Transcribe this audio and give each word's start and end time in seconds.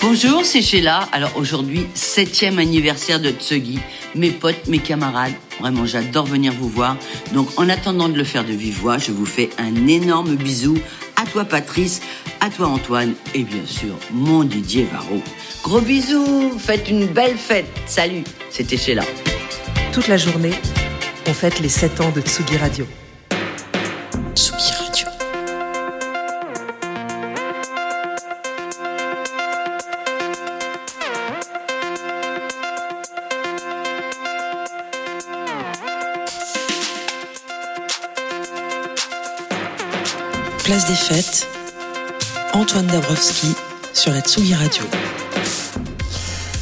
Bonjour, 0.00 0.44
c'est 0.44 0.60
Sheila. 0.60 1.08
Alors 1.12 1.36
aujourd'hui, 1.36 1.86
septième 1.94 2.58
anniversaire 2.58 3.20
de 3.20 3.30
Tsugi. 3.30 3.78
Mes 4.16 4.32
potes, 4.32 4.66
mes 4.66 4.80
camarades, 4.80 5.34
vraiment 5.60 5.86
j'adore 5.86 6.26
venir 6.26 6.52
vous 6.52 6.68
voir. 6.68 6.96
Donc 7.32 7.48
en 7.58 7.68
attendant 7.68 8.08
de 8.08 8.18
le 8.18 8.24
faire 8.24 8.44
de 8.44 8.52
vive 8.52 8.80
voix, 8.80 8.98
je 8.98 9.12
vous 9.12 9.24
fais 9.24 9.50
un 9.58 9.86
énorme 9.86 10.34
bisou 10.34 10.78
à 11.14 11.24
toi 11.26 11.44
Patrice, 11.44 12.00
à 12.40 12.50
toi 12.50 12.66
Antoine 12.66 13.14
et 13.34 13.44
bien 13.44 13.66
sûr 13.66 13.94
mon 14.10 14.42
Didier 14.42 14.88
Varro. 14.90 15.22
Gros 15.62 15.80
bisous, 15.80 16.58
faites 16.58 16.90
une 16.90 17.06
belle 17.06 17.36
fête. 17.36 17.66
Salut, 17.86 18.24
c'était 18.50 18.76
Sheila. 18.76 19.04
Toute 19.92 20.08
la 20.08 20.16
journée, 20.16 20.54
on 21.28 21.32
fête 21.32 21.60
les 21.60 21.68
7 21.68 22.00
ans 22.00 22.10
de 22.10 22.20
Tsugi 22.20 22.56
Radio. 22.56 22.84
Des 40.88 40.94
fêtes, 40.94 41.48
Antoine 42.52 42.86
Dabrowski 42.86 43.48
sur 43.92 44.12
la 44.12 44.20
Tsugi 44.20 44.54
Radio. 44.54 44.84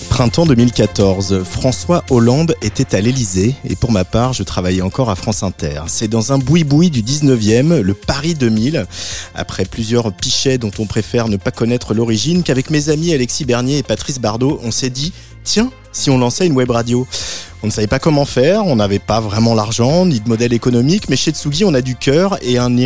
Printemps 0.09 0.47
2014, 0.47 1.42
François 1.42 2.05
Hollande 2.09 2.55
était 2.62 2.95
à 2.95 3.00
l'Elysée 3.02 3.55
et 3.69 3.77
pour 3.77 3.92
ma 3.92 4.05
part, 4.05 4.33
je 4.33 4.42
travaillais 4.42 4.80
encore 4.80 5.10
à 5.10 5.16
France 5.16 5.42
Inter. 5.42 5.83
C'est 5.88 6.09
dans 6.09 6.33
un 6.33 6.38
boui-boui 6.38 6.88
du 6.88 7.02
19e, 7.02 7.80
le 7.80 7.95
Paris 7.95 8.34
2000, 8.34 8.87
après 9.34 9.66
plusieurs 9.66 10.10
pichets 10.12 10.56
dont 10.56 10.70
on 10.78 10.86
préfère 10.86 11.28
ne 11.28 11.36
pas 11.36 11.50
connaître 11.50 11.92
l'origine, 11.92 12.42
qu'avec 12.42 12.70
mes 12.70 12.88
amis 12.88 13.12
Alexis 13.12 13.44
Bernier 13.44 13.78
et 13.78 13.83
Patrice 13.83 14.20
Bardot, 14.20 14.59
on 14.62 14.70
s'est 14.70 14.91
dit, 14.91 15.12
tiens, 15.42 15.70
si 15.92 16.09
on 16.09 16.19
lançait 16.19 16.47
une 16.47 16.55
web 16.55 16.70
radio 16.70 17.06
on 17.65 17.69
ne 17.69 17.73
savait 17.73 17.87
pas 17.87 17.98
comment 17.98 18.27
faire, 18.27 18.67
on 18.67 18.77
n'avait 18.77 18.98
pas 18.98 19.20
vraiment 19.20 19.55
l'argent 19.55 20.05
ni 20.05 20.20
de 20.20 20.29
modèle 20.29 20.53
économique, 20.53 21.09
mais 21.09 21.17
chez 21.17 21.31
Tsugi, 21.31 21.65
on 21.65 21.73
a 21.73 21.81
du 21.81 21.97
cœur 21.97 22.37
et 22.43 22.59
un, 22.59 22.77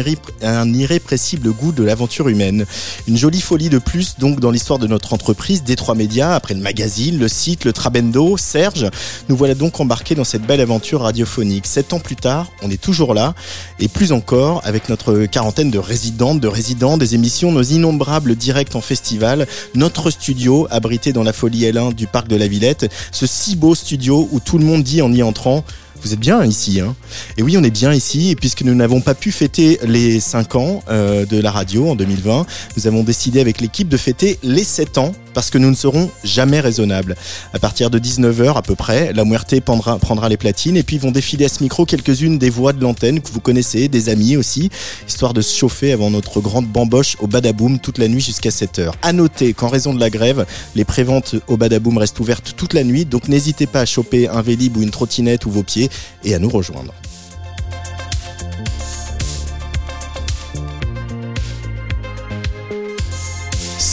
irrépressible 0.73 1.51
goût 1.51 1.73
de 1.73 1.83
l'aventure 1.83 2.29
humaine. 2.29 2.65
Une 3.09 3.17
jolie 3.17 3.41
folie 3.41 3.71
de 3.71 3.79
plus 3.79 4.19
donc 4.21 4.39
dans 4.39 4.53
l'histoire 4.53 4.79
de 4.79 4.87
notre 4.87 5.15
entreprise, 5.15 5.65
Détroit 5.65 5.97
Média, 5.97 6.33
après 6.33 6.55
le 6.55 6.61
magazine, 6.61 7.19
le 7.19 7.27
site, 7.27 7.65
le 7.65 7.73
Trabendo, 7.73 8.37
Serge. 8.37 8.89
Nous 9.29 9.37
voilà 9.37 9.57
donc 9.57 9.81
embarqués 9.81 10.15
dans 10.15 10.23
cette 10.23 10.43
belle 10.43 10.61
aventure 10.61 11.01
radiophonique. 11.01 11.67
Sept 11.67 11.93
ans 11.93 11.99
plus 11.99 12.15
tard, 12.15 12.47
on 12.63 12.71
est 12.71 12.81
toujours 12.81 13.15
là, 13.15 13.35
et 13.81 13.89
plus 13.89 14.13
encore 14.13 14.61
avec 14.65 14.89
notre 14.89 15.25
quarantaine 15.25 15.73
de 15.73 15.79
résidentes, 15.81 16.39
de 16.39 16.47
résidents, 16.47 16.99
des 16.99 17.17
émissions, 17.17 17.51
nos 17.51 17.63
innombrables 17.63 18.37
directs 18.37 18.77
en 18.77 18.81
festival, 18.81 19.49
notre 19.75 20.13
studio 20.13 20.69
abrité 20.71 21.13
dans 21.13 21.25
la 21.25 21.33
folie 21.33 21.65
L1 21.65 21.95
du 21.95 22.07
parc 22.07 22.29
de 22.29 22.37
la 22.37 22.47
Villette, 22.47 22.95
ce 23.11 23.27
si 23.27 23.57
beau 23.57 23.75
studio 23.75 24.29
où 24.31 24.39
tout 24.39 24.57
le 24.57 24.65
monde 24.65 24.68
dit 24.77 25.01
en 25.01 25.11
y 25.13 25.23
entrant 25.23 25.65
vous 26.03 26.13
êtes 26.13 26.21
bien 26.21 26.45
ici, 26.45 26.81
hein. 26.81 26.95
Et 27.37 27.43
oui, 27.43 27.57
on 27.59 27.63
est 27.63 27.71
bien 27.71 27.93
ici, 27.93 28.37
puisque 28.39 28.63
nous 28.63 28.75
n'avons 28.75 29.01
pas 29.01 29.15
pu 29.15 29.33
fêter 29.33 29.79
les 29.83 30.21
5 30.21 30.55
ans 30.55 30.83
euh, 30.89 31.27
de 31.27 31.41
la 31.41 31.51
radio 31.51 31.91
en 31.91 31.97
2020, 31.97 32.47
nous 32.77 32.87
avons 32.87 33.03
décidé 33.03 33.41
avec 33.41 33.61
l'équipe 33.61 33.89
de 33.89 33.97
fêter 33.97 34.39
les 34.43 34.65
7 34.65 34.99
ans, 34.99 35.13
parce 35.35 35.51
que 35.51 35.59
nous 35.59 35.71
ne 35.71 35.75
serons 35.75 36.11
jamais 36.25 36.61
raisonnables. 36.61 37.17
À 37.53 37.59
partir 37.59 37.91
de 37.91 37.99
19h 37.99 38.57
à 38.57 38.63
peu 38.63 38.75
près, 38.75 39.13
la 39.13 39.25
Muerte 39.25 39.59
prendra, 39.61 40.29
les 40.29 40.37
platines, 40.37 40.77
et 40.77 40.83
puis 40.83 40.99
vont 40.99 41.11
défiler 41.11 41.47
à 41.47 41.49
ce 41.49 41.63
micro 41.63 41.85
quelques-unes 41.85 42.39
des 42.39 42.51
voix 42.51 42.73
de 42.73 42.83
l'antenne 42.83 43.21
que 43.21 43.31
vous 43.31 43.41
connaissez, 43.41 43.89
des 43.89 44.09
amis 44.09 44.37
aussi, 44.37 44.71
histoire 45.07 45.35
de 45.35 45.41
se 45.41 45.57
chauffer 45.57 45.93
avant 45.93 46.11
notre 46.11 46.41
grande 46.41 46.67
bamboche 46.67 47.17
au 47.21 47.27
Badaboom 47.27 47.79
toute 47.79 47.99
la 47.99 48.09
nuit 48.09 48.21
jusqu'à 48.21 48.51
7h. 48.51 48.93
À 49.03 49.13
noter 49.13 49.53
qu'en 49.55 49.69
raison 49.69 49.95
de 49.95 50.01
la 50.01 50.11
grève, 50.11 50.47
les 50.75 50.85
préventes 50.85 51.37
au 51.47 51.57
Badaboom 51.57 51.99
restent 51.99 52.21
ouvertes 52.21 52.55
toute 52.57 52.75
la 52.75 52.85
nuit, 52.85 53.05
donc 53.05 53.29
n'hésitez 53.29 53.67
pas 53.67 53.81
à 53.81 53.87
choper 53.87 54.29
un 54.29 54.43
vélib 54.43 54.77
ou 54.77 54.83
une 54.83 54.91
trottinette 54.91 55.47
ou 55.47 55.51
vos 55.51 55.63
pieds 55.63 55.91
et 56.25 56.35
à 56.35 56.39
nous 56.39 56.51
rejoindre. 56.51 56.93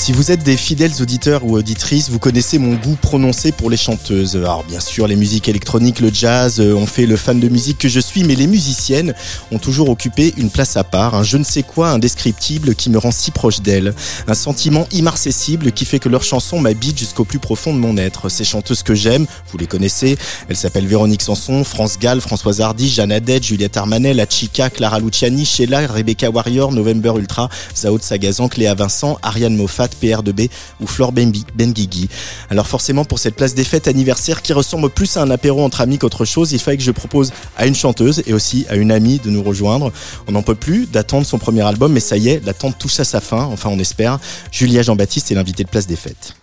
Si 0.06 0.12
vous 0.12 0.30
êtes 0.30 0.44
des 0.44 0.56
fidèles 0.56 1.02
auditeurs 1.02 1.44
ou 1.46 1.58
auditrices, 1.58 2.12
vous 2.12 2.20
connaissez 2.20 2.60
mon 2.60 2.76
goût 2.76 2.96
prononcé 2.96 3.52
pour 3.52 3.72
les 3.72 3.76
chanteuses. 3.76 4.36
Alors 4.36 4.64
bien 4.64 4.80
sûr, 4.80 5.08
les 5.08 5.16
musiques 5.16 5.50
électroniques, 5.50 6.00
le 6.00 6.12
jazz 6.14 6.60
euh, 6.60 6.76
ont 6.76 6.86
fait 6.86 7.08
le 7.08 7.16
fan 7.16 7.40
de 7.40 7.50
musique 7.50 7.80
que 7.80 7.88
je 7.88 8.00
suis, 8.00 8.24
mais 8.24 8.36
les 8.36 8.46
musiciennes 8.46 9.16
ont 9.52 9.58
toujours 9.58 9.90
occupé 9.90 10.32
une 10.38 10.52
place 10.52 10.78
à 10.78 10.84
part, 10.84 11.16
un 11.16 11.24
je 11.24 11.38
ne 11.38 11.44
sais 11.44 11.64
quoi 11.64 11.90
indescriptible 11.90 12.76
qui 12.76 12.92
me 12.92 13.00
rend 13.00 13.10
si 13.10 13.32
proche 13.32 13.62
d'elles, 13.62 13.96
un 14.28 14.36
sentiment 14.36 14.88
immarcessible 14.92 15.72
qui 15.72 15.86
fait 15.86 15.98
que 15.98 16.08
leurs 16.08 16.22
chansons 16.22 16.60
m'habitent 16.60 17.00
jusqu'au 17.00 17.26
plus 17.26 17.40
profond 17.40 17.74
de 17.74 17.80
mon 17.80 17.98
être. 17.98 18.30
Ces 18.30 18.44
chanteuses 18.44 18.84
que 18.84 18.94
j'aime, 18.94 19.26
vous 19.52 19.58
les 19.58 19.66
connaissez, 19.66 20.20
elles 20.50 20.56
s'appellent 20.56 20.86
Véronique 20.86 21.24
Sanson, 21.24 21.64
France 21.64 21.98
Gall, 21.98 22.22
Françoise 22.22 22.62
Hardy, 22.62 22.90
Jeanne 22.90 23.12
Adette, 23.12 23.44
Juliette 23.44 23.76
Armanet, 23.76 24.14
La 24.14 24.30
Chica, 24.30 24.70
Clara 24.70 25.00
Luciani, 25.00 25.46
Sheila, 25.46 25.88
Rebecca 25.88 26.30
Warrior, 26.30 26.72
November 26.74 27.14
Ultra, 27.18 27.50
Zao 27.76 27.98
de 27.98 28.04
Sagazan, 28.04 28.50
Cléa 28.50 28.76
Vincent, 28.76 29.18
Ariane 29.24 29.56
Moffat, 29.56 29.95
PR2B 30.02 30.50
ou 30.82 30.88
Flore 30.88 31.12
Benguigui. 31.12 32.10
Alors 32.50 32.68
forcément 32.68 33.06
pour 33.06 33.20
cette 33.20 33.36
place 33.36 33.54
des 33.54 33.64
fêtes 33.64 33.88
anniversaire 33.88 34.42
qui 34.42 34.54
ressemble 34.54 34.90
plus 34.90 35.18
à 35.18 35.22
un 35.22 35.30
apéro 35.30 35.64
entre 35.64 35.82
amis 35.82 35.98
qu'autre 35.98 36.26
chose, 36.26 36.52
il 36.52 36.60
fallait 36.60 36.78
que 36.78 36.84
je 36.84 36.92
propose 36.92 37.32
à 37.58 37.66
une 37.66 37.76
chanteuse 37.76 38.24
et 38.26 38.34
aussi 38.34 38.66
à 38.70 38.76
une 38.76 38.92
amie 38.92 39.20
de 39.20 39.30
nous 39.30 39.44
rejoindre. 39.44 39.92
On 40.28 40.32
n'en 40.32 40.44
peut 40.44 40.56
plus 40.56 40.86
d'attendre 40.86 41.26
son 41.26 41.38
premier 41.38 41.62
album, 41.62 41.92
mais 41.92 42.00
ça 42.00 42.18
y 42.18 42.30
est, 42.30 42.46
l'attente 42.46 42.78
touche 42.78 43.00
à 43.00 43.04
sa 43.04 43.22
fin, 43.22 43.44
enfin 43.46 43.70
on 43.72 43.80
espère. 43.80 44.20
Julia 44.52 44.82
Jean-Baptiste 44.82 45.32
est 45.32 45.36
l'invité 45.36 45.64
de 45.64 45.70
place 45.70 45.88
des 45.88 45.96
fêtes. 45.96 46.36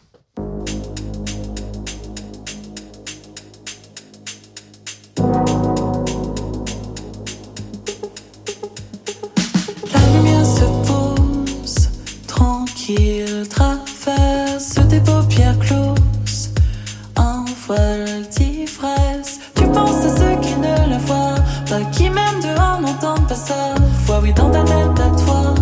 Tu 19.55 19.67
penses 19.69 20.05
à 20.05 20.17
ceux 20.17 20.41
qui 20.41 20.55
ne 20.57 20.91
la 20.91 20.99
voient 20.99 21.37
pas, 21.69 21.81
qui 21.93 22.11
même 22.11 22.41
dehors 22.43 22.81
n'entendent 22.81 23.27
pas 23.27 23.35
ça. 23.35 23.75
Fois 24.05 24.21
oui, 24.23 24.33
dans 24.35 24.51
ta 24.51 24.63
tête 24.63 25.01
à 25.01 25.25
toi, 25.25 25.55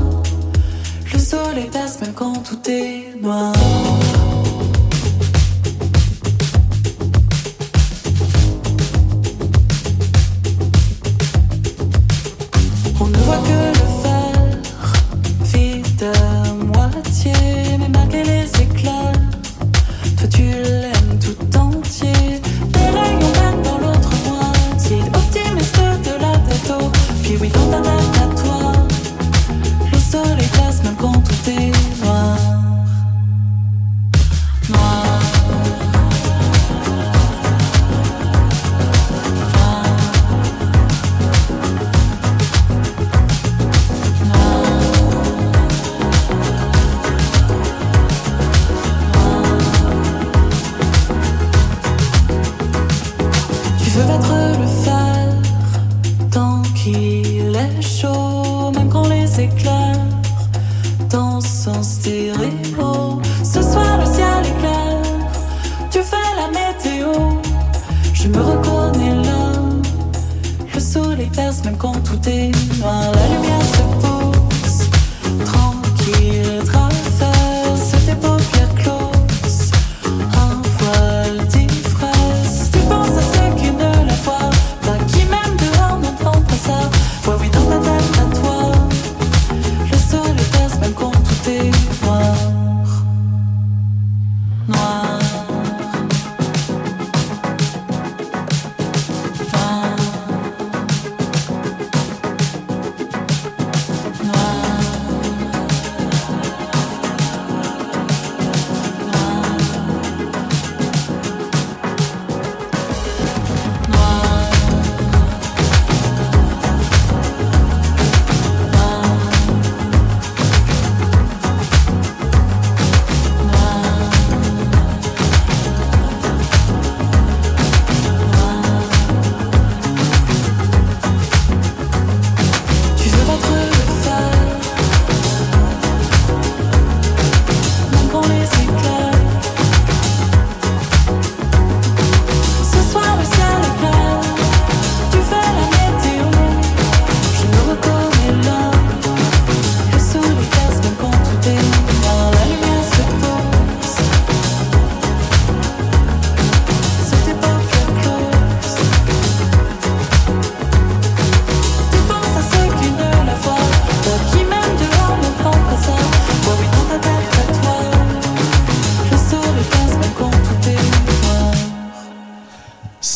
le 1.12 1.19
soleil 1.19 1.69
passe 1.72 2.00
même 2.00 2.12
quand 2.15 2.43
tout 2.43 2.59
est 2.69 3.15
noir. 3.21 3.53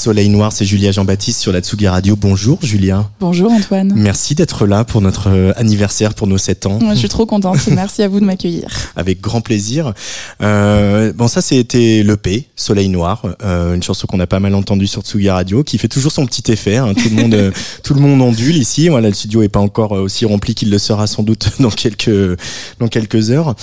Soleil 0.04 0.28
Noir, 0.28 0.52
c'est 0.52 0.66
Julia 0.66 0.92
Jean-Baptiste 0.92 1.40
sur 1.40 1.50
la 1.50 1.62
Tsugi 1.62 1.88
Radio. 1.88 2.14
Bonjour 2.14 2.58
Julia. 2.60 3.08
Bonjour 3.20 3.50
Antoine. 3.50 3.90
Merci 3.96 4.34
d'être 4.34 4.66
là 4.66 4.84
pour 4.84 5.00
notre 5.00 5.30
euh, 5.30 5.52
anniversaire, 5.56 6.12
pour 6.12 6.26
nos 6.26 6.36
7 6.36 6.66
ans. 6.66 6.78
je 6.90 6.94
suis 6.94 7.08
trop 7.08 7.24
contente, 7.24 7.66
merci 7.68 8.02
à 8.02 8.08
vous 8.08 8.20
de 8.20 8.26
m'accueillir. 8.26 8.68
Avec 8.96 9.22
grand 9.22 9.40
plaisir. 9.40 9.94
Euh, 10.42 11.12
bon, 11.12 11.28
ça 11.28 11.40
c'était 11.42 12.02
l'EP, 12.02 12.48
Soleil 12.56 12.88
Noir, 12.88 13.22
euh, 13.42 13.74
une 13.74 13.82
chanson 13.82 14.06
qu'on 14.06 14.20
a 14.20 14.26
pas 14.26 14.40
mal 14.40 14.54
entendue 14.54 14.86
sur 14.86 15.02
Tsugi 15.02 15.30
Radio, 15.30 15.62
qui 15.62 15.78
fait 15.78 15.88
toujours 15.88 16.12
son 16.12 16.26
petit 16.26 16.50
effet. 16.52 16.76
Hein. 16.76 16.94
Tout, 16.94 17.08
le 17.08 17.14
monde, 17.16 17.34
euh, 17.34 17.50
tout 17.82 17.94
le 17.94 18.00
monde 18.00 18.20
ondule 18.20 18.56
ici. 18.56 18.88
Voilà, 18.88 19.08
le 19.08 19.14
studio 19.14 19.42
est 19.42 19.48
pas 19.48 19.60
encore 19.60 19.92
aussi 19.92 20.24
rempli 20.24 20.54
qu'il 20.54 20.70
le 20.70 20.78
sera 20.78 21.06
sans 21.06 21.22
doute 21.22 21.50
dans 21.60 21.70
quelques, 21.70 22.38
dans 22.78 22.88
quelques 22.88 23.30
heures. 23.30 23.54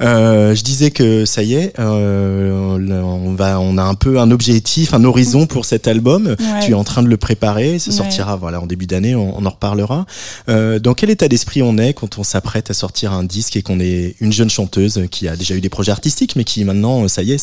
je 0.00 0.62
disais 0.62 0.90
que 0.90 1.24
ça 1.24 1.42
y 1.42 1.54
est, 1.54 1.72
on, 1.78 3.34
va, 3.34 3.60
on 3.60 3.78
a 3.78 3.82
un 3.82 3.94
peu 3.94 4.18
un 4.18 4.30
objectif, 4.30 4.94
un 4.94 5.04
horizon 5.04 5.46
pour 5.46 5.64
cet 5.64 5.88
album. 5.88 6.36
Tu 6.64 6.72
es 6.72 6.74
en 6.74 6.84
train 6.84 7.02
de 7.02 7.08
le 7.08 7.16
préparer, 7.16 7.78
ça 7.78 7.92
sortira 7.92 8.36
voilà 8.36 8.60
en 8.60 8.66
début 8.66 8.86
d'année, 8.86 9.14
on, 9.14 9.44
en 9.44 9.50
reparlera. 9.50 10.06
Euh, 10.48 10.78
dans 10.78 10.94
quel 10.94 11.10
état 11.10 11.28
d'esprit 11.28 11.62
on 11.62 11.78
est 11.78 11.94
quand 11.94 12.18
on 12.18 12.22
s'apprête 12.22 12.70
à 12.70 12.74
sortir 12.74 13.12
un 13.12 13.24
disque 13.24 13.56
et 13.56 13.62
qu'on 13.62 13.80
est 13.80 14.16
une 14.20 14.32
jeune 14.32 14.50
chanteuse 14.50 15.06
qui 15.10 15.28
a 15.28 15.36
déjà 15.36 15.54
eu 15.54 15.60
des 15.60 15.68
projets 15.68 15.92
artistiques, 15.92 16.19
mais 16.36 16.44
qui 16.44 16.64
maintenant, 16.64 17.08
ça 17.08 17.22
y 17.22 17.32
est, 17.32 17.38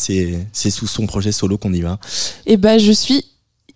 c'est 0.52 0.70
sous 0.70 0.86
son 0.86 1.06
projet 1.06 1.32
solo 1.32 1.58
qu'on 1.58 1.72
y 1.72 1.80
va 1.80 1.98
Eh 2.46 2.56
ben, 2.56 2.78
je 2.78 2.92
suis 2.92 3.24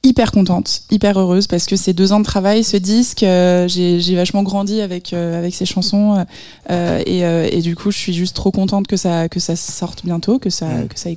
hyper 0.05 0.33
contente, 0.33 0.83
hyper 0.91 1.19
heureuse 1.19 1.47
parce 1.47 1.67
que 1.67 1.77
ces 1.77 1.93
deux 1.93 2.13
ans 2.13 2.19
de 2.19 2.25
travail, 2.25 2.65
ce 2.65 2.77
disque, 2.77 3.23
euh, 3.23 3.69
j'ai 3.69 4.17
vachement 4.17 4.43
grandi 4.43 4.81
avec 4.81 5.13
euh, 5.13 5.39
avec 5.39 5.55
ces 5.55 5.65
chansons 5.65 6.25
euh, 6.71 7.03
et, 7.07 7.21
et, 7.57 7.61
du 7.61 7.77
coup, 7.77 7.91
je 7.91 7.99
suis 7.99 8.13
juste 8.13 8.35
trop 8.35 8.51
contente 8.51 8.87
que 8.89 8.97
ça 8.97 9.29
que 9.29 9.39
ça 9.39 9.55
sorte 9.55 10.05
bientôt, 10.05 10.39
que 10.39 10.51
ça 10.51 10.69
que 10.89 10.99
ça 10.99 11.11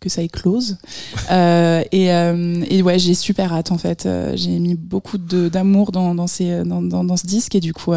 que 0.00 0.08
ça 0.08 0.22
éclose. 0.22 0.78
et, 1.30 2.06
et 2.06 2.82
ouais, 2.82 2.98
j'ai 2.98 3.14
super 3.14 3.52
hâte 3.52 3.70
en 3.70 3.78
fait. 3.78 4.08
j'ai 4.34 4.58
mis 4.58 4.74
beaucoup 4.74 5.18
d'amour 5.18 5.92
dans 5.92 6.14
dans 6.14 6.26
ces 6.26 6.64
dans, 6.64 6.82
dans, 6.82 7.04
dans, 7.04 7.16
ce 7.16 7.26
disque 7.26 7.54
et 7.54 7.60
du 7.60 7.72
coup 7.72 7.92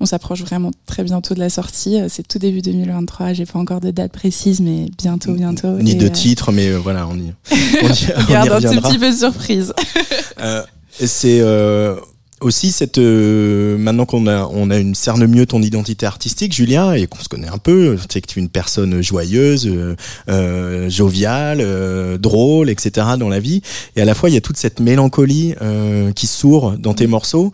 on 0.00 0.06
s'approche 0.06 0.40
vraiment 0.42 0.70
très 0.86 1.04
bientôt 1.04 1.34
de 1.34 1.38
la 1.40 1.50
sortie. 1.50 1.98
C'est 2.08 2.26
tout 2.26 2.38
début 2.38 2.62
2023. 2.62 3.34
J'ai 3.34 3.46
pas 3.46 3.58
encore 3.58 3.80
de 3.80 3.90
date 3.90 4.12
précise, 4.12 4.60
mais 4.60 4.86
bientôt, 4.98 5.32
bientôt. 5.32 5.72
Ni 5.78 5.94
de 5.94 6.08
titre, 6.08 6.52
mais 6.52 6.70
voilà, 6.72 7.06
on 7.08 7.16
y, 7.16 7.32
on 7.82 7.86
y, 7.86 8.12
on 8.26 8.32
y 8.32 8.66
un 8.66 8.80
petit 8.80 8.98
peu 8.98 9.12
surprise. 9.12 9.72
euh, 10.40 10.62
c'est 10.98 11.40
euh, 11.40 11.96
aussi 12.40 12.72
cette 12.72 12.98
euh, 12.98 13.76
maintenant 13.76 14.06
qu'on 14.06 14.26
a 14.26 14.48
on 14.52 14.70
a 14.70 14.78
une 14.78 14.94
cerne 14.94 15.26
mieux 15.26 15.46
ton 15.46 15.60
identité 15.62 16.06
artistique 16.06 16.54
Julien 16.54 16.92
et 16.92 17.06
qu'on 17.06 17.20
se 17.20 17.28
connaît 17.28 17.48
un 17.48 17.58
peu 17.58 17.96
tu 17.96 18.14
sais 18.14 18.20
que 18.20 18.26
tu 18.26 18.38
es 18.38 18.42
une 18.42 18.48
personne 18.48 19.02
joyeuse 19.02 19.66
euh, 19.66 19.94
euh 20.28 20.88
joviale 20.88 21.58
euh, 21.60 22.16
drôle 22.16 22.70
etc 22.70 23.08
dans 23.18 23.28
la 23.28 23.40
vie 23.40 23.60
et 23.96 24.00
à 24.00 24.04
la 24.04 24.14
fois 24.14 24.30
il 24.30 24.34
y 24.34 24.38
a 24.38 24.40
toute 24.40 24.56
cette 24.56 24.80
mélancolie 24.80 25.54
qui 26.14 26.26
sourd 26.26 26.74
dans 26.78 26.94
tes 26.94 27.06
morceaux. 27.06 27.52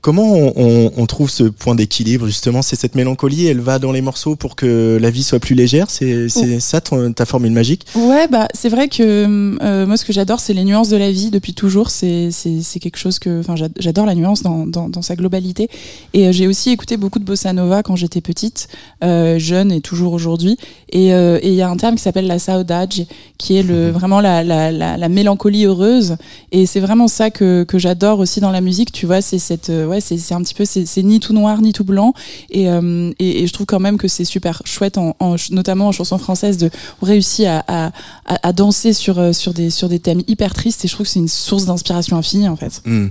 Comment 0.00 0.32
on, 0.34 0.92
on, 0.96 1.06
trouve 1.06 1.30
ce 1.30 1.44
point 1.44 1.74
d'équilibre 1.74 2.26
justement? 2.26 2.62
C'est 2.62 2.76
cette 2.76 2.94
mélancolie 2.94 3.46
elle 3.46 3.60
va 3.60 3.78
dans 3.78 3.92
les 3.92 4.00
morceaux 4.00 4.36
pour 4.36 4.56
que 4.56 4.98
la 5.00 5.10
vie 5.10 5.22
soit 5.22 5.38
plus 5.38 5.54
légère? 5.54 5.86
C'est 5.88 6.28
c'est 6.28 6.60
ça 6.60 6.80
ta 6.80 7.24
formule 7.24 7.52
magique? 7.52 7.86
Ouais 7.94 8.26
bah 8.28 8.48
c'est 8.54 8.68
vrai 8.68 8.88
que 8.88 9.84
moi 9.84 9.96
ce 9.96 10.04
que 10.04 10.12
j'adore 10.12 10.40
c'est 10.40 10.54
les 10.54 10.64
nuances 10.64 10.88
de 10.88 10.96
la 10.96 11.10
vie 11.10 11.30
depuis 11.30 11.54
toujours. 11.54 11.90
C'est 11.90 12.30
c'est 12.30 12.80
quelque 12.80 12.98
chose 12.98 13.18
que 13.18 13.40
enfin 13.40 13.54
j'adore 13.56 13.91
j'adore 13.92 14.06
la 14.06 14.14
nuance 14.14 14.42
dans, 14.42 14.66
dans, 14.66 15.02
sa 15.02 15.16
globalité. 15.16 15.68
Et 16.14 16.26
euh, 16.26 16.32
j'ai 16.32 16.46
aussi 16.46 16.70
écouté 16.70 16.96
beaucoup 16.96 17.18
de 17.18 17.24
bossa 17.24 17.52
nova 17.52 17.82
quand 17.82 17.94
j'étais 17.94 18.22
petite, 18.22 18.68
euh, 19.04 19.38
jeune 19.38 19.70
et 19.70 19.82
toujours 19.82 20.14
aujourd'hui. 20.14 20.56
Euh, 20.94 21.38
et 21.42 21.48
il 21.48 21.54
y 21.54 21.60
a 21.60 21.68
un 21.68 21.76
terme 21.76 21.96
qui 21.96 22.02
s'appelle 22.02 22.26
la 22.26 22.38
saudade, 22.38 22.94
qui 23.36 23.56
est 23.58 23.62
le, 23.62 23.88
mhm. 23.88 23.90
vraiment 23.90 24.20
la, 24.22 24.42
la, 24.42 24.72
la, 24.72 25.08
mélancolie 25.10 25.66
heureuse. 25.66 26.16
Et 26.52 26.64
c'est 26.64 26.80
vraiment 26.80 27.06
ça 27.06 27.30
que, 27.30 27.64
que 27.64 27.78
j'adore 27.78 28.18
aussi 28.18 28.40
dans 28.40 28.50
la 28.50 28.62
musique. 28.62 28.92
Tu 28.92 29.04
vois, 29.04 29.20
c'est 29.20 29.38
cette, 29.38 29.68
ouais, 29.68 30.00
c'est 30.00 30.32
un 30.32 30.40
petit 30.40 30.54
peu, 30.54 30.64
c'est 30.64 31.02
ni 31.02 31.20
tout 31.20 31.34
noir 31.34 31.60
ni 31.60 31.74
tout 31.74 31.84
blanc. 31.84 32.14
Et, 32.50 32.64
et, 32.64 33.42
et, 33.42 33.46
je 33.46 33.52
trouve 33.52 33.66
quand 33.66 33.80
même 33.80 33.98
que 33.98 34.08
c'est 34.08 34.24
super 34.24 34.62
chouette, 34.64 34.96
en, 34.96 35.14
notamment 35.50 35.88
en 35.88 35.92
chanson 35.92 36.16
française, 36.16 36.56
de 36.56 36.70
réussir 37.02 37.62
à, 37.66 37.88
à, 37.88 37.92
à, 38.24 38.52
danser 38.54 38.94
sur, 38.94 39.34
sur, 39.34 39.52
des, 39.52 39.68
sur 39.68 39.90
des 39.90 39.98
thèmes 39.98 40.22
hyper 40.28 40.54
tristes. 40.54 40.84
Et 40.84 40.88
je 40.88 40.94
trouve 40.94 41.04
que 41.04 41.12
c'est 41.12 41.20
une 41.20 41.28
source 41.28 41.66
d'inspiration 41.66 42.16
infinie 42.16 42.48
en 42.48 42.56
fait. 42.56 42.80
Hmm. 42.86 43.08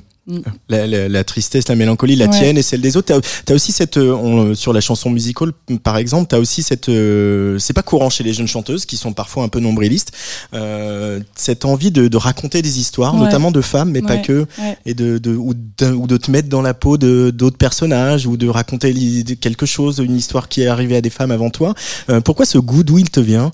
La, 0.70 0.88
la, 0.88 1.24
tristesse, 1.24 1.68
la 1.68 1.76
mélancolie, 1.76 2.16
la 2.16 2.28
tienne 2.28 2.58
et 2.58 2.62
celle 2.62 2.82
des 2.82 2.98
autres. 2.98 3.08
T'as 3.46 3.54
as 3.54 3.56
aussi 3.56 3.72
cette, 3.72 3.98
euh, 3.98 4.54
sur 4.56 4.74
la 4.74 4.82
chanson 4.82 5.10
musicale, 5.10 5.52
par 5.84 5.98
exemple, 5.98 6.28
t'as 6.30 6.40
aussi 6.40 6.64
cette, 6.64 6.90
euh, 6.90 7.58
c'est 7.60 7.74
pas 7.74 7.82
courant 7.82 8.10
chez 8.10 8.24
les 8.24 8.34
jeunes 8.34 8.48
chanteuses 8.48 8.86
qui 8.86 8.98
sont 8.98 9.14
parfois 9.14 9.44
un 9.44 9.50
peu 9.50 9.60
nombrilistes, 9.60 10.12
euh, 10.54 11.20
cette 11.36 11.66
envie 11.66 11.92
de, 11.92 12.08
de, 12.08 12.18
raconter 12.18 12.62
des 12.62 12.80
histoires, 12.80 13.16
notamment 13.16 13.52
de 13.52 13.62
femmes, 13.62 13.92
mais 13.92 14.02
pas 14.02 14.18
que, 14.18 14.46
et 14.86 14.94
de, 14.94 15.18
de 15.18 15.36
ou, 15.36 15.54
ou, 15.82 16.08
de 16.08 16.18
te 16.18 16.32
mettre 16.32 16.50
dans 16.50 16.62
la 16.62 16.74
peau 16.74 16.98
de 16.98 17.32
d'autres 17.34 17.58
personnages 17.58 18.28
ou 18.28 18.38
de 18.38 18.48
raconter 18.48 18.94
quelque 19.40 19.66
chose, 19.66 20.00
une 20.00 20.16
histoire 20.16 20.48
qui 20.50 20.62
est 20.62 20.68
arrivée 20.68 20.96
à 20.98 21.02
des 21.02 21.10
femmes 21.10 21.32
avant 21.32 21.50
toi. 21.50 21.74
Euh, 22.10 22.22
pourquoi 22.22 22.46
ce 22.46 22.58
goût, 22.58 22.84
d'où 22.84 23.00
il 23.00 23.10
te 23.10 23.20
vient? 23.20 23.52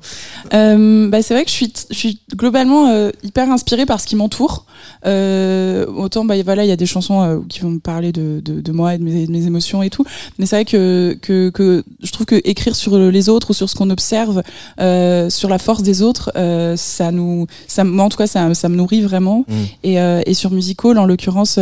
Bah, 0.51 1.21
c'est 1.21 1.33
vrai 1.33 1.45
que 1.45 1.49
je 1.49 1.55
suis, 1.55 1.73
je 1.89 1.95
suis 1.95 2.19
globalement 2.35 3.09
hyper 3.23 3.49
inspirée 3.49 3.85
par 3.85 4.01
ce 4.01 4.07
qui 4.07 4.15
m'entoure. 4.15 4.65
autant, 5.05 6.25
bah 6.25 6.35
voilà 6.43 6.66
il 6.67 6.69
y 6.69 6.73
a 6.73 6.77
des 6.77 6.85
chansons 6.85 7.21
euh, 7.21 7.39
qui 7.47 7.59
vont 7.61 7.71
me 7.71 7.79
parler 7.79 8.11
de, 8.11 8.41
de, 8.43 8.61
de 8.61 8.71
moi 8.71 8.95
et 8.95 8.97
de 8.97 9.03
mes, 9.03 9.25
de 9.25 9.31
mes, 9.31 9.45
émotions 9.45 9.81
et 9.83 9.89
tout. 9.89 10.03
Mais 10.37 10.45
c'est 10.45 10.57
vrai 10.57 10.65
que, 10.65 11.17
que, 11.21 11.49
que, 11.49 11.83
je 12.03 12.11
trouve 12.11 12.25
que 12.25 12.39
écrire 12.43 12.75
sur 12.75 12.97
les 12.97 13.29
autres 13.29 13.51
ou 13.51 13.53
sur 13.53 13.69
ce 13.69 13.75
qu'on 13.75 13.89
observe, 13.89 14.43
euh, 14.79 15.29
sur 15.29 15.49
la 15.49 15.59
force 15.59 15.83
des 15.83 16.01
autres, 16.01 16.31
euh, 16.35 16.75
ça 16.75 17.11
nous, 17.11 17.47
ça, 17.67 17.83
moi 17.83 18.05
en 18.05 18.09
tout 18.09 18.17
cas, 18.17 18.27
ça, 18.27 18.53
ça 18.53 18.69
me 18.69 18.75
nourrit 18.75 19.01
vraiment. 19.01 19.45
Mm. 19.47 19.53
Et, 19.83 19.95
et 19.95 20.33
sur 20.33 20.51
Musical, 20.51 20.97
en 20.97 21.05
l'occurrence, 21.05 21.59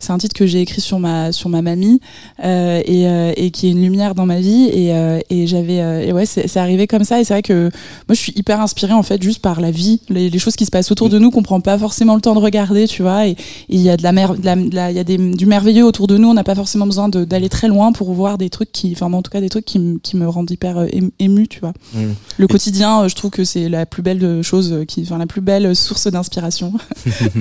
c'est 0.00 0.10
un 0.10 0.18
titre 0.18 0.34
que 0.34 0.46
j'ai 0.46 0.60
écrit 0.60 0.80
sur 0.80 0.98
ma, 0.98 1.32
sur 1.32 1.48
ma 1.48 1.62
mamie 1.62 2.00
et, 2.42 3.32
et 3.36 3.50
qui 3.50 3.68
est 3.68 3.70
une 3.70 3.82
lumière 3.82 4.14
dans 4.14 4.26
ma 4.26 4.40
vie. 4.40 4.68
Et, 4.72 4.90
et 5.30 5.46
j'avais, 5.46 6.06
et 6.06 6.12
ouais, 6.12 6.26
c'est 6.26 6.56
arrivé 6.56 6.86
comme 6.86 7.04
ça. 7.04 7.20
Et 7.20 7.24
c'est 7.24 7.34
vrai 7.34 7.42
que 7.42 7.70
moi, 8.08 8.14
je 8.14 8.20
suis 8.20 8.32
hyper 8.36 8.60
inspirée 8.60 8.92
en 8.92 9.02
fait 9.02 9.22
juste 9.22 9.40
par 9.40 9.60
la 9.60 9.70
vie, 9.70 10.00
les, 10.08 10.30
les 10.30 10.38
choses 10.38 10.56
qui 10.56 10.64
se 10.64 10.70
passent 10.70 10.90
autour 10.90 11.08
de 11.08 11.18
nous 11.18 11.30
qu'on 11.30 11.42
prend 11.42 11.60
pas 11.60 11.78
forcément 11.78 12.14
le 12.14 12.20
temps 12.20 12.34
de 12.34 12.40
regarder, 12.40 12.86
tu 12.86 13.02
vois. 13.02 13.26
Et 13.26 13.36
il 13.68 13.80
y 13.80 13.90
a 13.90 13.96
de 13.96 14.02
la 14.02 14.12
mer 14.12 14.34
il 14.42 14.74
y 14.74 14.98
a 14.98 15.04
des, 15.04 15.18
du 15.18 15.46
merveilleux 15.46 15.84
autour 15.84 16.06
de 16.06 16.16
nous. 16.16 16.28
On 16.28 16.34
n'a 16.34 16.44
pas 16.44 16.54
forcément 16.54 16.86
besoin 16.86 17.08
d'aller 17.08 17.48
très 17.48 17.68
loin 17.68 17.92
pour 17.92 18.12
voir 18.12 18.38
des 18.38 18.50
trucs 18.50 18.72
qui, 18.72 18.92
enfin, 18.92 19.12
en 19.12 19.22
tout 19.22 19.30
cas, 19.30 19.40
des 19.40 19.48
trucs 19.48 19.64
qui, 19.64 19.98
qui 20.02 20.16
me 20.16 20.28
rendent 20.28 20.50
hyper 20.50 20.78
euh, 20.78 20.86
ému, 21.18 21.48
tu 21.48 21.60
vois. 21.60 21.72
Mmh. 21.94 22.12
Le 22.38 22.46
quotidien, 22.46 23.02
euh, 23.02 23.08
je 23.08 23.14
trouve 23.14 23.30
que 23.30 23.44
c'est 23.44 23.68
la 23.68 23.86
plus 23.86 24.02
belle 24.02 24.42
chose, 24.42 24.72
euh, 24.72 24.84
qui, 24.84 25.02
enfin, 25.02 25.18
la 25.18 25.26
plus 25.26 25.40
belle 25.40 25.74
source 25.74 26.06
d'inspiration. 26.06 26.72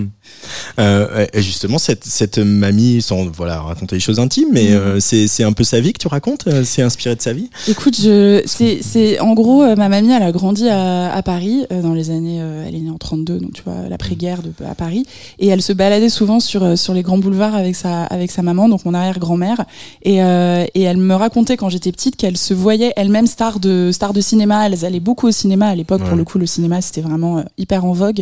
euh, 0.79 1.25
justement, 1.35 1.77
cette, 1.77 2.05
cette 2.05 2.37
mamie, 2.37 3.01
sans 3.01 3.25
voilà, 3.25 3.61
raconter 3.61 3.95
des 3.95 3.99
choses 3.99 4.19
intimes, 4.19 4.49
mais 4.51 4.75
mmh. 4.75 4.99
c'est 4.99 5.43
un 5.43 5.53
peu 5.53 5.63
sa 5.63 5.79
vie 5.79 5.93
que 5.93 5.99
tu 5.99 6.07
racontes 6.07 6.47
C'est 6.63 6.81
inspiré 6.81 7.15
de 7.15 7.21
sa 7.21 7.33
vie? 7.33 7.49
Écoute, 7.67 7.95
c'est, 7.95 9.19
en 9.19 9.33
gros, 9.33 9.63
ma 9.75 9.89
mamie, 9.89 10.11
elle 10.11 10.23
a 10.23 10.31
grandi 10.31 10.67
à, 10.69 11.13
à 11.13 11.23
Paris 11.23 11.65
dans 11.69 11.93
les 11.93 12.09
années, 12.09 12.37
elle 12.37 12.75
est 12.75 12.79
née 12.79 12.89
en 12.89 12.97
32, 12.97 13.39
donc 13.39 13.53
tu 13.53 13.63
vois, 13.63 13.89
l'après-guerre 13.89 14.39
à 14.65 14.75
Paris, 14.75 15.05
et 15.39 15.47
elle 15.47 15.61
se 15.61 15.73
baladait 15.73 16.09
souvent 16.09 16.39
sur, 16.39 16.77
sur 16.77 16.84
les 16.93 17.01
grands 17.01 17.17
boulevard 17.17 17.55
avec 17.55 17.75
sa, 17.75 18.03
avec 18.03 18.31
sa 18.31 18.41
maman, 18.41 18.69
donc 18.69 18.85
mon 18.85 18.93
arrière-grand-mère. 18.93 19.65
Et, 20.01 20.23
euh, 20.23 20.65
et 20.73 20.81
elle 20.81 20.97
me 20.97 21.15
racontait 21.15 21.57
quand 21.57 21.69
j'étais 21.69 21.91
petite 21.91 22.15
qu'elle 22.15 22.37
se 22.37 22.53
voyait 22.53 22.93
elle-même 22.95 23.27
star 23.27 23.59
de, 23.59 23.91
star 23.91 24.13
de 24.13 24.21
cinéma. 24.21 24.65
Elle 24.67 24.85
allait 24.85 24.99
beaucoup 24.99 25.27
au 25.27 25.31
cinéma 25.31 25.67
à 25.67 25.75
l'époque. 25.75 26.03
Pour 26.03 26.17
le 26.17 26.23
coup, 26.23 26.37
le 26.37 26.45
cinéma, 26.45 26.81
c'était 26.81 27.01
vraiment 27.01 27.39
euh, 27.39 27.43
hyper 27.57 27.85
en 27.85 27.93
vogue. 27.93 28.21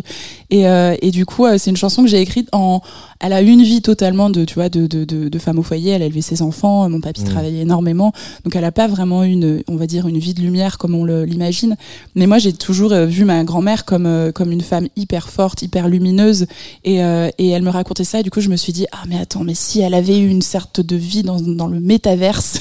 Et, 0.50 0.68
euh, 0.68 0.96
et 1.02 1.10
du 1.10 1.26
coup, 1.26 1.46
c'est 1.58 1.70
une 1.70 1.76
chanson 1.76 2.02
que 2.02 2.08
j'ai 2.08 2.20
écrite 2.20 2.48
en. 2.52 2.80
Elle 3.24 3.32
a 3.32 3.40
une 3.40 3.62
vie 3.62 3.82
totalement 3.82 4.30
de, 4.30 4.44
tu 4.44 4.54
vois, 4.54 4.68
de, 4.68 4.86
de, 4.86 5.04
de, 5.04 5.38
femme 5.38 5.58
au 5.58 5.62
foyer. 5.62 5.92
Elle 5.92 6.02
a 6.02 6.06
élevé 6.06 6.22
ses 6.22 6.42
enfants. 6.42 6.88
Mon 6.88 7.00
papy 7.00 7.24
travaillait 7.24 7.62
énormément. 7.62 8.12
Donc, 8.44 8.56
elle 8.56 8.64
a 8.64 8.72
pas 8.72 8.86
vraiment 8.86 9.22
une, 9.22 9.62
on 9.68 9.76
va 9.76 9.86
dire, 9.86 10.06
une 10.06 10.18
vie 10.18 10.34
de 10.34 10.40
lumière 10.40 10.78
comme 10.78 10.94
on 10.94 11.04
l'imagine. 11.04 11.76
Mais 12.14 12.26
moi, 12.26 12.38
j'ai 12.38 12.52
toujours 12.52 12.94
vu 12.94 13.24
ma 13.24 13.42
grand-mère 13.44 13.84
comme, 13.84 14.32
comme 14.34 14.52
une 14.52 14.60
femme 14.60 14.88
hyper 14.96 15.28
forte, 15.30 15.62
hyper 15.62 15.88
lumineuse. 15.88 16.46
Et, 16.84 16.96
et 16.96 17.48
elle 17.48 17.62
me 17.62 17.70
racontait 17.70 18.04
ça. 18.04 18.20
Et 18.20 18.22
du 18.22 18.30
coup, 18.30 18.40
je 18.40 18.48
me 18.48 18.56
suis 18.56 18.72
dit, 18.72 18.86
ah 18.92 19.04
mais 19.08 19.18
attends, 19.18 19.44
mais 19.44 19.54
si 19.54 19.80
elle 19.80 19.94
avait 19.94 20.18
eu 20.18 20.28
une 20.28 20.42
sorte 20.42 20.80
de 20.80 20.96
vie 20.96 21.22
dans, 21.22 21.40
dans 21.40 21.66
le 21.66 21.80
métaverse, 21.80 22.60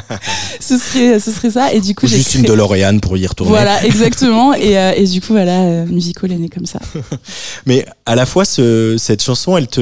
ce 0.60 0.78
serait 0.78 1.20
ce 1.20 1.30
serait 1.30 1.50
ça. 1.50 1.72
Et 1.72 1.80
du 1.80 1.94
coup, 1.94 2.06
juste 2.06 2.34
une 2.34 2.42
DeLorean 2.42 2.98
pour 2.98 3.16
y 3.16 3.26
retourner. 3.26 3.50
Voilà, 3.50 3.84
exactement. 3.84 4.54
et, 4.54 4.78
euh, 4.78 4.92
et 4.96 5.04
du 5.04 5.20
coup, 5.20 5.32
voilà, 5.32 5.62
euh, 5.62 5.86
Musical 5.86 6.32
est 6.32 6.36
né 6.38 6.48
comme 6.48 6.66
ça. 6.66 6.80
mais 7.66 7.84
à 8.04 8.14
la 8.14 8.26
fois, 8.26 8.44
ce, 8.44 8.96
cette 8.98 9.22
chanson, 9.22 9.56
elle 9.56 9.68
te 9.68 9.80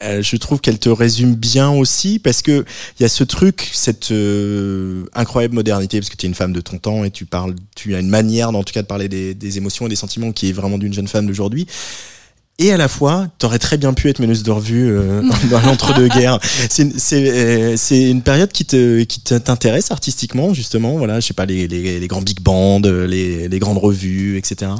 je 0.00 0.36
trouve 0.36 0.60
qu'elle 0.60 0.78
te 0.78 0.88
résume 0.88 1.34
bien 1.34 1.70
aussi 1.70 2.18
parce 2.18 2.42
que 2.42 2.64
il 2.98 3.02
y 3.02 3.06
a 3.06 3.08
ce 3.08 3.24
truc, 3.24 3.70
cette 3.72 4.10
euh, 4.10 5.04
incroyable 5.14 5.54
modernité, 5.54 5.98
parce 6.00 6.10
que 6.10 6.16
tu 6.16 6.26
es 6.26 6.28
une 6.28 6.34
femme 6.34 6.52
de 6.52 6.60
ton 6.60 6.78
temps 6.78 7.04
et 7.04 7.10
tu 7.10 7.24
parles, 7.24 7.54
tu 7.74 7.94
as 7.94 8.00
une 8.00 8.08
manière, 8.08 8.50
en 8.50 8.62
tout 8.62 8.72
cas, 8.72 8.82
de 8.82 8.86
parler 8.86 9.08
des, 9.08 9.34
des 9.34 9.56
émotions 9.58 9.86
et 9.86 9.88
des 9.88 9.96
sentiments 9.96 10.32
qui 10.32 10.48
est 10.48 10.52
vraiment 10.52 10.78
d'une 10.78 10.92
jeune 10.92 11.08
femme 11.08 11.26
d'aujourd'hui 11.26 11.66
et 12.60 12.70
à 12.70 12.76
la 12.76 12.86
fois, 12.86 13.26
t'aurais 13.38 13.58
très 13.58 13.76
bien 13.78 13.92
pu 13.94 14.08
être 14.08 14.20
meneuse 14.20 14.44
de 14.44 14.50
revue 14.52 14.88
euh, 14.88 15.22
dans 15.50 15.60
l'entre-deux-guerres. 15.60 16.38
Euh, 16.78 17.74
c'est 17.76 18.10
une 18.10 18.22
période 18.22 18.52
qui 18.52 18.64
te 18.64 19.02
qui 19.02 19.20
t'intéresse 19.20 19.90
artistiquement 19.90 20.54
justement. 20.54 20.96
Voilà, 20.96 21.18
je 21.18 21.26
sais 21.26 21.34
pas 21.34 21.46
les, 21.46 21.66
les, 21.66 21.98
les 21.98 22.06
grands 22.06 22.22
big 22.22 22.40
bands, 22.40 22.80
les, 22.80 23.48
les 23.48 23.58
grandes 23.58 23.78
revues, 23.78 24.38
etc. 24.38 24.70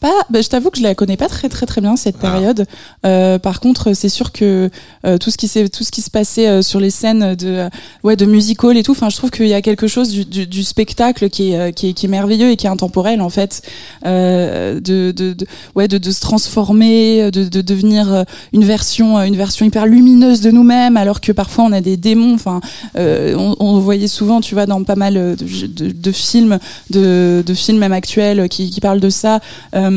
Pas, 0.00 0.12
bah, 0.30 0.40
je 0.42 0.48
t'avoue 0.48 0.70
que 0.70 0.78
je 0.78 0.82
la 0.82 0.94
connais 0.94 1.16
pas 1.16 1.28
très 1.28 1.48
très 1.48 1.66
très 1.66 1.80
bien 1.80 1.96
cette 1.96 2.18
période. 2.18 2.66
Euh, 3.04 3.38
par 3.38 3.58
contre, 3.58 3.94
c'est 3.94 4.08
sûr 4.08 4.30
que 4.30 4.70
euh, 5.04 5.18
tout 5.18 5.30
ce 5.30 5.36
qui 5.36 5.48
s'est 5.48 5.68
tout 5.68 5.82
ce 5.82 5.90
qui 5.90 6.02
se 6.02 6.10
passait 6.10 6.46
euh, 6.48 6.62
sur 6.62 6.78
les 6.78 6.90
scènes 6.90 7.34
de 7.34 7.48
euh, 7.48 7.68
ouais 8.04 8.14
de 8.14 8.24
music 8.24 8.62
hall 8.62 8.76
et 8.76 8.82
tout. 8.84 8.92
Enfin, 8.92 9.08
je 9.08 9.16
trouve 9.16 9.30
qu'il 9.30 9.48
y 9.48 9.54
a 9.54 9.62
quelque 9.62 9.88
chose 9.88 10.10
du, 10.10 10.24
du, 10.24 10.46
du 10.46 10.62
spectacle 10.62 11.28
qui 11.30 11.50
est, 11.50 11.58
euh, 11.58 11.70
qui 11.72 11.88
est 11.88 11.92
qui 11.94 12.06
est 12.06 12.08
merveilleux 12.08 12.50
et 12.50 12.56
qui 12.56 12.66
est 12.66 12.70
intemporel 12.70 13.20
en 13.20 13.28
fait. 13.28 13.62
Euh, 14.06 14.78
de, 14.80 15.10
de, 15.10 15.32
de 15.32 15.46
ouais 15.74 15.88
de, 15.88 15.98
de 15.98 16.10
se 16.12 16.20
transformer, 16.20 17.30
de, 17.32 17.44
de 17.48 17.60
devenir 17.60 18.24
une 18.52 18.64
version 18.64 19.20
une 19.20 19.36
version 19.36 19.66
hyper 19.66 19.86
lumineuse 19.86 20.40
de 20.40 20.50
nous-mêmes, 20.52 20.96
alors 20.96 21.20
que 21.20 21.32
parfois 21.32 21.64
on 21.64 21.72
a 21.72 21.80
des 21.80 21.96
démons. 21.96 22.34
Enfin, 22.34 22.60
euh, 22.96 23.34
on, 23.36 23.56
on 23.58 23.78
voyait 23.80 24.06
souvent, 24.08 24.40
tu 24.40 24.54
vois, 24.54 24.66
dans 24.66 24.84
pas 24.84 24.94
mal 24.94 25.14
de, 25.14 25.66
de, 25.66 25.90
de 25.90 26.12
films, 26.12 26.58
de, 26.90 27.42
de 27.44 27.54
films 27.54 27.78
même 27.78 27.92
actuels 27.92 28.48
qui, 28.48 28.70
qui 28.70 28.80
parlent 28.80 29.00
de 29.00 29.10
ça. 29.10 29.40
Euh, 29.74 29.87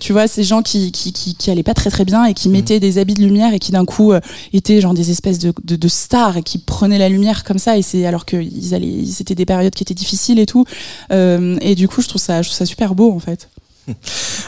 tu 0.00 0.12
vois, 0.12 0.26
ces 0.28 0.42
gens 0.44 0.62
qui, 0.62 0.92
qui, 0.92 1.12
qui, 1.12 1.34
qui 1.34 1.50
allaient 1.50 1.62
pas 1.62 1.74
très 1.74 1.90
très 1.90 2.04
bien 2.04 2.24
et 2.24 2.34
qui 2.34 2.48
mettaient 2.48 2.80
des 2.80 2.98
habits 2.98 3.14
de 3.14 3.22
lumière 3.22 3.52
et 3.54 3.58
qui 3.58 3.72
d'un 3.72 3.84
coup 3.84 4.12
euh, 4.12 4.20
étaient 4.52 4.80
genre 4.80 4.94
des 4.94 5.10
espèces 5.10 5.38
de, 5.38 5.52
de, 5.64 5.76
de 5.76 5.88
stars 5.88 6.36
et 6.38 6.42
qui 6.42 6.58
prenaient 6.58 6.98
la 6.98 7.08
lumière 7.08 7.44
comme 7.44 7.58
ça 7.58 7.76
et 7.78 7.82
c'est 7.82 8.06
alors 8.06 8.24
que 8.24 8.36
ils 8.36 8.74
allaient, 8.74 9.04
c'était 9.10 9.34
des 9.34 9.46
périodes 9.46 9.74
qui 9.74 9.82
étaient 9.82 9.94
difficiles 9.94 10.38
et 10.38 10.46
tout. 10.46 10.64
Euh, 11.12 11.56
et 11.60 11.74
du 11.74 11.88
coup, 11.88 12.02
je 12.02 12.08
trouve 12.08 12.20
ça, 12.22 12.42
je 12.42 12.48
trouve 12.48 12.58
ça 12.58 12.66
super 12.66 12.94
beau 12.94 13.12
en 13.12 13.20
fait. 13.20 13.48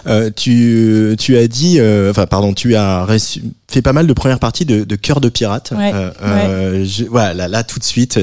Euh, 0.06 0.30
tu, 0.34 1.16
tu 1.18 1.36
as 1.36 1.48
dit, 1.48 1.80
euh, 1.80 2.10
enfin 2.10 2.26
pardon, 2.26 2.54
tu 2.54 2.76
as 2.76 3.04
reçu- 3.04 3.42
fait 3.68 3.82
pas 3.82 3.92
mal 3.92 4.06
de 4.06 4.12
premières 4.12 4.38
parties 4.38 4.64
de, 4.64 4.84
de 4.84 4.96
Cœur 4.96 5.20
de 5.20 5.28
pirate. 5.28 5.72
Ouais, 5.76 5.90
Euh, 5.92 6.10
euh, 6.22 6.84
je- 6.84 7.04
voilà, 7.04 7.34
là, 7.34 7.48
là, 7.48 7.64
tout 7.64 7.78
de 7.80 7.84
suite, 7.84 8.18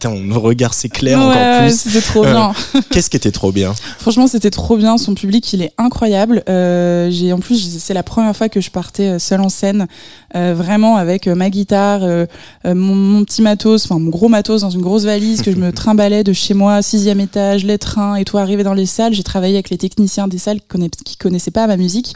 ton 0.00 0.40
regard 0.40 0.74
s'éclaire 0.74 1.18
Ouais, 1.18 1.24
encore 1.26 1.36
ouais, 1.36 1.68
plus. 1.68 1.80
c'était 1.80 2.00
trop 2.00 2.24
Euh, 2.24 2.32
bien. 2.32 2.52
Qu'est-ce 2.90 3.08
qui 3.08 3.16
était 3.16 3.30
trop 3.30 3.52
bien? 3.52 3.74
Franchement, 3.98 4.26
c'était 4.26 4.50
trop 4.50 4.76
bien. 4.76 4.98
Son 4.98 5.14
public, 5.14 5.52
il 5.52 5.62
est 5.62 5.72
incroyable. 5.78 6.42
Euh, 6.48 7.10
j'ai 7.10 7.32
en 7.32 7.38
plus, 7.38 7.78
c'est 7.78 7.94
la 7.94 8.02
première 8.02 8.36
fois 8.36 8.48
que 8.48 8.60
je 8.60 8.70
partais 8.70 9.08
euh, 9.08 9.18
seule 9.18 9.40
en 9.40 9.48
scène, 9.48 9.86
euh, 10.34 10.52
vraiment 10.56 10.96
avec 10.96 11.28
euh, 11.28 11.34
ma 11.34 11.48
guitare, 11.50 12.00
euh, 12.02 12.26
euh, 12.66 12.74
mon, 12.74 12.94
mon 12.96 13.24
petit 13.24 13.42
matos, 13.42 13.84
enfin 13.84 13.98
mon 13.98 14.10
gros 14.10 14.28
matos 14.28 14.62
dans 14.62 14.70
une 14.70 14.82
grosse 14.82 15.04
valise 15.04 15.42
que 15.42 15.52
je 15.52 15.56
me 15.56 15.72
trimballais 15.72 16.24
de 16.24 16.32
chez 16.32 16.54
moi, 16.54 16.82
sixième 16.82 17.20
étage, 17.20 17.64
les 17.64 17.78
trains 17.78 18.16
et 18.16 18.24
tout. 18.24 18.36
Arrivé 18.38 18.64
dans 18.64 18.74
les 18.74 18.86
salles, 18.86 19.14
j'ai 19.14 19.22
travaillé 19.22 19.54
avec 19.54 19.70
les 19.70 19.78
techniciens 19.78 20.26
des 20.28 20.38
salles 20.38 20.58
qui, 20.60 20.66
connais- 20.66 20.90
qui 21.04 21.16
connaissaient 21.16 21.50
pas 21.52 21.66
ma 21.68 21.76
musique 21.76 22.14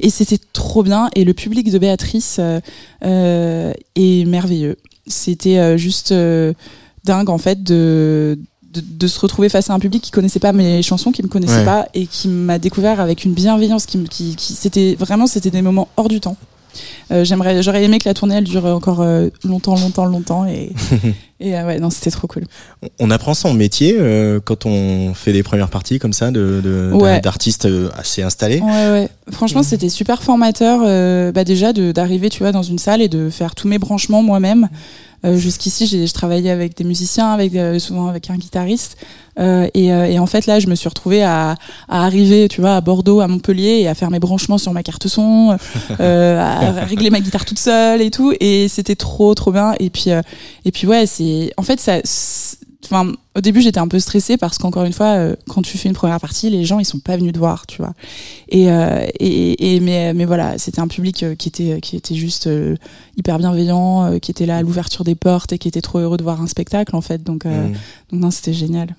et 0.00 0.08
c'était 0.10 0.38
trop 0.54 0.82
bien. 0.82 1.10
Et 1.14 1.24
le 1.24 1.34
public 1.34 1.70
de 1.70 1.78
Béatrice 1.78 1.97
euh, 2.38 2.60
euh, 3.04 3.72
est 3.94 4.24
merveilleux. 4.26 4.76
C'était 5.06 5.58
euh, 5.58 5.76
juste 5.76 6.12
euh, 6.12 6.52
dingue 7.04 7.30
en 7.30 7.38
fait 7.38 7.62
de, 7.62 8.38
de 8.72 8.82
de 8.82 9.06
se 9.06 9.18
retrouver 9.20 9.48
face 9.48 9.70
à 9.70 9.74
un 9.74 9.78
public 9.78 10.02
qui 10.02 10.10
connaissait 10.10 10.40
pas 10.40 10.52
mes 10.52 10.82
chansons, 10.82 11.10
qui 11.12 11.22
me 11.22 11.28
connaissait 11.28 11.58
Ouais. 11.60 11.64
pas 11.64 11.88
et 11.94 12.06
qui 12.06 12.28
m'a 12.28 12.58
découvert 12.58 13.00
avec 13.00 13.24
une 13.24 13.32
bienveillance 13.32 13.86
qui, 13.86 13.96
me- 13.98 14.06
qui, 14.06 14.36
qui 14.36 14.52
c'était 14.52 14.94
vraiment 14.98 15.26
c'était 15.26 15.50
des 15.50 15.62
moments 15.62 15.88
hors 15.96 16.08
du 16.08 16.20
temps. 16.20 16.36
Euh, 17.10 17.24
j'aimerais 17.24 17.62
j'aurais 17.62 17.82
aimé 17.84 17.98
que 17.98 18.08
la 18.08 18.14
tournée 18.14 18.36
elle 18.36 18.44
dure 18.44 18.64
encore 18.66 19.00
euh, 19.00 19.28
longtemps 19.44 19.76
longtemps 19.76 20.04
longtemps 20.04 20.44
et 20.46 20.72
et 21.40 21.56
euh, 21.58 21.66
ouais 21.66 21.78
non 21.80 21.90
c'était 21.90 22.10
trop 22.10 22.26
cool. 22.26 22.44
On 23.00 23.10
apprend 23.10 23.34
son 23.34 23.54
métier 23.54 23.96
quand 24.44 24.66
on 24.66 25.14
fait 25.14 25.32
des 25.32 25.42
premières 25.42 25.70
parties 25.70 25.98
comme 25.98 26.12
ça 26.12 26.30
de 26.30 26.60
de- 26.62 26.90
Ouais. 26.92 27.20
d'artistes 27.20 27.68
assez 27.96 28.22
installés. 28.22 28.60
Ouais, 28.60 28.90
ouais. 28.90 29.08
Franchement, 29.30 29.62
c'était 29.62 29.88
super 29.88 30.22
formateur. 30.22 30.80
bah 31.32 31.44
déjà 31.44 31.72
de- 31.72 31.92
d'arriver, 31.92 32.28
tu 32.30 32.40
vois, 32.40 32.52
dans 32.52 32.62
une 32.62 32.78
salle 32.78 33.00
et 33.02 33.08
de 33.08 33.30
faire 33.30 33.54
tous 33.54 33.68
mes 33.68 33.78
branchements 33.78 34.22
moi-même. 34.22 34.68
Euh, 35.24 35.36
Jusqu'ici, 35.36 35.86
j'ai 35.86 36.06
je 36.06 36.12
travaillais 36.12 36.50
avec 36.50 36.76
des 36.76 36.84
musiciens, 36.84 37.32
avec 37.32 37.54
euh, 37.54 37.78
souvent 37.78 38.06
avec 38.06 38.30
un 38.30 38.36
guitariste. 38.36 38.96
Euh, 39.38 39.68
et, 39.74 39.92
euh, 39.92 40.06
et 40.06 40.18
en 40.18 40.26
fait, 40.26 40.46
là, 40.46 40.58
je 40.58 40.66
me 40.66 40.74
suis 40.74 40.88
retrouvée 40.88 41.22
à, 41.22 41.54
à 41.88 42.04
arriver, 42.04 42.48
tu 42.48 42.60
vois, 42.60 42.76
à 42.76 42.80
Bordeaux, 42.80 43.20
à 43.20 43.28
Montpellier, 43.28 43.80
et 43.82 43.88
à 43.88 43.94
faire 43.94 44.10
mes 44.10 44.18
branchements 44.18 44.58
sur 44.58 44.72
ma 44.72 44.82
carte 44.82 45.06
son, 45.06 45.56
euh, 46.00 46.40
à 46.40 46.84
régler 46.84 47.10
ma 47.10 47.20
guitare 47.20 47.44
toute 47.44 47.58
seule 47.58 48.02
et 48.02 48.10
tout. 48.10 48.32
Et 48.40 48.68
c'était 48.68 48.96
trop, 48.96 49.34
trop 49.34 49.52
bien. 49.52 49.74
Et 49.78 49.90
puis, 49.90 50.10
euh, 50.10 50.22
et 50.64 50.72
puis 50.72 50.86
ouais, 50.86 51.06
c'est, 51.06 51.52
en 51.56 51.62
fait, 51.62 51.80
ça. 51.80 51.98
Enfin, 52.84 53.12
au 53.36 53.40
début, 53.40 53.60
j'étais 53.60 53.80
un 53.80 53.88
peu 53.88 53.98
stressée 53.98 54.36
parce 54.36 54.56
qu'encore 54.56 54.84
une 54.84 54.92
fois, 54.92 55.06
euh, 55.16 55.36
quand 55.48 55.62
tu 55.62 55.76
fais 55.76 55.88
une 55.88 55.94
première 55.96 56.20
partie, 56.20 56.48
les 56.48 56.64
gens 56.64 56.78
ils 56.78 56.84
sont 56.84 57.00
pas 57.00 57.16
venus 57.16 57.32
te 57.32 57.38
voir, 57.38 57.66
tu 57.66 57.78
vois. 57.78 57.92
Et, 58.48 58.70
euh, 58.70 59.04
et, 59.18 59.74
et 59.76 59.80
mais, 59.80 60.14
mais 60.14 60.24
voilà, 60.24 60.58
c'était 60.58 60.80
un 60.80 60.86
public 60.86 61.22
euh, 61.24 61.34
qui 61.34 61.48
était 61.48 61.80
qui 61.80 61.96
était 61.96 62.14
juste 62.14 62.48
hyper 63.16 63.38
bienveillant, 63.38 64.18
qui 64.20 64.30
était 64.30 64.46
là 64.46 64.58
à 64.58 64.62
l'ouverture 64.62 65.02
des 65.04 65.16
portes 65.16 65.52
et 65.52 65.58
qui 65.58 65.66
était 65.68 65.82
trop 65.82 65.98
heureux 65.98 66.16
de 66.16 66.22
voir 66.22 66.40
un 66.40 66.46
spectacle 66.46 66.94
en 66.94 67.00
fait. 67.00 67.22
Donc, 67.24 67.46
euh, 67.46 67.68
Mm. 67.68 67.72
donc 68.12 68.20
non, 68.20 68.30
c'était 68.30 68.52
génial. 68.52 68.94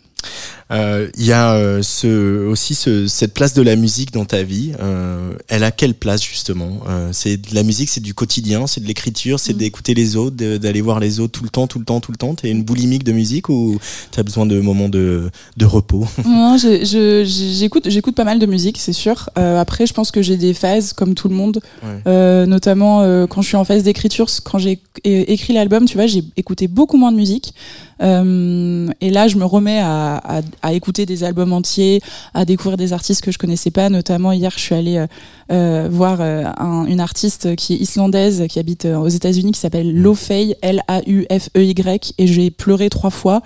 Euh, 0.71 1.07
Il 1.17 1.25
y 1.25 1.31
a 1.31 1.53
euh, 1.53 1.81
ce, 1.81 2.45
aussi 2.47 2.75
ce, 2.75 3.07
cette 3.07 3.33
place 3.33 3.53
de 3.53 3.61
la 3.61 3.75
musique 3.75 4.11
dans 4.13 4.25
ta 4.25 4.43
vie. 4.43 4.71
Euh, 4.79 5.33
elle 5.47 5.63
a 5.63 5.71
quelle 5.71 5.93
place 5.95 6.23
justement 6.23 6.81
Euh, 6.87 7.09
C'est 7.11 7.37
de 7.37 7.55
la 7.55 7.63
musique, 7.63 7.89
c'est 7.89 8.01
du 8.01 8.13
quotidien, 8.13 8.67
c'est 8.67 8.81
de 8.81 8.87
l'écriture, 8.87 9.39
c'est 9.39 9.53
Mm. 9.53 9.57
d'écouter 9.57 9.93
les 9.93 10.15
autres, 10.15 10.35
d'aller 10.57 10.81
voir 10.81 10.99
les 10.99 11.19
autres 11.19 11.31
tout 11.39 11.43
le 11.43 11.49
temps, 11.49 11.65
tout 11.67 11.79
le 11.79 11.85
temps, 11.85 11.99
tout 11.99 12.11
le 12.11 12.17
temps. 12.17 12.35
T'es 12.35 12.51
une 12.51 12.63
boulimique 12.63 13.03
de 13.03 13.11
musique 13.11 13.49
ou 13.49 13.79
t'as 14.11 14.23
besoin 14.23 14.45
de 14.45 14.59
moments 14.59 14.89
de, 14.89 15.29
de 15.57 15.65
repos? 15.65 16.05
Je- 16.57 17.23
j'écoute 17.25 17.89
j'écoute 17.89 18.15
pas 18.15 18.23
mal 18.23 18.37
de 18.39 18.45
musique, 18.45 18.77
c'est 18.79 18.93
sûr. 18.93 19.29
Euh, 19.37 19.59
après, 19.59 19.85
je 19.87 19.93
pense 19.93 20.11
que 20.11 20.21
j'ai 20.21 20.37
des 20.37 20.53
phases 20.53 20.93
comme 20.93 21.15
tout 21.15 21.29
le 21.29 21.35
monde, 21.35 21.59
Ouais. 21.81 21.89
Euh, 22.07 22.45
notamment 22.45 23.01
euh, 23.01 23.25
quand 23.27 23.41
je 23.41 23.47
suis 23.47 23.57
en 23.57 23.63
phase 23.65 23.83
d'écriture. 23.83 24.27
Quand 24.43 24.59
j'ai 24.59 24.79
écrit 25.03 25.53
l'album, 25.53 25.85
tu 25.85 25.95
vois, 25.97 26.07
j'ai 26.07 26.23
écouté 26.37 26.67
beaucoup 26.67 26.97
moins 26.97 27.11
de 27.11 27.17
musique. 27.17 27.53
Euh, 28.01 28.87
et 29.01 29.09
là, 29.09 29.27
je 29.27 29.35
me 29.37 29.45
remets 29.45 29.79
à, 29.79 30.15
à, 30.17 30.41
à 30.61 30.73
écouter 30.73 31.05
des 31.05 31.23
albums 31.23 31.53
entiers, 31.53 32.01
à 32.33 32.45
découvrir 32.45 32.77
des 32.77 32.93
artistes 32.93 33.21
que 33.21 33.31
je 33.31 33.37
connaissais 33.37 33.71
pas. 33.71 33.89
Notamment 33.89 34.31
hier, 34.31 34.51
je 34.55 34.59
suis 34.59 34.75
allée 34.75 34.97
euh, 34.97 35.07
euh, 35.51 35.87
voir 35.91 36.17
euh, 36.21 36.43
un- 36.57 36.85
une 36.85 36.99
artiste 36.99 37.55
qui 37.55 37.73
est 37.73 37.77
islandaise, 37.77 38.43
qui 38.49 38.59
habite 38.59 38.85
euh, 38.85 38.97
aux 38.97 39.07
États-Unis, 39.07 39.51
qui 39.51 39.59
s'appelle 39.59 39.93
Lofey, 39.99 40.55
L-A-U-F-E-Y, 40.61 42.13
et 42.17 42.27
j'ai 42.27 42.51
pleuré 42.51 42.89
trois 42.89 43.09
fois. 43.09 43.41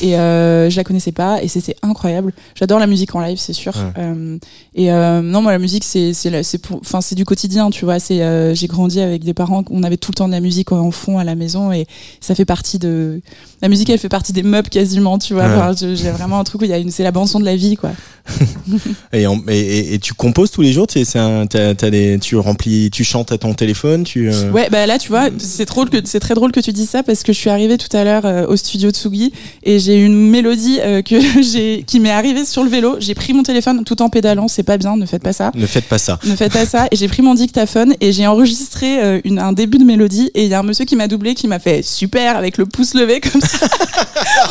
Et 0.00 0.16
euh, 0.18 0.68
je 0.70 0.76
la 0.76 0.84
connaissais 0.84 1.12
pas, 1.12 1.42
et 1.42 1.48
c'était 1.48 1.76
incroyable. 1.82 2.32
J'adore 2.54 2.78
la 2.78 2.86
musique 2.86 3.14
en 3.14 3.20
live, 3.20 3.38
c'est 3.38 3.52
sûr. 3.52 3.74
Ouais. 3.76 3.92
Euh, 4.02 4.38
et 4.74 4.92
euh, 4.92 5.20
non, 5.22 5.42
moi, 5.42 5.52
la 5.52 5.58
musique, 5.58 5.84
c'est 5.84 6.12
c'est 6.12 6.32
enfin, 6.72 7.00
c'est 7.00 7.14
du 7.14 7.24
quotidien, 7.24 7.70
tu 7.70 7.84
vois. 7.84 7.98
C'est, 7.98 8.22
euh, 8.22 8.54
j'ai 8.54 8.66
grandi 8.66 9.00
avec 9.00 9.24
des 9.24 9.34
parents, 9.34 9.64
on 9.70 9.82
avait 9.82 9.96
tout 9.96 10.10
le 10.10 10.16
temps 10.16 10.26
de 10.26 10.32
la 10.32 10.40
musique 10.40 10.72
en 10.72 10.90
fond 10.90 11.18
à 11.18 11.24
la 11.24 11.34
maison, 11.34 11.72
et 11.72 11.86
ça 12.20 12.34
fait 12.34 12.44
partie 12.44 12.78
de 12.78 13.20
la 13.62 13.68
musique, 13.68 13.88
elle 13.90 13.98
fait 13.98 14.08
partie 14.08 14.32
des 14.32 14.42
meubles 14.42 14.68
quasiment, 14.68 15.18
tu 15.18 15.34
vois. 15.34 15.44
Ouais. 15.46 15.54
Enfin, 15.54 15.74
j'ai 15.94 16.10
vraiment 16.10 16.38
un 16.38 16.44
truc 16.44 16.53
où 16.60 16.64
il 16.64 16.70
y 16.70 16.72
a 16.72 16.78
une, 16.78 16.90
c'est 16.90 17.02
la 17.02 17.12
bande 17.12 17.28
son 17.28 17.40
de 17.40 17.44
la 17.44 17.56
vie, 17.56 17.76
quoi. 17.76 17.90
et, 19.12 19.26
en- 19.26 19.40
et, 19.48 19.58
et- 19.58 19.94
et 19.94 19.98
tu 19.98 20.14
composes 20.14 20.50
tous 20.50 20.62
les 20.62 20.72
jours 20.72 20.86
t'as 20.86 21.74
des- 21.90 22.18
Tu 22.20 22.36
remplis, 22.36 22.90
tu 22.90 23.04
chantes 23.04 23.32
à 23.32 23.38
ton 23.38 23.54
téléphone 23.54 24.04
tu, 24.04 24.30
euh, 24.32 24.50
Ouais, 24.50 24.68
bah 24.70 24.86
là, 24.86 24.98
tu 24.98 25.08
vois, 25.08 25.28
c'est 25.38 25.66
très 25.66 26.34
drôle 26.34 26.52
que 26.52 26.60
tu 26.60 26.72
dis 26.72 26.86
ça 26.86 27.02
parce 27.02 27.22
que 27.22 27.32
je 27.32 27.38
suis 27.38 27.50
arrivée 27.50 27.76
tout 27.78 27.94
à 27.96 28.04
l'heure 28.04 28.24
euh, 28.24 28.46
au 28.46 28.56
studio 28.56 28.90
Tsugi 28.90 29.32
et 29.62 29.78
j'ai 29.78 29.96
une 29.96 30.30
mélodie 30.30 30.78
euh, 30.80 31.02
que 31.02 31.14
qui 31.82 32.00
m'est 32.00 32.10
arrivée 32.10 32.44
sur 32.44 32.64
le 32.64 32.70
vélo. 32.70 32.96
J'ai 33.00 33.14
pris 33.14 33.32
mon 33.34 33.42
téléphone 33.42 33.84
tout 33.84 34.00
en 34.02 34.08
pédalant, 34.08 34.48
c'est 34.48 34.62
pas 34.62 34.78
bien, 34.78 34.96
ne 34.96 35.06
faites 35.06 35.22
pas 35.22 35.32
ça. 35.32 35.52
Ne 35.54 35.66
faites 35.66 35.84
pas 35.86 35.98
ça. 35.98 36.18
Ne 36.24 36.34
faites 36.36 36.52
pas 36.52 36.66
ça. 36.66 36.86
Et 36.90 36.96
j'ai 36.96 37.08
pris 37.08 37.22
mon 37.22 37.34
dictaphone 37.34 37.94
et 38.00 38.12
j'ai 38.12 38.26
enregistré 38.26 39.20
une, 39.24 39.38
un 39.38 39.52
début 39.52 39.78
de 39.78 39.84
mélodie. 39.84 40.30
Et 40.34 40.44
il 40.44 40.48
y 40.50 40.54
a 40.54 40.60
un 40.60 40.62
monsieur 40.62 40.84
qui 40.84 40.96
m'a 40.96 41.08
doublé, 41.08 41.34
qui 41.34 41.46
m'a 41.48 41.58
fait 41.58 41.82
super 41.82 42.36
avec 42.36 42.56
le 42.58 42.66
pouce 42.66 42.94
levé 42.94 43.20
comme 43.20 43.40
ça 43.40 43.66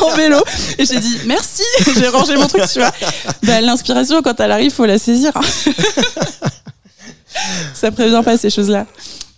en 0.02 0.14
vélo. 0.16 0.38
Et 0.78 0.84
j'ai 0.86 1.00
dit 1.00 1.16
merci. 1.26 1.62
j'ai 1.96 2.08
rangé 2.08 2.36
mon 2.36 2.46
truc, 2.46 2.62
tu 2.72 2.78
vois. 2.78 2.92
Bah, 3.42 3.60
L'inspiration, 3.64 4.22
quand 4.22 4.38
elle 4.40 4.52
arrive, 4.52 4.72
faut 4.72 4.86
la 4.86 4.98
saisir. 4.98 5.32
ça 7.74 7.90
prévient 7.90 8.22
pas 8.24 8.36
ces 8.36 8.50
choses-là. 8.50 8.86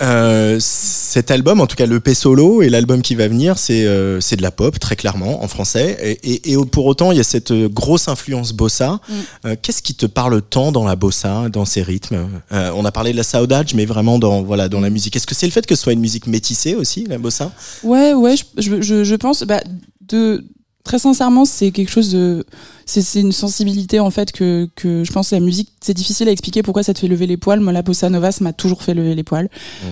Euh, 0.02 0.58
cet 0.60 1.30
album, 1.30 1.62
en 1.62 1.66
tout 1.66 1.76
cas 1.76 1.86
le 1.86 2.00
P 2.00 2.12
solo 2.12 2.60
et 2.60 2.68
l'album 2.68 3.00
qui 3.00 3.14
va 3.14 3.28
venir, 3.28 3.56
c'est 3.56 3.86
euh, 3.86 4.20
c'est 4.20 4.36
de 4.36 4.42
la 4.42 4.50
pop 4.50 4.78
très 4.78 4.94
clairement 4.94 5.42
en 5.42 5.48
français. 5.48 5.96
Et, 6.02 6.32
et, 6.32 6.52
et 6.52 6.56
pour 6.66 6.84
autant, 6.84 7.12
il 7.12 7.16
y 7.16 7.20
a 7.20 7.24
cette 7.24 7.52
euh, 7.52 7.70
grosse 7.70 8.08
influence 8.08 8.52
bossa. 8.52 9.00
Mm. 9.08 9.14
Euh, 9.46 9.56
Qu'est-ce 9.60 9.80
qui 9.80 9.94
te 9.94 10.04
parle 10.04 10.42
tant 10.42 10.70
dans 10.70 10.84
la 10.84 10.96
bossa, 10.96 11.48
dans 11.48 11.64
ses 11.64 11.82
rythmes? 11.82 12.28
On 12.50 12.84
a 12.84 12.92
parlé 12.92 13.12
de 13.12 13.16
la 13.16 13.22
saudade, 13.22 13.70
mais 13.74 13.86
vraiment 13.86 14.18
dans 14.18 14.42
voilà 14.42 14.68
dans 14.68 14.80
la 14.80 14.90
musique. 14.90 15.16
Est-ce 15.16 15.26
que 15.26 15.34
c'est 15.34 15.46
le 15.46 15.52
fait 15.52 15.66
que 15.66 15.74
ce 15.74 15.82
soit 15.82 15.94
une 15.94 16.00
musique 16.00 16.26
métissée 16.26 16.74
aussi, 16.74 17.06
la 17.08 17.16
bossa? 17.16 17.50
Ouais, 17.82 18.12
ouais, 18.12 18.36
je, 18.36 18.44
je, 18.58 18.82
je, 18.82 19.04
je 19.04 19.14
pense, 19.14 19.44
bah, 19.44 19.62
de, 20.08 20.44
très 20.86 20.98
sincèrement, 20.98 21.44
c'est 21.44 21.70
quelque 21.72 21.90
chose 21.90 22.10
de, 22.10 22.44
c'est, 22.86 23.20
une 23.20 23.32
sensibilité, 23.32 24.00
en 24.00 24.10
fait, 24.10 24.32
que, 24.32 24.68
que 24.76 25.04
je 25.04 25.12
pense 25.12 25.30
que 25.30 25.34
la 25.34 25.40
musique, 25.40 25.68
c'est 25.80 25.92
difficile 25.94 26.28
à 26.28 26.30
expliquer 26.30 26.62
pourquoi 26.62 26.82
ça 26.82 26.94
te 26.94 27.00
fait 27.00 27.08
lever 27.08 27.26
les 27.26 27.36
poils. 27.36 27.60
Moi, 27.60 27.72
la 27.72 27.82
bossa 27.82 28.08
nova, 28.08 28.32
ça 28.32 28.42
m'a 28.44 28.52
toujours 28.52 28.82
fait 28.82 28.94
lever 28.94 29.14
les 29.14 29.24
poils. 29.24 29.48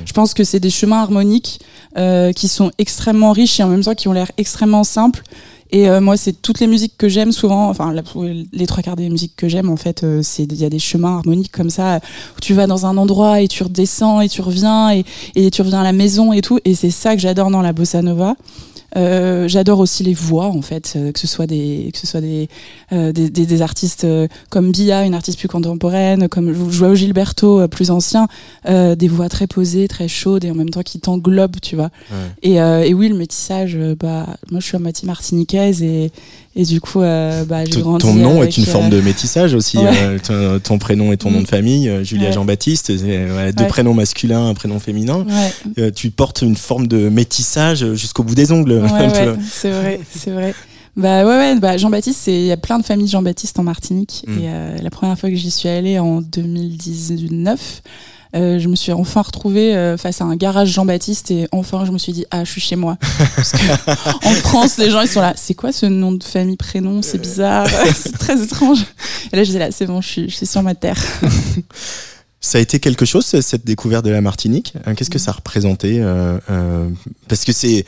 Je 0.06 0.12
pense 0.12 0.32
que 0.34 0.44
c'est 0.44 0.60
des 0.60 0.70
chemins 0.70 1.00
harmoniques, 1.02 1.60
euh, 1.98 2.32
qui 2.32 2.48
sont 2.48 2.70
extrêmement 2.78 3.32
riches 3.32 3.60
et 3.60 3.62
en 3.62 3.68
même 3.68 3.82
temps 3.82 3.94
qui 3.94 4.08
ont 4.08 4.12
l'air 4.12 4.30
extrêmement 4.38 4.84
simples. 4.84 5.22
Et 5.70 5.88
euh, 5.88 6.00
moi, 6.00 6.16
c'est 6.16 6.40
toutes 6.40 6.60
les 6.60 6.68
musiques 6.68 6.94
que 6.96 7.08
j'aime 7.08 7.32
souvent, 7.32 7.68
enfin 7.68 7.92
la- 7.92 8.02
les 8.52 8.66
trois 8.66 8.82
quarts 8.82 8.94
des 8.94 9.10
musiques 9.10 9.34
que 9.34 9.48
j'aime, 9.48 9.68
en 9.70 9.76
fait, 9.76 10.04
euh, 10.04 10.20
c'est 10.22 10.44
il 10.44 10.54
y 10.56 10.64
a 10.64 10.70
des 10.70 10.78
chemins 10.78 11.16
harmoniques 11.16 11.50
comme 11.50 11.70
ça 11.70 11.98
où 12.36 12.40
tu 12.40 12.54
vas 12.54 12.68
dans 12.68 12.86
un 12.86 12.96
endroit 12.96 13.40
et 13.40 13.48
tu 13.48 13.64
redescends 13.64 14.20
et 14.20 14.28
tu 14.28 14.40
reviens 14.40 14.92
et, 14.92 15.04
et 15.34 15.50
tu 15.50 15.62
reviens 15.62 15.80
à 15.80 15.82
la 15.82 15.92
maison 15.92 16.32
et 16.32 16.42
tout. 16.42 16.60
Et 16.64 16.76
c'est 16.76 16.90
ça 16.92 17.16
que 17.16 17.20
j'adore 17.20 17.50
dans 17.50 17.62
la 17.62 17.72
bossa 17.72 18.02
nova. 18.02 18.36
Euh, 18.96 19.48
j'adore 19.48 19.80
aussi 19.80 20.04
les 20.04 20.14
voix 20.14 20.46
en 20.46 20.62
fait, 20.62 20.94
euh, 20.96 21.12
que 21.12 21.18
ce 21.18 21.26
soit 21.26 21.46
des 21.46 21.90
que 21.92 21.98
ce 21.98 22.06
soit 22.06 22.20
des 22.20 22.48
euh, 22.92 23.12
des, 23.12 23.28
des, 23.28 23.44
des, 23.44 23.62
artistes 23.62 24.06
comme 24.50 24.70
Bia, 24.70 25.04
une 25.04 25.14
artiste 25.14 25.38
plus 25.38 25.48
contemporaine, 25.48 26.28
comme 26.28 26.70
Joao 26.70 26.94
Gilberto, 26.94 27.66
plus 27.68 27.90
ancien, 27.90 28.28
des 28.66 29.08
voix 29.08 29.28
très 29.28 29.46
posées, 29.46 29.88
très 29.88 30.08
chaudes 30.08 30.44
et 30.44 30.50
en 30.50 30.54
même 30.54 30.70
temps 30.70 30.82
qui 30.82 31.00
t'englobent, 31.00 31.60
tu 31.60 31.76
vois. 31.76 31.90
Ouais. 32.10 32.50
Et, 32.50 32.54
et 32.88 32.94
oui, 32.94 33.08
le 33.08 33.16
métissage, 33.16 33.78
bah 33.98 34.26
moi 34.50 34.60
je 34.60 34.66
suis 34.66 34.76
à 34.76 34.80
moitié 34.80 35.06
martiniquaise 35.06 35.82
et 35.82 36.12
et 36.56 36.64
du 36.64 36.80
coup, 36.80 37.00
euh, 37.00 37.44
bah, 37.44 37.64
j'ai 37.64 37.80
grandi. 37.80 38.06
Ton 38.06 38.14
nom 38.14 38.40
avec, 38.40 38.56
est 38.56 38.60
une 38.60 38.66
forme 38.66 38.88
de 38.88 39.00
métissage 39.00 39.54
aussi. 39.54 39.76
Ouais. 39.78 39.90
Euh, 40.02 40.18
ton, 40.60 40.60
ton 40.60 40.78
prénom 40.78 41.10
et 41.10 41.16
ton 41.16 41.30
nom 41.30 41.40
de 41.40 41.48
famille, 41.48 41.88
euh, 41.88 42.04
Julia 42.04 42.24
Ouais. 42.28 42.32
Jean-Baptiste, 42.32 42.90
ouais, 42.90 43.52
deux 43.52 43.66
prénoms 43.66 43.92
masculins, 43.92 44.46
un 44.48 44.54
prénom 44.54 44.78
féminin. 44.78 45.26
Tu 45.94 46.10
portes 46.10 46.42
une 46.42 46.56
forme 46.56 46.86
de 46.86 47.08
métissage 47.08 47.94
jusqu'au 47.94 48.22
bout 48.22 48.34
des 48.34 48.52
ongles. 48.52 48.84
Ouais, 48.93 49.07
ouais, 49.09 49.37
c'est 49.50 49.71
vrai, 49.71 50.00
c'est 50.11 50.31
vrai. 50.31 50.55
Bah 50.97 51.25
ouais, 51.25 51.37
ouais, 51.37 51.59
bah 51.59 51.76
Jean-Baptiste, 51.76 52.29
il 52.29 52.45
y 52.45 52.53
a 52.53 52.57
plein 52.57 52.79
de 52.79 52.85
familles 52.85 53.09
Jean-Baptiste 53.09 53.59
en 53.59 53.64
Martinique. 53.64 54.25
Mm. 54.29 54.38
Et 54.38 54.43
euh, 54.45 54.76
la 54.81 54.91
première 54.91 55.19
fois 55.19 55.29
que 55.29 55.35
j'y 55.35 55.50
suis 55.50 55.69
allée 55.69 55.99
en 55.99 56.21
2019, 56.21 57.83
euh, 58.37 58.59
je 58.61 58.69
me 58.69 58.76
suis 58.76 58.93
enfin 58.93 59.23
retrouvée 59.23 59.75
euh, 59.75 59.97
face 59.97 60.21
à 60.21 60.25
un 60.25 60.37
garage 60.37 60.69
Jean-Baptiste 60.69 61.31
et 61.31 61.49
enfin 61.53 61.85
je 61.85 61.93
me 61.93 61.99
suis 61.99 62.12
dit 62.12 62.26
ah 62.31 62.45
je 62.45 62.50
suis 62.50 62.61
chez 62.61 62.76
moi. 62.76 62.97
Parce 63.37 63.53
que 63.53 64.26
en 64.26 64.33
France 64.35 64.76
les 64.79 64.91
gens 64.91 65.00
ils 65.00 65.09
sont 65.09 65.21
là 65.21 65.35
c'est 65.37 65.55
quoi 65.55 65.73
ce 65.73 65.87
nom 65.87 66.12
de 66.12 66.23
famille 66.23 66.57
prénom? 66.57 67.03
C'est 67.03 67.19
bizarre 67.19 67.69
c'est 67.95 68.17
très 68.17 68.41
étrange. 68.41 68.85
Et 69.33 69.37
là 69.37 69.45
j'étais 69.45 69.59
là 69.59 69.70
c'est 69.70 69.87
bon 69.87 70.01
je 70.01 70.09
suis 70.09 70.31
je 70.31 70.35
suis 70.35 70.47
sur 70.47 70.62
ma 70.62 70.75
terre. 70.75 71.01
Ça 72.40 72.59
a 72.59 72.61
été 72.61 72.79
quelque 72.79 73.07
chose, 73.07 73.25
cette 73.25 73.64
découverte 73.64 74.05
de 74.05 74.11
la 74.11 74.20
Martinique? 74.20 74.75
Hein, 74.85 74.94
Qu'est-ce 74.94 75.09
que 75.09 75.18
ça 75.18 75.33
représentait 75.33 76.03
Parce 77.27 77.42
que 77.42 77.53
c'est 77.53 77.87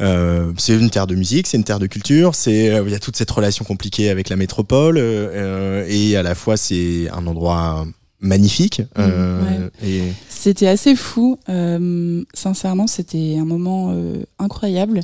euh, 0.00 0.52
c'est 0.56 0.74
une 0.74 0.90
terre 0.90 1.06
de 1.06 1.14
musique, 1.14 1.46
c'est 1.46 1.56
une 1.56 1.64
terre 1.64 1.78
de 1.78 1.86
culture, 1.86 2.34
c'est 2.34 2.70
euh, 2.70 2.84
il 2.86 2.92
y 2.92 2.94
a 2.94 2.98
toute 3.00 3.16
cette 3.16 3.30
relation 3.30 3.64
compliquée 3.64 4.10
avec 4.10 4.28
la 4.28 4.36
métropole 4.36 4.96
euh, 4.98 5.84
et 5.88 6.16
à 6.16 6.22
la 6.22 6.34
fois 6.34 6.56
c'est 6.56 7.08
un 7.10 7.26
endroit 7.26 7.86
magnifique. 8.20 8.82
euh, 8.98 9.68
et 9.84 10.02
C'était 10.28 10.66
assez 10.66 10.96
fou. 10.96 11.38
Euh, 11.48 12.22
sincèrement, 12.34 12.86
c'était 12.86 13.36
un 13.38 13.44
moment 13.44 13.90
euh, 13.92 14.24
incroyable. 14.38 15.00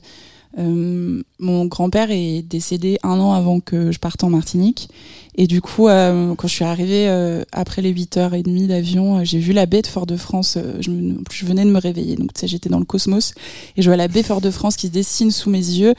Euh, 0.59 1.23
mon 1.39 1.67
grand-père 1.67 2.11
est 2.11 2.43
décédé 2.43 2.99
un 3.03 3.19
an 3.19 3.33
avant 3.33 3.61
que 3.61 3.93
je 3.93 3.99
parte 3.99 4.23
en 4.25 4.31
Martinique. 4.31 4.89
Et 5.37 5.49
du 5.49 5.61
coup, 5.61 5.89
euh, 5.89 6.35
quand 6.37 6.47
je 6.47 6.55
suis 6.55 6.65
arrivée 6.65 7.09
euh, 7.09 7.43
après 7.51 7.83
les 7.83 7.93
8h30 7.93 8.69
d'avion, 8.69 9.25
j'ai 9.25 9.41
vu 9.41 9.53
la 9.53 9.67
baie 9.67 9.83
de 9.83 9.89
Fort-de-France. 9.89 10.59
je, 10.81 10.91
je 11.31 11.47
venais 11.47 11.65
de 11.65 11.71
me 11.71 11.81
réveiller. 11.81 12.15
Donc, 12.17 12.31
j'étais 12.43 12.69
dans 12.69 12.79
le 12.79 12.85
cosmos. 12.85 13.35
Et 13.77 13.83
je 13.83 13.89
vois 13.89 13.97
la 13.97 14.07
baie 14.07 14.23
Fort-de-France 14.23 14.77
qui 14.77 14.87
se 14.87 14.93
dessine 14.93 15.33
sous 15.33 15.51
mes 15.51 15.59
yeux. 15.59 15.95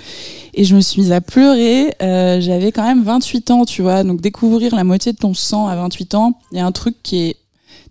Et 0.53 0.63
je 0.63 0.75
me 0.75 0.81
suis 0.81 1.01
mise 1.01 1.11
à 1.11 1.19
pleurer. 1.19 1.93
J'avais 1.99 2.71
quand 2.71 2.83
même 2.83 3.03
28 3.03 3.51
ans, 3.51 3.65
tu 3.65 3.81
vois. 3.81 4.03
Donc, 4.03 4.21
découvrir 4.21 4.73
la 4.73 4.85
moitié 4.85 5.11
de 5.11 5.17
ton 5.17 5.33
sang 5.33 5.67
à 5.67 5.75
28 5.75 6.15
ans, 6.15 6.39
il 6.51 6.57
y 6.57 6.61
a 6.61 6.65
un 6.65 6.71
truc 6.71 6.95
qui 7.03 7.23
est 7.23 7.35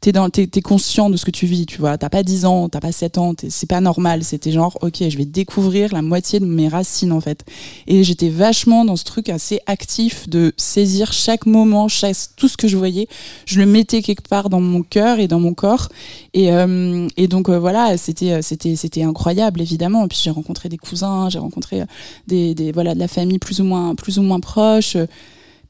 t'es 0.05 0.13
dans 0.13 0.29
t'es, 0.29 0.47
t'es 0.47 0.61
conscient 0.61 1.09
de 1.09 1.17
ce 1.17 1.25
que 1.25 1.31
tu 1.31 1.47
vis 1.47 1.65
tu 1.65 1.79
vois. 1.79 1.97
T'as 1.97 2.11
pas 2.11 2.23
10 2.23 2.45
ans 2.45 2.69
t'as 2.69 2.81
pas 2.81 2.93
7 2.93 3.17
ans 3.17 3.33
c'est 3.49 3.69
pas 3.69 3.81
normal. 3.81 4.23
C'était 4.23 4.53
genre 4.53 4.77
ok 4.83 4.97
je 5.09 5.17
vais 5.17 5.25
découvrir 5.25 5.95
la 5.95 6.03
moitié 6.03 6.41
de 6.41 6.45
mes 6.45 6.69
racines 6.69 7.11
en 7.11 7.23
fait. 7.23 7.43
Et 7.87 8.05
j'étais 8.05 8.29
vachement 8.29 8.85
dans 8.85 8.97
ce 8.97 9.05
truc 9.05 9.31
assez 9.31 9.61
actif 9.65 10.29
de 10.29 10.53
saisir 10.59 11.15
chaque 11.15 11.47
moment 11.47 11.89
chaque, 11.89 12.17
tout 12.37 12.49
ce 12.49 12.59
que 12.59 12.69
je 12.69 12.77
voyais. 12.77 13.09
Je 13.47 13.59
le 13.59 13.65
mettais 13.65 14.03
quelque 14.03 14.29
part 14.29 14.51
dans 14.51 14.61
mon 14.61 14.83
cœur 14.83 15.21
et 15.21 15.27
dans 15.27 15.41
mon 15.41 15.55
corps. 15.55 15.89
Et, 16.35 16.53
euh, 16.53 17.09
et 17.17 17.27
donc 17.27 17.49
euh, 17.49 17.59
voilà 17.59 17.97
c'était 17.97 18.33
euh, 18.33 18.43
c'était 18.43 18.77
c'était 18.77 19.05
incroyable 19.05 19.63
évidemment. 19.63 20.07
Puis 20.07 20.21
j'ai 20.23 20.31
rencontré 20.31 20.69
des 20.69 20.77
cousins 20.77 21.31
j'ai 21.31 21.39
rencontré 21.39 21.81
euh, 21.81 21.87
des, 22.27 22.55
des 22.55 22.73
voilà 22.73 22.95
de 22.95 22.99
la 22.99 23.09
famille 23.09 23.39
plus 23.39 23.61
ou 23.61 23.65
moins 23.65 23.95
plus 23.95 24.19
ou 24.19 24.23
moins 24.23 24.41
proche. 24.41 24.99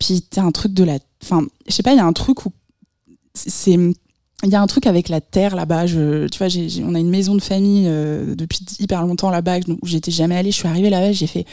Puis 0.01 0.23
t'as 0.29 0.43
un 0.43 0.51
truc 0.51 0.75
de 0.75 0.83
la 0.83 0.99
enfin 1.23 1.47
je 1.69 1.73
sais 1.73 1.85
pas 1.85 1.93
il 1.93 1.99
y 1.99 2.01
a 2.01 2.05
un 2.05 2.13
truc 2.13 2.47
où 2.47 2.53
c'est 3.35 3.79
il 4.45 4.51
y 4.51 4.55
a 4.55 4.61
un 4.63 4.67
truc 4.67 4.87
avec 4.87 5.09
la 5.09 5.21
terre 5.21 5.57
là-bas. 5.57 5.87
Je, 5.87 6.27
tu 6.29 6.39
vois, 6.39 6.49
on 6.87 6.95
a 6.95 6.99
une 6.99 7.11
maison 7.11 7.35
de 7.35 7.43
famille 7.43 7.87
euh, 7.89 8.35
depuis 8.35 8.61
hyper 8.79 9.03
longtemps 9.07 9.31
là-bas 9.31 9.59
où 9.83 9.87
j'étais 9.87 10.11
jamais 10.11 10.37
allée. 10.37 10.51
Je 10.51 10.57
suis 10.57 10.69
arrivée 10.69 10.91
là-bas, 10.91 11.13
j'ai 11.13 11.27
fait, 11.27 11.45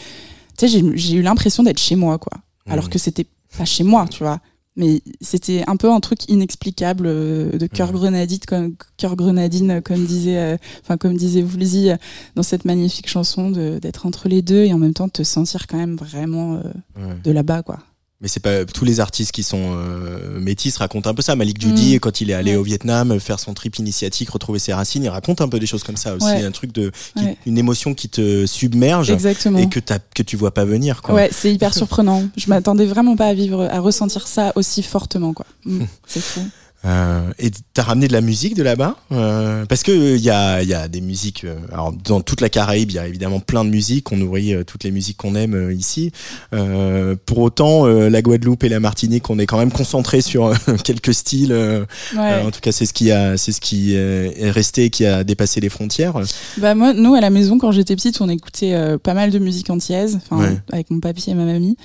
tu 0.57 0.67
sais, 0.67 0.83
j'ai, 0.95 1.15
eu 1.15 1.21
l'impression 1.21 1.63
d'être 1.63 1.79
chez 1.79 1.95
moi, 1.95 2.17
quoi. 2.17 2.33
Alors 2.67 2.85
Mhm. 2.85 2.89
que 2.91 2.99
c'était 2.99 3.25
pas 3.57 3.65
chez 3.65 3.83
moi, 3.83 4.05
tu 4.09 4.23
vois. 4.23 4.39
Mais 4.77 5.01
c'était 5.19 5.63
un 5.67 5.75
peu 5.75 5.91
un 5.91 5.99
truc 5.99 6.29
inexplicable 6.29 7.05
euh, 7.05 7.57
de 7.57 7.67
cœur 7.67 7.87
Mhm. 7.89 7.93
grenadine, 7.95 8.39
comme 8.47 8.75
cœur 8.95 9.15
grenadine, 9.17 9.81
comme 9.81 10.05
disait, 10.05 10.37
euh, 10.37 10.57
enfin 10.81 10.95
comme 10.97 11.17
disait 11.17 11.43
Woolsey 11.43 11.91
euh, 11.91 11.97
dans 12.35 12.43
cette 12.43 12.63
magnifique 12.63 13.09
chanson, 13.09 13.51
d'être 13.51 14.05
entre 14.05 14.29
les 14.29 14.41
deux 14.41 14.63
et 14.63 14.73
en 14.73 14.77
même 14.77 14.93
temps 14.93 15.07
de 15.07 15.11
te 15.11 15.23
sentir 15.23 15.67
quand 15.67 15.77
même 15.77 15.95
vraiment 15.95 16.55
euh, 16.55 16.61
ouais. 16.95 17.15
de 17.23 17.31
là-bas, 17.31 17.63
quoi. 17.63 17.79
Mais 18.21 18.27
c'est 18.27 18.39
pas 18.39 18.65
tous 18.65 18.85
les 18.85 18.99
artistes 18.99 19.31
qui 19.31 19.41
sont 19.41 19.73
euh, 19.75 20.39
métis 20.39 20.77
racontent 20.77 21.09
un 21.09 21.13
peu 21.15 21.23
ça. 21.23 21.35
Malik 21.35 21.59
Judy, 21.59 21.95
Mm. 21.95 21.99
quand 21.99 22.21
il 22.21 22.29
est 22.29 22.33
allé 22.35 22.51
Ouais. 22.51 22.57
au 22.57 22.63
Vietnam 22.63 23.19
faire 23.19 23.39
son 23.39 23.53
trip 23.55 23.77
initiatique, 23.79 24.29
retrouver 24.29 24.59
ses 24.59 24.73
racines, 24.73 25.03
il 25.03 25.09
raconte 25.09 25.41
un 25.41 25.49
peu 25.49 25.59
des 25.59 25.65
choses 25.65 25.83
comme 25.83 25.97
ça 25.97 26.13
aussi. 26.15 26.25
Ouais. 26.27 26.43
Un 26.43 26.51
truc 26.51 26.71
de 26.71 26.91
qui- 27.17 27.23
Ouais. 27.25 27.37
une 27.47 27.57
émotion 27.57 27.93
qui 27.95 28.09
te 28.09 28.45
submerge 28.45 29.09
Exactement. 29.09 29.57
et 29.57 29.67
que 29.69 29.79
t'as 29.79 29.97
que 29.99 30.21
tu 30.21 30.37
vois 30.37 30.53
pas 30.53 30.65
venir. 30.65 31.01
Quoi. 31.01 31.15
Ouais, 31.15 31.29
c'est 31.31 31.51
hyper 31.51 31.73
surprenant. 31.73 32.23
Je 32.37 32.47
m'attendais 32.47 32.85
vraiment 32.85 33.15
pas 33.15 33.25
à 33.27 33.33
vivre, 33.33 33.67
à 33.71 33.79
ressentir 33.79 34.27
ça 34.27 34.51
aussi 34.55 34.83
fortement, 34.83 35.33
quoi. 35.33 35.45
Mm, 35.65 35.85
c'est 36.05 36.21
fou. 36.21 36.41
Euh, 36.83 37.29
et 37.37 37.51
t'as 37.75 37.83
ramené 37.83 38.07
de 38.07 38.13
la 38.13 38.21
musique 38.21 38.55
de 38.55 38.63
là-bas 38.63 38.95
Euh, 39.11 39.65
Parce 39.67 39.83
que 39.83 40.15
il 40.15 40.21
y 40.21 40.31
a, 40.31 40.63
y 40.63 40.73
a 40.73 40.87
des 40.87 41.01
musiques. 41.01 41.43
euh, 41.43 41.55
alors 41.71 41.91
dans 41.93 42.21
toute 42.21 42.41
la 42.41 42.49
Caraïbe, 42.49 42.89
il 42.89 42.95
y 42.95 42.99
a 42.99 43.07
évidemment 43.07 43.39
plein 43.39 43.63
de 43.63 43.69
musiques. 43.69 44.11
On 44.11 44.17
nourrit 44.17 44.55
euh, 44.55 44.63
toutes 44.63 44.83
les 44.83 44.89
musiques 44.89 45.17
qu'on 45.17 45.35
aime 45.35 45.53
euh, 45.53 45.73
ici. 45.73 46.11
Euh, 46.55 47.15
pour 47.27 47.37
autant, 47.39 47.85
euh, 47.85 48.09
la 48.09 48.21
Guadeloupe 48.23 48.63
et 48.63 48.69
la 48.69 48.79
Martinique, 48.79 49.29
on 49.29 49.37
est 49.37 49.45
quand 49.45 49.59
même 49.59 49.71
concentré 49.71 50.21
sur 50.21 50.47
euh, 50.47 50.55
quelques 50.83 51.13
styles. 51.13 51.51
euh, 51.51 51.85
Ouais. 52.15 52.19
euh, 52.33 52.47
en 52.47 52.51
tout 52.51 52.61
cas, 52.61 52.71
c'est 52.71 52.87
ce 52.87 52.93
qui 52.93 53.11
a, 53.11 53.37
c'est 53.37 53.51
ce 53.51 53.61
qui 53.61 53.95
euh, 53.95 54.31
est 54.35 54.49
resté, 54.49 54.85
et 54.85 54.89
qui 54.89 55.05
a 55.05 55.23
dépassé 55.23 55.59
les 55.61 55.69
frontières. 55.69 56.15
Bah 56.57 56.73
moi, 56.73 56.93
nous 56.93 57.13
à 57.13 57.21
la 57.21 57.29
maison 57.29 57.59
quand 57.59 57.71
j'étais 57.71 57.95
petite, 57.95 58.19
on 58.21 58.29
écoutait 58.29 58.73
euh, 58.73 58.97
pas 58.97 59.13
mal 59.13 59.29
de 59.29 59.37
musique 59.39 59.69
antillaise, 59.69 60.19
Ouais. 60.31 60.57
avec 60.71 60.89
mon 60.89 60.99
papy 60.99 61.29
et 61.29 61.35
ma 61.35 61.45
mamie. 61.45 61.77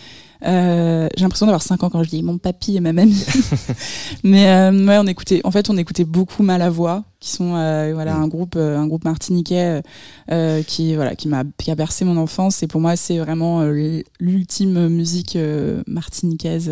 Euh, 0.44 1.08
j'ai 1.16 1.22
l'impression 1.22 1.46
d'avoir 1.46 1.62
5 1.62 1.82
ans 1.84 1.90
quand 1.90 2.02
je 2.02 2.10
dis 2.10 2.22
mon 2.22 2.38
papy 2.38 2.76
et 2.76 2.80
ma 2.80 2.92
mamie. 2.92 3.24
Mais 4.24 4.48
euh, 4.48 4.86
ouais, 4.86 4.98
on 4.98 5.06
écoutait. 5.06 5.40
En 5.44 5.50
fait, 5.50 5.70
on 5.70 5.76
écoutait 5.76 6.04
beaucoup 6.04 6.42
Malavoie, 6.42 7.04
qui 7.20 7.30
sont 7.30 7.54
euh, 7.56 7.92
voilà 7.94 8.14
Mm. 8.14 8.22
un 8.22 8.28
groupe 8.28 8.56
un 8.56 8.86
groupe 8.86 9.04
martiniquais 9.04 9.82
qui 10.66 10.94
voilà 10.94 11.14
qui 11.16 11.28
m'a 11.28 11.44
qui 11.58 11.70
a 11.70 11.74
bercé 11.74 12.04
mon 12.04 12.16
enfance. 12.16 12.62
Et 12.62 12.66
pour 12.66 12.80
moi, 12.80 12.96
c'est 12.96 13.18
vraiment 13.18 13.62
l'ultime 14.20 14.88
musique 14.88 15.38
martiniquaise. 15.86 16.70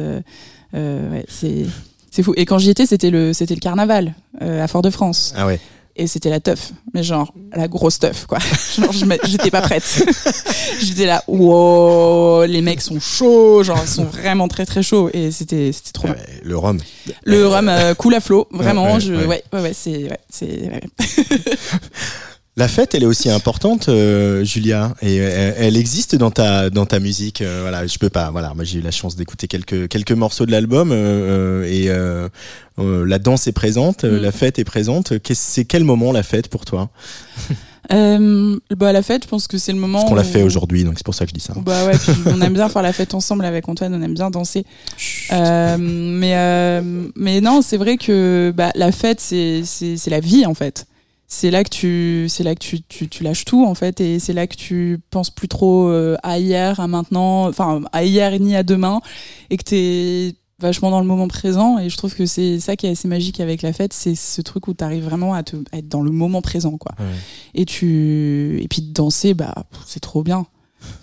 Ouais, 0.73 1.25
c'est 1.29 1.67
c'est 2.11 2.23
fou. 2.23 2.33
Et 2.37 2.45
quand 2.45 2.59
j'y 2.59 2.71
étais, 2.71 2.87
c'était 2.87 3.11
le 3.11 3.33
c'était 3.33 3.55
le 3.55 3.61
carnaval 3.61 4.15
euh, 4.41 4.63
à 4.63 4.69
Fort-de-France 4.69 5.35
Ah 5.37 5.47
ouais. 5.47 5.59
Et 5.97 6.07
c'était 6.07 6.31
la 6.31 6.41
teuf 6.41 6.73
mais 6.93 7.03
genre 7.03 7.33
la 7.55 7.69
grosse 7.69 7.99
teuf 7.99 8.27
quoi 8.27 8.39
genre 8.79 8.93
je 8.93 9.05
j'étais 9.25 9.51
pas 9.51 9.61
prête 9.61 9.85
j'étais 10.81 11.07
là 11.07 11.23
wow 11.29 12.45
les 12.45 12.63
mecs 12.63 12.81
sont 12.81 13.01
chauds 13.01 13.63
genre 13.63 13.81
ils 13.83 13.89
sont 13.89 14.05
vraiment 14.05 14.49
très 14.49 14.67
très 14.67 14.83
chauds 14.83 15.11
et 15.13 15.31
c'était 15.31 15.73
c'était 15.73 15.93
trop 15.93 16.09
bien 16.09 16.17
le 16.43 16.57
rhum. 16.57 16.81
le 17.25 17.47
rhum 17.47 17.69
euh, 17.69 17.95
coule 17.95 18.15
à 18.15 18.21
flot 18.21 18.49
vraiment 18.51 18.95
ouais, 18.95 19.01
je 19.01 19.15
ouais. 19.15 19.27
ouais 19.27 19.45
ouais 19.53 19.61
ouais, 19.61 19.73
c'est 19.73 20.05
ouais, 20.05 20.19
c'est 20.29 20.69
ouais. 20.69 20.83
La 22.57 22.69
fête, 22.69 22.95
elle 22.95 23.03
est 23.03 23.07
aussi 23.07 23.29
importante, 23.31 23.89
euh, 23.89 24.45
Julia, 24.45 24.95
et 25.03 25.17
elle, 25.17 25.55
elle 25.59 25.77
existe 25.77 26.15
dans 26.15 26.31
ta 26.31 26.71
dans 26.71 26.87
ta 26.87 27.01
musique. 27.01 27.41
euh, 27.41 27.59
voilà, 27.63 27.85
je 27.89 27.99
peux 27.99 28.11
pas. 28.11 28.31
Voilà, 28.31 28.55
moi 28.55 28.63
j'ai 28.63 28.79
eu 28.79 28.83
la 28.83 28.93
chance 28.93 29.17
d'écouter 29.17 29.49
quelques 29.49 29.89
quelques 29.89 30.13
morceaux 30.13 30.47
de 30.47 30.53
l'album 30.53 30.93
euh, 30.93 30.95
euh, 30.95 31.65
et 31.65 31.89
euh, 31.89 32.29
euh, 32.79 33.05
la 33.05 33.19
danse 33.19 33.49
est 33.49 33.53
présente, 33.53 34.05
euh, 34.05 34.21
Mm. 34.21 34.23
la 34.23 34.31
fête 34.33 34.59
est 34.61 34.65
présente. 34.65 35.13
C'est 35.33 35.65
quel 35.65 35.83
moment 35.83 36.13
la 36.13 36.23
fête 36.23 36.49
pour 36.49 36.65
toi? 36.65 36.91
Euh, 37.93 38.59
bah 38.75 38.93
la 38.95 39.03
fête 39.03 39.25
je 39.25 39.29
pense 39.29 39.47
que 39.47 39.59
c'est 39.59 39.71
le 39.71 39.79
moment 39.79 39.99
Parce 39.99 40.09
qu'on 40.09 40.15
l'a 40.15 40.25
fait 40.25 40.43
aujourd'hui, 40.43 40.85
donc 40.85 40.95
c'est 40.97 41.05
pour 41.05 41.15
ça 41.15 41.27
que 41.27 41.29
je 41.29 41.35
dis 41.35 41.41
ça. 41.45 41.53
Bah 41.55 41.85
ouais, 41.85 41.99
puis 41.99 42.13
on 42.33 42.41
aime 42.41 42.55
bien 42.55 42.71
faire 42.71 42.81
la 42.81 42.95
fête 42.95 43.13
ensemble 43.13 43.45
avec 43.45 43.69
Antoine, 43.69 43.95
on 43.95 44.01
aime 44.01 44.15
bien 44.15 44.31
danser. 44.31 44.65
Euh, 45.33 45.77
mais 45.79 46.33
euh, 46.35 46.81
mais 47.15 47.43
non, 47.43 47.61
c'est 47.61 47.77
vrai 47.77 47.99
que 47.99 48.55
bah, 48.57 48.71
la 48.75 48.91
fête 48.91 49.21
c'est 49.21 49.65
c'est 49.67 49.99
c'est 49.99 50.09
la 50.09 50.21
vie 50.21 50.47
en 50.47 50.55
fait. 50.55 50.87
C'est 51.37 51.51
là 51.51 51.65
que 51.65 51.69
tu 51.71 52.27
c'est 52.29 52.45
là 52.45 52.55
que 52.55 52.61
tu, 52.61 52.81
tu 52.83 53.09
tu 53.09 53.25
lâches 53.25 53.45
tout 53.45 53.65
en 53.67 53.75
fait 53.75 54.01
et 54.01 54.21
c'est 54.21 54.33
là 54.33 54.47
que 54.47 54.55
tu 54.55 55.01
penses 55.11 55.31
plus 55.31 55.49
trop 55.49 55.89
euh, 55.89 56.17
à 56.23 56.39
hier, 56.39 56.79
à 56.79 56.87
maintenant, 56.87 57.49
enfin 57.49 57.83
à 57.93 58.05
hier 58.05 58.39
ni 58.39 58.55
à 58.55 58.63
demain 58.63 59.01
et 59.51 59.57
que 59.57 59.65
t'es 59.65 60.37
vachement 60.61 60.91
dans 60.93 61.01
le 61.01 61.07
moment 61.07 61.27
présent 61.27 61.79
et 61.81 61.91
je 61.91 61.97
trouve 61.97 62.15
que 62.15 62.25
c'est 62.25 62.61
ça 62.61 62.77
qui 62.77 62.87
est 62.87 62.91
assez 62.91 63.09
magique 63.09 63.41
avec 63.41 63.63
la 63.63 63.73
fête, 63.73 63.93
c'est 63.93 64.15
ce 64.15 64.41
truc 64.43 64.69
où 64.69 64.75
t'arrives 64.75 65.05
vraiment 65.05 65.35
à, 65.35 65.43
te, 65.43 65.57
à 65.73 65.79
être 65.79 65.89
dans 65.89 66.03
le 66.03 66.13
moment 66.13 66.41
présent 66.41 66.79
quoi 66.79 66.93
Ouais. 67.01 67.07
et 67.55 67.65
tu 67.65 68.61
et 68.63 68.69
puis 68.69 68.81
de 68.83 68.93
danser 68.93 69.35
bah 69.35 69.55
c'est 69.87 70.01
trop 70.01 70.23
bien 70.23 70.47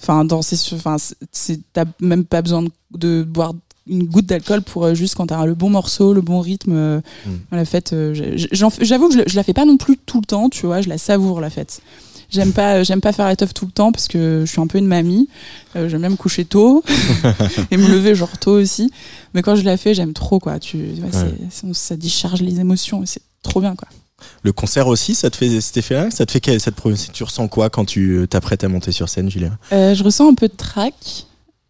enfin 0.01 0.23
danser 0.23 0.55
enfin 0.73 0.97
c'est- 0.97 1.17
c'est 1.33 1.59
t'as 1.73 1.85
même 1.99 2.23
pas 2.23 2.41
besoin 2.41 2.61
de, 2.63 2.69
de 2.93 3.23
boire 3.23 3.53
une 3.87 4.03
goutte 4.03 4.27
d'alcool 4.27 4.61
pour 4.61 4.85
euh, 4.85 4.93
juste 4.93 5.15
quand 5.15 5.27
t'as 5.27 5.45
le 5.45 5.55
bon 5.55 5.69
morceau 5.69 6.13
le 6.13 6.21
bon 6.21 6.39
rythme 6.39 6.73
euh, 6.75 7.01
Mm. 7.25 7.55
la 7.55 7.65
fête 7.65 7.93
euh, 7.93 8.13
j'avoue 8.51 9.09
que 9.09 9.15
je, 9.15 9.21
je 9.27 9.35
la 9.35 9.43
fais 9.43 9.53
pas 9.53 9.65
non 9.65 9.77
plus 9.77 9.97
tout 9.97 10.19
le 10.19 10.25
temps 10.25 10.49
tu 10.49 10.65
vois 10.67 10.81
je 10.81 10.89
la 10.89 10.97
savoure 10.97 11.41
la 11.41 11.49
fête 11.49 11.81
J'aime 12.33 12.53
pas, 12.53 12.81
j'aime 12.83 13.01
pas 13.01 13.11
faire 13.11 13.25
la 13.25 13.35
teuf 13.35 13.53
tout 13.53 13.65
le 13.65 13.73
temps 13.73 13.91
parce 13.91 14.07
que 14.07 14.43
je 14.45 14.49
suis 14.49 14.61
un 14.61 14.67
peu 14.67 14.77
une 14.77 14.87
mamie. 14.87 15.27
Euh, 15.75 15.89
j'aime 15.89 15.99
bien 15.99 16.09
me 16.11 16.15
coucher 16.15 16.45
tôt 16.45 16.81
et 17.71 17.75
me 17.75 17.85
lever 17.89 18.15
genre 18.15 18.37
tôt 18.37 18.53
aussi. 18.53 18.89
Mais 19.33 19.41
quand 19.41 19.57
je 19.57 19.63
la 19.63 19.75
fais, 19.75 19.93
j'aime 19.93 20.13
trop 20.13 20.39
quoi. 20.39 20.57
Tu, 20.57 20.77
ouais, 20.77 21.09
ça 21.73 21.97
décharge 21.97 22.41
les 22.41 22.61
émotions 22.61 23.03
et 23.03 23.05
c'est 23.05 23.21
trop 23.43 23.59
bien 23.59 23.75
quoi. 23.75 23.89
Le 24.43 24.53
concert 24.53 24.87
aussi, 24.87 25.13
ça 25.13 25.29
te 25.29 25.35
fait 25.35 25.59
cet 25.59 25.75
effet-là 25.75 26.09
Ça 26.09 26.25
te 26.25 26.31
fait 26.31 26.39
quel- 26.39 26.61
ça 26.61 26.71
te 26.71 26.77
pro- 26.77 26.93
Tu 26.93 27.21
ressens 27.25 27.49
quoi 27.49 27.69
quand 27.69 27.83
tu 27.83 28.25
t'apprêtes 28.29 28.63
à 28.63 28.69
monter 28.69 28.93
sur 28.93 29.09
scène, 29.09 29.29
Julien? 29.29 29.57
Euh, 29.73 29.93
je 29.93 30.01
ressens 30.01 30.29
un 30.29 30.33
peu 30.35 30.47
de 30.47 30.55
trac, 30.55 30.93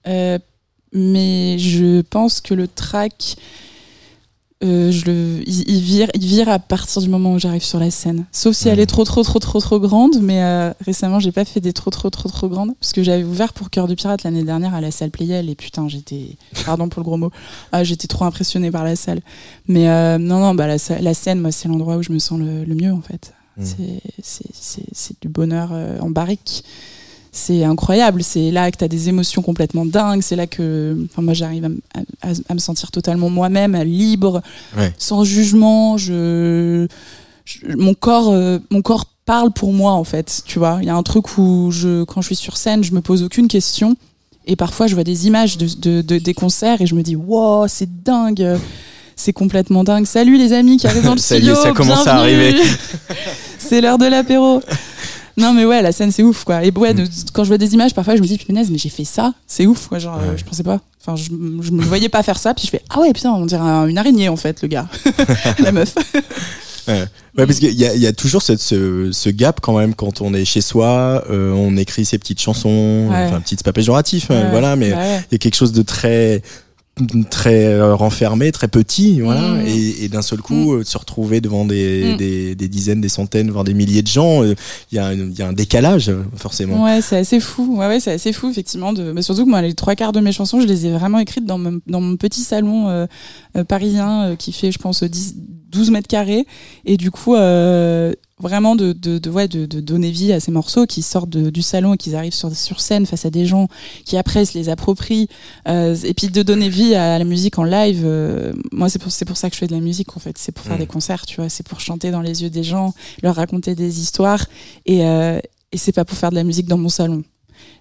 euh, 0.07 0.37
mais 0.93 1.57
je 1.57 2.01
pense 2.01 2.41
que 2.41 2.53
le 2.53 2.67
trac, 2.67 3.35
euh, 4.63 4.91
je 4.91 5.05
le, 5.05 5.41
il, 5.47 5.67
il 5.69 5.81
vire, 5.81 6.07
il 6.13 6.25
vire 6.25 6.47
à 6.47 6.59
partir 6.59 7.01
du 7.01 7.09
moment 7.09 7.33
où 7.33 7.39
j'arrive 7.39 7.63
sur 7.63 7.79
la 7.79 7.89
scène. 7.89 8.25
Sauf 8.31 8.55
si 8.55 8.69
elle 8.69 8.79
est 8.79 8.85
trop, 8.85 9.03
trop, 9.03 9.23
trop, 9.23 9.39
trop, 9.39 9.59
trop 9.59 9.79
grande. 9.79 10.21
Mais 10.21 10.43
euh, 10.43 10.71
récemment, 10.85 11.19
j'ai 11.19 11.31
pas 11.31 11.45
fait 11.45 11.59
des 11.61 11.73
trop, 11.73 11.89
trop, 11.89 12.11
trop, 12.11 12.29
trop 12.29 12.47
grandes 12.47 12.75
parce 12.79 12.93
que 12.93 13.01
j'avais 13.01 13.23
ouvert 13.23 13.53
pour 13.53 13.71
Cœur 13.71 13.87
de 13.87 13.95
Pirate 13.95 14.21
l'année 14.23 14.43
dernière 14.43 14.75
à 14.75 14.81
la 14.81 14.91
salle 14.91 15.09
Playel 15.09 15.49
et 15.49 15.55
putain, 15.55 15.87
j'étais, 15.87 16.37
pardon 16.65 16.89
pour 16.89 16.99
le 16.99 17.05
gros 17.05 17.17
mot, 17.17 17.31
ah, 17.71 17.83
j'étais 17.83 18.07
trop 18.07 18.25
impressionnée 18.25 18.69
par 18.69 18.83
la 18.83 18.95
salle. 18.95 19.21
Mais 19.67 19.89
euh, 19.89 20.19
non, 20.19 20.39
non, 20.39 20.53
bah 20.53 20.67
la, 20.67 20.77
scène, 20.77 21.39
moi, 21.39 21.51
c'est 21.51 21.67
l'endroit 21.67 21.97
où 21.97 22.03
je 22.03 22.11
me 22.11 22.19
sens 22.19 22.37
le, 22.39 22.63
le 22.63 22.75
mieux 22.75 22.93
en 22.93 23.01
fait. 23.01 23.33
Mm. 23.57 23.63
C'est- 23.65 24.01
C'est, 24.21 24.45
c'est, 24.53 24.85
c'est 24.91 25.21
du 25.21 25.27
bonheur 25.27 25.69
euh, 25.71 25.97
en 26.01 26.11
barrique 26.11 26.63
c'est 27.31 27.63
incroyable. 27.63 28.23
C'est 28.23 28.51
là 28.51 28.69
que 28.71 28.77
tu 28.77 28.83
as 28.83 28.87
des 28.87 29.07
émotions 29.09 29.41
complètement 29.41 29.85
dingues. 29.85 30.21
C'est 30.21 30.35
là 30.35 30.47
que 30.47 30.97
enfin, 31.11 31.21
moi, 31.21 31.33
j'arrive 31.33 31.65
à, 31.93 31.99
à- 32.29 32.33
à 32.49 32.53
me 32.53 32.59
sentir 32.59 32.91
totalement 32.91 33.29
moi-même, 33.29 33.75
libre, 33.83 34.41
Ouais. 34.77 34.93
sans 34.97 35.23
jugement. 35.23 35.97
Je, 35.97 36.87
je- 37.45 37.75
mon, 37.77 37.93
corps, 37.93 38.31
euh, 38.31 38.59
mon 38.69 38.81
corps 38.81 39.05
parle 39.25 39.51
pour 39.51 39.71
moi, 39.71 39.93
en 39.93 40.03
fait. 40.03 40.41
Tu 40.45 40.59
vois, 40.59 40.79
il 40.81 40.87
y 40.87 40.89
a 40.89 40.95
un 40.95 41.03
truc 41.03 41.37
où, 41.37 41.69
je, 41.71 42.03
quand 42.03 42.21
je 42.21 42.27
suis 42.27 42.35
sur 42.35 42.57
scène, 42.57 42.83
je 42.83 42.91
me 42.93 43.01
pose 43.01 43.23
aucune 43.23 43.47
question. 43.47 43.95
Et 44.47 44.55
parfois, 44.55 44.87
je 44.87 44.95
vois 44.95 45.03
des 45.03 45.27
images 45.27 45.57
de, 45.57 45.67
de- 45.79 46.01
de- 46.01 46.17
des 46.17 46.33
concerts 46.33 46.81
et 46.81 46.85
je 46.87 46.95
me 46.95 47.03
dis, 47.03 47.15
wow, 47.15 47.67
c'est 47.67 48.03
dingue. 48.03 48.57
C'est 49.15 49.33
complètement 49.33 49.83
dingue. 49.83 50.05
Salut 50.05 50.35
les 50.37 50.51
amis 50.51 50.77
qui 50.77 50.87
arrivent 50.87 51.03
dans 51.05 51.13
le 51.13 51.19
Ça 51.21 51.35
y 51.35 51.37
est, 51.37 51.41
studio. 51.43 51.61
ça 51.61 51.71
commence 51.73 52.07
à 52.07 52.15
arriver. 52.15 52.55
c'est 53.59 53.79
l'heure 53.79 53.99
de 53.99 54.05
l'apéro. 54.07 54.61
Non 55.37 55.53
mais 55.53 55.65
ouais, 55.65 55.81
la 55.81 55.91
scène 55.91 56.11
c'est 56.11 56.23
ouf 56.23 56.43
quoi. 56.43 56.63
Et 56.63 56.71
ouais, 56.71 56.93
de- 56.93 57.07
quand 57.33 57.43
je 57.43 57.49
vois 57.49 57.57
des 57.57 57.73
images, 57.73 57.93
parfois 57.93 58.15
je 58.15 58.21
me 58.21 58.27
dis 58.27 58.37
punaise, 58.37 58.69
mais 58.71 58.77
j'ai 58.77 58.89
fait 58.89 59.05
ça, 59.05 59.33
c'est 59.47 59.65
ouf 59.65 59.87
quoi. 59.87 59.99
Genre, 59.99 60.17
Ouais. 60.17 60.37
je 60.37 60.43
pensais 60.43 60.63
pas. 60.63 60.79
Enfin, 61.01 61.15
je, 61.15 61.25
je 61.61 61.71
me 61.71 61.81
voyais 61.83 62.09
pas 62.09 62.21
faire 62.23 62.37
ça, 62.37 62.53
puis 62.53 62.65
je 62.65 62.71
fais 62.71 62.81
ah 62.89 62.99
ouais 62.99 63.11
putain, 63.13 63.31
on 63.31 63.45
dirait 63.45 63.61
un- 63.61 63.87
une 63.87 63.97
araignée 63.97 64.29
en 64.29 64.35
fait, 64.35 64.61
le 64.61 64.67
gars, 64.67 64.87
la 65.59 65.71
meuf. 65.71 65.95
Ouais, 66.87 67.05
Ouais, 67.37 67.45
parce 67.45 67.59
qu'il 67.59 67.71
y 67.73 67.83
y 67.83 68.07
a 68.07 68.11
toujours 68.11 68.41
cette, 68.41 68.59
ce, 68.59 69.11
ce 69.11 69.29
gap 69.29 69.59
quand 69.61 69.77
même 69.77 69.93
quand 69.93 70.19
on 70.21 70.33
est 70.33 70.45
chez 70.45 70.61
soi, 70.61 71.23
euh, 71.29 71.51
on 71.53 71.77
écrit 71.77 72.05
ses 72.05 72.17
petites 72.17 72.41
chansons, 72.41 73.07
Ouais. 73.09 73.25
enfin 73.27 73.39
petit 73.39 73.55
c'est 73.55 73.63
pas 73.63 73.71
péjoratif, 73.71 74.29
Ouais, 74.31 74.49
voilà, 74.49 74.75
mais 74.75 74.89
bah 74.89 74.97
il 75.29 75.33
y 75.33 75.35
a 75.35 75.37
quelque 75.37 75.55
chose 75.55 75.73
de 75.73 75.83
très 75.83 76.41
très 77.29 77.65
euh, 77.65 77.95
renfermé, 77.95 78.51
très 78.51 78.67
petit, 78.67 79.21
voilà, 79.21 79.41
Mm. 79.41 79.61
et, 79.65 80.03
et 80.03 80.09
d'un 80.09 80.21
seul 80.21 80.39
coup 80.41 80.73
euh, 80.73 80.83
se 80.83 80.97
retrouver 80.97 81.41
devant 81.41 81.65
des, 81.65 82.13
Mm. 82.13 82.17
des, 82.17 82.55
des 82.55 82.67
dizaines, 82.67 83.01
des 83.01 83.09
centaines, 83.09 83.49
voire 83.49 83.63
des 83.63 83.73
milliers 83.73 84.01
de 84.01 84.07
gens, 84.07 84.43
euh, 84.43 84.53
il 84.91 84.95
y, 84.95 84.99
a 84.99 85.05
un- 85.07 85.13
il 85.13 85.37
y 85.37 85.41
a 85.41 85.47
un 85.47 85.53
décalage 85.53 86.11
forcément. 86.35 86.83
Ouais, 86.83 87.01
c'est 87.01 87.17
assez 87.17 87.39
fou. 87.39 87.77
Ouais, 87.77 87.87
ouais, 87.87 87.99
c'est 87.99 88.11
assez 88.11 88.33
fou, 88.33 88.49
effectivement. 88.49 88.93
De... 88.93 89.11
Mais 89.13 89.21
surtout 89.21 89.45
que 89.45 89.49
moi, 89.49 89.61
les 89.61 89.73
trois 89.73 89.95
quarts 89.95 90.11
de 90.11 90.19
mes 90.19 90.31
chansons, 90.33 90.59
je 90.61 90.67
les 90.67 90.85
ai 90.85 90.91
vraiment 90.91 91.19
écrites 91.19 91.45
dans 91.45 91.57
mon, 91.57 91.79
dans 91.87 92.01
mon 92.01 92.17
petit 92.17 92.41
salon 92.41 92.89
euh, 92.89 93.05
euh, 93.57 93.63
parisien 93.63 94.23
euh, 94.25 94.35
qui 94.35 94.51
fait, 94.51 94.71
je 94.71 94.77
pense, 94.79 95.03
10, 95.03 95.35
12 95.71 95.91
mètres 95.91 96.07
carrés. 96.09 96.45
Et 96.85 96.97
du 96.97 97.09
coup, 97.09 97.35
euh, 97.35 98.13
vraiment 98.41 98.75
de, 98.75 98.91
de, 98.93 99.17
de, 99.19 99.29
ouais, 99.29 99.47
de, 99.47 99.65
de 99.65 99.79
donner 99.79 100.11
vie 100.11 100.33
à 100.33 100.39
ces 100.39 100.51
morceaux 100.51 100.85
qui 100.85 101.01
sortent 101.01 101.29
du 101.29 101.61
salon 101.61 101.93
et 101.93 101.97
qui 101.97 102.13
arrivent 102.15 102.33
sur, 102.33 102.53
sur 102.55 102.81
scène 102.81 103.05
face 103.05 103.25
à 103.25 103.29
des 103.29 103.45
gens 103.45 103.67
qui 104.05 104.17
après 104.17 104.45
se 104.45 104.57
les 104.57 104.69
approprient. 104.69 105.27
Euh, 105.67 105.95
et 106.03 106.13
puis 106.13 106.27
de 106.27 106.43
donner 106.43 106.69
vie 106.69 106.95
à 106.95 107.17
la 107.19 107.25
musique 107.25 107.57
en 107.59 107.63
live. 107.63 108.01
euh, 108.03 108.53
moi, 108.71 108.89
c'est 108.89 108.99
pour, 108.99 109.11
c'est 109.11 109.25
pour 109.25 109.37
ça 109.37 109.49
que 109.49 109.55
je 109.55 109.59
fais 109.59 109.67
de 109.67 109.73
la 109.73 109.79
musique, 109.79 110.15
en 110.17 110.19
fait. 110.19 110.37
C'est 110.37 110.51
pour 110.51 110.65
faire 110.65 110.75
Mm. 110.75 110.79
des 110.79 110.87
concerts, 110.87 111.25
tu 111.25 111.37
vois. 111.37 111.49
C'est 111.49 111.65
pour 111.67 111.79
chanter 111.79 112.11
dans 112.11 112.21
les 112.21 112.43
yeux 112.43 112.49
des 112.49 112.63
gens, 112.63 112.93
leur 113.23 113.35
raconter 113.35 113.75
des 113.75 113.99
histoires. 114.01 114.45
Et, 114.85 115.05
euh, 115.05 115.39
et 115.71 115.77
c'est 115.77 115.91
pas 115.93 116.03
pour 116.05 116.17
faire 116.17 116.31
de 116.31 116.35
la 116.35 116.43
musique 116.43 116.67
dans 116.67 116.77
mon 116.77 116.89
salon. 116.89 117.23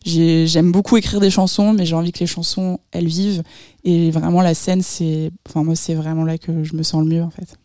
J'ai- 0.05 0.47
J'aime 0.47 0.73
beaucoup 0.73 0.97
écrire 0.97 1.21
des 1.21 1.31
chansons, 1.31 1.73
mais 1.73 1.85
j'ai 1.87 1.95
envie 1.95 2.13
que 2.13 2.21
les 2.21 2.27
chansons, 2.27 2.79
elles 2.93 3.07
vivent. 3.09 3.43
Et 3.85 4.11
vraiment, 4.11 4.41
la 4.43 4.55
scène, 4.55 4.83
c'est, 4.83 5.31
enfin, 5.49 5.63
moi, 5.65 5.75
c'est 5.75 5.95
vraiment 5.95 6.25
là 6.25 6.39
que 6.39 6.65
je 6.65 6.75
me 6.75 6.83
sens 6.83 7.03
le 7.03 7.09
mieux, 7.09 7.23
en 7.23 7.31
fait. 7.31 7.57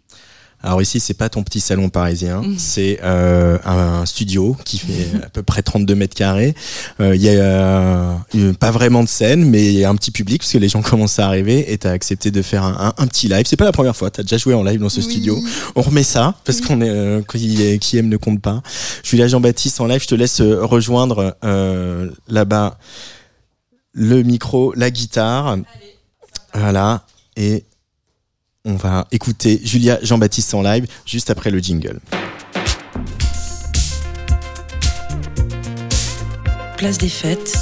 Alors 0.66 0.82
ici, 0.82 1.00
c'est 1.00 1.14
pas 1.14 1.30
ton 1.30 1.44
petit 1.44 1.60
salon 1.62 1.90
parisien, 1.90 2.42
Mhm. 2.42 2.56
c'est 2.58 3.00
euh, 3.04 3.60
un 3.66 4.04
studio 4.08 4.58
qui 4.66 4.80
fait 4.80 5.08
à 5.24 5.30
peu 5.30 5.44
près 5.44 5.62
32 5.62 5.94
mètres 5.94 6.16
carrés. 6.16 6.56
Euh, 7.00 7.16
Il 7.16 7.22
y 7.22 7.30
a 7.30 7.34
euh, 7.34 8.54
pas 8.60 8.72
vraiment 8.72 9.04
de 9.04 9.08
scène, 9.08 9.46
mais 9.46 9.64
il 9.66 9.74
y 9.80 9.84
a 9.86 9.90
un 9.90 9.96
petit 9.96 10.10
public 10.12 10.42
parce 10.42 10.52
que 10.52 10.58
les 10.58 10.68
gens 10.68 10.82
commencent 10.92 11.20
à 11.20 11.28
arriver 11.28 11.72
et 11.72 11.78
t'as 11.78 11.92
accepté 11.92 12.32
de 12.32 12.42
faire 12.42 12.64
un, 12.64 12.76
un- 12.98 13.04
un 13.04 13.08
petit 13.08 13.28
live. 13.28 13.46
C'est 13.46 13.58
pas 13.58 13.66
la 13.66 13.72
première 13.72 13.96
fois, 13.96 14.10
t'as 14.10 14.24
déjà 14.24 14.38
joué 14.38 14.56
en 14.56 14.64
live 14.64 14.80
dans 14.80 14.90
ce 14.90 15.02
Oui. 15.02 15.04
studio. 15.04 15.40
On 15.76 15.82
remet 15.84 16.04
ça 16.04 16.34
parce 16.46 16.62
qu'on 16.62 16.82
est 16.82 16.90
euh, 16.90 17.22
qui, 17.22 17.78
qui 17.80 17.98
aime 18.00 18.10
ne 18.10 18.18
compte 18.18 18.42
pas. 18.42 18.64
Julia 19.04 19.28
Jean-Baptiste 19.28 19.80
en 19.82 19.86
live, 19.86 20.02
je 20.02 20.08
te 20.08 20.16
laisse 20.16 20.42
euh, 20.42 20.66
rejoindre 20.66 21.38
euh, 21.46 22.10
là-bas 22.28 22.80
le 23.94 24.24
micro, 24.24 24.74
la 24.76 24.90
guitare. 24.90 25.58
Voilà 26.54 27.04
et 27.38 27.66
on 28.66 28.76
va 28.76 29.08
écouter 29.12 29.62
Julia 29.64 30.00
Jean-Baptiste 30.02 30.54
en 30.54 30.62
live 30.62 30.88
juste 31.06 31.30
après 31.30 31.52
le 31.52 31.60
jingle. 31.60 32.00
Place 36.78 36.98
des 36.98 37.10
fêtes. 37.10 37.58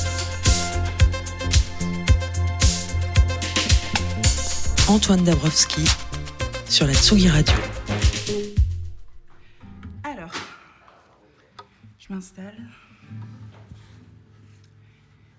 Antoine 4.88 5.24
Dabrowski 5.24 5.84
sur 6.68 6.88
la 6.88 6.94
Tsugi 6.94 7.30
Radio. 7.30 7.56
Alors, 10.04 10.34
je 12.00 12.14
m'installe. 12.14 12.58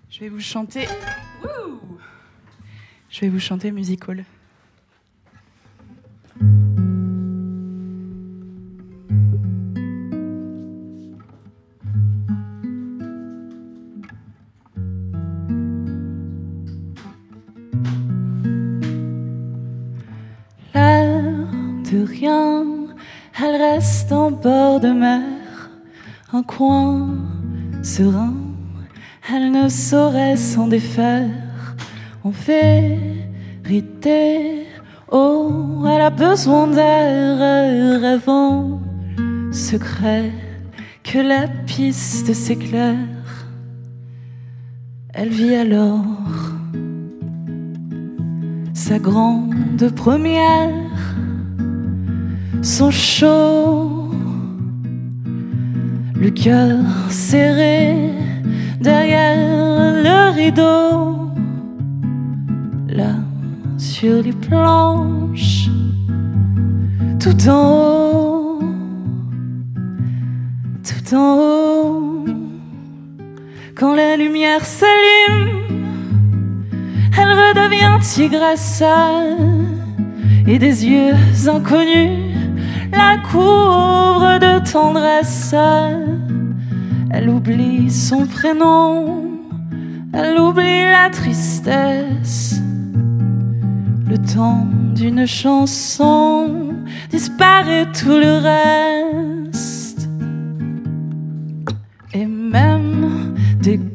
Je 0.09 0.19
vais 0.21 0.29
vous 0.29 0.39
chanter. 0.39 0.87
Wouh 1.43 1.99
je 3.15 3.21
vais 3.21 3.29
vous 3.29 3.39
chanter 3.39 3.71
musical. 3.71 4.25
Elle 22.23 23.61
reste 23.61 24.11
en 24.11 24.31
bord 24.31 24.79
de 24.79 24.89
mer, 24.89 25.21
un 26.31 26.43
coin 26.43 27.09
serein, 27.83 28.33
elle 29.31 29.51
ne 29.51 29.67
saurait 29.69 30.37
s'en 30.37 30.67
défaire. 30.67 31.29
En 32.23 32.31
vérité, 32.31 33.97
oh, 35.11 35.83
elle 35.87 36.01
a 36.01 36.09
besoin 36.09 36.67
d'air, 36.67 38.01
rêvant, 38.01 38.79
secret, 39.51 40.31
que 41.03 41.19
la 41.19 41.47
piste 41.65 42.33
s'éclaire. 42.33 42.97
Elle 45.13 45.29
vit 45.29 45.55
alors 45.55 46.03
sa 48.73 48.99
grande 48.99 49.89
première, 49.95 50.84
son 52.61 52.91
chaud, 52.91 54.11
le 56.15 56.29
cœur 56.29 56.77
serré 57.09 57.95
derrière 58.81 59.35
le 60.03 60.35
rideau, 60.35 61.31
là 62.87 63.15
sur 63.77 64.21
les 64.21 64.33
planches, 64.33 65.69
tout 67.19 67.49
en 67.49 67.71
haut, 67.71 68.59
tout 70.83 71.15
en 71.15 71.37
haut, 71.37 72.25
quand 73.75 73.93
la 73.95 74.17
lumière 74.17 74.63
s'allume 74.65 75.65
elle 77.17 77.29
redevient 77.29 77.97
tigresse 78.01 78.83
et 80.47 80.59
des 80.59 80.85
yeux 80.85 81.13
inconnus 81.47 82.09
la 82.95 83.17
couvrent 83.17 84.39
de 84.39 84.71
tendresse. 84.71 85.55
Elle 87.11 87.29
oublie 87.29 87.89
son 87.89 88.25
prénom, 88.25 89.23
elle 90.13 90.39
oublie 90.39 90.83
la 90.83 91.09
tristesse. 91.09 92.61
Le 94.07 94.17
temps 94.17 94.67
d'une 94.95 95.25
chanson 95.25 96.73
disparaît 97.09 97.87
tout 97.91 98.17
le 98.17 98.37
reste. 98.37 99.15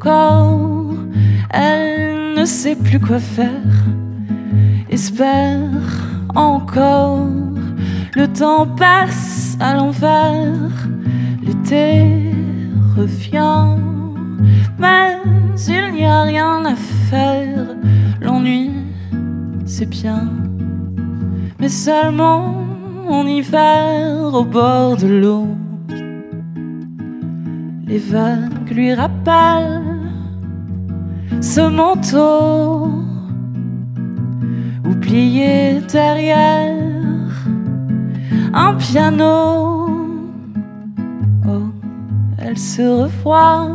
corps. 0.01 0.95
Elle 1.51 2.35
ne 2.35 2.45
sait 2.45 2.77
plus 2.77 3.01
quoi 3.01 3.19
faire, 3.19 3.49
espère 4.89 5.71
encore. 6.35 7.50
Le 8.17 8.27
temps 8.27 8.67
passe 8.67 9.57
à 9.61 9.75
l'envers, 9.75 10.89
l'été 11.45 12.33
revient, 12.97 13.77
mais 14.79 15.17
il 15.69 15.93
n'y 15.95 16.05
a 16.05 16.23
rien 16.23 16.65
à 16.65 16.75
faire. 16.75 17.67
L'ennui, 18.21 18.73
c'est 19.65 19.89
bien, 19.89 20.29
mais 21.61 21.69
seulement 21.69 22.57
en 23.09 23.27
hiver 23.27 24.35
au 24.35 24.45
bord 24.45 24.97
de 24.97 25.07
l'eau. 25.07 25.47
Les 27.87 27.99
vagues 27.99 28.71
lui 28.73 28.93
rappellent 28.93 30.01
ce 31.41 31.61
manteau 31.61 32.91
oublié 34.85 35.81
derrière 35.93 36.91
un 38.53 38.75
piano. 38.75 39.89
Oh, 41.49 41.71
elle 42.39 42.59
se 42.59 42.83
revoit 42.83 43.69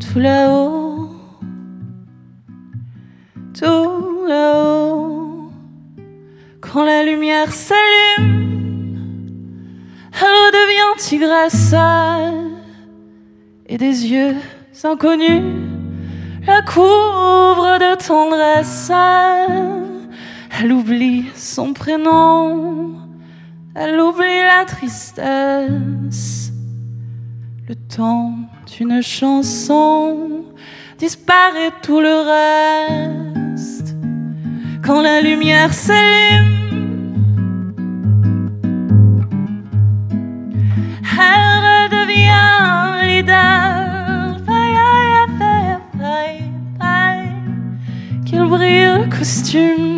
tout 0.00 0.18
là-haut, 0.18 1.08
tout 3.52 4.26
là-haut. 4.26 5.50
Quand 6.60 6.84
la 6.84 7.04
lumière 7.04 7.52
s'allume, 7.52 8.98
elle 10.12 10.52
devient 10.52 10.98
tigresse 10.98 11.74
et 13.66 13.78
des 13.78 14.06
yeux 14.06 14.36
inconnus 14.82 15.42
la 16.46 16.62
couvre 16.62 17.78
de 17.78 17.96
tendresse. 18.06 18.90
Elle 20.56 20.72
oublie 20.72 21.24
son 21.34 21.72
prénom, 21.72 22.92
elle 23.74 23.98
oublie 23.98 24.42
la 24.42 24.64
tristesse. 24.64 26.52
Le 27.68 27.74
temps 27.74 28.34
d'une 28.66 29.02
chanson 29.02 30.44
disparaît 30.96 31.72
tout 31.82 32.00
le 32.00 33.56
reste. 33.56 33.96
Quand 34.84 35.00
la 35.00 35.20
lumière 35.20 35.74
s'allume, 35.74 36.54
elle 41.20 41.88
redevient 41.90 43.06
leader. 43.08 43.80
Qu'il 48.24 48.42
brille 48.44 48.86
le 48.86 49.10
costume. 49.10 49.93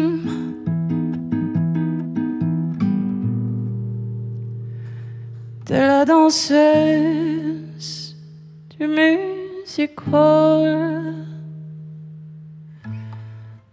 De 5.66 5.74
la 5.74 6.04
danseuse 6.04 6.54
du 8.78 8.86
musical. 8.86 9.96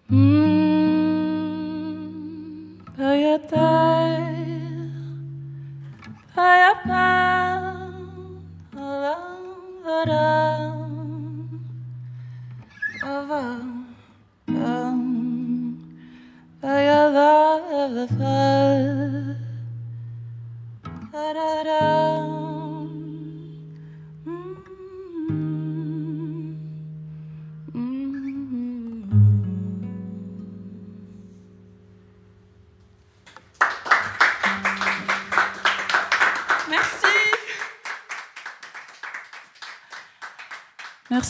Mm, 0.09 0.43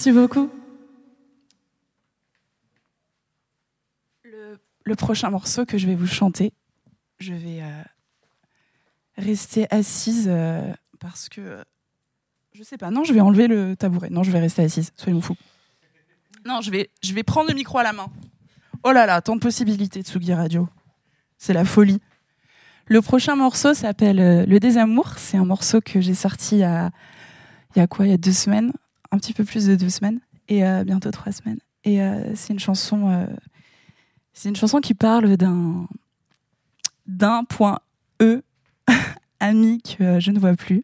Merci 0.06 0.20
beaucoup. 0.20 0.50
Le, 4.84 4.96
prochain 4.96 5.30
morceau 5.30 5.66
que 5.66 5.78
je 5.78 5.88
vais 5.88 5.96
vous 5.96 6.08
chanter, 6.08 6.52
je 7.20 7.32
vais 7.32 7.62
euh, 7.62 7.84
rester 9.18 9.66
assise 9.74 10.26
euh, 10.28 10.74
parce 11.00 11.30
que 11.30 11.40
euh, 11.40 11.64
je 12.52 12.64
sais 12.64 12.78
pas. 12.78 12.92
Non, 12.92 13.06
je 13.06 13.14
vais 13.14 13.22
enlever 13.22 13.48
le 13.48 13.78
tabouret. 13.78 14.10
Non, 14.10 14.24
je 14.24 14.32
vais 14.32 14.42
rester 14.42 14.64
assise. 14.64 14.92
Soyons 14.98 15.22
fous. 15.22 15.38
Non, 16.46 16.60
je 16.60 16.70
vais, 16.70 16.90
je 17.02 17.14
vais 17.14 17.24
prendre 17.24 17.48
le 17.48 17.56
micro 17.56 17.78
à 17.78 17.84
la 17.84 17.94
main. 17.94 18.08
Oh 18.84 18.92
là 18.92 19.06
là, 19.06 19.22
tant 19.22 19.38
de 19.38 19.42
possibilités 19.42 20.02
Tsugi 20.02 20.34
Radio. 20.34 20.68
C'est 21.38 21.54
la 21.54 21.64
folie. 21.64 22.02
Le 22.88 23.02
prochain 23.02 23.38
morceau 23.38 23.74
s'appelle 23.74 24.44
Le 24.50 24.60
Désamour. 24.60 25.14
C'est 25.18 25.38
un 25.38 25.46
morceau 25.46 25.80
que 25.80 26.02
j'ai 26.02 26.14
sorti 26.14 26.56
il 26.56 26.60
y 26.60 27.80
a 27.80 27.88
quoi? 27.88 28.06
Il 28.06 28.12
y 28.12 28.14
a 28.14 28.18
deux 28.18 28.34
semaines, 28.34 28.74
un 29.14 29.20
petit 29.20 29.34
peu 29.34 29.44
plus 29.44 29.68
de 29.68 29.76
deux 29.76 29.90
semaines, 29.90 30.20
et 30.50 30.66
euh, 30.66 30.84
bientôt 30.84 31.12
trois 31.12 31.32
semaines. 31.32 31.60
Et 31.84 32.02
euh, 32.02 32.34
c'est 32.36 32.52
une 32.52 32.60
chanson, 32.60 33.10
euh, 33.12 33.28
c'est 34.34 34.50
une 34.50 34.56
chanson 34.56 34.80
qui 34.80 34.96
parle 34.96 35.38
d'un 35.38 35.88
d'un 37.06 37.44
point 37.44 37.80
E 38.22 38.42
ami 39.40 39.82
que 39.84 40.20
je 40.20 40.32
ne 40.32 40.40
vois 40.40 40.56
plus. 40.56 40.84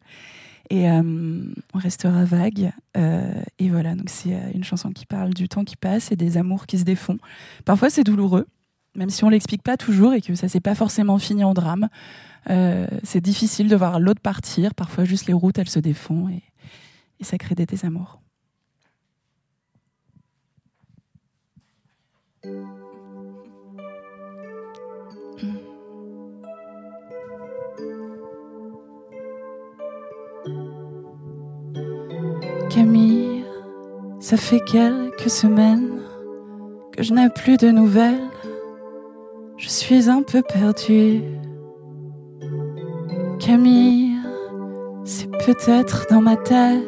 Et 0.72 0.88
on 0.88 1.78
restera 1.78 2.24
vague. 2.24 2.70
Et 2.94 3.68
voilà, 3.68 3.96
donc 3.96 4.08
c'est 4.08 4.38
une 4.54 4.62
chanson 4.62 4.90
qui 4.92 5.04
parle 5.04 5.34
du 5.34 5.48
temps 5.48 5.64
qui 5.64 5.74
passe 5.74 6.12
et 6.12 6.16
des 6.16 6.36
amours 6.36 6.66
qui 6.66 6.78
se 6.78 6.84
défont. 6.84 7.18
Parfois 7.64 7.90
c'est 7.90 8.04
douloureux, 8.04 8.46
même 8.94 9.10
si 9.10 9.24
on 9.24 9.30
l'explique 9.30 9.64
pas 9.64 9.76
toujours 9.76 10.12
et 10.12 10.20
que 10.20 10.36
ça 10.36 10.48
s'est 10.48 10.60
pas 10.60 10.76
forcément 10.76 11.18
fini 11.18 11.42
en 11.42 11.54
drame. 11.54 11.88
C'est 12.46 13.20
difficile 13.20 13.66
de 13.66 13.74
voir 13.74 13.98
l'autre 13.98 14.20
partir. 14.20 14.76
Parfois 14.76 15.04
juste 15.04 15.26
les 15.26 15.32
routes 15.32 15.58
elles 15.58 15.68
se 15.68 15.80
défont 15.80 16.28
et 17.20 17.24
ça 17.24 17.38
crée 17.38 17.54
des. 17.54 17.66
Camille, 32.70 33.44
ça 34.20 34.36
fait 34.36 34.60
quelques 34.60 35.28
semaines 35.28 36.00
que 36.92 37.02
je 37.02 37.12
n'ai 37.12 37.28
plus 37.28 37.56
de 37.56 37.70
nouvelles. 37.70 38.30
Je 39.56 39.68
suis 39.68 40.08
un 40.08 40.22
peu 40.22 40.40
perdue. 40.42 41.20
Camille, 43.38 44.12
c'est 45.04 45.30
peut-être 45.30 46.06
dans 46.10 46.22
ma 46.22 46.36
tête, 46.36 46.84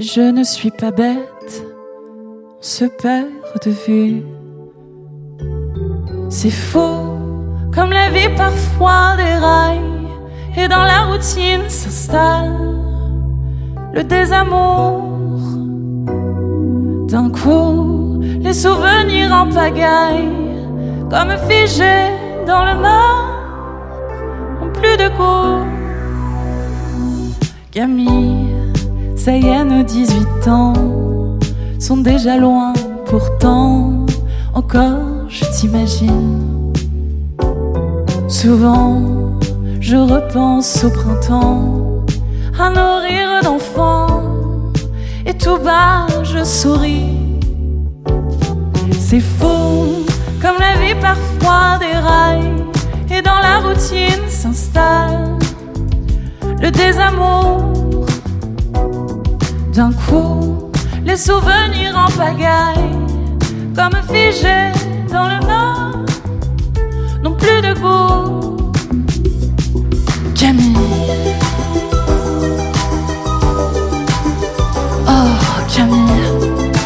je 0.00 0.22
ne 0.22 0.42
suis 0.42 0.70
pas 0.70 0.90
bête. 0.90 1.64
On 2.58 2.62
se 2.62 2.84
perd 2.86 3.28
de 3.64 3.70
vue. 3.70 4.22
C'est 6.30 6.50
faux, 6.50 7.18
comme 7.74 7.90
la 7.90 8.08
vie 8.10 8.28
parfois 8.36 9.16
déraille, 9.16 9.80
et 10.56 10.68
dans 10.68 10.84
la 10.84 11.04
routine 11.04 11.68
s'installe 11.68 12.56
le 13.92 14.02
désamour. 14.04 15.02
D'un 17.08 17.28
coup, 17.30 18.20
les 18.40 18.54
souvenirs 18.54 19.32
en 19.32 19.48
pagaille, 19.48 20.30
comme 21.10 21.36
figés 21.48 22.14
dans 22.46 22.64
le 22.64 22.80
mar, 22.80 23.26
ont 24.62 24.72
plus 24.72 24.96
de 24.96 25.08
goût. 25.16 25.66
Camille, 27.72 28.39
ça 29.20 29.36
y 29.36 29.46
est, 29.46 29.64
nos 29.64 29.82
18 29.82 30.48
ans 30.48 30.72
sont 31.78 31.98
déjà 31.98 32.38
loin, 32.38 32.72
pourtant, 33.04 34.06
encore 34.54 35.28
je 35.28 35.44
t'imagine. 35.44 36.72
Souvent, 38.28 39.02
je 39.78 39.96
repense 39.96 40.84
au 40.84 40.90
printemps 40.90 42.06
à 42.58 42.70
nos 42.70 42.96
rires 43.06 43.42
d'enfants 43.42 44.22
et 45.26 45.34
tout 45.34 45.58
bas 45.58 46.06
je 46.22 46.42
souris. 46.42 47.18
C'est 48.98 49.20
faux, 49.20 50.02
comme 50.40 50.56
la 50.58 50.80
vie 50.80 50.98
parfois 50.98 51.76
déraille 51.78 52.54
et 53.14 53.20
dans 53.20 53.40
la 53.42 53.58
routine 53.58 54.26
s'installe 54.30 55.36
le 56.62 56.70
désamour. 56.70 57.89
D'un 59.80 59.92
coup, 59.92 60.70
les 61.06 61.16
souvenirs 61.16 61.96
en 61.96 62.10
pagaille, 62.10 62.98
comme 63.74 63.96
figés 64.12 64.72
dans 65.10 65.26
le 65.26 65.40
nord, 65.40 66.04
n'ont 67.22 67.32
plus 67.32 67.62
de 67.62 67.72
goût. 67.80 68.72
Camille. 70.34 70.76
Oh. 75.08 75.72
Camille. 75.74 76.79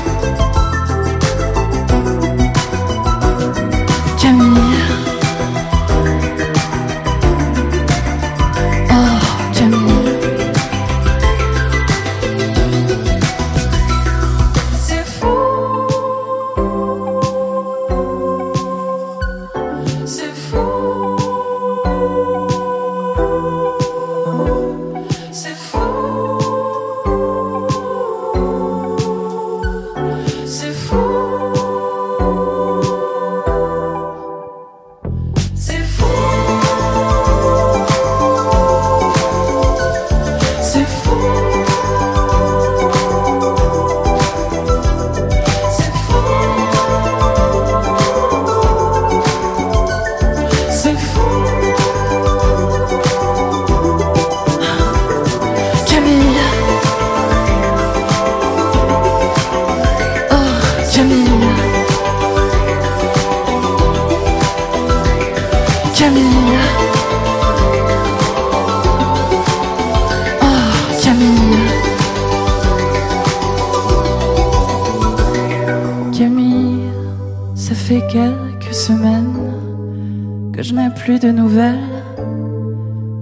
Plus 81.04 81.20
de 81.20 81.30
nouvelles. 81.30 81.78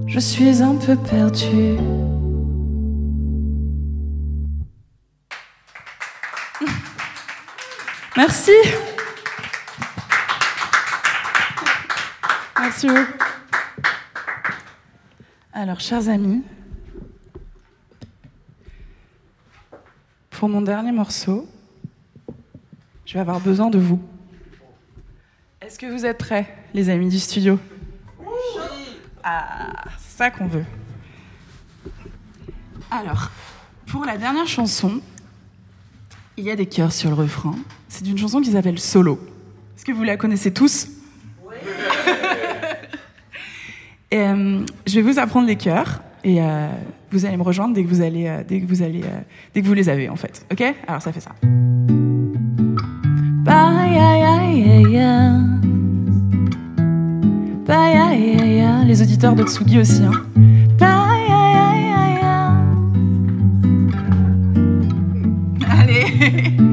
Je 0.07 0.21
suis 0.21 0.63
un 0.63 0.77
peu 0.77 0.95
perdue. 0.95 1.79
Merci. 8.17 8.53
Merci 12.61 12.87
beaucoup. 12.87 13.01
Alors, 15.53 15.81
chers 15.81 16.09
amis, 16.09 16.45
pour 20.31 20.49
mon 20.49 20.63
dernier 20.63 20.93
morceau, 20.93 21.49
je 23.07 23.15
vais 23.15 23.21
avoir 23.21 23.41
besoin 23.41 23.71
de 23.71 23.79
vous. 23.81 24.01
Est-ce 25.61 25.81
que 25.81 25.87
vous 25.87 26.07
êtes 26.07 26.19
prêts, 26.19 26.47
les 26.75 26.89
amis 26.89 27.09
du 27.09 27.19
studio? 27.19 27.59
Ah, 29.25 29.73
c'est 29.99 30.17
ça 30.19 30.31
qu'on 30.31 30.47
veut. 30.47 30.65
Alors, 32.91 33.31
pour 33.87 34.05
la 34.05 34.19
dernière 34.19 34.47
chanson, 34.47 35.01
il 36.37 36.45
y 36.45 36.51
a 36.51 36.57
des 36.57 36.67
chœurs 36.67 36.93
sur 36.93 37.09
le 37.11 37.15
refrain. 37.15 37.55
C'est 37.89 38.07
une 38.07 38.19
chanson 38.19 38.41
qui 38.41 38.51
s'appelle 38.53 38.79
Solo. 38.79 39.19
Est-ce 39.77 39.85
que 39.85 39.93
vous 39.93 40.03
la 40.03 40.17
connaissez 40.17 40.53
tous 40.53 40.89
Et, 44.11 44.21
euh, 44.21 44.65
je 44.87 44.95
vais 45.01 45.03
vous 45.03 45.19
apprendre 45.19 45.47
les 45.47 45.57
chœurs 45.57 46.03
et 46.23 46.43
euh, 46.43 46.69
vous 47.11 47.25
allez 47.25 47.37
me 47.37 47.43
rejoindre 47.43 47.75
dès 47.75 47.83
que 47.83 47.89
vous 47.89 48.03
allez, 48.03 48.27
euh, 48.27 48.43
dès 48.47 48.61
que 48.61 48.67
vous 48.67 48.83
allez, 48.83 49.03
dès 49.55 49.63
que 49.63 49.67
vous 49.67 49.75
les 49.75 49.89
avez 49.89 50.09
en 50.11 50.17
fait. 50.17 50.45
Ok? 50.53 50.63
Alors 50.87 51.01
ça 51.01 51.13
fait 51.13 51.21
ça. 51.21 51.33
Bye, 53.45 53.93
les 58.87 59.01
auditeurs 59.01 59.35
de 59.35 59.45
Tsugi 59.45 59.81
aussi. 59.81 60.03
Hein. 60.03 60.13
Allez 65.71 66.57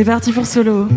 C'est 0.00 0.06
parti 0.06 0.32
pour 0.32 0.46
solo. 0.46 0.88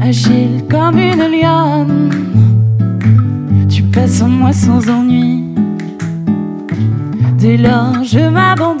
Agile 0.00 0.64
comme 0.70 0.98
une 0.98 1.18
lionne, 1.18 2.08
tu 3.68 3.82
passes 3.82 4.22
en 4.22 4.28
moi 4.28 4.54
sans 4.54 4.88
ennui. 4.88 5.44
Dès 7.36 7.58
lors, 7.58 8.02
je 8.04 8.20
m'abandonne, 8.20 8.79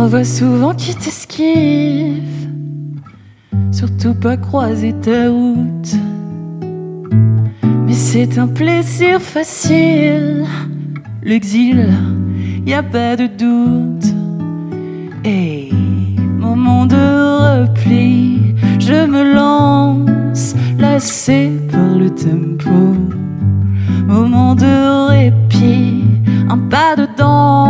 J'en 0.00 0.06
vois 0.06 0.24
souvent 0.24 0.72
qui 0.72 0.94
t'esquivent, 0.94 2.48
surtout 3.70 4.14
pas 4.14 4.38
croiser 4.38 4.94
ta 4.94 5.28
route. 5.28 5.94
Mais 7.84 7.92
c'est 7.92 8.38
un 8.38 8.46
plaisir 8.46 9.20
facile, 9.20 10.46
l'exil, 11.22 11.92
y 12.64 12.72
a 12.72 12.82
pas 12.82 13.14
de 13.14 13.26
doute. 13.26 14.14
Et 15.22 15.68
moment 16.38 16.86
de 16.86 17.60
repli, 17.60 18.54
je 18.78 19.06
me 19.06 19.34
lance, 19.34 20.54
lassé 20.78 21.50
par 21.70 21.94
le 21.94 22.08
tempo. 22.08 22.70
Moment 24.06 24.54
de 24.54 25.08
répit, 25.10 26.04
un 26.48 26.56
pas 26.56 26.96
de 26.96 27.06
danse. 27.18 27.69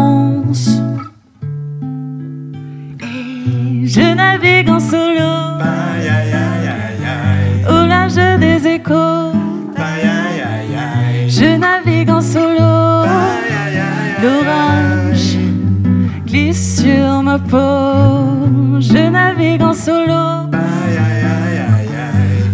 Je 18.81 19.09
navigue 19.09 19.63
en 19.63 19.73
solo. 19.73 20.51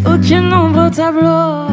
Aucune 0.05 0.53
ombre 0.53 0.87
au 0.87 0.91
tableau. 0.91 1.66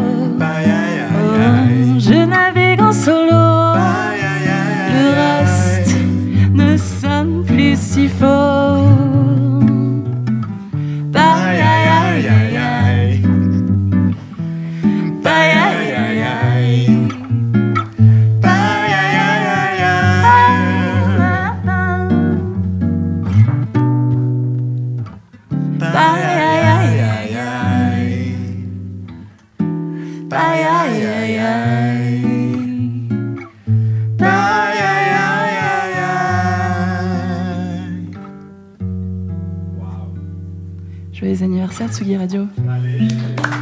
Anniversaire 41.74 41.90
Tsugi 41.90 42.16
Radio. 42.16 43.53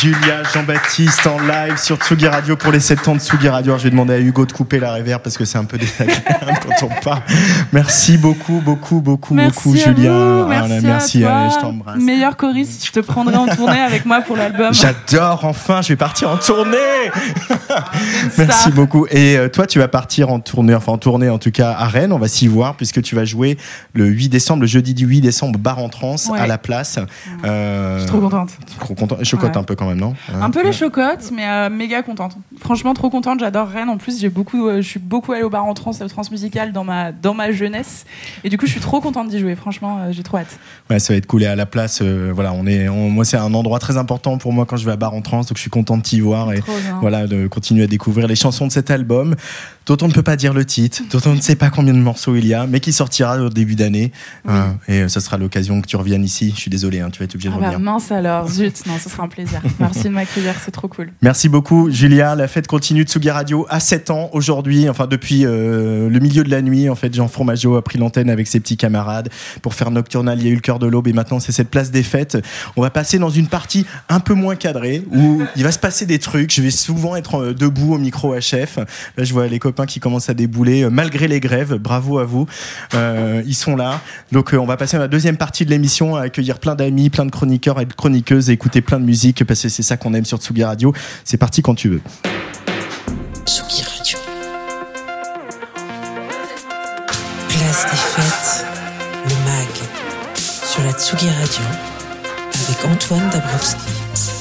Julia 0.00 0.42
Jean-Baptiste 0.54 1.26
en 1.26 1.38
live 1.40 1.76
sur 1.76 1.96
Tsugi 1.98 2.26
Radio 2.26 2.56
pour 2.56 2.72
les 2.72 2.80
7 2.80 3.06
ans 3.08 3.14
de 3.16 3.20
Tsugi 3.20 3.48
Radio. 3.48 3.72
Alors, 3.72 3.78
je 3.78 3.84
vais 3.84 3.90
demander 3.90 4.14
à 4.14 4.18
Hugo 4.18 4.46
de 4.46 4.52
couper 4.52 4.78
la 4.78 4.92
réverb 4.92 5.20
parce 5.20 5.36
que 5.36 5.44
c'est 5.44 5.58
un 5.58 5.64
peu 5.64 5.76
désagréable 5.76 6.58
quand 6.66 6.86
on 6.86 7.00
parle. 7.04 7.20
Merci 7.72 8.16
beaucoup, 8.16 8.62
beaucoup, 8.64 9.00
beaucoup, 9.00 9.34
beaucoup, 9.34 9.76
Julia. 9.76 10.10
vous, 10.10 10.50
Ah, 10.50 10.66
merci, 10.68 10.86
merci, 10.86 11.24
à 11.24 11.28
toi. 11.28 11.48
je 11.54 11.60
t'embrasse. 11.60 11.96
Meilleur 12.00 12.36
choriste, 12.38 12.86
je 12.86 12.92
te 12.92 13.00
prendrai 13.00 13.36
en 13.36 13.46
tournée 13.48 13.80
avec 13.80 14.06
moi 14.06 14.22
pour 14.22 14.36
l'album. 14.38 14.72
J'adore, 14.72 15.44
enfin, 15.44 15.82
je 15.82 15.88
vais 15.88 15.96
partir 15.96 16.30
en 16.30 16.36
tournée. 16.38 16.76
Merci 18.38 18.70
beaucoup. 18.70 19.06
Et 19.10 19.36
euh, 19.36 19.48
toi, 19.48 19.66
tu 19.66 19.78
vas 19.80 19.88
partir 19.88 20.30
en 20.30 20.40
tournée, 20.40 20.74
enfin 20.74 20.92
en 20.92 20.98
tournée 20.98 21.28
en 21.28 21.38
tout 21.38 21.50
cas 21.50 21.72
à 21.78 21.86
Rennes. 21.88 22.12
On 22.12 22.18
va 22.18 22.28
s'y 22.28 22.46
voir 22.48 22.76
puisque 22.76 23.02
tu 23.02 23.14
vas 23.16 23.24
jouer 23.26 23.58
le 23.92 24.06
8 24.06 24.28
décembre, 24.30 24.62
le 24.62 24.66
jeudi 24.68 24.94
du 24.94 25.04
8 25.06 25.20
décembre, 25.20 25.58
bar 25.58 25.78
en 25.78 25.88
trance 25.90 26.28
Ouais. 26.30 26.38
à 26.38 26.46
la 26.46 26.56
place. 26.58 26.98
Euh, 27.44 27.96
Je 27.96 28.00
suis 28.02 28.08
trop 28.08 28.20
contente. 28.20 28.50
Trop 28.78 28.94
content. 28.94 29.16
Chocotte 29.24 29.50
Ouais. 29.50 29.58
un 29.58 29.62
peu 29.64 29.74
quand 29.74 29.86
même, 29.86 29.89
Hein 29.92 30.40
Un 30.42 30.50
peu 30.50 30.64
les 30.64 30.72
chocottes, 30.72 31.30
mais 31.34 31.46
euh, 31.46 31.70
méga 31.70 32.02
contente. 32.02 32.36
Franchement, 32.60 32.94
trop 32.94 33.10
contente. 33.10 33.40
J'adore 33.40 33.68
Rennes. 33.68 33.88
En 33.88 33.96
plus, 33.96 34.20
j'ai 34.20 34.28
beaucoup, 34.28 34.68
euh, 34.68 34.82
je 34.82 34.88
suis 34.88 35.00
beaucoup 35.00 35.32
allée 35.32 35.42
au 35.42 35.50
bar 35.50 35.64
en 35.64 35.74
trans, 35.74 35.90
au 35.92 36.08
transmusical 36.08 36.72
dans 36.72 36.84
ma, 36.84 37.12
dans 37.12 37.34
ma 37.34 37.52
jeunesse. 37.52 38.04
Et 38.44 38.48
du 38.48 38.58
coup, 38.58 38.66
je 38.66 38.72
suis 38.72 38.80
trop 38.80 39.00
contente 39.00 39.28
d'y 39.28 39.38
jouer. 39.38 39.54
Franchement, 39.56 39.98
euh, 40.00 40.12
j'ai 40.12 40.22
trop 40.22 40.38
hâte. 40.38 40.58
Ouais, 40.88 40.98
ça 40.98 41.12
va 41.12 41.16
être 41.18 41.26
cool. 41.26 41.42
Et 41.42 41.46
à 41.46 41.56
la 41.56 41.66
place, 41.66 42.02
voilà, 42.02 42.52
on 42.52 42.66
est, 42.66 42.88
on- 42.88 43.10
moi, 43.10 43.24
c'est 43.24 43.36
un 43.36 43.52
endroit 43.54 43.78
très 43.78 43.96
important 43.96 44.38
pour 44.38 44.52
moi 44.52 44.66
quand 44.66 44.76
je 44.76 44.84
vais 44.86 44.92
à 44.92 44.96
Bar 44.96 45.14
en 45.14 45.22
Trans, 45.22 45.40
donc 45.40 45.56
je 45.56 45.60
suis 45.60 45.70
content 45.70 45.96
de 45.96 46.02
t'y 46.02 46.20
voir 46.20 46.52
et 46.52 46.62
voilà, 47.00 47.26
de 47.26 47.46
continuer 47.46 47.84
à 47.84 47.86
découvrir 47.86 48.26
les 48.28 48.34
chansons 48.36 48.66
de 48.66 48.72
cet 48.72 48.90
album, 48.90 49.34
dont 49.86 49.96
on 50.02 50.08
ne 50.08 50.12
peut 50.12 50.22
pas 50.22 50.36
dire 50.36 50.52
le 50.54 50.64
titre, 50.64 51.02
dont 51.10 51.20
on 51.26 51.34
ne 51.34 51.40
sait 51.40 51.56
pas 51.56 51.70
combien 51.70 51.92
de 51.94 51.98
morceaux 51.98 52.36
il 52.36 52.46
y 52.46 52.54
a, 52.54 52.66
mais 52.66 52.80
qui 52.80 52.92
sortira 52.92 53.38
au 53.40 53.48
début 53.48 53.74
d'année. 53.74 54.12
Hein, 54.48 54.76
et 54.88 55.00
euh, 55.02 55.08
ça 55.08 55.20
sera 55.20 55.36
l'occasion 55.36 55.80
que 55.80 55.86
tu 55.86 55.96
reviennes 55.96 56.24
ici. 56.24 56.52
Je 56.54 56.60
suis 56.60 56.70
désolé, 56.70 57.00
hein, 57.00 57.10
tu 57.10 57.18
vas 57.18 57.24
être 57.24 57.34
obligé 57.34 57.48
de 57.48 57.54
Ah 57.56 57.58
bah 57.60 57.66
revenir. 57.70 57.80
mince 57.92 58.12
alors, 58.12 58.48
zut, 58.48 58.86
non, 58.86 58.94
ce 59.02 59.08
sera 59.08 59.24
un 59.24 59.28
plaisir. 59.28 59.60
Merci 59.80 60.04
de 60.04 60.08
m'accueillir, 60.10 60.54
c'est 60.64 60.70
trop 60.70 60.88
cool. 60.88 61.10
Merci 61.22 61.48
beaucoup, 61.48 61.90
Julia. 61.90 62.34
La 62.34 62.46
fête 62.48 62.66
continue 62.66 63.04
de 63.04 63.08
Tsugi 63.10 63.30
Radio 63.30 63.66
à 63.68 63.80
7 63.80 64.10
ans 64.10 64.30
aujourd'hui, 64.32 64.88
enfin 64.88 65.06
depuis 65.06 65.44
euh, 65.44 66.08
le 66.08 66.18
milieu 66.20 66.44
de 66.44 66.50
la 66.50 66.62
nuit. 66.62 66.88
En 66.88 66.94
fait, 66.94 67.12
Jean 67.14 67.28
Fromageau 67.28 67.76
a 67.76 67.82
pris 67.82 67.98
l'antenne 67.98 68.30
avec 68.30 68.46
ses 68.46 68.60
petits 68.60 68.76
camarades 68.76 69.28
pour 69.62 69.74
faire 69.74 69.90
Nocturnal. 69.90 70.38
Il 70.38 70.44
y 70.44 70.48
a 70.48 70.52
eu 70.52 70.54
le 70.56 70.60
cœur 70.60 70.78
de 70.78 70.86
l'aube 70.86 71.08
et 71.08 71.12
maintenant 71.12 71.40
c'est 71.40 71.52
cette 71.52 71.70
place 71.70 71.90
des 71.90 72.02
fêtes. 72.02 72.38
On 72.76 72.82
va 72.82 72.90
passer 72.90 73.18
dans 73.18 73.30
une 73.30 73.48
partie 73.48 73.86
un 74.08 74.20
peu 74.20 74.34
moins 74.34 74.56
cadrée 74.56 75.02
où 75.12 75.42
il 75.56 75.64
va 75.64 75.72
se 75.72 75.78
passer 75.78 76.06
des 76.06 76.18
trucs. 76.18 76.52
Je 76.54 76.62
vais 76.62 76.70
souvent 76.70 77.16
être 77.16 77.36
euh, 77.40 77.54
debout 77.54 77.94
au 77.94 77.98
micro 77.98 78.34
HF. 78.34 78.76
Là, 79.16 79.24
je 79.24 79.32
vois 79.32 79.46
les 79.48 79.58
qui 79.86 80.00
commencent 80.00 80.30
à 80.30 80.34
débouler 80.34 80.82
euh, 80.82 80.90
malgré 80.90 81.28
les 81.28 81.40
grèves. 81.40 81.74
Bravo 81.74 82.18
à 82.18 82.24
vous. 82.24 82.46
Euh, 82.94 83.42
ils 83.46 83.54
sont 83.54 83.76
là. 83.76 84.00
Donc, 84.32 84.52
euh, 84.52 84.58
on 84.58 84.66
va 84.66 84.76
passer 84.76 84.96
à 84.96 85.00
la 85.00 85.08
deuxième 85.08 85.36
partie 85.36 85.64
de 85.64 85.70
l'émission 85.70 86.16
à 86.16 86.22
accueillir 86.22 86.58
plein 86.58 86.74
d'amis, 86.74 87.10
plein 87.10 87.24
de 87.24 87.30
chroniqueurs 87.30 87.80
et 87.80 87.86
de 87.86 87.92
chroniqueuses 87.92 88.50
et 88.50 88.52
écouter 88.52 88.80
plein 88.80 89.00
de 89.00 89.04
musique 89.04 89.44
parce 89.44 89.62
que 89.62 89.68
c'est 89.68 89.82
ça 89.82 89.96
qu'on 89.96 90.14
aime 90.14 90.24
sur 90.24 90.38
Tsugi 90.38 90.64
Radio. 90.64 90.92
C'est 91.24 91.38
parti 91.38 91.62
quand 91.62 91.74
tu 91.74 91.88
veux. 91.88 92.00
Tsugi 93.46 93.82
Radio. 93.82 94.18
Place 97.48 97.86
des 97.90 97.96
fêtes, 97.96 98.66
le 99.24 99.34
MAG, 99.44 100.36
sur 100.36 100.82
la 100.82 100.92
Tsugi 100.92 101.28
Radio, 101.28 101.64
avec 102.52 102.84
Antoine 102.84 103.30
Dabrowski. 103.30 104.39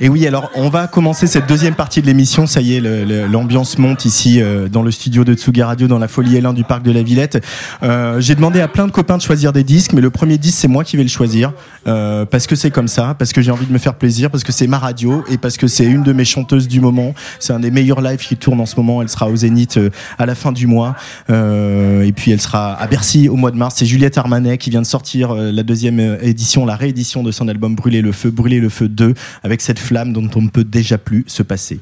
Et 0.00 0.08
oui, 0.08 0.26
alors 0.28 0.50
on 0.54 0.68
va 0.68 0.86
commencer 0.86 1.26
cette 1.26 1.48
deuxième 1.48 1.74
partie 1.74 2.00
de 2.00 2.06
l'émission. 2.06 2.46
Ça 2.46 2.60
y 2.60 2.76
est, 2.76 2.80
l'ambiance 2.80 3.78
monte 3.78 4.04
ici 4.04 4.40
euh, 4.40 4.68
dans 4.68 4.82
le 4.82 4.92
studio 4.92 5.24
de 5.24 5.34
Tsugi 5.34 5.62
Radio, 5.62 5.88
dans 5.88 5.98
la 5.98 6.06
folie 6.06 6.38
L1 6.38 6.54
du 6.54 6.62
parc 6.62 6.84
de 6.84 6.92
la 6.92 7.02
Villette. 7.02 7.44
Euh, 7.82 8.20
J'ai 8.20 8.36
demandé 8.36 8.60
à 8.60 8.68
plein 8.68 8.86
de 8.86 8.92
copains 8.92 9.16
de 9.16 9.22
choisir 9.22 9.52
des 9.52 9.64
disques, 9.64 9.92
mais 9.94 10.00
le 10.00 10.10
premier 10.10 10.38
disque 10.38 10.58
c'est 10.58 10.68
moi 10.68 10.84
qui 10.84 10.96
vais 10.96 11.02
le 11.02 11.08
choisir 11.08 11.52
euh, 11.88 12.24
parce 12.24 12.46
que 12.46 12.54
c'est 12.54 12.70
comme 12.70 12.86
ça, 12.86 13.16
parce 13.18 13.32
que 13.32 13.42
j'ai 13.42 13.50
envie 13.50 13.66
de 13.66 13.72
me 13.72 13.78
faire 13.78 13.94
plaisir, 13.94 14.30
parce 14.30 14.44
que 14.44 14.52
c'est 14.52 14.68
ma 14.68 14.78
radio 14.78 15.24
et 15.30 15.36
parce 15.36 15.56
que 15.56 15.66
c'est 15.66 15.86
une 15.86 16.04
de 16.04 16.12
mes 16.12 16.24
chanteuses 16.24 16.68
du 16.68 16.80
moment. 16.80 17.14
C'est 17.40 17.52
un 17.52 17.60
des 17.60 17.72
meilleurs 17.72 18.00
lives 18.00 18.20
qui 18.20 18.36
tourne 18.36 18.60
en 18.60 18.66
ce 18.66 18.76
moment. 18.76 19.02
Elle 19.02 19.08
sera 19.08 19.28
au 19.28 19.34
Zénith 19.34 19.80
à 20.18 20.26
la 20.26 20.36
fin 20.36 20.52
du 20.52 20.68
mois 20.68 20.94
et 21.28 22.12
puis 22.14 22.30
elle 22.30 22.40
sera 22.40 22.74
à 22.74 22.86
Bercy 22.86 23.28
au 23.28 23.36
mois 23.36 23.50
de 23.50 23.56
mars. 23.56 23.74
C'est 23.78 23.86
Juliette 23.86 24.16
Armanet 24.16 24.58
qui 24.58 24.70
vient 24.70 24.82
de 24.82 24.86
sortir 24.86 25.34
la 25.34 25.62
deuxième 25.62 26.18
édition, 26.22 26.66
la 26.66 26.76
réédition 26.76 27.22
de 27.22 27.32
son 27.32 27.48
album 27.48 27.74
Brûler 27.74 28.02
le 28.02 28.12
feu, 28.12 28.30
Brûler 28.30 28.60
le 28.60 28.68
feu 28.68 28.88
2 28.88 29.14
avec 29.42 29.60
cette 29.60 29.78
flamme 29.88 30.12
dont 30.12 30.28
on 30.36 30.42
ne 30.42 30.50
peut 30.50 30.64
déjà 30.64 30.98
plus 30.98 31.24
se 31.28 31.42
passer. 31.42 31.80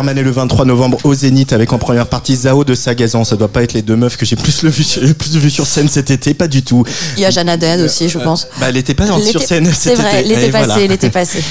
Je 0.00 0.06
terminer 0.06 0.22
le 0.24 0.30
23 0.30 0.64
novembre 0.64 0.96
au 1.04 1.12
Zénith 1.12 1.52
avec 1.52 1.74
en 1.74 1.78
première 1.78 2.06
partie 2.06 2.34
Zao 2.34 2.64
de 2.64 2.74
Sagazan. 2.74 3.22
Ça 3.24 3.36
doit 3.36 3.48
pas 3.48 3.62
être 3.62 3.74
les 3.74 3.82
deux 3.82 3.96
meufs 3.96 4.16
que 4.16 4.24
j'ai 4.24 4.34
plus, 4.34 4.62
le 4.62 4.70
vu, 4.70 4.82
plus 5.12 5.36
vu 5.36 5.50
sur 5.50 5.66
scène 5.66 5.88
cet 5.88 6.10
été, 6.10 6.32
pas 6.32 6.48
du 6.48 6.62
tout. 6.62 6.84
Il 7.18 7.22
y 7.22 7.26
a 7.26 7.30
Jeanne 7.30 7.50
Haddad 7.50 7.80
aussi, 7.82 8.08
je 8.08 8.18
pense. 8.18 8.48
Bah, 8.58 8.70
elle 8.70 8.78
était 8.78 8.94
pas 8.94 9.06
sur 9.06 9.42
scène 9.42 9.66
cet 9.66 9.74
C'est 9.74 9.92
été. 9.92 10.00
vrai, 10.02 10.22
l'été 10.22 10.48
passé, 10.50 10.64
voilà. 10.66 10.86
l'été 10.86 11.10
passé. 11.10 11.44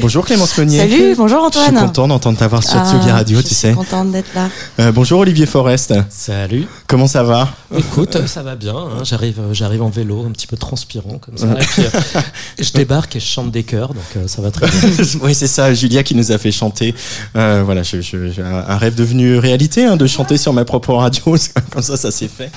Bonjour 0.00 0.24
Clémence 0.24 0.56
Meunier. 0.56 0.78
Salut, 0.78 1.14
bonjour 1.16 1.44
Je 1.52 1.58
suis 1.58 1.66
Antoine. 1.70 1.86
content 1.88 2.06
d'entendre 2.06 2.38
t'avoir 2.38 2.62
sur 2.62 2.78
Ah, 2.78 2.88
Tsugi 2.88 3.10
Radio, 3.10 3.38
je 3.38 3.42
tu 3.42 3.48
suis 3.48 3.56
sais. 3.56 3.72
contente 3.72 4.12
d'être 4.12 4.32
là. 4.32 4.48
Euh, 4.78 4.92
bonjour 4.92 5.18
Olivier 5.18 5.46
Forest. 5.46 5.92
Salut. 6.08 6.66
Comment 6.86 7.08
ça 7.08 7.24
va? 7.24 7.48
Écoute, 7.76 8.26
ça 8.26 8.42
va 8.42 8.56
bien. 8.56 8.74
hein. 8.76 9.04
J'arrive, 9.04 9.40
euh, 9.40 9.52
j'arrive 9.52 9.82
en 9.82 9.90
vélo, 9.90 10.24
un 10.26 10.30
petit 10.30 10.46
peu 10.46 10.56
transpirant 10.56 11.18
comme 11.18 11.36
ça. 11.36 11.46
Et 11.52 11.64
puis, 11.64 11.82
euh, 11.82 12.20
je 12.58 12.72
débarque 12.72 13.16
et 13.16 13.20
je 13.20 13.26
chante 13.26 13.50
des 13.50 13.62
chœurs, 13.62 13.88
donc 13.92 14.02
euh, 14.16 14.26
ça 14.26 14.40
va 14.40 14.50
très 14.50 14.66
bien. 14.68 14.78
Oui, 15.22 15.34
c'est 15.34 15.46
ça, 15.46 15.74
Julia 15.74 16.02
qui 16.02 16.14
nous 16.14 16.32
a 16.32 16.38
fait 16.38 16.50
chanter. 16.50 16.94
Euh, 17.36 17.62
voilà, 17.64 17.82
je- 17.82 17.98
un 18.42 18.76
rêve 18.78 18.94
devenu 18.94 19.36
réalité 19.38 19.84
hein, 19.84 19.96
de 19.96 20.06
chanter 20.06 20.38
sur 20.38 20.52
ma 20.54 20.64
propre 20.64 20.94
radio. 20.94 21.22
Comme 21.70 21.82
ça, 21.82 21.96
ça 21.98 22.10
s'est 22.10 22.28
fait. 22.28 22.50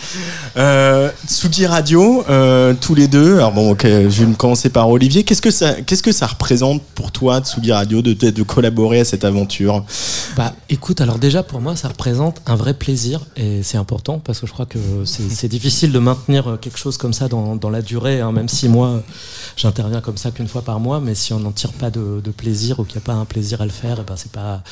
Euh, 0.57 1.09
Tsugi 1.27 1.65
Radio, 1.65 2.23
euh, 2.29 2.73
tous 2.79 2.95
les 2.95 3.07
deux. 3.07 3.35
Alors 3.35 3.51
bon, 3.51 3.71
ok, 3.71 3.83
je 3.85 4.23
vais 4.23 4.33
commencer 4.33 4.69
par 4.69 4.89
Olivier. 4.89 5.23
Qu'est-ce 5.23 5.41
que 5.41 5.51
ça, 5.51 5.73
qu'est-ce 5.85 6.03
que 6.03 6.11
ça 6.13 6.27
représente 6.27 6.81
pour 6.95 7.11
toi, 7.11 7.41
Tsugi 7.41 7.71
Radio, 7.73 8.01
de, 8.01 8.13
de, 8.13 8.29
de 8.29 8.43
collaborer 8.43 9.01
à 9.01 9.05
cette 9.05 9.25
aventure? 9.25 9.83
Bah, 10.41 10.55
écoute, 10.69 11.01
alors 11.01 11.19
déjà 11.19 11.43
pour 11.43 11.61
moi, 11.61 11.75
ça 11.75 11.87
représente 11.87 12.41
un 12.47 12.55
vrai 12.55 12.73
plaisir 12.73 13.21
et 13.35 13.61
c'est 13.61 13.77
important 13.77 14.17
parce 14.17 14.39
que 14.39 14.47
je 14.47 14.51
crois 14.51 14.65
que 14.65 14.79
c'est 15.05 15.47
difficile 15.47 15.91
de 15.91 15.99
maintenir 15.99 16.47
euh, 16.47 16.57
quelque 16.57 16.79
chose 16.79 16.97
comme 16.97 17.13
ça 17.13 17.27
dans, 17.27 17.69
la 17.69 17.83
durée, 17.83 18.21
hein, 18.21 18.31
même 18.31 18.49
si 18.49 18.67
moi 18.67 19.03
j'interviens 19.55 20.01
comme 20.01 20.17
ça 20.17 20.31
qu'une 20.31 20.47
fois 20.47 20.63
par 20.63 20.79
mois, 20.79 20.99
mais 20.99 21.13
si 21.13 21.31
on 21.31 21.39
n'en 21.39 21.51
tire 21.51 21.73
pas 21.73 21.91
de, 21.91 22.19
plaisir 22.35 22.79
ou 22.79 22.85
qu'il 22.85 22.95
n'y 22.95 23.03
a 23.03 23.05
pas 23.05 23.13
un 23.13 23.25
plaisir 23.25 23.61
à 23.61 23.65
le 23.65 23.71
faire, 23.71 23.99
eh 23.99 24.03
ben 24.33 24.63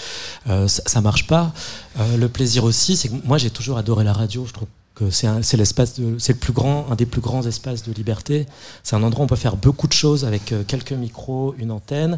euh, 0.49 0.67
ça, 0.67 0.81
ça 0.87 1.01
marche 1.01 1.27
pas. 1.27 1.53
Euh, 1.99 2.17
le 2.17 2.29
plaisir 2.29 2.63
aussi, 2.63 2.97
c'est 2.97 3.09
que 3.09 3.13
moi 3.23 3.37
j'ai 3.37 3.51
toujours 3.51 3.77
adoré 3.77 4.03
la 4.03 4.13
radio. 4.13 4.47
Je 4.47 4.53
trouve 4.53 4.67
c'est 5.11 5.55
l'espace 5.55 6.01
c'est 6.17 6.33
le 6.33 6.39
plus 6.39 6.51
grand, 6.51 6.87
un 6.89 6.95
des 6.95 7.05
plus 7.05 7.21
grands 7.21 7.45
espaces 7.45 7.83
de 7.83 7.93
liberté. 7.93 8.47
C'est 8.81 8.95
un 8.95 9.03
endroit 9.03 9.21
où 9.21 9.25
on 9.25 9.27
peut 9.27 9.35
faire 9.35 9.55
beaucoup 9.55 9.87
de 9.87 9.93
choses 9.93 10.25
avec 10.25 10.51
quelques 10.65 10.93
micros, 10.93 11.53
une 11.59 11.71
antenne. 11.71 12.17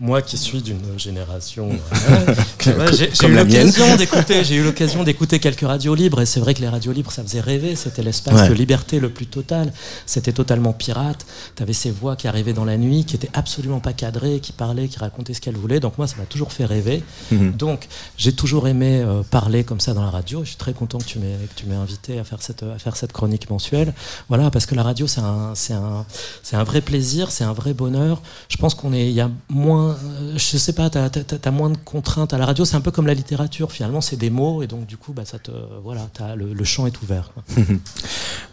Moi 0.00 0.22
qui 0.22 0.38
suis 0.38 0.62
d'une 0.62 0.96
génération, 0.96 1.70
euh, 1.70 2.34
j'ai 2.92 3.26
eu 3.26 3.34
l'occasion 3.34 3.96
d'écouter, 3.96 4.44
j'ai 4.44 4.54
eu 4.54 4.62
l'occasion 4.62 5.02
d'écouter 5.02 5.40
quelques 5.40 5.66
radios 5.66 5.96
libres 5.96 6.20
et 6.20 6.26
c'est 6.26 6.38
vrai 6.38 6.54
que 6.54 6.60
les 6.60 6.68
radios 6.68 6.92
libres 6.92 7.10
ça 7.10 7.24
faisait 7.24 7.40
rêver, 7.40 7.74
c'était 7.74 8.04
l'espace 8.04 8.42
Ouais. 8.42 8.48
de 8.48 8.54
liberté 8.54 9.00
le 9.00 9.08
plus 9.10 9.26
total, 9.26 9.72
c'était 10.06 10.32
totalement 10.32 10.72
pirate, 10.72 11.26
t'avais 11.56 11.72
ces 11.72 11.90
voix 11.90 12.14
qui 12.14 12.28
arrivaient 12.28 12.52
dans 12.52 12.64
la 12.64 12.76
nuit, 12.76 13.04
qui 13.06 13.16
étaient 13.16 13.30
absolument 13.32 13.80
pas 13.80 13.92
cadrées, 13.92 14.38
qui 14.38 14.52
parlaient, 14.52 14.86
qui 14.86 15.00
racontaient 15.00 15.34
ce 15.34 15.40
qu'elles 15.40 15.56
voulaient, 15.56 15.80
donc 15.80 15.98
moi 15.98 16.06
ça 16.06 16.14
m'a 16.16 16.26
toujours 16.26 16.52
fait 16.52 16.64
rêver. 16.64 17.02
Mhm. 17.32 17.52
Donc 17.56 17.88
j'ai 18.16 18.32
toujours 18.32 18.68
aimé 18.68 19.00
euh, 19.04 19.22
parler 19.28 19.64
comme 19.64 19.80
ça 19.80 19.94
dans 19.94 20.02
la 20.04 20.10
radio, 20.10 20.42
je 20.44 20.50
suis 20.50 20.56
très 20.58 20.74
content 20.74 20.98
que 20.98 21.06
tu 21.06 21.18
m'aies 21.18 21.34
que 21.48 21.60
tu 21.60 21.66
m'aies 21.66 21.74
invité 21.74 22.20
à 22.20 22.24
faire 22.24 22.40
cette 22.40 22.62
à 22.62 22.78
faire 22.78 22.94
cette 22.94 23.12
chronique 23.12 23.50
mensuelle. 23.50 23.92
Voilà, 24.28 24.52
parce 24.52 24.66
que 24.66 24.76
la 24.76 24.84
radio 24.84 25.08
c'est 25.08 25.22
un 25.22 25.56
c'est 25.56 25.74
un 25.74 26.06
c'est 26.44 26.54
un 26.54 26.62
vrai 26.62 26.82
plaisir, 26.82 27.32
c'est 27.32 27.42
un 27.42 27.52
vrai 27.52 27.74
bonheur. 27.74 28.22
Je 28.48 28.58
pense 28.58 28.76
qu'on 28.76 28.92
est 28.92 29.08
il 29.08 29.14
y 29.14 29.20
a 29.20 29.30
moins 29.48 29.87
euh, 29.88 30.32
je 30.36 30.56
sais 30.58 30.72
pas, 30.72 30.90
t'as 30.90 31.06
as, 31.44 31.50
moins 31.50 31.70
de 31.70 31.76
contraintes 31.84 32.32
à 32.34 32.38
la 32.38 32.46
radio, 32.46 32.64
c'est 32.64 32.76
un 32.76 32.80
peu 32.80 32.90
comme 32.90 33.06
la 33.06 33.14
littérature 33.14 33.72
finalement, 33.72 34.00
c'est 34.00 34.16
des 34.16 34.30
mots 34.30 34.62
et 34.62 34.66
donc 34.66 34.86
du 34.86 34.96
coup 34.96 35.12
bah 35.12 35.22
ça 35.24 35.38
te 35.38 35.50
voilà, 35.84 36.02
t'as 36.12 36.34
le, 36.36 36.52
le 36.52 36.64
champ 36.64 36.86
est 36.86 37.02
ouvert. 37.02 37.30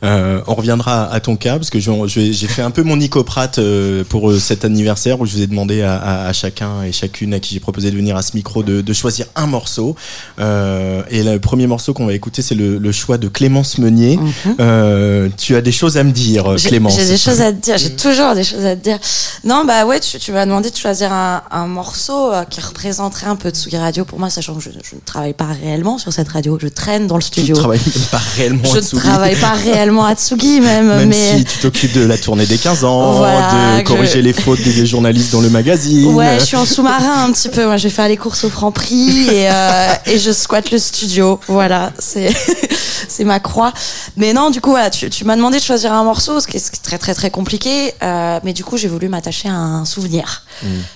Euh, 0.04 0.42
on 0.48 0.54
reviendra 0.56 1.06
à 1.12 1.20
ton 1.20 1.36
cas 1.36 1.58
parce 1.58 1.70
que 1.70 1.80
j'ai 1.80 2.48
fait 2.48 2.62
un 2.62 2.70
peu 2.70 2.84
mon 2.84 2.98
nicoprate 2.98 3.58
euh, 3.60 4.04
pour 4.04 4.34
cet 4.36 4.66
anniversaire 4.66 5.20
où 5.20 5.26
je 5.26 5.32
vous 5.36 5.42
ai 5.42 5.48
demandé 5.48 5.82
à, 5.82 5.96
à- 5.96 6.28
à 6.28 6.34
chacun 6.34 6.84
et 6.84 6.92
chacune 6.92 7.34
à 7.34 7.40
qui 7.40 7.54
j'ai 7.54 7.60
proposé 7.60 7.90
de 7.92 7.96
venir 7.96 8.16
à 8.16 8.22
ce 8.22 8.36
micro 8.36 8.62
de, 8.62 8.82
de 8.82 8.94
choisir 8.94 9.26
un 9.36 9.48
morceau. 9.48 9.96
Euh, 10.40 11.02
et 11.10 11.24
le 11.24 11.40
premier 11.40 11.66
morceau 11.66 11.94
qu'on 11.94 12.06
va 12.06 12.14
écouter, 12.14 12.42
c'est 12.42 12.56
le, 12.56 12.78
le 12.78 12.92
choix 12.92 13.18
de 13.18 13.28
Clémence 13.30 13.78
Meunier. 13.78 14.20
Euh, 14.60 15.30
tu 15.38 15.56
as 15.56 15.62
des 15.62 15.72
choses 15.72 15.98
à 15.98 16.04
me 16.04 16.12
dire, 16.12 16.50
Mhm. 16.50 16.58
Clémence. 16.60 16.96
J'ai 17.00 17.08
des 17.08 17.18
choses 17.18 17.42
à 17.42 17.52
te 17.54 17.58
dire, 17.62 17.78
j'ai 17.78 17.96
toujours 17.96 18.36
des 18.36 18.44
choses 18.44 18.66
à 18.66 18.76
te 18.76 18.84
dire. 18.84 19.00
Non, 19.44 19.64
bah 19.66 19.86
ouais, 19.86 20.00
tu, 20.02 20.20
tu 20.20 20.32
m'as 20.34 20.46
demandé 20.46 20.70
de 20.70 20.76
choisir 20.76 21.12
un, 21.12 21.25
un 21.52 21.68
morceau 21.68 22.32
euh, 22.32 22.44
qui 22.46 22.62
représenterait 22.62 23.28
un 23.28 23.36
peu 23.36 23.50
Tsugi 23.50 23.78
Radio 23.78 24.06
pour 24.06 24.20
moi, 24.20 24.30
sachant 24.30 24.56
que 24.56 24.62
je, 24.62 24.70
je 24.72 24.96
ne 24.96 25.00
travaille 25.06 25.34
pas 25.34 25.46
réellement 25.46 25.98
sur 25.98 26.12
cette 26.14 26.30
radio, 26.30 26.58
je 26.62 26.68
traîne 26.68 27.08
dans 27.08 27.18
le 27.18 27.22
Tu 27.24 27.28
studio. 27.28 27.56
ne 27.56 27.60
travailles 27.60 27.80
pas 28.12 28.22
réellement 28.36 28.64
Je 28.66 28.72
à 28.72 28.76
ne 28.76 28.82
Tsugi. 28.82 29.02
travaille 29.02 29.36
pas 29.36 29.52
réellement 29.54 30.06
à 30.06 30.16
Tsugi, 30.16 30.62
même, 30.62 30.88
Même 30.88 31.10
mais. 31.10 31.38
si 31.38 31.46
tu 31.46 31.58
t'occupes 31.60 31.94
de 31.94 32.06
la 32.06 32.18
tournée 32.18 32.46
des 32.46 32.58
15 32.58 32.84
ans, 32.84 33.14
Voilà, 33.14 33.78
de 33.82 33.84
corriger 33.88 34.14
je- 34.20 34.20
les 34.20 34.34
fautes 34.34 34.62
des 34.62 34.86
journalistes 34.86 35.32
dans 35.32 35.42
le 35.42 35.50
magazine. 35.50 36.14
Ouais, 36.14 36.38
je 36.40 36.46
suis 36.46 36.58
en 36.58 36.66
sous-marin 36.66 37.26
un 37.26 37.32
petit 37.32 37.50
peu. 37.50 37.66
Moi, 37.66 37.78
je 37.78 37.84
vais 37.84 37.90
faire 37.94 38.08
les 38.08 38.18
courses 38.18 38.44
au 38.44 38.50
Franc-Prix 38.50 39.28
et, 39.30 39.50
euh, 39.52 39.94
et 40.06 40.20
je 40.20 40.32
squatte 40.32 40.72
le 40.72 40.78
studio. 40.78 41.40
Voilà, 41.48 41.92
c'est 42.00 43.24
ma 43.24 43.40
croix. 43.40 43.74
Mais 44.18 44.34
non, 44.34 44.50
du 44.50 44.62
coup, 44.62 44.72
voilà, 44.72 44.90
tu, 44.90 45.10
tu 45.10 45.26
m'as 45.26 45.36
demandé 45.36 45.58
de 45.58 45.64
choisir 45.64 45.94
un 45.94 46.04
morceau, 46.04 46.40
ce 46.40 46.48
qui 46.48 46.58
est, 46.58 46.82
très 46.84 46.98
très 46.98 47.14
très 47.14 47.30
compliqué. 47.32 47.94
Euh, 48.04 48.40
mais 48.44 48.54
du 48.54 48.64
coup, 48.64 48.78
j'ai 48.78 48.88
voulu 48.88 49.10
m'attacher 49.10 49.50
à 49.50 49.54
un 49.56 49.86
souvenir, 49.86 50.44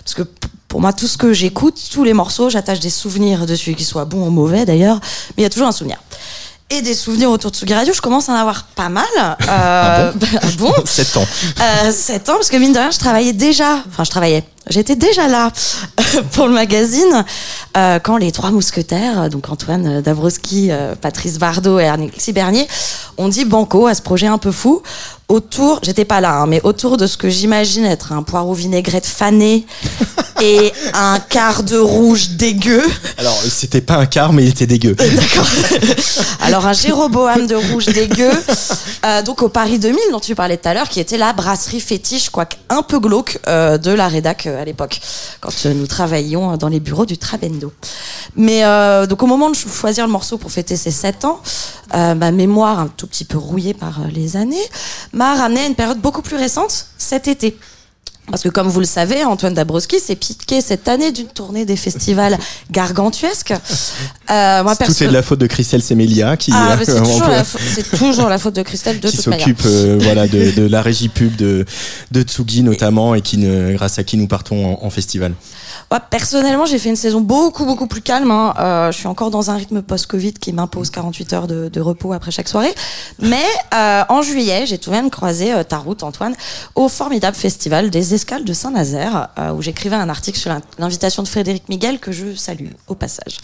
parce 0.04 0.14
que 0.16 0.19
pour 0.68 0.82
moi, 0.82 0.94
tout 0.94 1.08
ce 1.08 1.18
que 1.18 1.34
j'écoute, 1.34 1.80
tous 1.92 2.04
les 2.04 2.14
morceaux, 2.14 2.50
j'attache 2.50 2.80
des 2.80 2.92
souvenirs 2.92 3.46
dessus, 3.46 3.74
qu'ils 3.74 3.86
soient 3.88 4.06
bons 4.06 4.28
ou 4.28 4.30
mauvais 4.30 4.66
d'ailleurs, 4.66 5.00
mais 5.30 5.42
il 5.42 5.44
y 5.44 5.46
a 5.46 5.50
toujours 5.50 5.68
un 5.68 5.72
souvenir. 5.72 5.98
Et 6.72 6.84
des 6.84 6.94
souvenirs 6.94 7.32
autour 7.32 7.50
de 7.50 7.56
Tsugi 7.56 7.74
Radio, 7.74 7.92
je 7.96 8.00
commence 8.02 8.30
à 8.30 8.34
en 8.34 8.36
avoir 8.36 8.66
pas 8.76 8.90
mal. 8.90 9.04
Euh, 9.18 9.32
ah 9.48 10.12
bon 10.60 10.72
7 10.86 11.18
ans. 11.18 11.26
euh, 11.62 11.92
7 11.92 12.30
ans, 12.30 12.34
parce 12.36 12.50
que 12.50 12.58
mine 12.58 12.74
de 12.74 12.78
rien, 12.78 12.92
je 12.92 13.00
travaillais 13.00 13.34
déjà, 13.34 13.84
enfin 13.90 14.04
je 14.04 14.12
travaillais, 14.12 14.44
j'étais 14.70 14.96
déjà 14.96 15.28
là 15.28 15.52
pour 16.34 16.46
le 16.46 16.54
magazine 16.54 17.26
euh, 17.76 17.98
quand 17.98 18.18
les 18.18 18.32
trois 18.32 18.52
mousquetaires, 18.52 19.32
donc 19.32 19.50
Antoine 19.50 20.02
Dabrowski, 20.02 20.68
euh, 20.70 20.94
Patrice 20.94 21.40
Bardot 21.40 21.80
et 21.80 21.88
Alexis 21.88 22.34
Bernier, 22.34 22.68
ont 23.18 23.30
dit 23.30 23.46
banco 23.46 23.88
à 23.88 23.96
ce 23.96 24.04
projet 24.04 24.28
un 24.28 24.38
peu 24.38 24.52
fou 24.52 24.84
autour, 25.30 25.80
j'étais 25.84 26.06
pas 26.06 26.22
là, 26.22 26.42
hein, 26.42 26.46
mais 26.48 26.60
autour 26.64 26.98
de 26.98 27.08
ce 27.08 27.16
que 27.18 27.30
j'imagine 27.30 27.86
être 27.86 28.12
un 28.12 28.24
poireau 28.24 28.54
vinaigrette 28.54 29.06
fané 29.06 29.66
et 30.42 30.72
un 30.94 31.20
quart 31.20 31.64
de 31.64 31.78
rouge 31.78 32.30
dégueu. 32.32 32.82
Alors, 33.18 33.38
c'était 33.50 33.82
pas 33.82 33.96
un 33.98 34.06
quart, 34.06 34.34
mais 34.34 34.44
il 34.44 34.50
était 34.50 34.66
dégueu. 34.68 34.96
D'accord. 34.96 35.48
Alors 36.42 36.66
un 36.66 36.74
Jéroboam 36.74 37.46
de 37.46 37.56
rouge 37.56 37.86
dégueu, 37.86 38.32
euh, 39.06 39.22
donc 39.22 39.42
au 39.44 39.50
Paris 39.50 39.78
2000 39.78 40.00
dont 40.12 40.20
tu 40.20 40.34
parlais 40.36 40.58
tout 40.58 40.68
à 40.68 40.74
l'heure, 40.74 40.90
qui 40.90 41.00
était 41.00 41.18
la 41.18 41.32
brasserie 41.34 41.80
fétiche, 41.80 42.30
quoique 42.30 42.56
un 42.70 42.82
peu 42.82 43.00
glauque, 43.00 43.40
euh, 43.48 43.78
de 43.78 43.92
la 43.92 44.08
rédac 44.08 44.48
euh, 44.48 44.62
à 44.62 44.66
l'époque, 44.66 45.00
quand 45.42 45.52
nous 45.66 45.88
travaillions 45.88 46.58
dans 46.58 46.70
les 46.70 46.80
bureaux 46.80 47.06
du 47.06 47.18
Trabendo. 47.18 47.72
Mais 48.36 48.64
donc 49.08 49.22
au 49.24 49.28
moment 49.28 49.50
de 49.50 49.56
cho- 49.56 49.70
choisir 49.70 50.06
le 50.06 50.12
morceau 50.12 50.38
pour 50.38 50.52
fêter 50.52 50.76
ses 50.76 50.92
7 50.92 51.26
ans, 51.26 51.40
ma 51.94 52.32
mémoire 52.32 52.80
un 52.80 52.88
tout 52.88 53.08
petit 53.08 53.26
peu 53.26 53.38
rouillée 53.38 53.74
par 53.74 54.00
les 54.14 54.38
années 54.38 54.58
m'a 55.20 55.36
ramené 55.36 55.60
à 55.62 55.68
une 55.68 55.76
période 55.76 56.00
beaucoup 56.00 56.22
plus 56.22 56.38
récente, 56.38 56.86
cet 56.98 57.28
été. 57.28 57.58
Parce 58.32 58.44
que 58.44 58.50
comme 58.50 58.68
vous 58.68 58.80
le 58.80 58.86
savez, 58.86 59.24
Antoine 59.24 59.56
Dabrowski 59.56 60.00
s'est 60.00 60.16
piqué 60.16 60.62
cette 60.62 60.88
année 60.88 61.12
d'une 61.12 61.28
tournée 61.28 61.66
des 61.66 61.76
festivals 61.76 62.38
gargantuesques. 62.72 63.52
Euh, 64.30 64.64
moi, 64.64 64.74
Tout 64.76 64.86
perso- 64.86 65.04
est 65.04 65.08
de 65.08 65.14
la 65.14 65.24
faute 65.24 65.40
de 65.40 65.48
Christelle 65.48 65.82
Semelia 65.82 66.38
qui, 66.38 66.52
ah, 66.54 66.78
c'est 66.86 66.92
euh, 66.96 67.00
toujours, 67.00 67.16
on 67.16 67.20
peut- 67.22 67.32
la 67.32 67.44
faute- 67.44 67.62
c'est 67.76 67.98
toujours 67.98 68.30
la 68.30 68.38
faute 68.38 68.54
de 68.56 68.62
Christelle 68.62 69.00
de 69.00 69.10
qui 69.10 69.18
s'occupe 69.18 69.62
euh, 69.66 69.98
voilà 70.00 70.28
de, 70.28 70.52
de 70.52 70.68
la 70.68 70.82
régie 70.84 71.10
pub 71.10 71.36
de 71.38 71.66
de 72.12 72.22
Tsugi 72.22 72.62
notamment 72.62 73.16
et 73.16 73.22
qui 73.22 73.38
ne, 73.40 73.74
grâce 73.74 73.98
à 74.00 74.04
qui 74.04 74.16
nous 74.16 74.28
partons 74.28 74.76
en, 74.80 74.86
en 74.86 74.90
festival. 74.92 75.34
Ouais, 75.92 75.98
personnellement, 76.12 76.68
j'ai 76.68 76.78
fait 76.78 76.90
une 76.90 76.96
saison 76.96 77.20
beaucoup, 77.20 77.66
beaucoup 77.66 77.88
plus 77.88 78.02
calme. 78.04 78.30
hein. 78.30 78.54
Euh, 78.60 78.92
je 78.92 78.98
suis 79.00 79.08
encore 79.08 79.32
dans 79.32 79.50
un 79.50 79.56
rythme 79.56 79.82
post-Covid 79.82 80.34
qui 80.34 80.54
m'impose 80.54 80.92
48 80.92 81.34
heures 81.34 81.48
de, 81.48 81.82
repos 81.82 82.14
après 82.14 82.30
chaque 82.30 82.48
soirée. 82.48 82.72
Mais 83.18 83.42
euh, 83.74 84.04
en 84.10 84.22
juillet, 84.22 84.68
j'ai 84.68 84.78
tout 84.78 84.92
de 84.92 84.96
même 84.96 85.10
croisé 85.10 85.52
euh, 85.52 85.64
ta 85.64 85.80
route, 85.80 86.04
Antoine, 86.04 86.36
au 86.76 86.90
formidable 86.90 87.36
festival 87.36 87.90
des 87.90 88.14
Escales 88.14 88.46
de 88.46 88.54
Saint-Nazaire, 88.54 89.30
euh, 89.40 89.52
où 89.54 89.64
j'écrivais 89.64 89.96
un 89.96 90.10
article 90.10 90.38
sur 90.38 90.52
l'in- 90.52 90.62
l'invitation 90.78 91.24
de 91.24 91.28
Frédéric 91.28 91.68
Miguel, 91.70 91.98
que 92.00 92.12
je 92.12 92.36
salue 92.36 92.68
au 92.88 92.94
passage. 92.94 93.38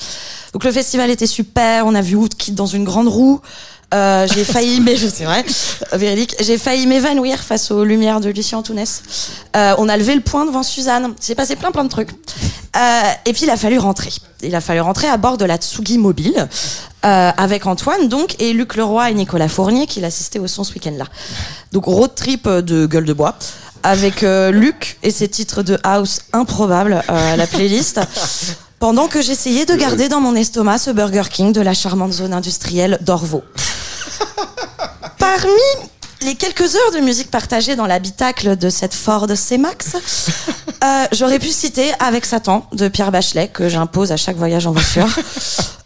Donc 0.53 0.63
le 0.65 0.71
festival 0.71 1.09
était 1.09 1.25
super, 1.25 1.87
on 1.87 1.95
a 1.95 2.01
vu 2.01 2.15
Woodkid 2.15 2.53
dans 2.53 2.67
une 2.67 2.83
grande 2.83 3.07
roue. 3.07 3.41
Euh, 3.95 4.27
j'ai 4.33 4.43
failli, 4.53 4.81
mais 4.81 4.95
je 4.97 5.07
c'est 5.07 5.23
vrai, 5.23 5.43
euh, 5.93 5.97
véridique, 5.97 6.35
j'ai 6.39 6.57
failli 6.57 6.85
m'évanouir 6.85 7.39
face 7.39 7.71
aux 7.71 7.83
lumières 7.83 8.19
de 8.19 8.29
Lucien 8.29 8.57
Antounès. 8.59 9.01
Euh, 9.55 9.73
on 9.77 9.89
a 9.89 9.97
levé 9.97 10.13
le 10.13 10.21
point 10.21 10.45
devant 10.45 10.63
Suzanne. 10.63 11.13
C'est 11.19 11.35
passé 11.35 11.55
plein 11.55 11.71
plein 11.71 11.83
de 11.83 11.89
trucs. 11.89 12.11
Euh, 12.75 13.01
et 13.25 13.33
puis 13.33 13.43
il 13.43 13.49
a 13.49 13.57
fallu 13.57 13.79
rentrer. 13.79 14.11
Il 14.43 14.53
a 14.53 14.61
fallu 14.61 14.81
rentrer 14.81 15.07
à 15.07 15.17
bord 15.17 15.37
de 15.37 15.45
la 15.45 15.57
Tsugi 15.57 15.97
Mobile 15.97 16.47
euh, 17.05 17.31
avec 17.37 17.65
Antoine 17.65 18.09
donc 18.09 18.35
et 18.39 18.51
Luc 18.51 18.75
Leroy 18.75 19.11
et 19.11 19.13
Nicolas 19.13 19.47
Fournier 19.47 19.87
qui 19.87 20.01
l'assistaient 20.01 20.39
au 20.39 20.47
son 20.47 20.63
ce 20.63 20.73
week-end-là. 20.73 21.05
Donc 21.71 21.85
road 21.85 22.11
trip 22.15 22.47
de 22.49 22.85
gueule 22.85 23.05
de 23.05 23.13
bois 23.13 23.37
avec 23.85 24.23
euh, 24.23 24.51
Luc 24.51 24.97
et 25.03 25.11
ses 25.11 25.27
titres 25.27 25.61
de 25.61 25.77
house 25.83 26.21
improbables 26.33 27.03
euh, 27.07 27.33
à 27.33 27.37
la 27.37 27.45
playlist. 27.45 28.01
Pendant 28.79 29.07
que 29.07 29.21
j'essayais 29.21 29.65
de 29.65 29.75
garder 29.75 30.09
dans 30.09 30.19
mon 30.19 30.35
estomac 30.35 30.79
ce 30.79 30.89
Burger 30.89 31.23
King 31.31 31.53
de 31.53 31.61
la 31.61 31.73
charmante 31.73 32.11
zone 32.11 32.33
industrielle 32.33 32.97
d'Orvaux. 33.01 33.43
Parmi 35.19 35.49
les 36.21 36.35
quelques 36.35 36.75
heures 36.75 36.91
de 36.93 36.99
musique 36.99 37.29
partagées 37.29 37.75
dans 37.75 37.85
l'habitacle 37.85 38.55
de 38.57 38.69
cette 38.69 38.93
Ford 38.93 39.27
C-Max, 39.35 39.95
euh, 40.83 41.05
j'aurais 41.11 41.39
pu 41.39 41.49
citer 41.49 41.91
Avec 41.99 42.25
Satan 42.25 42.67
de 42.73 42.87
Pierre 42.87 43.11
Bachelet, 43.11 43.47
que 43.49 43.69
j'impose 43.69 44.11
à 44.11 44.17
chaque 44.17 44.37
voyage 44.37 44.65
en 44.67 44.71
voiture. 44.71 45.07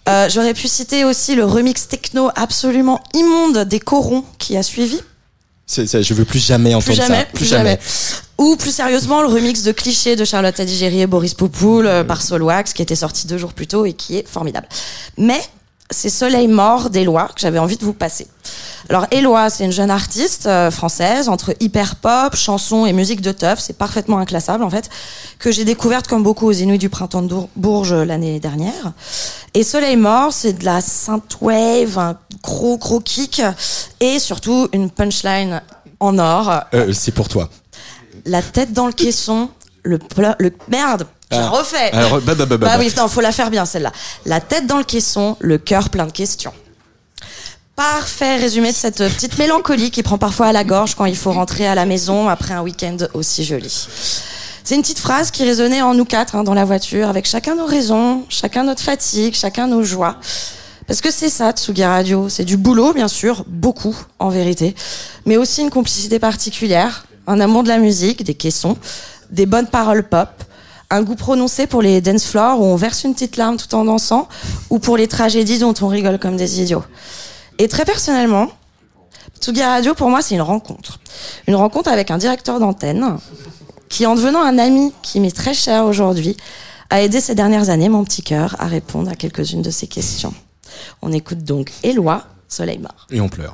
Euh, 0.08 0.30
j'aurais 0.30 0.54
pu 0.54 0.68
citer 0.68 1.04
aussi 1.04 1.36
le 1.36 1.46
remix 1.46 1.88
techno 1.88 2.30
absolument 2.36 3.00
immonde 3.14 3.60
des 3.66 3.80
Corons 3.80 4.24
qui 4.38 4.56
a 4.58 4.64
suivi. 4.64 5.00
C'est- 5.68 5.86
c'est- 5.86 6.02
je 6.02 6.14
veux 6.16 6.26
plus 6.26 6.40
jamais 6.44 6.74
entendre 6.74 6.86
Plus 6.86 6.96
jamais, 6.96 7.20
ça. 7.20 7.26
plus 7.34 7.46
jamais. 7.46 7.80
Ou 8.40 8.56
plus 8.56 8.72
sérieusement, 8.74 9.22
le 9.22 9.28
remix 9.28 9.62
de 9.64 9.72
Cliché 9.72 10.16
de 10.16 10.26
Charlotte 10.26 10.60
Adigéry 10.60 11.02
et 11.02 11.08
Boris 11.08 11.34
Poupoul 11.36 11.86
euh, 11.86 12.04
par 12.04 12.22
Solwax, 12.24 12.74
qui 12.74 12.82
était 12.82 12.96
sorti 12.96 13.28
deux 13.28 13.38
jours 13.38 13.54
plus 13.54 13.68
tôt 13.68 13.86
et 13.86 13.94
qui 13.94 14.18
est 14.18 14.28
formidable. 14.28 14.68
Mais 15.18 15.40
c'est 15.92 16.10
Soleil 16.10 16.48
mort 16.48 16.90
d'Éloi 16.90 17.30
que 17.34 17.42
j'avais 17.42 17.60
envie 17.60 17.78
de 17.78 17.84
vous 17.84 17.94
passer. 17.94 18.28
Alors 18.90 19.06
Éloi, 19.12 19.50
c'est 19.50 19.66
une 19.66 19.72
jeune 19.72 19.92
artiste 19.92 20.46
euh, 20.46 20.72
française 20.72 21.30
entre 21.30 21.56
hyper 21.60 21.96
pop, 21.96 22.36
chansons 22.36 22.86
et 22.86 22.94
musique 22.94 23.22
de 23.22 23.32
teuf, 23.32 23.60
c'est 23.60 23.78
parfaitement 23.78 24.20
inclassable 24.20 24.64
en 24.64 24.70
fait, 24.70 24.90
que 25.40 25.52
j'ai 25.52 25.66
découverte 25.66 26.08
comme 26.08 26.24
beaucoup 26.24 26.48
aux 26.48 26.54
Inuits 26.54 26.78
du 26.78 26.90
printemps 26.90 27.22
de 27.22 27.36
Bourges 27.56 27.94
euh, 27.94 28.06
l'année 28.06 28.40
dernière. 28.40 28.94
Et 29.54 29.64
Soleil 29.64 29.98
mort, 29.98 30.32
c'est 30.32 30.54
de 30.54 30.66
la 30.66 30.82
synthwave, 30.82 31.98
un 31.98 32.18
gros 32.44 32.78
gros 32.78 33.00
kick 33.00 33.42
et 34.00 34.20
surtout 34.20 34.70
une 34.74 34.90
punchline 34.90 35.62
en 36.00 36.18
or. 36.20 36.62
Euh, 36.74 36.94
c'est 36.94 37.12
pour 37.12 37.28
toi. 37.28 37.50
La 38.26 38.42
tête 38.42 38.74
dans 38.74 38.88
le 38.88 38.94
caisson, 38.94 39.50
le 39.84 40.00
le 40.40 40.52
merde. 40.68 41.08
Je 41.32 41.38
la 41.38 41.46
Ah. 41.46 41.50
refais. 41.50 41.92
Alors, 41.92 42.22
bah, 42.22 42.34
bah, 42.34 42.36
bah, 42.36 42.46
bah, 42.46 42.58
Bah 42.58 42.66
bah. 42.68 42.76
oui, 42.80 42.92
non, 42.98 43.08
faut 43.08 43.22
la 43.22 43.32
faire 43.32 43.52
bien 43.52 43.66
celle-là. 43.66 43.92
La 44.26 44.40
tête 44.42 44.66
dans 44.68 44.78
le 44.78 44.84
caisson, 44.84 45.38
le 45.40 45.58
cœur 45.58 45.90
plein 45.90 46.06
de 46.06 46.12
questions. 46.12 46.54
Parfait 47.76 48.36
résumé 48.36 48.72
de 48.72 48.76
cette 48.76 48.98
petite 48.98 49.38
mélancolie 49.38 49.90
qui 49.90 50.04
prend 50.04 50.18
parfois 50.18 50.48
à 50.48 50.52
la 50.52 50.66
gorge 50.66 50.96
quand 50.96 51.06
il 51.06 51.16
faut 51.16 51.32
rentrer 51.32 51.66
à 51.66 51.76
la 51.76 51.86
maison 51.86 52.28
après 52.28 52.54
un 52.54 52.62
week-end 52.62 52.98
aussi 53.14 53.46
joli. 53.46 53.88
C'est 54.66 54.76
une 54.76 54.82
petite 54.82 55.00
phrase 55.00 55.32
qui 55.32 55.46
résonnait 55.46 55.82
en 55.82 55.94
nous 55.94 56.04
quatre 56.04 56.36
hein, 56.36 56.44
dans 56.44 56.54
la 56.54 56.66
voiture, 56.66 57.08
avec 57.08 57.26
chacun 57.26 57.56
nos 57.56 57.66
raisons, 57.66 58.26
chacun 58.28 58.64
notre 58.64 58.82
fatigue, 58.82 59.34
chacun 59.34 59.68
nos 59.68 59.84
joies. 59.84 60.18
Parce 60.88 61.00
que 61.00 61.10
c'est 61.12 61.30
ça, 61.30 61.52
Tsugi 61.52 61.86
Radio. 61.86 62.28
C'est 62.30 62.44
du 62.44 62.58
boulot, 62.58 62.94
bien 62.94 63.08
sûr, 63.08 63.46
beaucoup, 63.48 63.96
en 64.20 64.30
vérité. 64.30 64.76
Mais 65.26 65.38
aussi 65.38 65.62
une 65.62 65.70
complicité 65.70 66.20
particulière, 66.20 67.06
un 67.28 67.40
amour 67.40 67.64
de 67.64 67.70
la 67.70 67.78
musique, 67.78 68.24
des 68.24 68.34
caissons, 68.34 68.76
des 69.32 69.46
bonnes 69.46 69.68
paroles 69.68 70.04
pop, 70.08 70.30
un 70.90 71.02
goût 71.04 71.16
prononcé 71.16 71.68
pour 71.68 71.82
les 71.82 72.02
dance 72.02 72.26
floors 72.26 72.60
où 72.60 72.66
on 72.66 72.76
verse 72.76 73.04
une 73.04 73.14
petite 73.14 73.38
larme 73.38 73.58
tout 73.58 73.74
en 73.76 73.86
dansant, 73.86 74.28
ou 74.70 74.80
pour 74.80 74.98
les 74.98 75.08
tragédies 75.08 75.60
dont 75.60 75.74
on 75.82 75.88
rigole 75.88 76.20
comme 76.20 76.38
des 76.38 76.62
idiots. 76.62 76.84
Et 77.58 77.68
très 77.68 77.86
personnellement, 77.86 78.48
Tsugi 79.40 79.64
Radio, 79.64 79.94
pour 79.94 80.10
moi, 80.10 80.22
c'est 80.22 80.36
une 80.36 80.42
rencontre. 80.42 81.00
Une 81.48 81.56
rencontre 81.56 81.90
avec 81.90 82.12
un 82.12 82.18
directeur 82.18 82.60
d'antenne 82.60 83.18
qui, 83.88 84.06
en 84.06 84.16
devenant 84.16 84.42
un 84.42 84.58
ami 84.58 84.94
qui 85.02 85.20
m'est 85.20 85.36
très 85.36 85.54
cher 85.54 85.86
aujourd'hui, 85.86 86.36
a 86.90 87.02
aidé 87.02 87.22
ces 87.22 87.36
dernières 87.36 87.70
années 87.70 87.90
mon 87.90 88.04
petit 88.04 88.24
cœur 88.24 88.56
à 88.60 88.66
répondre 88.66 89.10
à 89.10 89.16
quelques-unes 89.16 89.62
de 89.62 89.70
ses 89.70 89.88
questions. 89.88 90.34
On 91.02 91.12
écoute 91.12 91.44
donc 91.44 91.72
Éloi, 91.84 92.24
Soleil 92.48 92.80
mort. 92.80 93.08
Et 93.12 93.22
on 93.22 93.30
pleure. 93.30 93.54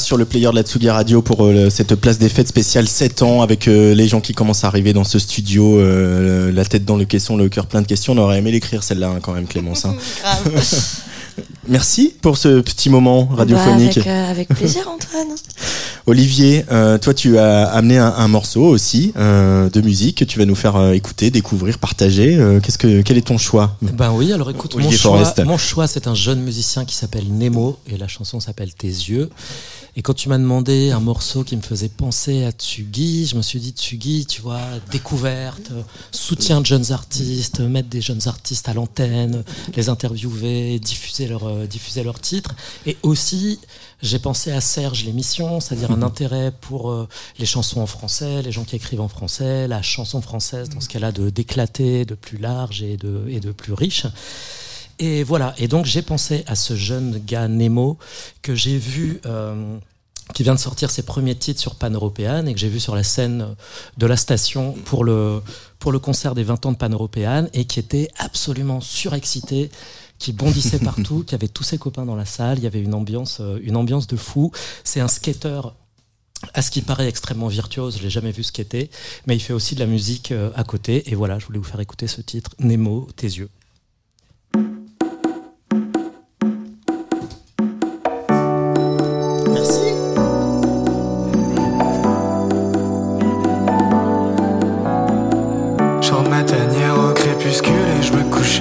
Sur 0.00 0.16
le 0.16 0.24
player 0.24 0.48
de 0.50 0.54
la 0.56 0.62
Tsugi 0.62 0.90
Radio 0.90 1.22
pour 1.22 1.44
euh, 1.44 1.70
cette 1.70 1.94
place 1.94 2.18
des 2.18 2.28
fêtes 2.28 2.48
spéciale 2.48 2.88
7 2.88 3.22
ans 3.22 3.42
avec 3.42 3.68
euh, 3.68 3.94
les 3.94 4.08
gens 4.08 4.20
qui 4.20 4.32
commencent 4.32 4.64
à 4.64 4.66
arriver 4.68 4.92
dans 4.92 5.04
ce 5.04 5.18
studio, 5.18 5.78
euh, 5.78 6.50
la 6.52 6.64
tête 6.64 6.84
dans 6.84 6.96
le 6.96 7.04
caisson, 7.04 7.36
le 7.36 7.48
cœur 7.48 7.66
plein 7.66 7.82
de 7.82 7.86
questions. 7.86 8.12
On 8.14 8.18
aurait 8.18 8.38
aimé 8.38 8.50
l'écrire 8.50 8.82
celle-là 8.82 9.08
hein, 9.10 9.18
quand 9.22 9.32
même, 9.32 9.46
Clémence. 9.46 9.84
hein. 9.84 9.94
Merci 11.68 12.14
pour 12.20 12.36
ce 12.36 12.60
petit 12.60 12.90
moment 12.90 13.26
radiophonique. 13.26 13.96
Bah, 13.96 14.02
avec, 14.02 14.06
euh, 14.06 14.30
avec 14.30 14.48
plaisir, 14.48 14.88
Antoine. 14.88 15.36
Olivier, 16.10 16.64
euh, 16.72 16.98
toi 16.98 17.14
tu 17.14 17.38
as 17.38 17.66
amené 17.66 17.96
un, 17.96 18.08
un 18.08 18.26
morceau 18.26 18.64
aussi 18.64 19.12
euh, 19.16 19.70
de 19.70 19.80
musique 19.80 20.18
que 20.18 20.24
tu 20.24 20.40
vas 20.40 20.44
nous 20.44 20.56
faire 20.56 20.74
euh, 20.74 20.90
écouter, 20.90 21.30
découvrir, 21.30 21.78
partager. 21.78 22.36
Qu'est-ce 22.64 22.78
que 22.78 23.00
quel 23.02 23.16
est 23.16 23.28
ton 23.28 23.38
choix 23.38 23.76
Ben 23.80 24.10
oui, 24.10 24.32
alors 24.32 24.50
écoute, 24.50 24.74
mon 24.74 24.90
choix, 24.90 25.22
mon 25.44 25.56
choix, 25.56 25.86
c'est 25.86 26.08
un 26.08 26.16
jeune 26.16 26.40
musicien 26.40 26.84
qui 26.84 26.96
s'appelle 26.96 27.28
Nemo 27.30 27.78
et 27.86 27.96
la 27.96 28.08
chanson 28.08 28.40
s'appelle 28.40 28.74
Tes 28.74 28.88
yeux. 28.88 29.30
Et 29.94 30.02
quand 30.02 30.14
tu 30.14 30.28
m'as 30.28 30.38
demandé 30.38 30.90
un 30.90 30.98
morceau 30.98 31.44
qui 31.44 31.56
me 31.56 31.62
faisait 31.62 31.88
penser 31.88 32.44
à 32.44 32.50
Tsugi, 32.50 33.26
je 33.26 33.36
me 33.36 33.42
suis 33.42 33.60
dit 33.60 33.70
Tsugi, 33.70 34.26
tu 34.26 34.42
vois, 34.42 34.60
découverte, 34.90 35.70
soutien 36.10 36.60
de 36.60 36.66
jeunes 36.66 36.90
artistes, 36.90 37.60
mettre 37.60 37.88
des 37.88 38.00
jeunes 38.00 38.26
artistes 38.26 38.68
à 38.68 38.74
l'antenne, 38.74 39.44
les 39.76 39.88
interviewer, 39.88 40.80
diffuser 40.80 41.28
leur 41.28 41.66
diffuser 41.68 42.02
leurs 42.02 42.20
titres. 42.20 42.54
Et 42.86 42.96
aussi, 43.04 43.60
j'ai 44.02 44.18
pensé 44.18 44.50
à 44.52 44.60
Serge 44.60 45.04
l'émission, 45.04 45.60
c'est-à-dire 45.60 45.90
un 45.90 46.02
intérêt 46.02 46.52
pour 46.60 46.90
euh, 46.90 47.08
les 47.38 47.46
chansons 47.46 47.80
en 47.80 47.86
français, 47.86 48.42
les 48.42 48.52
gens 48.52 48.64
qui 48.64 48.76
écrivent 48.76 49.00
en 49.00 49.08
français, 49.08 49.68
la 49.68 49.82
chanson 49.82 50.20
française 50.20 50.68
dans 50.70 50.80
ce 50.80 50.88
qu'elle 50.88 51.04
a 51.04 51.12
de 51.12 51.30
d'éclaté, 51.30 52.04
de 52.04 52.14
plus 52.14 52.38
large 52.38 52.82
et 52.82 52.96
de 52.96 53.24
et 53.28 53.40
de 53.40 53.52
plus 53.52 53.72
riche. 53.72 54.06
Et 54.98 55.22
voilà. 55.22 55.54
Et 55.58 55.68
donc 55.68 55.86
j'ai 55.86 56.02
pensé 56.02 56.44
à 56.46 56.54
ce 56.54 56.76
jeune 56.76 57.18
gars 57.26 57.48
Nemo 57.48 57.98
que 58.42 58.54
j'ai 58.54 58.78
vu. 58.78 59.20
euh, 59.26 59.78
qui 60.32 60.42
vient 60.42 60.54
de 60.54 60.60
sortir 60.60 60.90
ses 60.90 61.02
premiers 61.02 61.34
titres 61.34 61.60
sur 61.60 61.74
Pan 61.74 61.90
Européenne 61.90 62.48
et 62.48 62.54
que 62.54 62.60
j'ai 62.60 62.68
vu 62.68 62.80
sur 62.80 62.94
la 62.94 63.02
scène 63.02 63.56
de 63.96 64.06
la 64.06 64.16
station 64.16 64.74
pour 64.84 65.04
le, 65.04 65.42
pour 65.78 65.92
le 65.92 65.98
concert 65.98 66.34
des 66.34 66.42
20 66.42 66.66
ans 66.66 66.72
de 66.72 66.76
Pan 66.76 66.88
Européenne 66.88 67.48
et 67.52 67.64
qui 67.64 67.80
était 67.80 68.08
absolument 68.18 68.80
surexcité, 68.80 69.70
qui 70.20 70.32
bondissait 70.32 70.78
partout, 70.78 71.24
qui 71.26 71.34
avait 71.34 71.48
tous 71.48 71.64
ses 71.64 71.78
copains 71.78 72.04
dans 72.04 72.14
la 72.14 72.26
salle, 72.26 72.58
il 72.58 72.64
y 72.64 72.66
avait 72.68 72.80
une 72.80 72.94
ambiance, 72.94 73.38
euh, 73.40 73.58
une 73.64 73.74
ambiance 73.74 74.06
de 74.06 74.16
fou. 74.16 74.52
C'est 74.84 75.00
un 75.00 75.08
skater 75.08 75.62
à 76.54 76.62
ce 76.62 76.70
qui 76.70 76.82
paraît 76.82 77.08
extrêmement 77.08 77.48
virtuose, 77.48 77.98
je 77.98 78.02
l'ai 78.02 78.10
jamais 78.10 78.30
vu 78.30 78.42
skater, 78.42 78.90
mais 79.26 79.36
il 79.36 79.40
fait 79.40 79.52
aussi 79.52 79.74
de 79.74 79.80
la 79.80 79.86
musique 79.86 80.30
euh, 80.30 80.50
à 80.54 80.62
côté. 80.62 81.10
Et 81.10 81.14
voilà, 81.14 81.38
je 81.38 81.46
voulais 81.46 81.58
vous 81.58 81.64
faire 81.64 81.80
écouter 81.80 82.06
ce 82.06 82.20
titre, 82.20 82.50
Nemo, 82.60 83.08
tes 83.16 83.26
yeux. 83.26 83.48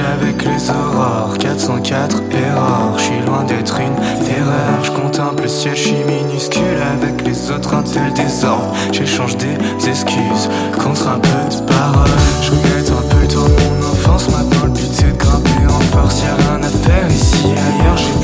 Avec 0.09 0.43
les 0.43 0.69
aurores. 0.69 1.37
404 1.37 2.21
erreurs, 2.31 2.97
je 2.97 3.03
suis 3.03 3.19
loin 3.25 3.43
d'être 3.43 3.79
une 3.79 3.95
terreur. 4.25 4.83
Je 4.83 4.91
contemple 4.91 5.43
le 5.43 5.49
ciel, 5.49 5.75
je 5.75 5.81
suis 5.81 6.03
minuscule 6.05 6.79
Avec 6.93 7.25
les 7.25 7.51
autres 7.51 7.73
un 7.75 7.83
tel 7.83 8.13
désordre. 8.13 8.73
J'échange 8.91 9.37
des 9.37 9.55
excuses 9.87 10.49
contre 10.81 11.07
un 11.07 11.19
peu 11.19 11.55
de 11.55 11.61
parole. 11.71 12.09
Je 12.41 12.51
regrette 12.51 12.91
un 12.91 13.07
peu 13.13 13.21
le 13.21 13.27
tour 13.27 13.45
de 13.45 13.49
mon 13.51 13.91
enfance 13.91 14.29
Maintenant 14.29 14.65
le 14.65 14.71
but 14.71 14.89
c'est 14.91 15.11
de 15.11 15.17
grimper 15.17 15.65
en 15.67 15.79
force. 15.95 16.21
Y'a 16.21 16.35
rien 16.35 16.63
à 16.63 16.69
faire 16.69 17.09
ici 17.09 17.45
ailleurs 17.45 17.97
J'ai 17.97 18.18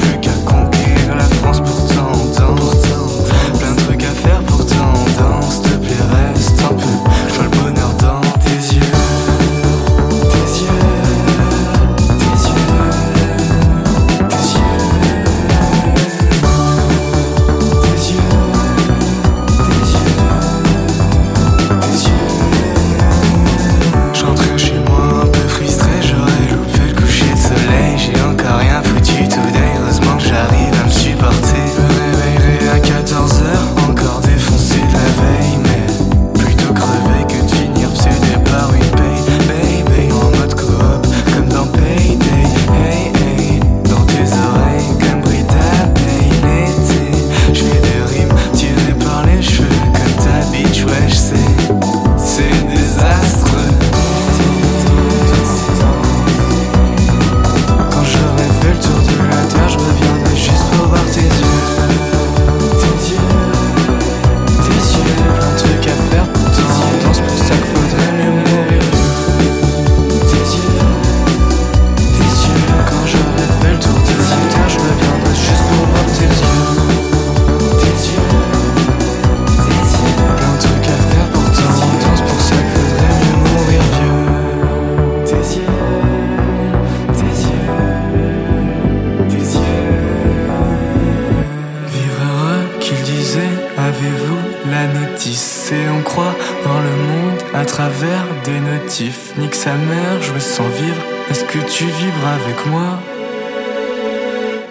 avez-vous 93.78 94.72
la 94.72 94.88
notice? 94.88 95.72
Et 95.72 95.90
on 95.90 96.02
croit 96.02 96.36
dans 96.64 96.80
le 96.80 96.90
monde 96.90 97.40
à 97.54 97.66
travers 97.66 98.26
des 98.44 98.60
notifs. 98.60 99.34
Nique 99.38 99.56
sa 99.56 99.74
mère, 99.74 100.22
je 100.22 100.34
me 100.34 100.40
sens 100.40 100.68
vivre. 100.80 101.02
Est-ce 101.30 101.44
que 101.46 101.60
tu 101.60 101.86
vibres 101.86 102.28
avec 102.28 102.66
moi? 102.68 103.00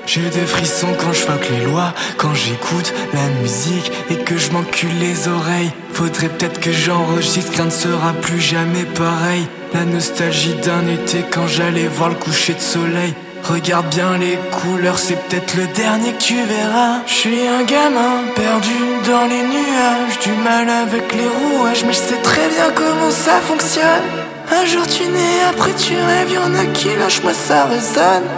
J'ai 0.06 0.28
des 0.28 0.46
frissons 0.46 0.94
quand 0.98 1.12
je 1.12 1.20
fuck 1.20 1.48
les 1.50 1.64
lois, 1.64 1.94
quand 2.18 2.34
j'écoute 2.34 2.92
la 3.14 3.26
musique 3.40 3.90
et 4.10 4.16
que 4.16 4.36
je 4.36 4.50
m'encule 4.50 4.98
les 5.00 5.28
oreilles. 5.28 5.72
Faudrait 5.92 6.28
peut-être 6.28 6.60
que 6.60 6.72
j'enregistre, 6.72 7.52
rien 7.56 7.64
ne 7.64 7.70
sera 7.70 8.12
plus 8.12 8.40
jamais 8.40 8.84
pareil. 8.84 9.46
La 9.72 9.84
nostalgie 9.84 10.54
d'un 10.62 10.86
été 10.86 11.24
quand 11.30 11.46
j'allais 11.46 11.88
voir 11.88 12.10
le 12.10 12.16
coucher 12.16 12.54
de 12.54 12.60
soleil. 12.60 13.14
Regarde 13.44 13.88
bien 13.88 14.16
les 14.16 14.38
couleurs, 14.50 14.98
c'est 14.98 15.18
peut-être 15.28 15.54
le 15.56 15.66
dernier 15.68 16.12
que 16.12 16.22
tu 16.22 16.34
verras. 16.34 17.00
Je 17.06 17.12
suis 17.12 17.46
un 17.46 17.62
gamin 17.64 18.24
perdu 18.34 18.70
dans 19.06 19.26
les 19.26 19.42
nuages, 19.42 20.18
du 20.22 20.32
mal 20.32 20.68
avec 20.68 21.14
les 21.14 21.28
rouages, 21.28 21.84
mais 21.86 21.92
je 21.92 21.98
sais 21.98 22.22
très 22.22 22.48
bien 22.48 22.70
comment 22.74 23.10
ça 23.10 23.40
fonctionne. 23.40 24.06
Un 24.50 24.64
jour 24.64 24.86
tu 24.86 25.04
nais, 25.04 25.42
après 25.50 25.72
tu 25.74 25.94
rêves, 25.94 26.32
y'en 26.32 26.54
a 26.54 26.66
qui 26.66 26.88
lâchent, 26.98 27.22
moi 27.22 27.34
ça 27.34 27.64
résonne. 27.64 28.28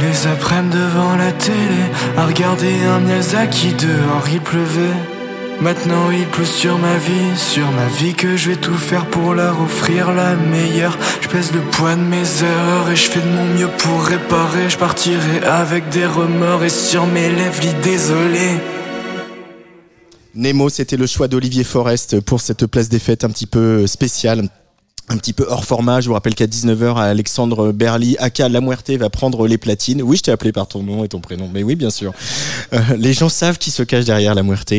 Les 0.00 0.26
après-midi 0.26 0.76
devant 0.76 1.16
la 1.16 1.32
télé, 1.32 1.82
à 2.16 2.26
regarder 2.26 2.74
un 2.84 3.00
Miyazaki 3.00 3.74
dehors 3.74 4.28
il 4.32 4.40
pleuvait. 4.40 4.96
Maintenant 5.60 6.10
il 6.10 6.26
pleut 6.26 6.46
sur 6.46 6.78
ma 6.78 6.96
vie, 6.96 7.36
sur 7.36 7.70
ma 7.70 7.86
vie 7.86 8.14
que 8.14 8.34
je 8.34 8.50
vais 8.50 8.56
tout 8.56 8.74
faire 8.74 9.04
pour 9.06 9.34
leur 9.34 9.60
offrir 9.60 10.10
la 10.10 10.34
meilleure. 10.34 10.96
Je 11.20 11.28
pèse 11.28 11.52
le 11.52 11.60
poids 11.60 11.96
de 11.96 12.00
mes 12.00 12.42
erreurs 12.42 12.90
et 12.90 12.96
je 12.96 13.10
fais 13.10 13.20
de 13.20 13.28
mon 13.28 13.44
mieux 13.44 13.68
pour 13.78 14.02
réparer. 14.02 14.70
Je 14.70 14.78
partirai 14.78 15.44
avec 15.44 15.90
des 15.90 16.06
remords 16.06 16.64
et 16.64 16.70
sur 16.70 17.06
mes 17.06 17.28
lèvres 17.28 17.60
désolé. 17.82 18.56
Nemo, 20.34 20.70
c'était 20.70 20.96
le 20.96 21.06
choix 21.06 21.28
d'Olivier 21.28 21.64
Forest 21.64 22.20
pour 22.20 22.40
cette 22.40 22.64
place 22.64 22.88
des 22.88 22.98
fêtes 22.98 23.24
un 23.24 23.30
petit 23.30 23.46
peu 23.46 23.86
spéciale. 23.86 24.48
Un 25.10 25.16
petit 25.16 25.32
peu 25.32 25.44
hors 25.48 25.64
format. 25.64 26.00
Je 26.00 26.06
vous 26.06 26.14
rappelle 26.14 26.36
qu'à 26.36 26.46
19h, 26.46 26.96
Alexandre 26.96 27.72
Berly, 27.72 28.16
aka 28.20 28.48
La 28.48 28.60
Muerte, 28.60 28.90
va 28.90 29.10
prendre 29.10 29.46
les 29.48 29.58
platines. 29.58 30.02
Oui, 30.02 30.16
je 30.16 30.22
t'ai 30.22 30.30
appelé 30.30 30.52
par 30.52 30.68
ton 30.68 30.84
nom 30.84 31.04
et 31.04 31.08
ton 31.08 31.20
prénom, 31.20 31.50
mais 31.52 31.64
oui, 31.64 31.74
bien 31.74 31.90
sûr. 31.90 32.12
Euh, 32.72 32.78
les 32.96 33.12
gens 33.12 33.28
savent 33.28 33.58
qui 33.58 33.72
se 33.72 33.82
cache 33.82 34.04
derrière 34.04 34.36
La 34.36 34.44
Muerte. 34.44 34.72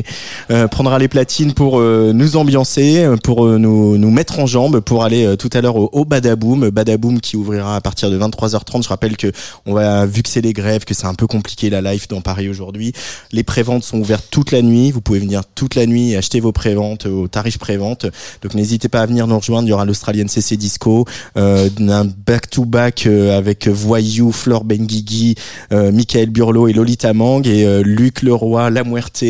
Euh, 0.49 0.67
prendra 0.69 0.99
les 0.99 1.09
platines 1.09 1.53
pour 1.53 1.79
euh, 1.79 2.13
nous 2.13 2.37
ambiancer, 2.37 3.05
pour 3.23 3.45
nous, 3.45 3.97
nous 3.97 4.09
mettre 4.09 4.39
en 4.39 4.45
jambes, 4.45 4.79
pour 4.79 5.03
aller 5.03 5.35
tout 5.37 5.49
à 5.51 5.59
l'heure 5.59 5.75
au, 5.75 5.89
au 5.91 6.05
Badaboom. 6.05 6.69
Badaboom 6.69 7.19
qui 7.19 7.35
ouvrira 7.35 7.75
à 7.75 7.81
partir 7.81 8.09
de 8.09 8.17
23h30. 8.17 8.83
Je 8.83 8.89
rappelle 8.89 9.17
que 9.17 9.31
on 9.65 9.73
va, 9.73 10.05
vu 10.05 10.23
que 10.23 10.29
c'est 10.29 10.41
les 10.41 10.53
grèves, 10.53 10.85
que 10.85 10.93
c'est 10.93 11.07
un 11.07 11.13
peu 11.13 11.27
compliqué 11.27 11.69
la 11.69 11.81
live 11.81 12.07
dans 12.07 12.21
Paris 12.21 12.47
aujourd'hui. 12.47 12.93
Les 13.33 13.43
préventes 13.43 13.83
sont 13.83 13.99
ouvertes 13.99 14.27
toute 14.31 14.51
la 14.51 14.61
nuit. 14.61 14.91
Vous 14.91 15.01
pouvez 15.01 15.19
venir 15.19 15.41
toute 15.55 15.75
la 15.75 15.85
nuit 15.85 16.11
et 16.11 16.17
acheter 16.17 16.39
vos 16.39 16.53
préventes 16.53 17.05
au 17.05 17.27
tarif 17.27 17.57
prévente. 17.57 18.05
Donc 18.41 18.53
n'hésitez 18.53 18.87
pas 18.87 19.01
à 19.01 19.05
venir 19.05 19.27
nous 19.27 19.37
rejoindre. 19.37 19.67
Il 19.67 19.71
y 19.71 19.73
aura 19.73 19.83
l'Australian 19.83 20.20
CC 20.27 20.57
Disco, 20.57 21.05
euh, 21.37 21.69
un 21.79 22.05
back-to-back 22.05 23.05
euh, 23.07 23.37
avec 23.37 23.67
Voyou, 23.67 24.31
Flore 24.31 24.63
Benguigui, 24.63 25.35
euh, 25.71 25.91
Michael 25.91 26.29
Burlot 26.29 26.67
et 26.67 26.73
Lolita 26.73 27.13
Mang 27.13 27.45
et 27.47 27.65
euh, 27.65 27.81
Luc 27.83 28.21
Leroy, 28.21 28.69
La 28.69 28.83
Muerte, 28.83 29.23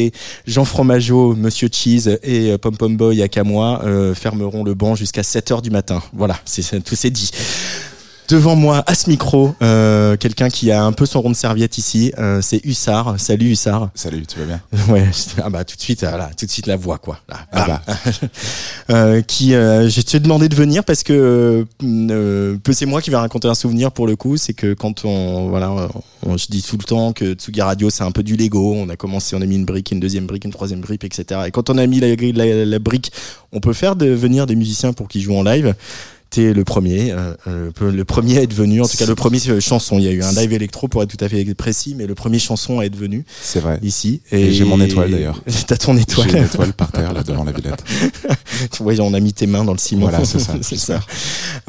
Jean 0.47 0.65
Fromageau, 0.65 1.35
Monsieur 1.35 1.69
Cheese 1.71 2.19
et 2.23 2.51
euh, 2.51 2.57
Pom 2.57 2.75
Pom 2.75 2.95
Boy 2.95 3.21
à 3.21 3.27
Camois 3.27 3.81
euh, 3.85 4.13
fermeront 4.15 4.63
le 4.63 4.73
banc 4.73 4.95
jusqu'à 4.95 5.21
7h 5.21 5.61
du 5.61 5.69
matin. 5.69 6.01
Voilà, 6.13 6.39
c'est- 6.45 6.83
tout 6.83 6.95
c'est 6.95 7.09
dit. 7.09 7.31
Devant 8.29 8.55
moi, 8.55 8.81
à 8.87 8.95
ce 8.95 9.09
micro, 9.09 9.53
euh, 9.61 10.15
quelqu'un 10.15 10.47
qui 10.47 10.71
a 10.71 10.81
un 10.85 10.93
peu 10.93 11.05
son 11.05 11.19
rond 11.19 11.31
de 11.31 11.35
serviette 11.35 11.77
ici, 11.77 12.13
euh, 12.17 12.39
c'est 12.41 12.61
Hussard. 12.63 13.15
Salut 13.19 13.49
Hussard. 13.49 13.89
Salut, 13.93 14.25
tu 14.25 14.39
vas 14.39 14.45
bien? 14.45 14.61
Ouais, 14.87 15.03
ah 15.43 15.49
bah 15.49 15.65
tout 15.65 15.75
de 15.75 15.81
suite, 15.81 15.99
voilà, 16.01 16.29
tout 16.37 16.45
de 16.45 16.51
suite 16.51 16.65
la 16.67 16.77
voix 16.77 16.97
quoi. 16.97 17.19
Là, 17.27 17.39
Ah 17.51 17.67
bam. 17.67 17.79
Euh, 18.89 19.21
qui, 19.21 19.53
euh, 19.53 19.87
je 19.89 20.01
t'ai 20.01 20.19
demandé 20.19 20.49
de 20.49 20.55
venir 20.55 20.83
parce 20.83 21.03
que 21.03 21.65
euh, 21.83 22.57
peu 22.63 22.73
c'est 22.73 22.85
moi 22.85 23.01
qui 23.01 23.09
vais 23.09 23.15
raconter 23.17 23.47
un 23.47 23.53
souvenir 23.55 23.91
pour 23.91 24.05
le 24.07 24.15
coup, 24.17 24.35
c'est 24.37 24.53
que 24.53 24.73
quand 24.73 25.05
on, 25.05 25.47
voilà, 25.49 25.71
on- 26.25 26.37
je 26.37 26.47
dis 26.49 26.61
tout 26.61 26.77
le 26.77 26.83
temps 26.83 27.13
que 27.13 27.33
Tsugi 27.33 27.61
Radio 27.61 27.89
c'est 27.89 28.03
un 28.03 28.11
peu 28.11 28.23
du 28.23 28.35
Lego. 28.37 28.73
On 28.75 28.89
a 28.89 28.95
commencé, 28.95 29.35
on 29.35 29.41
a 29.41 29.45
mis 29.45 29.55
une 29.55 29.65
brique, 29.65 29.91
une 29.91 29.99
deuxième 29.99 30.25
brique, 30.25 30.43
une 30.45 30.51
troisième 30.51 30.81
brique, 30.81 31.03
etc. 31.03 31.41
Et 31.47 31.51
quand 31.51 31.69
on 31.69 31.77
a 31.77 31.85
mis 31.87 31.99
la, 31.99 32.15
la, 32.15 32.65
la 32.65 32.79
brique, 32.79 33.11
on 33.53 33.59
peut 33.59 33.73
faire 33.73 33.95
de 33.95 34.07
venir 34.07 34.45
des 34.45 34.55
musiciens 34.55 34.93
pour 34.93 35.07
qu'ils 35.09 35.21
jouent 35.21 35.35
en 35.37 35.43
live. 35.43 35.73
T'es 36.31 36.53
le 36.53 36.63
premier, 36.63 37.11
euh, 37.11 37.33
euh, 37.47 37.91
le 37.91 38.05
premier 38.05 38.37
à 38.37 38.41
être 38.43 38.53
venu, 38.53 38.79
en 38.81 38.87
tout 38.87 38.95
cas 38.95 39.05
le 39.05 39.15
premier 39.15 39.37
euh, 39.49 39.59
chanson. 39.59 39.99
Il 39.99 40.05
y 40.05 40.07
a 40.07 40.11
eu 40.11 40.23
un 40.23 40.31
live 40.31 40.53
électro 40.53 40.87
pour 40.87 41.03
être 41.03 41.15
tout 41.15 41.23
à 41.23 41.27
fait 41.27 41.43
précis, 41.53 41.93
mais 41.97 42.07
le 42.07 42.15
premier 42.15 42.39
chanson 42.39 42.79
à 42.79 42.85
être 42.85 42.95
venu 42.95 43.25
C'est 43.41 43.59
vrai. 43.59 43.79
ici. 43.83 44.21
Et 44.31 44.53
j'ai 44.53 44.63
mon 44.63 44.79
étoile, 44.79 45.11
d'ailleurs. 45.11 45.43
T'as 45.67 45.75
ton 45.75 45.97
étoile. 45.97 46.29
J'ai 46.31 46.37
une 46.37 46.45
étoile 46.45 46.71
par 46.71 46.89
terre, 46.93 47.11
là, 47.11 47.23
devant 47.23 47.43
la 47.43 47.51
Villette. 47.51 47.83
Ouais, 48.79 48.99
on 48.99 49.13
a 49.13 49.19
mis 49.19 49.33
tes 49.33 49.47
mains 49.47 49.63
dans 49.63 49.71
le 49.71 49.77
ciment. 49.77 50.07
Voilà, 50.07 50.23
c'est 50.23 50.39
ça, 50.39 50.53
c'est 50.61 50.77
ça. 50.77 50.99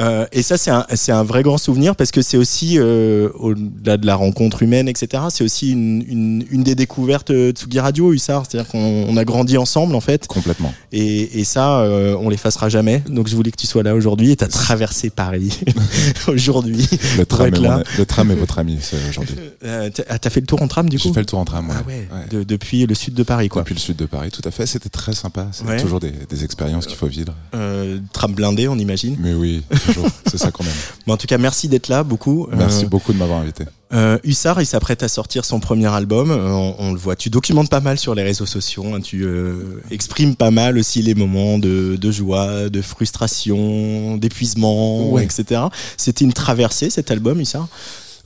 Euh, 0.00 0.26
et 0.32 0.42
ça, 0.42 0.58
c'est 0.58 0.70
un, 0.70 0.86
c'est 0.94 1.12
un 1.12 1.22
vrai 1.22 1.42
grand 1.42 1.58
souvenir 1.58 1.96
parce 1.96 2.10
que 2.10 2.22
c'est 2.22 2.36
aussi, 2.36 2.78
euh, 2.78 3.28
au-delà 3.38 3.96
de 3.96 4.06
la 4.06 4.14
rencontre 4.14 4.62
humaine, 4.62 4.88
etc., 4.88 5.24
c'est 5.30 5.44
aussi 5.44 5.72
une, 5.72 6.04
une, 6.08 6.44
une 6.50 6.62
des 6.62 6.74
découvertes 6.74 7.32
de 7.32 7.50
Tsugi 7.50 7.80
Radio, 7.80 8.12
Hussard. 8.12 8.44
C'est-à-dire 8.48 8.70
qu'on 8.70 9.06
on 9.08 9.16
a 9.16 9.24
grandi 9.24 9.56
ensemble, 9.58 9.94
en 9.94 10.00
fait. 10.00 10.26
Complètement. 10.26 10.72
Et, 10.92 11.40
et 11.40 11.44
ça, 11.44 11.80
euh, 11.80 12.16
on 12.20 12.28
l'effacera 12.28 12.68
jamais. 12.68 13.02
Donc, 13.08 13.28
je 13.28 13.36
voulais 13.36 13.50
que 13.50 13.56
tu 13.56 13.66
sois 13.66 13.82
là 13.82 13.94
aujourd'hui 13.94 14.32
et 14.32 14.36
t'as 14.36 14.48
traversé 14.52 15.10
Paris 15.10 15.58
aujourd'hui. 16.28 16.88
Le 17.18 17.24
tram, 17.26 17.46
est 17.48 17.58
là. 17.58 17.78
mon- 17.78 17.84
le 17.98 18.06
tram 18.06 18.30
est 18.30 18.34
votre 18.34 18.58
ami 18.58 18.78
aujourd'hui. 19.08 19.34
Euh, 19.64 19.90
t'as 19.92 20.02
ah, 20.08 20.18
t'as 20.18 20.30
fait 20.30 20.40
le 20.40 20.46
tour 20.46 20.62
en 20.62 20.68
tram, 20.68 20.88
du 20.88 20.98
coup 20.98 21.08
J'ai 21.08 21.14
fait 21.14 21.20
le 21.20 21.26
tour 21.26 21.38
en 21.38 21.44
tram, 21.44 21.68
ouais. 21.68 21.74
Ah 21.78 21.82
ouais, 21.86 22.08
Ouais. 22.12 22.26
de- 22.30 22.42
depuis 22.44 22.86
le 22.86 22.94
sud 22.94 23.14
de 23.14 23.22
Paris, 23.22 23.48
quoi. 23.48 23.62
Depuis 23.62 23.74
le 23.74 23.80
sud 23.80 23.96
de 23.96 24.06
Paris, 24.06 24.30
tout 24.30 24.42
à 24.46 24.50
fait. 24.50 24.66
C'était 24.66 24.88
très 24.88 25.12
sympa. 25.14 25.48
C'est 25.52 25.64
Ouais. 25.64 25.80
toujours 25.80 26.00
des, 26.00 26.12
des 26.28 26.44
expériences 26.44 26.86
qu'il 26.86 26.96
faut 26.96 27.06
vivre. 27.06 27.34
Euh, 27.54 27.98
tram 28.12 28.32
blindé, 28.34 28.68
on 28.68 28.76
imagine. 28.78 29.16
Mais 29.20 29.34
oui, 29.34 29.62
toujours. 29.86 30.06
C'est 30.30 30.38
ça 30.38 30.50
qu'on 30.50 30.64
aime. 30.64 30.70
Mais 31.06 31.12
en 31.12 31.16
tout 31.16 31.26
cas, 31.26 31.38
merci 31.38 31.68
d'être 31.68 31.88
là, 31.88 32.02
beaucoup. 32.04 32.46
Merci 32.56 32.84
Euh, 32.84 32.88
beaucoup 32.88 33.12
de 33.12 33.18
m'avoir 33.18 33.40
invité. 33.40 33.64
Euh, 33.92 34.18
Hussard, 34.24 34.60
il 34.62 34.66
s'apprête 34.66 35.02
à 35.02 35.08
sortir 35.08 35.44
son 35.44 35.60
premier 35.60 35.86
album. 35.86 36.30
Euh, 36.30 36.48
on, 36.48 36.74
on 36.78 36.92
le 36.92 36.98
voit. 36.98 37.14
Tu 37.16 37.28
documentes 37.30 37.68
pas 37.68 37.80
mal 37.80 37.98
sur 37.98 38.14
les 38.14 38.22
réseaux 38.22 38.46
sociaux. 38.46 38.84
hein. 38.94 39.00
Tu 39.00 39.24
euh, 39.24 39.80
exprimes 39.90 40.34
pas 40.34 40.50
mal 40.50 40.78
aussi 40.78 41.02
les 41.02 41.14
moments 41.14 41.58
de, 41.58 41.96
de 42.00 42.10
joie, 42.10 42.68
de 42.70 42.80
frustration, 42.82 44.16
d'épuisement, 44.16 45.10
Ouais. 45.10 45.24
etc. 45.24 45.62
C'était 45.96 46.24
une 46.24 46.32
traversée 46.32 46.90
cet 46.90 47.10
album, 47.10 47.40
Hussard? 47.40 47.68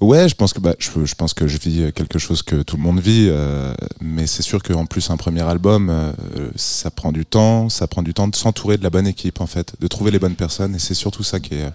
Ouais, 0.00 0.28
je 0.28 0.34
pense 0.34 0.52
que 0.52 0.60
bah, 0.60 0.74
je, 0.78 0.90
je 1.06 1.14
pense 1.14 1.32
que 1.32 1.46
je 1.48 1.56
vis 1.56 1.90
quelque 1.94 2.18
chose 2.18 2.42
que 2.42 2.62
tout 2.62 2.76
le 2.76 2.82
monde 2.82 3.00
vit, 3.00 3.28
euh, 3.30 3.72
mais 4.02 4.26
c'est 4.26 4.42
sûr 4.42 4.62
qu'en 4.62 4.84
plus 4.84 5.08
un 5.08 5.16
premier 5.16 5.40
album, 5.40 5.88
euh, 5.88 6.12
ça 6.54 6.90
prend 6.90 7.12
du 7.12 7.24
temps, 7.24 7.70
ça 7.70 7.86
prend 7.86 8.02
du 8.02 8.12
temps 8.12 8.28
de 8.28 8.36
s'entourer 8.36 8.76
de 8.76 8.82
la 8.84 8.90
bonne 8.90 9.06
équipe 9.06 9.40
en 9.40 9.46
fait, 9.46 9.72
de 9.80 9.86
trouver 9.86 10.10
les 10.10 10.18
bonnes 10.18 10.34
personnes, 10.34 10.74
et 10.74 10.78
c'est 10.78 10.92
surtout 10.92 11.22
ça 11.22 11.40
qui 11.40 11.54
est, 11.54 11.70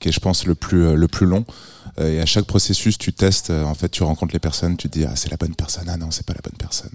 qui 0.00 0.08
est, 0.08 0.12
je 0.12 0.20
pense, 0.20 0.46
le 0.46 0.54
plus 0.54 0.84
euh, 0.86 0.94
le 0.94 1.08
plus 1.08 1.26
long. 1.26 1.44
Euh, 2.00 2.10
et 2.16 2.20
à 2.20 2.26
chaque 2.26 2.44
processus, 2.46 2.98
tu 2.98 3.12
testes, 3.12 3.50
euh, 3.50 3.64
en 3.64 3.74
fait, 3.74 3.88
tu 3.88 4.02
rencontres 4.02 4.32
les 4.32 4.40
personnes, 4.40 4.76
tu 4.76 4.88
te 4.88 4.98
dis 4.98 5.04
ah 5.04 5.14
c'est 5.16 5.30
la 5.30 5.36
bonne 5.36 5.54
personne, 5.54 5.88
ah 5.88 5.96
non 5.96 6.10
c'est 6.10 6.26
pas 6.26 6.32
la 6.34 6.40
bonne 6.42 6.58
personne, 6.58 6.90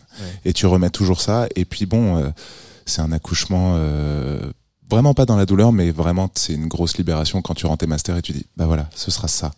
et 0.45 0.51
tu 0.53 0.65
remets 0.65 0.89
toujours 0.89 1.21
ça. 1.21 1.47
Et 1.55 1.65
puis 1.65 1.85
bon, 1.85 2.17
euh, 2.17 2.29
c'est 2.85 3.01
un 3.01 3.11
accouchement. 3.11 3.73
euh, 3.77 4.51
Vraiment 4.91 5.13
pas 5.13 5.25
dans 5.27 5.35
la 5.37 5.45
douleur, 5.45 5.71
mais 5.71 5.91
vraiment 5.91 6.31
c'est 6.33 6.53
une 6.53 6.67
grosse 6.67 6.97
libération 6.97 7.43
quand 7.43 7.53
tu 7.53 7.67
rends 7.67 7.77
tes 7.77 7.85
masters 7.85 8.17
et 8.17 8.23
tu 8.23 8.31
dis 8.31 8.47
bah 8.57 8.65
voilà, 8.65 8.89
ce 8.95 9.11
sera 9.11 9.27
ça 9.27 9.51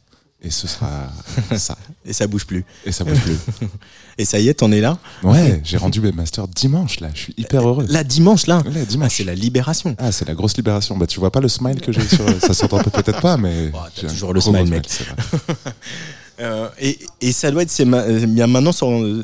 et 0.44 0.50
ce 0.50 0.68
sera 0.68 0.90
ça. 1.58 1.78
Et 2.06 2.14
ça 2.14 2.28
bouge 2.28 2.46
plus. 2.46 2.66
Et 2.86 2.92
ça 2.92 3.04
bouge 3.04 3.20
plus. 3.22 3.38
Et 4.18 4.26
ça 4.26 4.40
y 4.40 4.50
est, 4.50 4.56
t'en 4.56 4.72
es 4.72 4.82
là 4.82 4.98
Ouais, 5.24 5.62
j'ai 5.64 5.78
rendu 5.78 6.00
mes 6.02 6.12
masters 6.12 6.48
dimanche 6.48 7.00
là, 7.00 7.10
je 7.14 7.20
suis 7.22 7.34
hyper 7.38 7.68
heureux. 7.68 7.86
Là, 7.90 8.04
dimanche, 8.04 8.46
là 8.46 8.62
Ah, 8.66 8.70
dimanche. 8.88 9.14
C'est 9.16 9.24
la 9.24 9.34
libération. 9.36 9.96
Ah, 9.98 10.12
c'est 10.12 10.28
la 10.28 10.36
grosse 10.36 10.56
libération. 10.58 10.98
Bah, 10.98 11.08
tu 11.08 11.20
vois 11.20 11.32
pas 11.32 11.40
le 11.40 11.48
smile 11.48 11.80
que 11.82 11.92
j'ai 11.92 12.02
sur. 12.08 12.26
Ça 12.42 12.54
s'entend 12.54 12.80
peut-être 12.84 13.22
pas, 13.22 13.38
mais. 13.38 13.72
J'ai 13.96 14.08
un 14.08 14.10
toujours 14.10 14.34
le 14.34 14.42
smile, 14.42 14.68
mec. 14.70 14.88
vrai. 14.90 15.56
Euh, 16.40 16.68
et, 16.80 16.98
et 17.22 17.32
ça 17.34 17.52
doit 17.52 17.62
être, 17.64 17.70
c'est 17.72 17.86
ma- 17.86 18.00
euh, 18.02 18.26
bien 18.26 18.48
maintenant, 18.48 18.72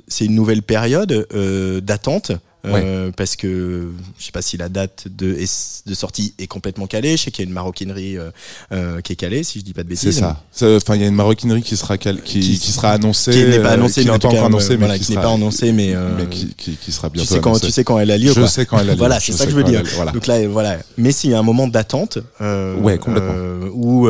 c'est 0.07 0.25
une 0.25 0.35
nouvelle 0.35 0.61
période 0.61 1.27
euh, 1.33 1.81
d'attente. 1.81 2.31
Euh, 2.65 3.11
Parce 3.15 3.35
que 3.35 3.87
je 4.19 4.25
sais 4.25 4.31
pas 4.31 4.41
si 4.41 4.57
la 4.57 4.67
date 4.69 5.05
de, 5.09 5.37
de 5.85 5.93
sortie 5.93 6.33
est 6.39 6.47
complètement 6.47 6.87
calée. 6.87 7.15
Je 7.17 7.23
sais 7.23 7.31
qu'il 7.31 7.43
y 7.43 7.47
a 7.47 7.49
une 7.49 7.53
maroquinerie 7.53 8.17
euh, 8.17 8.29
euh, 8.71 8.99
qui 9.01 9.13
est 9.13 9.15
calée, 9.15 9.43
si 9.43 9.59
je 9.59 9.63
dis 9.63 9.73
pas 9.73 9.83
de 9.83 9.95
C'est 9.95 10.07
bêtises. 10.07 10.19
ça. 10.19 10.43
Ça- 10.51 10.67
Enfin, 10.75 10.95
il 10.95 11.01
y 11.01 11.05
a 11.05 11.07
une 11.07 11.15
maroquinerie 11.15 11.61
qui 11.61 11.77
sera 11.77 11.97
cal- 11.97 12.21
qui, 12.21 12.39
Qui- 12.41 12.59
qui 12.59 12.71
sera 12.71 12.91
annoncée. 12.91 13.31
Qui 13.31 13.43
n'est 13.45 13.59
pas 13.59 13.69
euh, 13.69 13.73
annoncée, 13.75 14.01
qui 14.03 14.09
n'est 14.09 14.17
pas 14.19 14.45
annoncée, 14.45 14.69
mais 14.71 14.75
voilà, 14.77 14.97
qui 14.97 15.05
qui 15.05 15.11
n'est 15.11 15.15
sera- 15.15 15.27
pas 15.29 15.33
annoncée, 15.33 15.71
mais, 15.71 15.95
euh, 15.95 16.09
mais 16.17 16.25
qui, 16.27 16.91
sera 16.91 17.09
tu 17.09 17.13
bientôt. 17.13 17.33
sais 17.35 17.39
quand 17.39 17.51
annoncée. 17.51 17.65
tu 17.67 17.71
sais 17.71 17.83
quand 17.83 17.99
elle 17.99 18.11
a 18.11 18.17
lieu. 18.17 18.29
Je 18.33 18.39
quoi. 18.39 18.47
sais 18.49 18.65
quand 18.65 18.79
elle 18.79 18.89
a 18.89 18.93
lieu. 18.93 18.97
Voilà, 18.97 19.19
c'est 19.19 19.31
ça 19.31 19.45
que 19.45 19.51
je 19.51 19.55
veux 19.55 19.63
dire. 19.63 19.83
voilà. 19.95 20.11
Donc 20.11 20.27
là, 20.27 20.45
voilà. 20.47 20.77
Mais 20.97 21.11
s'il 21.11 21.29
y 21.29 21.33
a 21.33 21.39
un 21.39 21.43
moment 21.43 21.67
d'attente, 21.67 22.17
euh, 22.41 22.75
Ouais, 22.77 22.97
complètement. 22.97 23.31
euh, 23.33 23.69
où 23.73 24.07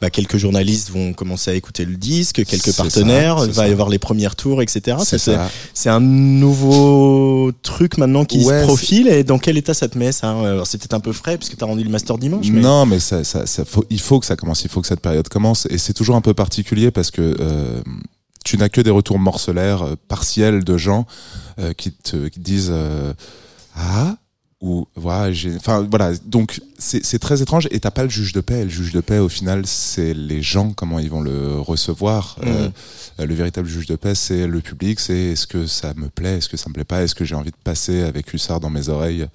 bah, 0.00 0.10
quelques 0.10 0.36
journalistes 0.36 0.90
vont 0.90 1.12
commencer 1.12 1.50
à 1.50 1.54
écouter 1.54 1.84
le 1.84 1.96
disque, 1.96 2.44
quelques 2.44 2.64
C'est 2.64 2.76
partenaires, 2.76 3.36
il 3.40 3.46
c'est 3.46 3.52
va 3.52 3.68
y 3.68 3.72
avoir 3.72 3.88
les 3.88 3.98
premiers 3.98 4.28
tours, 4.36 4.62
etc. 4.62 4.96
C'est 5.04 5.18
C'est-. 5.18 5.36
C'est 5.74 5.88
un 5.90 6.00
nouveau 6.00 7.52
truc 7.62 7.83
maintenant 7.98 8.24
qui 8.24 8.44
Ouais, 8.44 8.60
se 8.60 8.66
profile. 8.66 9.08
Et 9.08 9.24
dans 9.24 9.38
quel 9.38 9.56
état 9.56 9.74
ça 9.74 9.88
te 9.88 9.98
met 9.98 10.12
ça 10.12 10.30
Alors, 10.30 10.66
C'est 10.66 10.78
peut-être 10.78 10.94
un 10.94 11.00
peu 11.00 11.12
frais 11.12 11.38
parce 11.38 11.48
que 11.48 11.56
t'as 11.56 11.66
rendu 11.66 11.84
le 11.84 11.90
master 11.90 12.18
dimanche. 12.18 12.46
Mais... 12.50 12.60
Non, 12.60 12.86
mais 12.86 13.00
ça, 13.00 13.24
ça, 13.24 13.46
ça 13.46 13.64
faut, 13.64 13.84
il 13.90 14.00
faut 14.00 14.20
que 14.20 14.26
ça 14.26 14.36
commence, 14.36 14.64
il 14.64 14.70
faut 14.70 14.80
que 14.80 14.86
cette 14.86 15.00
période 15.00 15.28
commence. 15.28 15.66
Et 15.70 15.78
c'est 15.78 15.92
toujours 15.94 16.16
un 16.16 16.20
peu 16.20 16.34
particulier 16.34 16.90
parce 16.90 17.10
que 17.10 17.36
euh, 17.40 17.80
tu 18.44 18.58
n'as 18.58 18.68
que 18.68 18.80
des 18.80 18.90
retours 18.90 19.18
morcelaires, 19.18 19.82
euh, 19.82 19.94
partiels 20.08 20.64
de 20.64 20.76
gens 20.76 21.06
euh, 21.58 21.72
qui, 21.72 21.92
te, 21.92 22.28
qui 22.28 22.38
te 22.38 22.44
disent 22.44 22.70
euh, 22.70 23.12
Ah 23.74 24.16
ou 24.64 24.88
voilà. 24.96 25.30
Enfin 25.56 25.86
voilà, 25.90 26.12
donc 26.24 26.60
c'est 26.78 27.18
très 27.18 27.42
étrange 27.42 27.68
et 27.70 27.80
t'as 27.80 27.90
pas 27.90 28.02
le 28.02 28.08
juge 28.08 28.32
de 28.32 28.40
paix. 28.40 28.60
Et 28.60 28.64
le 28.64 28.70
juge 28.70 28.92
de 28.92 29.00
paix, 29.00 29.18
au 29.18 29.28
final, 29.28 29.66
c'est 29.66 30.14
les 30.14 30.40
gens, 30.42 30.70
comment 30.72 30.98
ils 30.98 31.10
vont 31.10 31.20
le 31.20 31.58
recevoir. 31.60 32.36
Euh, 32.44 32.68
euh, 33.20 33.26
le 33.26 33.34
véritable 33.34 33.68
juge 33.68 33.86
de 33.86 33.96
paix, 33.96 34.14
c'est 34.14 34.46
le 34.46 34.60
public, 34.60 35.00
c'est 35.00 35.16
est-ce 35.32 35.46
que 35.46 35.66
ça 35.66 35.92
me 35.94 36.08
plaît, 36.08 36.38
est-ce 36.38 36.48
que 36.48 36.56
ça 36.56 36.68
me 36.70 36.74
plaît 36.74 36.84
pas, 36.84 37.02
est-ce 37.02 37.14
que 37.14 37.24
j'ai 37.24 37.34
envie 37.34 37.50
de 37.50 37.56
passer 37.62 38.02
avec 38.02 38.32
Hussard 38.32 38.60
dans 38.60 38.70
mes 38.70 38.88
oreilles 38.88 39.26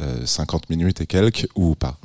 euh, 0.00 0.24
50 0.24 0.70
minutes 0.70 1.00
et 1.02 1.06
quelques 1.06 1.46
ou 1.54 1.74
pas. 1.74 1.98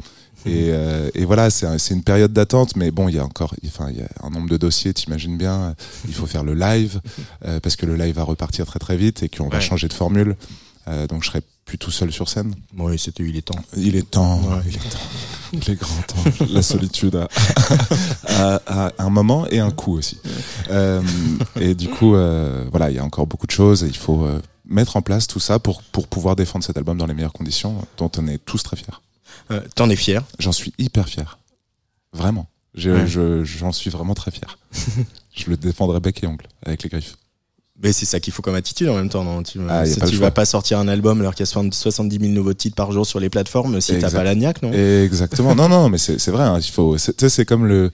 Et, 0.46 0.68
euh, 0.70 1.10
et 1.16 1.26
voilà, 1.26 1.50
c'est 1.50 1.66
un- 1.66 1.78
c'est 1.78 1.94
une 1.94 2.04
période 2.04 2.32
d'attente, 2.32 2.76
mais 2.76 2.92
bon, 2.92 3.10
il 3.10 3.16
y 3.16 3.20
a 3.20 3.24
encore, 3.26 3.54
enfin, 3.66 3.88
il 3.90 3.98
y 3.98 4.02
a 4.02 4.08
un 4.24 4.30
nombre 4.30 4.50
de 4.50 4.56
dossiers, 4.58 4.94
t'imagines 4.94 5.38
bien. 5.38 5.76
Il 6.08 6.14
faut 6.14 6.26
faire 6.28 6.44
le 6.44 6.54
live 6.54 7.02
euh, 7.46 7.60
parce 7.60 7.76
que 7.76 7.86
le 7.86 7.96
live 7.96 8.16
va 8.16 8.24
repartir 8.24 8.66
très 8.66 8.80
très 8.80 8.96
vite 8.98 9.24
et 9.24 9.30
qu'on 9.30 9.50
va 9.50 9.60
changer 9.60 9.88
de 9.88 9.94
formule. 9.94 10.36
Euh, 10.88 11.06
donc 11.08 11.24
je 11.24 11.28
serai 11.30 11.42
plus 11.66 11.78
tout 11.78 11.92
seul 11.92 12.12
sur 12.14 12.30
scène. 12.30 12.56
Oui, 12.78 12.98
c'était 12.98 13.24
il 13.24 13.36
est 13.36 13.42
temps. 13.42 13.60
Il 13.76 13.96
est 13.96 14.10
temps. 14.10 14.40
Ouais. 14.42 14.62
Il 14.68 14.76
est 14.76 14.80
temps. 14.90 15.00
Il 15.54 15.70
est 15.70 15.76
grand 15.76 16.02
temps. 16.02 16.46
La 16.50 16.62
solitude 16.62 17.16
a, 17.16 17.28
a- 18.28 18.62
a 18.68 18.92
un 19.00 19.10
moment 19.10 19.48
et 19.48 19.60
un 19.60 19.72
coup 19.72 19.94
aussi. 19.98 20.18
Euh, 20.70 21.02
et 21.56 21.74
du 21.74 21.88
coup, 21.90 22.16
euh, 22.16 22.66
voilà, 22.70 22.90
il 22.90 22.96
y 22.98 23.00
a 23.00 23.04
encore 23.04 23.28
beaucoup 23.28 23.48
de 23.48 23.52
choses 23.52 23.84
et 23.86 23.88
il 23.88 23.96
faut 23.96 24.26
euh, 24.26 24.42
mettre 24.66 24.98
en 24.98 25.02
place 25.02 25.26
tout 25.26 25.40
ça 25.40 25.58
pour, 25.60 25.84
pour 25.84 26.08
pouvoir 26.10 26.36
défendre 26.36 26.66
cet 26.66 26.76
album 26.76 26.98
dans 26.98 27.06
les 27.06 27.14
meilleures 27.14 27.32
conditions, 27.32 27.76
dont 27.98 28.12
on 28.18 28.28
est 28.28 28.40
tous 28.44 28.62
très 28.62 28.76
fiers. 28.76 28.88
Euh, 29.52 29.62
T'en 29.76 29.90
es 29.90 29.96
fier? 29.96 30.22
J'en 30.40 30.52
suis 30.52 30.74
hyper 30.78 31.08
fier. 31.08 31.40
Vraiment. 32.14 32.48
Je- 32.76 32.90
Ouais. 32.92 33.08
je- 33.08 33.44
J'en 33.46 33.72
suis 33.72 33.90
vraiment 33.90 34.16
très 34.16 34.32
fier. 34.32 34.58
je 35.34 35.50
le 35.50 35.56
défendrai 35.56 36.02
bec 36.02 36.22
et 36.24 36.28
ongle 36.28 36.46
avec 36.66 36.84
les 36.84 36.90
griffes. 36.90 37.16
Mais 37.84 37.94
c'est 37.94 38.06
ça 38.08 38.20
qu'il 38.20 38.34
faut 38.34 38.42
comme 38.42 38.56
attitude 38.56 38.90
en 38.90 38.96
même 38.96 39.08
temps, 39.10 39.24
non 39.24 39.44
Tu, 39.44 39.60
Ah, 39.70 39.86
si 39.86 40.00
pas 40.00 40.08
tu 40.08 40.16
choix. 40.16 40.28
vas 40.28 40.32
pas 40.32 40.46
sortir 40.46 40.80
un 40.80 40.88
album 40.88 41.20
alors 41.22 41.36
qu'il 41.36 41.42
y 41.42 41.44
a 41.44 41.46
60 41.46 41.76
70 41.76 42.18
000 42.20 42.32
nouveaux 42.32 42.56
titres 42.56 42.76
par 42.76 42.92
jour 42.92 43.06
sur 43.06 43.20
les 43.20 43.30
plateformes 43.30 43.80
si 43.82 44.00
t'as 44.00 44.10
pas 44.10 44.24
la 44.24 44.34
niaque, 44.34 44.64
non? 44.64 44.72
Exactement. 44.74 45.54
non, 45.56 45.70
non, 45.70 45.88
mais 45.90 46.00
c'est 46.00 46.30
vrai. 46.32 46.44
hein, 46.44 46.58
il 46.60 46.72
faut. 46.72 46.98
c'est- 46.98 47.14
Tu 47.16 47.26
sais, 47.26 47.30
c'est 47.30 47.46
comme 47.46 47.68
le. 47.68 47.92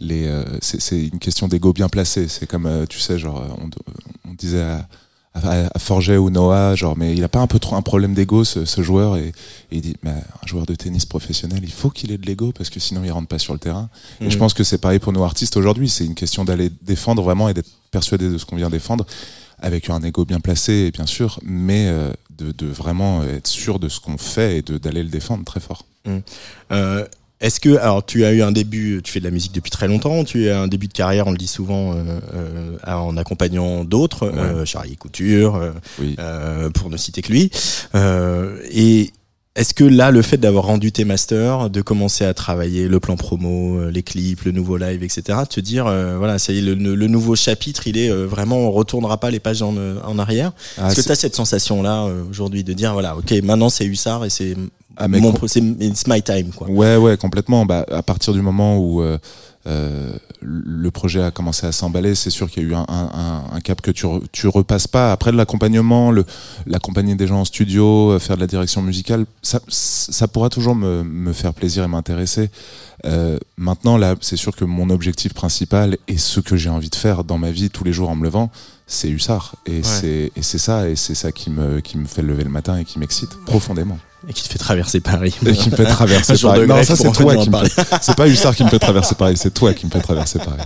Les. 0.00 0.26
euh, 0.26 0.44
c'est 0.60 1.06
une 1.06 1.18
question 1.18 1.48
d'ego 1.48 1.72
bien 1.72 1.88
placé. 1.88 2.28
C'est 2.28 2.46
comme, 2.46 2.66
euh, 2.66 2.84
tu 2.86 2.98
sais, 3.00 3.18
genre, 3.18 3.38
euh, 3.40 3.54
on, 3.64 4.30
on 4.30 4.34
disait 4.34 4.60
à, 4.62 4.86
à, 5.34 5.68
à 5.74 5.78
Forget 5.78 6.16
ou 6.18 6.30
Noah, 6.30 6.74
genre, 6.74 6.96
mais 6.96 7.14
il 7.14 7.24
a 7.24 7.28
pas 7.28 7.40
un 7.40 7.46
peu 7.46 7.58
trop 7.58 7.76
un 7.76 7.82
problème 7.82 8.14
d'ego, 8.14 8.44
ce, 8.44 8.64
ce 8.64 8.82
joueur, 8.82 9.16
et, 9.16 9.28
et 9.28 9.32
il 9.70 9.80
dit, 9.80 9.96
mais 10.02 10.10
un 10.10 10.46
joueur 10.46 10.66
de 10.66 10.74
tennis 10.74 11.06
professionnel, 11.06 11.60
il 11.62 11.72
faut 11.72 11.90
qu'il 11.90 12.12
ait 12.12 12.18
de 12.18 12.26
l'ego 12.26 12.52
parce 12.52 12.70
que 12.70 12.80
sinon 12.80 13.02
il 13.04 13.10
rentre 13.10 13.28
pas 13.28 13.38
sur 13.38 13.52
le 13.52 13.58
terrain. 13.58 13.88
Et 14.20 14.30
je 14.30 14.36
pense 14.38 14.52
que 14.54 14.64
c'est 14.64 14.78
pareil 14.78 14.98
pour 14.98 15.12
nos 15.12 15.22
artistes 15.22 15.56
aujourd'hui. 15.56 15.88
C'est 15.88 16.04
une 16.04 16.14
question 16.14 16.44
d'aller 16.44 16.70
défendre 16.82 17.22
vraiment 17.22 17.48
et 17.48 17.54
d'être 17.54 17.70
persuadé 17.90 18.28
de 18.28 18.36
ce 18.38 18.44
qu'on 18.44 18.56
vient 18.56 18.70
défendre 18.70 19.06
avec 19.58 19.88
un 19.90 20.02
ego 20.02 20.24
bien 20.24 20.40
placé, 20.40 20.90
bien 20.90 21.06
sûr, 21.06 21.38
mais 21.44 21.86
euh, 21.88 22.12
de, 22.36 22.50
de 22.52 22.66
vraiment 22.66 23.22
être 23.22 23.46
sûr 23.46 23.78
de 23.78 23.88
ce 23.88 24.00
qu'on 24.00 24.18
fait 24.18 24.58
et 24.58 24.62
d'aller 24.62 25.02
le 25.04 25.08
défendre 25.08 25.44
très 25.44 25.60
fort. 25.60 25.84
Euh, 26.72 27.06
Est-ce 27.42 27.58
que, 27.58 27.76
alors 27.76 28.06
tu 28.06 28.24
as 28.24 28.32
eu 28.32 28.40
un 28.40 28.52
début, 28.52 29.00
tu 29.02 29.12
fais 29.12 29.18
de 29.18 29.24
la 29.24 29.32
musique 29.32 29.52
depuis 29.52 29.70
très 29.70 29.88
longtemps, 29.88 30.22
tu 30.22 30.48
as 30.48 30.60
un 30.60 30.68
début 30.68 30.86
de 30.86 30.92
carrière, 30.92 31.26
on 31.26 31.32
le 31.32 31.36
dit 31.36 31.48
souvent, 31.48 31.92
euh, 31.92 32.20
euh, 32.34 32.76
en 32.86 33.16
accompagnant 33.16 33.84
d'autres, 33.84 34.26
euh, 34.32 34.64
Charlie 34.64 34.96
Couture, 34.96 35.60
pour 36.74 36.88
ne 36.88 36.96
citer 36.96 37.20
que 37.20 37.32
lui. 37.32 37.50
Euh, 37.96 38.58
et 38.70 39.10
est-ce 39.54 39.74
que 39.74 39.84
là, 39.84 40.10
le 40.10 40.22
fait 40.22 40.38
d'avoir 40.38 40.64
rendu 40.64 40.92
tes 40.92 41.04
masters, 41.04 41.68
de 41.68 41.82
commencer 41.82 42.24
à 42.24 42.32
travailler 42.32 42.88
le 42.88 43.00
plan 43.00 43.16
promo, 43.16 43.76
euh, 43.78 43.90
les 43.90 44.02
clips, 44.02 44.44
le 44.44 44.52
nouveau 44.52 44.78
live, 44.78 45.02
etc., 45.02 45.40
te 45.48 45.60
dire, 45.60 45.86
euh, 45.86 46.16
voilà, 46.16 46.38
ça 46.38 46.52
y 46.54 46.58
est, 46.58 46.62
le, 46.62 46.74
le 46.94 47.06
nouveau 47.06 47.36
chapitre, 47.36 47.86
il 47.86 47.98
est 47.98 48.10
euh, 48.10 48.24
vraiment, 48.26 48.56
on 48.56 48.70
retournera 48.70 49.18
pas 49.18 49.30
les 49.30 49.40
pages 49.40 49.60
en, 49.60 49.76
euh, 49.76 49.96
en 50.06 50.18
arrière. 50.18 50.52
Ah, 50.78 50.88
Est-ce 50.88 50.96
que 51.02 51.06
tu 51.06 51.12
as 51.12 51.16
cette 51.16 51.36
sensation-là 51.36 52.04
euh, 52.06 52.22
aujourd'hui 52.30 52.64
de 52.64 52.72
dire, 52.72 52.94
voilà, 52.94 53.14
ok, 53.16 53.30
maintenant 53.42 53.68
c'est 53.68 53.84
Hussard 53.84 54.24
et 54.24 54.30
c'est 54.30 54.56
Ah, 54.96 55.06
mon, 55.06 55.32
com- 55.32 55.46
c'est 55.48 55.60
it's 55.80 56.06
my 56.06 56.22
time, 56.22 56.48
quoi. 56.56 56.70
Ouais, 56.70 56.96
ouais, 56.96 57.18
complètement. 57.18 57.66
Bah, 57.66 57.84
à 57.90 58.02
partir 58.02 58.32
du 58.32 58.40
moment 58.40 58.78
où 58.78 59.02
euh, 59.66 60.12
le 60.40 60.90
projet 60.90 61.22
a 61.22 61.30
commencé 61.30 61.66
à 61.66 61.72
s'emballer, 61.72 62.14
c'est 62.14 62.30
sûr 62.30 62.50
qu'il 62.50 62.62
y 62.64 62.66
a 62.66 62.68
eu 62.70 62.74
un, 62.74 62.84
un, 62.88 63.44
un- 63.52 63.60
cap 63.60 63.80
que 63.80 63.90
tu, 63.92 64.06
tu 64.32 64.48
repasses 64.48 64.88
pas. 64.88 65.12
Après 65.12 65.30
de 65.30 65.36
l'accompagnement, 65.36 66.12
l'accompagner 66.66 67.14
des 67.14 67.26
gens 67.28 67.40
en 67.40 67.44
studio, 67.44 68.10
euh, 68.10 68.18
faire 68.18 68.36
de 68.36 68.40
la 68.40 68.48
direction 68.48 68.82
musicale, 68.82 69.24
ça, 69.40 69.60
ça 69.68 70.26
pourra 70.26 70.48
toujours 70.48 70.74
me, 70.74 71.04
me 71.04 71.32
faire 71.32 71.54
plaisir 71.54 71.84
et 71.84 71.88
m'intéresser. 71.88 72.50
Euh, 73.04 73.38
maintenant, 73.56 73.96
là, 73.96 74.16
c'est 74.20 74.36
sûr 74.36 74.54
que 74.56 74.64
mon 74.64 74.90
objectif 74.90 75.32
principal 75.32 75.96
et 76.08 76.18
ce 76.18 76.40
que 76.40 76.56
j'ai 76.56 76.70
envie 76.70 76.90
de 76.90 76.96
faire 76.96 77.22
dans 77.24 77.38
ma 77.38 77.50
vie 77.50 77.70
tous 77.70 77.84
les 77.84 77.92
jours 77.92 78.10
en 78.10 78.16
me 78.16 78.24
levant, 78.24 78.50
c'est 78.92 79.08
Hussard. 79.08 79.54
Et 79.66 79.82
c'est 79.82 80.32
et 80.36 80.42
c'est 80.42 80.58
ça, 80.58 80.88
et 80.88 80.96
c'est 80.96 81.14
ça 81.14 81.32
qui 81.32 81.50
me, 81.50 81.80
qui 81.80 81.96
me 81.98 82.06
fait 82.06 82.22
lever 82.22 82.44
le 82.44 82.50
matin 82.50 82.76
et 82.78 82.84
qui 82.84 82.98
m'excite 82.98 83.30
profondément. 83.46 83.98
Et 84.28 84.32
qui 84.32 84.42
te 84.44 84.48
fait 84.48 84.58
traverser 84.58 85.00
Paris. 85.00 85.34
Et 85.44 85.52
qui 85.52 85.70
me 85.70 85.74
fait 85.76 85.84
traverser 85.84 86.38
Paris. 86.38 86.66
Non, 86.66 86.82
ça 86.84 86.94
c'est 86.96 87.10
toi 87.10 87.36
qui 87.36 87.50
me 87.50 87.64
fait. 87.64 87.82
C'est 88.00 88.14
pas 88.16 88.28
Hussard 88.28 88.54
qui 88.54 88.62
me 88.64 88.68
fait 88.68 88.78
traverser 88.88 89.14
Paris, 89.16 89.36
c'est 89.36 89.52
toi 89.52 89.74
qui 89.74 89.86
me 89.86 89.90
fait 89.90 90.00
traverser 90.00 90.38
Paris. 90.38 90.62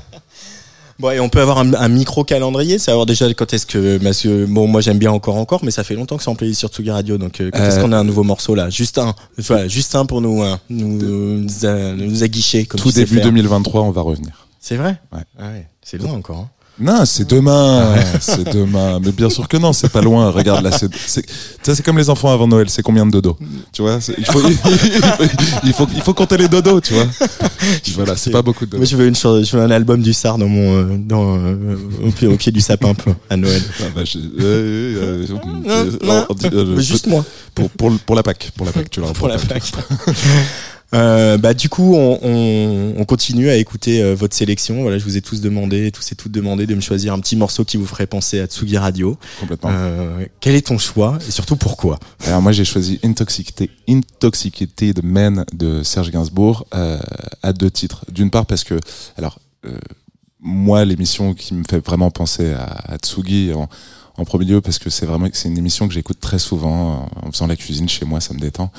Bon, 0.98 1.10
et 1.10 1.20
on 1.20 1.28
peut 1.28 1.42
avoir 1.42 1.58
un, 1.58 1.74
un 1.74 1.88
micro 1.88 2.24
calendrier, 2.24 2.78
savoir 2.78 3.04
déjà 3.04 3.32
quand 3.34 3.52
est-ce 3.52 3.66
que, 3.66 3.98
parce 3.98 4.22
que 4.22 4.46
bon, 4.46 4.66
moi 4.66 4.80
j'aime 4.80 4.96
bien 4.98 5.12
encore 5.12 5.36
encore, 5.36 5.62
mais 5.62 5.70
ça 5.70 5.84
fait 5.84 5.94
longtemps 5.94 6.16
que 6.16 6.22
c'est 6.22 6.30
en 6.30 6.34
playlist 6.34 6.58
sur 6.60 6.70
Tsugi 6.70 6.90
Radio, 6.90 7.18
donc 7.18 7.38
euh, 7.42 7.50
quand 7.52 7.58
est-ce 7.62 7.78
Euh, 7.78 7.82
qu'on 7.82 7.92
a 7.92 7.98
un 7.98 8.04
nouveau 8.04 8.22
morceau 8.22 8.54
là? 8.54 8.70
Juste 8.70 8.96
un, 8.96 9.14
voilà, 9.36 9.68
juste 9.68 9.94
un 9.94 10.06
pour 10.06 10.22
nous, 10.22 10.42
hein, 10.42 10.58
nous, 10.70 10.96
nous, 10.98 11.46
nous 11.96 12.22
aguicher 12.22 12.64
comme 12.64 12.80
Tout 12.80 12.92
début 12.92 13.16
faire. 13.16 13.24
2023, 13.24 13.82
on 13.82 13.90
va 13.90 14.00
revenir. 14.00 14.46
C'est 14.58 14.76
vrai? 14.76 14.98
Ouais. 15.12 15.20
Ah 15.38 15.48
ouais, 15.50 15.66
c'est 15.82 15.98
loin 15.98 16.12
encore. 16.14 16.38
hein. 16.38 16.50
Non, 16.78 17.04
c'est 17.06 17.28
demain, 17.28 17.94
c'est 18.20 18.44
demain. 18.52 19.00
Mais 19.02 19.10
bien 19.12 19.30
sûr 19.30 19.48
que 19.48 19.56
non, 19.56 19.72
c'est 19.72 19.88
pas 19.88 20.02
loin. 20.02 20.30
Regarde 20.30 20.62
là, 20.62 20.70
c'est, 20.72 20.94
sais, 20.94 21.22
c'est 21.62 21.82
comme 21.82 21.96
les 21.96 22.10
enfants 22.10 22.30
avant 22.30 22.46
Noël. 22.46 22.68
C'est 22.68 22.82
combien 22.82 23.06
de 23.06 23.10
dodo 23.10 23.36
Tu 23.72 23.80
vois 23.82 23.98
il 24.18 24.26
faut, 24.26 24.40
il, 24.46 24.54
faut, 24.56 24.68
il 25.64 25.72
faut, 25.72 25.86
il 25.94 26.02
faut 26.02 26.14
compter 26.14 26.36
les 26.36 26.48
dodos, 26.48 26.80
tu 26.80 26.94
vois. 26.94 27.06
Voilà, 27.94 28.14
c'est 28.16 28.30
pas 28.30 28.42
beaucoup 28.42 28.66
de 28.66 28.70
dodos. 28.70 28.80
Moi, 28.80 28.86
je 28.86 28.96
veux 28.96 29.06
une 29.06 29.16
je 29.16 29.56
veux 29.56 29.62
un 29.62 29.70
album 29.70 30.02
du 30.02 30.12
Sar 30.12 30.36
dans 30.38 30.48
mon, 30.48 30.74
euh, 30.76 30.96
dans, 30.98 31.36
euh, 31.36 31.76
au, 32.04 32.10
pied, 32.10 32.28
au 32.28 32.36
pied 32.36 32.52
du 32.52 32.60
sapin 32.60 32.92
à 33.30 33.36
Noël. 33.36 33.62
Ah, 33.80 33.84
bah, 33.94 34.02
je- 34.04 34.18
euh, 34.40 35.26
non. 36.02 36.80
juste 36.80 37.06
moi. 37.06 37.24
Pour, 37.54 37.70
pour, 37.70 37.90
pour 38.04 38.14
la 38.16 38.22
Pâque, 38.22 38.50
pour 38.54 38.66
la 38.66 38.72
Pâque, 38.72 38.90
tu 38.90 39.00
l'auras 39.00 39.12
pour 39.14 39.28
la 39.28 39.38
plaque. 39.38 39.72
Euh, 40.94 41.36
bah 41.36 41.52
du 41.52 41.68
coup 41.68 41.94
on, 41.96 42.18
on, 42.22 42.94
on 42.96 43.04
continue 43.04 43.48
à 43.48 43.56
écouter 43.56 44.02
euh, 44.02 44.14
votre 44.14 44.36
sélection. 44.36 44.82
Voilà, 44.82 44.98
je 44.98 45.04
vous 45.04 45.16
ai 45.16 45.20
tous 45.20 45.40
demandé, 45.40 45.90
tous 45.90 46.12
et 46.12 46.14
toutes 46.14 46.30
demandé 46.30 46.66
de 46.66 46.74
me 46.76 46.80
choisir 46.80 47.12
un 47.12 47.18
petit 47.18 47.34
morceau 47.34 47.64
qui 47.64 47.76
vous 47.76 47.86
ferait 47.86 48.06
penser 48.06 48.40
à 48.40 48.46
Tsugi 48.46 48.78
Radio. 48.78 49.18
Complètement. 49.40 49.70
Euh, 49.72 50.24
quel 50.38 50.54
est 50.54 50.68
ton 50.68 50.78
choix 50.78 51.18
et 51.26 51.30
surtout 51.32 51.56
pourquoi? 51.56 51.98
Alors 52.24 52.40
moi 52.40 52.52
j'ai 52.52 52.64
choisi 52.64 53.00
Intoxicated, 53.02 53.68
Intoxicated 53.88 55.02
Man 55.02 55.44
de 55.52 55.82
Serge 55.82 56.10
Gainsbourg 56.12 56.66
à 56.70 57.52
deux 57.52 57.70
titres. 57.70 58.04
D'une 58.12 58.30
part 58.30 58.46
parce 58.46 58.62
que 58.62 58.78
alors 59.16 59.40
moi 60.40 60.84
l'émission 60.84 61.34
qui 61.34 61.54
me 61.54 61.64
fait 61.68 61.84
vraiment 61.84 62.12
penser 62.12 62.52
à, 62.52 62.92
à 62.92 62.96
Tsugi 62.98 63.52
en, 63.52 63.68
en 64.18 64.24
premier 64.24 64.46
lieu 64.46 64.60
parce 64.60 64.78
que 64.78 64.88
c'est 64.90 65.04
vraiment 65.06 65.28
c'est 65.32 65.48
une 65.48 65.58
émission 65.58 65.86
que 65.88 65.92
j'écoute 65.94 66.18
très 66.20 66.38
souvent 66.38 67.08
en, 67.22 67.28
en 67.28 67.32
faisant 67.32 67.46
la 67.46 67.56
cuisine 67.56 67.88
chez 67.88 68.04
moi 68.06 68.20
ça 68.20 68.32
me 68.34 68.38
détend. 68.40 68.70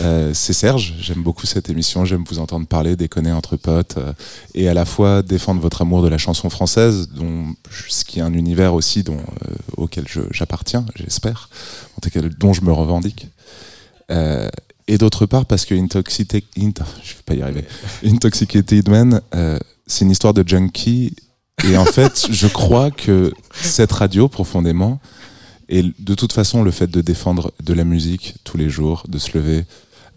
Euh, 0.00 0.32
c'est 0.34 0.52
Serge, 0.52 0.94
j'aime 1.00 1.22
beaucoup 1.22 1.46
cette 1.46 1.70
émission, 1.70 2.04
j'aime 2.04 2.24
vous 2.28 2.38
entendre 2.40 2.66
parler, 2.66 2.96
déconner 2.96 3.30
entre 3.32 3.56
potes 3.56 3.96
euh, 3.98 4.12
et 4.54 4.68
à 4.68 4.74
la 4.74 4.84
fois 4.84 5.22
défendre 5.22 5.60
votre 5.60 5.82
amour 5.82 6.02
de 6.02 6.08
la 6.08 6.18
chanson 6.18 6.50
française, 6.50 7.08
dont 7.14 7.54
ce 7.88 8.04
qui 8.04 8.18
est 8.18 8.22
un 8.22 8.34
univers 8.34 8.74
aussi 8.74 9.02
dont, 9.02 9.16
euh, 9.18 9.54
auquel 9.76 10.04
je- 10.08 10.20
j'appartiens, 10.32 10.84
j'espère, 10.96 11.48
en 11.96 12.00
tout 12.00 12.10
cas 12.10 12.20
dont 12.38 12.52
je 12.52 12.62
me 12.62 12.72
revendique. 12.72 13.28
Euh, 14.10 14.48
et 14.88 14.98
d'autre 14.98 15.24
part 15.26 15.46
parce 15.46 15.64
que 15.66 15.74
Intoxicated, 15.74 16.42
Int- 16.58 16.82
je 17.04 17.14
vais 17.14 17.22
pas 17.24 17.34
y 17.34 17.42
arriver, 17.42 17.64
Intoxicated 18.04 18.88
Man, 18.88 19.20
euh, 19.36 19.58
c'est 19.86 20.04
une 20.04 20.10
histoire 20.10 20.34
de 20.34 20.42
junkie 20.46 21.14
et 21.68 21.76
en 21.76 21.84
fait, 21.84 22.26
je 22.30 22.46
crois 22.46 22.90
que 22.90 23.32
cette 23.52 23.92
radio 23.92 24.28
profondément 24.28 25.00
et 25.70 25.84
de 25.98 26.14
toute 26.14 26.32
façon, 26.32 26.62
le 26.64 26.72
fait 26.72 26.88
de 26.88 27.00
défendre 27.00 27.52
de 27.62 27.72
la 27.72 27.84
musique 27.84 28.34
tous 28.42 28.56
les 28.56 28.68
jours, 28.68 29.04
de 29.08 29.18
se 29.18 29.38
lever 29.38 29.64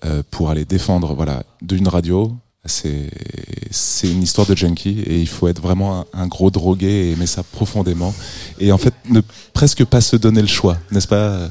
euh, 0.04 0.24
pour 0.32 0.50
aller 0.50 0.66
défendre 0.66 1.14
voilà, 1.14 1.44
d'une 1.62 1.88
radio, 1.88 2.36
c'est 2.66 3.12
une 4.04 4.24
histoire 4.24 4.48
de 4.48 4.56
junkie 4.56 5.02
et 5.02 5.20
il 5.20 5.28
faut 5.28 5.48
être 5.48 5.62
vraiment 5.62 6.00
un, 6.00 6.06
un 6.14 6.28
gros 6.28 6.50
drogué 6.50 6.88
et 6.88 7.12
aimer 7.12 7.28
ça 7.28 7.44
profondément. 7.44 8.16
Et 8.60 8.72
en 8.72 8.80
fait, 8.80 8.94
ne 9.10 9.22
presque 9.54 9.86
pas 9.86 10.02
se 10.02 10.16
donner 10.16 10.42
le 10.42 10.48
choix, 10.48 10.78
n'est-ce 10.92 11.08
pas, 11.08 11.16
euh, 11.16 11.50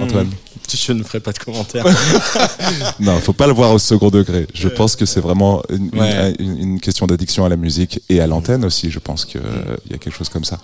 Antoine 0.00 0.26
Hmm. 0.26 0.76
Je 0.86 0.92
ne 0.92 1.02
ferai 1.02 1.20
pas 1.20 1.32
de 1.32 1.38
commentaire. 1.38 1.84
Non, 3.00 3.18
faut 3.20 3.32
pas 3.32 3.46
le 3.46 3.52
voir 3.52 3.72
au 3.72 3.78
second 3.78 4.10
degré. 4.10 4.46
Je 4.54 4.68
pense 4.68 4.96
que 4.96 5.04
c'est 5.06 5.20
vraiment 5.20 5.62
une, 5.68 5.90
une- 5.92 6.00
Ouais. 6.00 6.34
une- 6.38 6.58
une 6.58 6.80
question 6.80 7.06
d'addiction 7.06 7.44
à 7.44 7.48
la 7.48 7.56
musique 7.56 8.00
et 8.08 8.20
à 8.20 8.26
l'antenne 8.26 8.64
aussi. 8.64 8.90
Je 8.90 8.98
pense 8.98 9.24
qu'il 9.24 9.40
y 9.90 9.94
a 9.94 9.98
quelque 9.98 10.14
chose 10.16 10.28
comme 10.28 10.44
ça. 10.44 10.58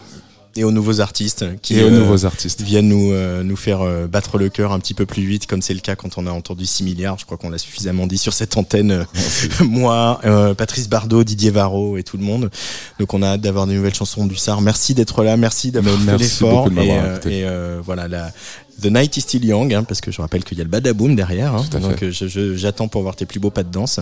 et 0.56 0.64
aux 0.64 0.72
nouveaux 0.72 1.00
artistes 1.00 1.44
qui 1.62 1.74
euh, 1.76 1.80
Et 1.80 1.84
aux 1.84 1.90
nouveaux 1.90 2.24
artistes. 2.24 2.62
viennent 2.62 2.88
nous 2.88 3.12
euh, 3.12 3.44
nous 3.44 3.54
faire 3.54 3.82
euh, 3.82 4.06
battre 4.08 4.38
le 4.38 4.48
cœur 4.48 4.72
un 4.72 4.80
petit 4.80 4.94
peu 4.94 5.06
plus 5.06 5.22
vite 5.22 5.46
comme 5.46 5.62
c'est 5.62 5.74
le 5.74 5.78
cas 5.80 5.94
quand 5.94 6.16
on 6.18 6.26
a 6.26 6.32
entendu 6.32 6.66
6 6.66 6.82
milliards 6.82 7.16
je 7.18 7.26
crois 7.26 7.36
qu'on 7.36 7.50
l'a 7.50 7.58
suffisamment 7.58 8.08
dit 8.08 8.18
sur 8.18 8.32
cette 8.32 8.56
antenne 8.56 8.90
euh, 8.90 9.04
moi 9.64 10.20
euh, 10.24 10.54
Patrice 10.54 10.88
Bardot 10.88 11.22
Didier 11.22 11.50
Varro 11.50 11.96
et 11.96 12.02
tout 12.02 12.16
le 12.16 12.24
monde 12.24 12.50
donc 12.98 13.14
on 13.14 13.22
a 13.22 13.26
hâte 13.34 13.40
d'avoir 13.42 13.66
des 13.68 13.74
nouvelles 13.74 13.94
chansons 13.94 14.26
du 14.26 14.36
SAR 14.36 14.60
merci 14.60 14.94
d'être 14.94 15.22
là 15.22 15.36
merci 15.36 15.70
d'avoir 15.70 15.96
fait 15.96 16.16
l'effort 16.18 16.68
et, 16.72 16.90
euh, 16.98 17.16
et, 17.26 17.44
euh, 17.44 17.78
voilà 17.84 18.08
la 18.08 18.32
The 18.80 18.86
Night 18.86 19.16
is 19.16 19.22
Still 19.22 19.44
Young, 19.44 19.74
hein, 19.74 19.82
parce 19.84 20.00
que 20.00 20.10
je 20.12 20.20
rappelle 20.20 20.44
qu'il 20.44 20.56
y 20.56 20.60
a 20.60 20.64
le 20.64 20.70
badaboom 20.70 21.16
derrière. 21.16 21.54
Hein, 21.54 21.64
donc 21.80 22.02
euh, 22.02 22.10
je- 22.12 22.28
je- 22.28 22.54
j'attends 22.56 22.86
pour 22.88 23.02
voir 23.02 23.16
tes 23.16 23.26
plus 23.26 23.40
beaux 23.40 23.50
pas 23.50 23.64
de 23.64 23.70
danse. 23.70 23.98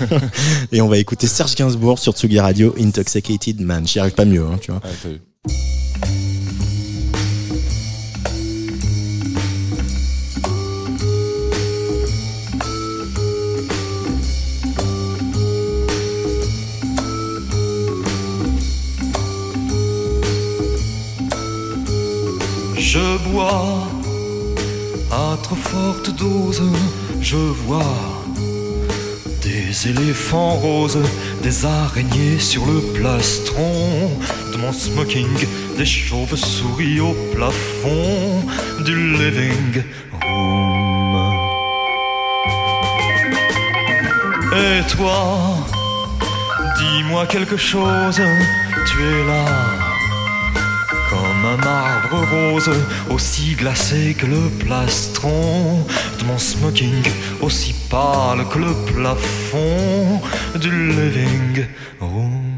et 0.72 0.80
on 0.82 0.88
va 0.88 0.98
écouter 0.98 1.26
Serge 1.26 1.54
Gainsbourg 1.54 1.98
sur 1.98 2.12
Tsugi 2.12 2.40
Radio, 2.40 2.74
Intoxicated 2.78 3.60
Man. 3.60 3.86
J'y 3.86 3.98
arrive 4.00 4.14
pas 4.14 4.24
mieux, 4.24 4.44
hein, 4.44 4.58
tu 4.60 4.72
vois. 4.72 4.80
Ah. 4.84 5.08
Je 22.76 23.18
bois 23.30 23.89
à 25.10 25.36
trop 25.42 25.56
forte 25.56 26.10
dose, 26.16 26.62
je 27.20 27.36
vois 27.36 27.96
des 29.42 29.88
éléphants 29.88 30.54
roses, 30.54 30.98
des 31.42 31.64
araignées 31.64 32.38
sur 32.38 32.64
le 32.66 32.80
plastron 32.94 34.10
de 34.52 34.56
mon 34.58 34.72
smoking, 34.72 35.26
des 35.76 35.86
chauves-souris 35.86 37.00
au 37.00 37.14
plafond 37.34 38.44
du 38.84 39.14
living 39.16 39.82
room. 40.22 41.34
Et 44.52 44.86
toi, 44.94 45.56
dis-moi 46.78 47.26
quelque 47.26 47.56
chose, 47.56 48.20
tu 48.86 49.02
es 49.02 49.26
là 49.26 49.89
un 51.52 51.56
marbre 51.56 52.24
rose, 52.32 52.70
aussi 53.10 53.54
glacé 53.54 54.14
que 54.14 54.26
le 54.26 54.48
plastron 54.64 55.84
de 56.18 56.24
mon 56.24 56.38
smoking, 56.38 57.02
aussi 57.40 57.74
pâle 57.90 58.46
que 58.48 58.58
le 58.58 58.74
plafond 58.92 60.20
du 60.60 60.70
living 60.70 61.66
room. 62.00 62.49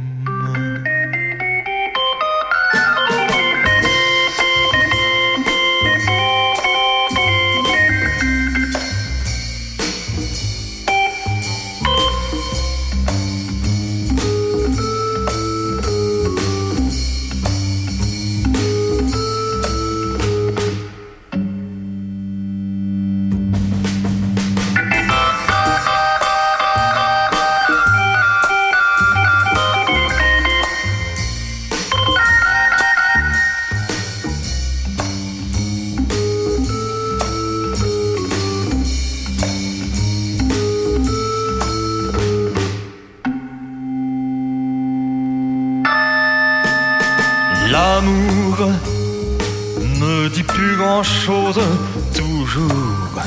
Toujours. 52.14 53.22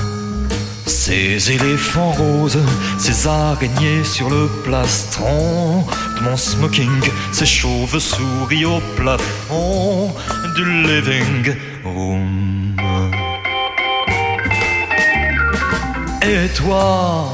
Ces 0.86 1.51
éléphants 1.51 2.11
roses, 2.11 2.59
ces 2.97 3.28
araignées 3.28 4.03
sur 4.03 4.30
le 4.30 4.47
plastron 4.63 5.86
de 6.17 6.24
mon 6.24 6.37
smoking, 6.37 7.01
ces 7.32 7.46
chauves-souris 7.46 8.66
au 8.66 8.79
plafond 8.96 10.13
du 10.55 10.83
living 10.83 11.55
room. 11.83 12.75
Et 16.21 16.47
toi, 16.55 17.33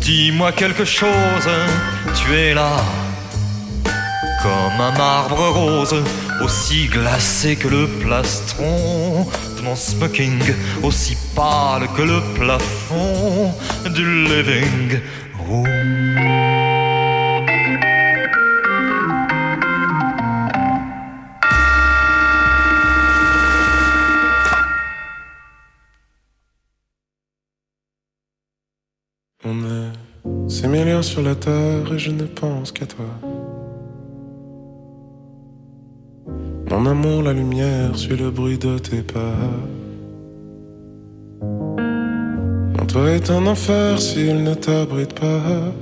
dis-moi 0.00 0.52
quelque 0.52 0.84
chose, 0.84 1.48
tu 2.14 2.34
es 2.34 2.54
là 2.54 2.76
comme 4.44 4.78
un 4.78 4.92
marbre 4.92 5.48
rose, 5.48 5.94
aussi 6.42 6.86
glacé 6.88 7.56
que 7.56 7.68
le 7.68 7.86
plastron 7.88 9.26
mon 9.64 9.74
smoking, 9.74 10.40
aussi 10.82 11.16
pâle 11.34 11.88
que 11.96 12.02
le 12.02 12.20
plafond 12.34 13.52
du 13.94 14.24
living 14.24 15.00
room. 15.46 15.66
On 29.46 29.62
est 29.64 30.50
ces 30.50 30.68
millions 30.68 31.02
sur 31.02 31.22
la 31.22 31.34
terre 31.34 31.92
et 31.92 31.98
je 31.98 32.10
ne 32.10 32.24
pense 32.24 32.72
qu'à 32.72 32.86
toi. 32.86 33.33
Mon 36.76 36.86
amour, 36.86 37.22
la 37.22 37.32
lumière 37.32 37.94
suit 37.94 38.16
le 38.16 38.32
bruit 38.32 38.58
de 38.58 38.78
tes 38.78 39.02
pas. 39.02 39.38
Mon 41.40 42.84
toit 42.86 43.10
est 43.12 43.30
un 43.30 43.46
enfer 43.46 44.00
s'il 44.00 44.42
ne 44.42 44.54
t'abrite 44.54 45.14
pas. 45.14 45.72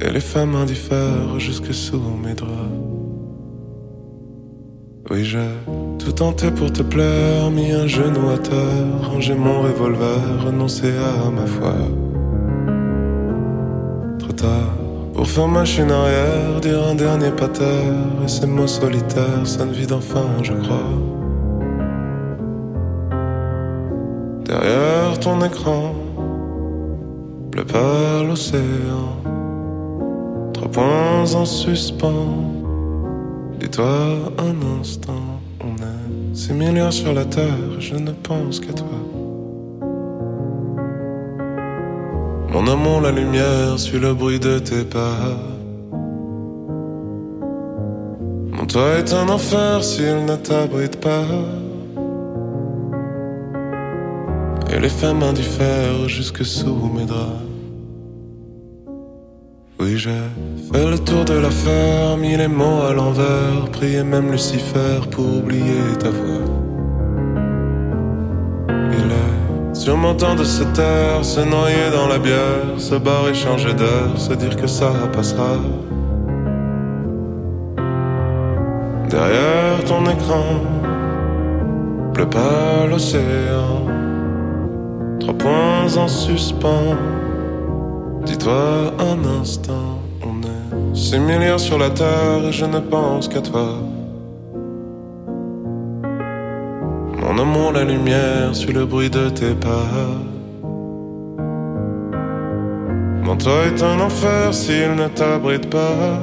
Et 0.00 0.08
les 0.08 0.20
femmes 0.20 0.54
indiffèrent 0.54 1.40
jusque 1.40 1.74
sous 1.74 2.00
mes 2.24 2.34
draps. 2.34 2.78
Oui, 5.10 5.24
j'ai 5.24 5.50
tout 5.98 6.12
tenté 6.12 6.52
pour 6.52 6.72
te 6.72 6.82
plaire, 6.82 7.50
mis 7.50 7.72
un 7.72 7.88
genou 7.88 8.30
à 8.30 8.38
terre, 8.38 9.10
rangé 9.10 9.34
mon 9.34 9.62
revolver, 9.62 10.44
renoncé 10.46 10.92
à 10.96 11.28
ma 11.28 11.44
foi. 11.44 11.74
Trop 14.20 14.32
tard. 14.32 14.79
Pour 15.14 15.26
faire 15.26 15.48
machine 15.48 15.90
arrière, 15.90 16.60
dire 16.60 16.82
un 16.86 16.94
dernier 16.94 17.30
pater 17.30 17.64
Et 18.24 18.28
ces 18.28 18.46
mots 18.46 18.66
solitaires 18.66 19.44
sonnent 19.44 19.72
vide 19.72 19.92
enfin, 19.92 20.26
je 20.42 20.52
crois. 20.52 20.90
Derrière 24.44 25.18
ton 25.20 25.42
écran 25.42 25.94
Bleu 27.50 27.64
pas 27.64 28.22
l'océan 28.22 29.16
Trois 30.52 30.68
points 30.68 31.34
en 31.34 31.44
suspens. 31.44 32.34
Dis-toi 33.60 33.86
un 34.38 34.80
instant 34.80 35.40
On 35.60 35.76
est 35.76 36.34
six 36.34 36.52
milliards 36.52 36.92
sur 36.92 37.12
la 37.12 37.24
terre 37.24 37.80
Je 37.80 37.94
ne 37.94 38.12
pense 38.12 38.60
qu'à 38.60 38.72
toi 38.72 38.86
Mon 42.52 42.66
amour, 42.66 43.00
la 43.00 43.12
lumière 43.12 43.78
suit 43.78 44.00
le 44.00 44.12
bruit 44.12 44.40
de 44.40 44.58
tes 44.58 44.84
pas. 44.84 45.38
Mon 48.52 48.66
toit 48.66 48.98
est 48.98 49.12
un 49.12 49.28
enfer 49.28 49.84
s'il 49.84 50.24
ne 50.24 50.34
t'abrite 50.34 51.00
pas. 51.00 51.26
Et 54.72 54.80
les 54.80 54.88
femmes 54.88 55.22
indiffèrent 55.22 56.08
jusque 56.08 56.44
sous 56.44 56.90
mes 56.94 57.04
draps. 57.04 57.44
Oui, 59.78 59.96
j'ai 59.96 60.10
fait 60.72 60.90
le 60.90 60.98
tour 60.98 61.24
de 61.24 61.34
l'affaire, 61.34 62.16
mis 62.18 62.36
les 62.36 62.48
mots 62.48 62.82
à 62.82 62.92
l'envers, 62.92 63.70
prié 63.72 64.02
même 64.02 64.30
Lucifer 64.30 65.00
pour 65.10 65.38
oublier 65.38 65.96
ta 65.98 66.10
voix. 66.10 66.59
Temps 70.20 70.34
de 70.34 70.44
se 70.44 70.64
taire, 70.64 71.24
se 71.24 71.40
noyer 71.40 71.90
dans 71.92 72.06
la 72.06 72.18
bière, 72.18 72.78
se 72.78 72.94
barrer, 72.94 73.34
changer 73.34 73.72
d'heure, 73.74 74.16
se 74.16 74.34
dire 74.34 74.56
que 74.56 74.66
ça 74.66 74.90
passera. 75.12 75.56
Derrière 79.08 79.84
ton 79.86 80.02
écran, 80.04 80.44
pleut 82.12 82.28
pas 82.28 82.86
l'océan, 82.88 83.86
trois 85.20 85.34
points 85.34 85.96
en 85.96 86.08
suspens. 86.08 86.96
Dis-toi 88.26 88.92
un 88.98 89.40
instant, 89.40 89.98
on 90.22 90.42
est 90.42 90.96
six 90.96 91.18
milliards 91.18 91.60
sur 91.60 91.78
la 91.78 91.90
terre 91.90 92.44
et 92.48 92.52
je 92.52 92.66
ne 92.66 92.78
pense 92.78 93.26
qu'à 93.28 93.40
toi. 93.40 93.68
Amour, 97.40 97.72
la 97.72 97.84
lumière 97.84 98.54
suit 98.54 98.72
le 98.72 98.84
bruit 98.84 99.10
de 99.10 99.30
tes 99.30 99.54
pas. 99.54 99.88
Mon 103.24 103.36
toit 103.36 103.66
est 103.66 103.82
un 103.82 103.98
enfer 104.00 104.52
s'il 104.52 104.94
ne 104.94 105.08
t'abrite 105.08 105.68
pas. 105.70 106.20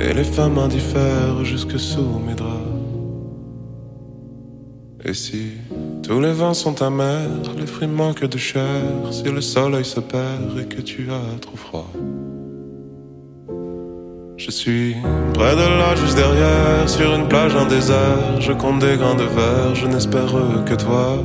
Et 0.00 0.12
les 0.12 0.24
femmes 0.24 0.58
indiffèrent 0.58 1.44
jusque 1.44 1.78
sous 1.78 2.20
mes 2.26 2.34
draps. 2.34 2.52
Et 5.04 5.14
si 5.14 5.52
tous 6.02 6.20
les 6.20 6.32
vents 6.32 6.54
sont 6.54 6.82
amers, 6.82 7.42
les 7.56 7.66
fruits 7.66 7.88
manquent 7.88 8.26
de 8.26 8.38
chair, 8.38 8.82
si 9.10 9.24
le 9.24 9.40
soleil 9.40 9.84
se 9.84 10.00
perd 10.00 10.58
et 10.60 10.66
que 10.66 10.80
tu 10.80 11.08
as 11.10 11.38
trop 11.40 11.56
froid. 11.56 11.90
Je 14.36 14.50
suis 14.50 14.94
près 15.32 15.56
de 15.56 15.78
là, 15.78 15.96
juste 15.96 16.14
derrière, 16.14 16.86
sur 16.86 17.14
une 17.14 17.26
plage 17.26 17.54
en 17.56 17.64
désert. 17.64 18.38
Je 18.38 18.52
compte 18.52 18.80
des 18.80 18.96
grains 18.96 19.14
de 19.14 19.22
verre, 19.22 19.74
je 19.74 19.86
n'espère 19.86 20.26
que 20.66 20.74
toi. 20.74 21.24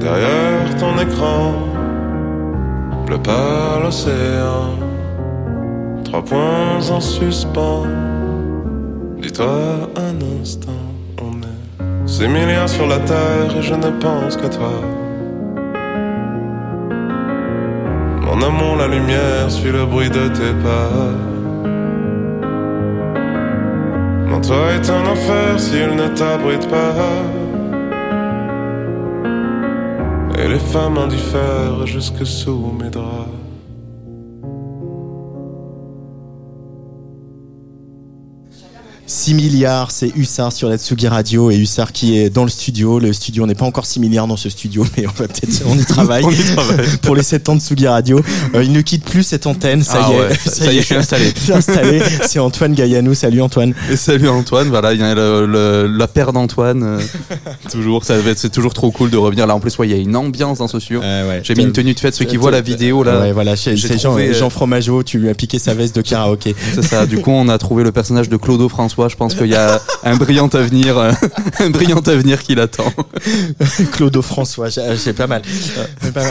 Derrière 0.00 0.76
ton 0.76 0.98
écran, 0.98 1.54
bleu 3.06 3.18
pas 3.22 3.78
l'océan. 3.80 4.74
Trois 6.04 6.24
points 6.24 6.90
en 6.90 7.00
suspens. 7.00 7.86
Dis-toi 9.22 9.90
un 9.96 10.40
instant, 10.40 10.72
on 11.22 11.40
est 11.42 12.08
six 12.08 12.26
milliards 12.26 12.68
sur 12.68 12.88
la 12.88 12.98
terre 12.98 13.56
et 13.56 13.62
je 13.62 13.74
ne 13.74 13.90
pense 14.00 14.36
qu'à 14.36 14.48
toi. 14.48 14.72
Lumière 18.90 19.50
suit 19.50 19.72
le 19.72 19.86
bruit 19.86 20.10
de 20.10 20.28
tes 20.28 20.54
pas. 20.64 21.12
Mon 24.28 24.40
toit 24.40 24.72
est 24.76 24.90
un 24.90 25.06
enfer 25.06 25.58
s'il 25.58 25.94
ne 25.96 26.08
t'abrite 26.08 26.68
pas. 26.68 26.94
Et 30.38 30.48
les 30.48 30.58
femmes 30.58 30.98
indiffèrent 30.98 31.86
jusque 31.86 32.26
sous 32.26 32.72
mes 32.78 32.90
draps. 32.90 33.29
6 39.12 39.34
milliards, 39.34 39.90
c'est 39.90 40.12
Hussard 40.16 40.52
sur 40.52 40.68
la 40.68 40.78
Tsugi 40.78 41.08
Radio 41.08 41.50
et 41.50 41.56
Hussard 41.56 41.90
qui 41.90 42.16
est 42.16 42.30
dans 42.30 42.44
le 42.44 42.48
studio. 42.48 43.00
Le 43.00 43.12
studio, 43.12 43.42
on 43.42 43.48
n'est 43.48 43.56
pas 43.56 43.64
encore 43.64 43.84
6 43.84 43.98
milliards 43.98 44.28
dans 44.28 44.36
ce 44.36 44.48
studio, 44.48 44.86
mais 44.96 45.04
on 45.04 45.10
va 45.10 45.26
peut-être, 45.26 45.62
on 45.66 45.76
y 45.76 45.84
travaille. 45.84 46.24
On 46.30 46.30
y 46.30 46.36
travaille. 46.36 46.86
pour 47.02 47.16
les 47.16 47.24
7 47.24 47.48
ans 47.48 47.56
de 47.56 47.60
Tsugi 47.60 47.88
Radio. 47.88 48.20
Euh, 48.54 48.62
il 48.62 48.70
ne 48.70 48.80
quitte 48.82 49.04
plus 49.04 49.24
cette 49.24 49.48
antenne, 49.48 49.82
ça 49.82 49.98
Ah 50.06 50.10
y 50.10 50.14
est. 50.14 50.20
ouais, 50.20 50.28
ça 50.46 50.72
y 50.72 50.76
est, 50.78 50.80
je 50.82 50.86
suis 50.86 50.94
installé. 50.94 51.24
Je 51.34 51.40
suis 51.40 51.52
installé. 51.52 52.00
C'est 52.24 52.38
Antoine 52.38 52.72
Gaillanou. 52.72 53.14
Salut 53.14 53.42
Antoine. 53.42 53.74
Et 53.90 53.96
salut 53.96 54.28
Antoine, 54.28 54.68
voilà, 54.68 54.92
il 54.94 55.00
y 55.00 55.02
a 55.02 55.12
le- 55.12 55.44
le- 55.44 55.88
la 55.88 56.06
paire 56.06 56.32
d'Antoine. 56.32 56.82
euh, 56.84 57.00
toujours, 57.72 58.04
ça 58.04 58.16
va 58.16 58.30
être- 58.30 58.38
c'est 58.38 58.52
toujours 58.52 58.74
trop 58.74 58.92
cool 58.92 59.10
de 59.10 59.16
revenir 59.16 59.44
là. 59.48 59.56
En 59.56 59.60
plus, 59.60 59.76
ouais, 59.78 59.88
il 59.88 59.90
y 59.90 59.94
a 59.94 60.00
une 60.00 60.14
ambiance 60.14 60.58
dans 60.58 60.68
ce 60.68 60.78
studio. 60.78 61.02
J'ai 61.42 61.56
mis 61.56 61.64
une 61.64 61.72
tenue 61.72 61.94
de 61.94 61.98
fête. 61.98 62.14
Ceux 62.14 62.26
qui 62.26 62.36
voient 62.36 62.52
la 62.52 62.60
vidéo 62.60 63.02
là. 63.02 63.18
Ouais, 63.22 63.32
voilà, 63.32 63.56
c'est 63.56 63.76
Jean, 63.76 63.88
trouvé, 63.98 64.28
euh, 64.28 64.34
Jean 64.34 64.50
Fromageau, 64.50 65.02
tu 65.02 65.18
lui 65.18 65.28
as 65.30 65.34
piqué 65.34 65.58
sa 65.58 65.74
veste 65.74 65.96
de 65.96 66.00
karaoké. 66.02 66.54
C'est 66.74 66.84
ça. 66.84 67.06
Du 67.06 67.18
coup, 67.18 67.32
on 67.32 67.48
a 67.48 67.58
trouvé 67.58 67.82
le 67.82 67.90
personnage 67.90 68.28
de 68.28 68.36
Clodo 68.36 68.68
François. 68.68 68.99
Je 69.08 69.16
pense 69.16 69.34
qu'il 69.34 69.46
y 69.48 69.54
a 69.54 69.80
un 70.04 70.16
brillant 70.16 70.48
avenir, 70.48 70.98
euh, 70.98 71.12
un 71.60 71.70
brillant 71.70 72.00
avenir 72.06 72.42
qui 72.42 72.54
l'attend. 72.54 72.92
Clodo 73.92 74.22
François, 74.22 74.68
j'ai 74.68 74.82
j'ai 75.02 75.12
pas 75.12 75.26
mal. 75.26 75.42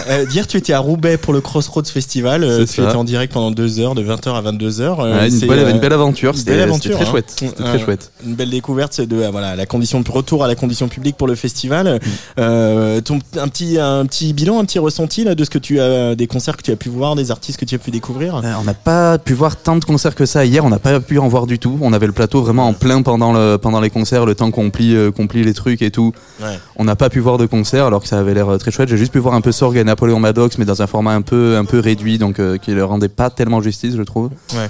Euh, 0.10 0.26
Dire, 0.26 0.48
tu 0.48 0.58
étais 0.58 0.74
à 0.74 0.80
Roubaix 0.80 1.18
pour 1.18 1.34
le 1.34 1.42
Crossroads 1.42 1.84
Festival. 1.86 2.44
euh, 2.44 2.60
C'est 2.66 2.76
Tu 2.76 2.82
ça. 2.82 2.90
étais 2.90 2.96
en 2.98 3.04
direct 3.04 3.34
pendant 3.34 3.52
deux 3.52 3.80
heures, 3.80 3.96
de 3.96 4.04
20h 4.04 4.36
à 4.36 4.42
22h. 4.42 4.82
euh, 5.00 5.20
Ouais, 5.20 5.30
une 5.30 5.40
c'est, 5.40 5.46
belle- 5.48 5.70
une 5.70 5.80
belle 5.80 5.94
aventure, 5.94 6.36
c'était- 6.38 6.66
très 6.66 6.72
hein. 6.72 7.06
chouette, 7.10 7.34
c'était 7.36 7.64
très 7.64 7.80
chouette. 7.80 8.12
Une 8.26 8.36
belle 8.36 8.50
découverte, 8.50 8.94
c'est 8.94 9.08
de 9.08 9.26
voilà 9.32 9.56
la 9.56 9.66
condition 9.66 10.04
retour 10.10 10.44
à 10.44 10.48
la 10.48 10.56
condition 10.56 10.88
publique 10.88 11.18
pour 11.18 11.28
le 11.28 11.36
festival. 11.36 11.96
Mm. 11.96 12.10
Euh, 12.40 13.02
ton, 13.02 13.20
un 13.40 13.48
petit 13.48 13.78
un 13.80 14.06
petit 14.06 14.34
bilan, 14.34 14.60
un 14.60 14.66
petit 14.66 14.80
ressenti 14.80 15.24
là 15.24 15.36
de 15.36 15.44
ce 15.44 15.50
que 15.50 15.60
tu 15.60 15.80
as 15.80 16.16
des 16.16 16.28
concerts 16.28 16.58
que 16.58 16.64
tu 16.64 16.72
as 16.72 16.76
pu 16.76 16.90
voir, 16.90 17.16
des 17.16 17.32
artistes 17.32 17.60
que 17.60 17.66
tu 17.66 17.76
as 17.76 17.80
pu 17.80 17.92
découvrir? 17.92 18.36
Euh, 18.36 18.42
on 18.60 18.64
n'a 18.64 18.74
pas 18.74 19.18
pu 19.18 19.34
voir 19.34 19.56
tant 19.58 19.76
de 19.76 19.86
concerts 19.86 20.16
que 20.16 20.26
ça 20.26 20.46
hier, 20.46 20.64
on 20.66 20.70
n'a 20.70 20.80
pas 20.80 21.00
pu 21.00 21.20
en 21.20 21.28
voir 21.28 21.46
du 21.48 21.60
tout. 21.60 21.78
On 21.82 21.94
avait 21.94 22.08
le 22.08 22.14
plateau 22.14 22.42
vraiment 22.50 22.68
en 22.68 22.74
plein 22.74 23.04
pendant, 23.04 23.32
le, 23.32 23.58
pendant 23.58 23.80
les 23.80 23.92
concerts, 23.92 24.26
le 24.26 24.34
temps 24.34 24.50
qu'on 24.50 24.72
plie, 24.72 24.96
euh, 24.96 25.12
qu'on 25.12 25.28
plie 25.28 25.44
les 25.44 25.54
trucs 25.54 25.84
et 25.84 25.92
tout. 25.92 26.14
Ouais. 26.42 26.58
On 26.78 26.84
n'a 26.84 26.96
pas 26.96 27.10
pu 27.10 27.20
voir 27.20 27.38
de 27.38 27.46
concert 27.46 27.86
alors 27.86 28.02
que 28.02 28.08
ça 28.08 28.18
avait 28.18 28.34
l'air 28.34 28.50
euh, 28.50 28.58
très 28.58 28.72
chouette. 28.72 28.90
J'ai 28.90 28.98
juste 28.98 29.12
pu 29.12 29.20
voir 29.20 29.36
un 29.36 29.42
peu 29.42 29.52
Sorg 29.52 29.78
et 29.78 29.84
Napoléon 29.84 30.20
Maddox, 30.20 30.58
mais 30.58 30.66
dans 30.66 30.82
un 30.82 30.88
format 30.88 31.14
un 31.14 31.22
peu, 31.22 31.58
un 31.58 31.66
peu 31.66 31.80
réduit, 31.80 32.18
donc 32.18 32.40
euh, 32.40 32.58
qui 32.58 32.72
ne 32.72 32.78
leur 32.78 32.90
rendait 32.90 33.08
pas 33.08 33.30
tellement 33.30 33.62
justice, 33.62 33.96
je 33.96 34.02
trouve. 34.02 34.32
Ouais. 34.54 34.68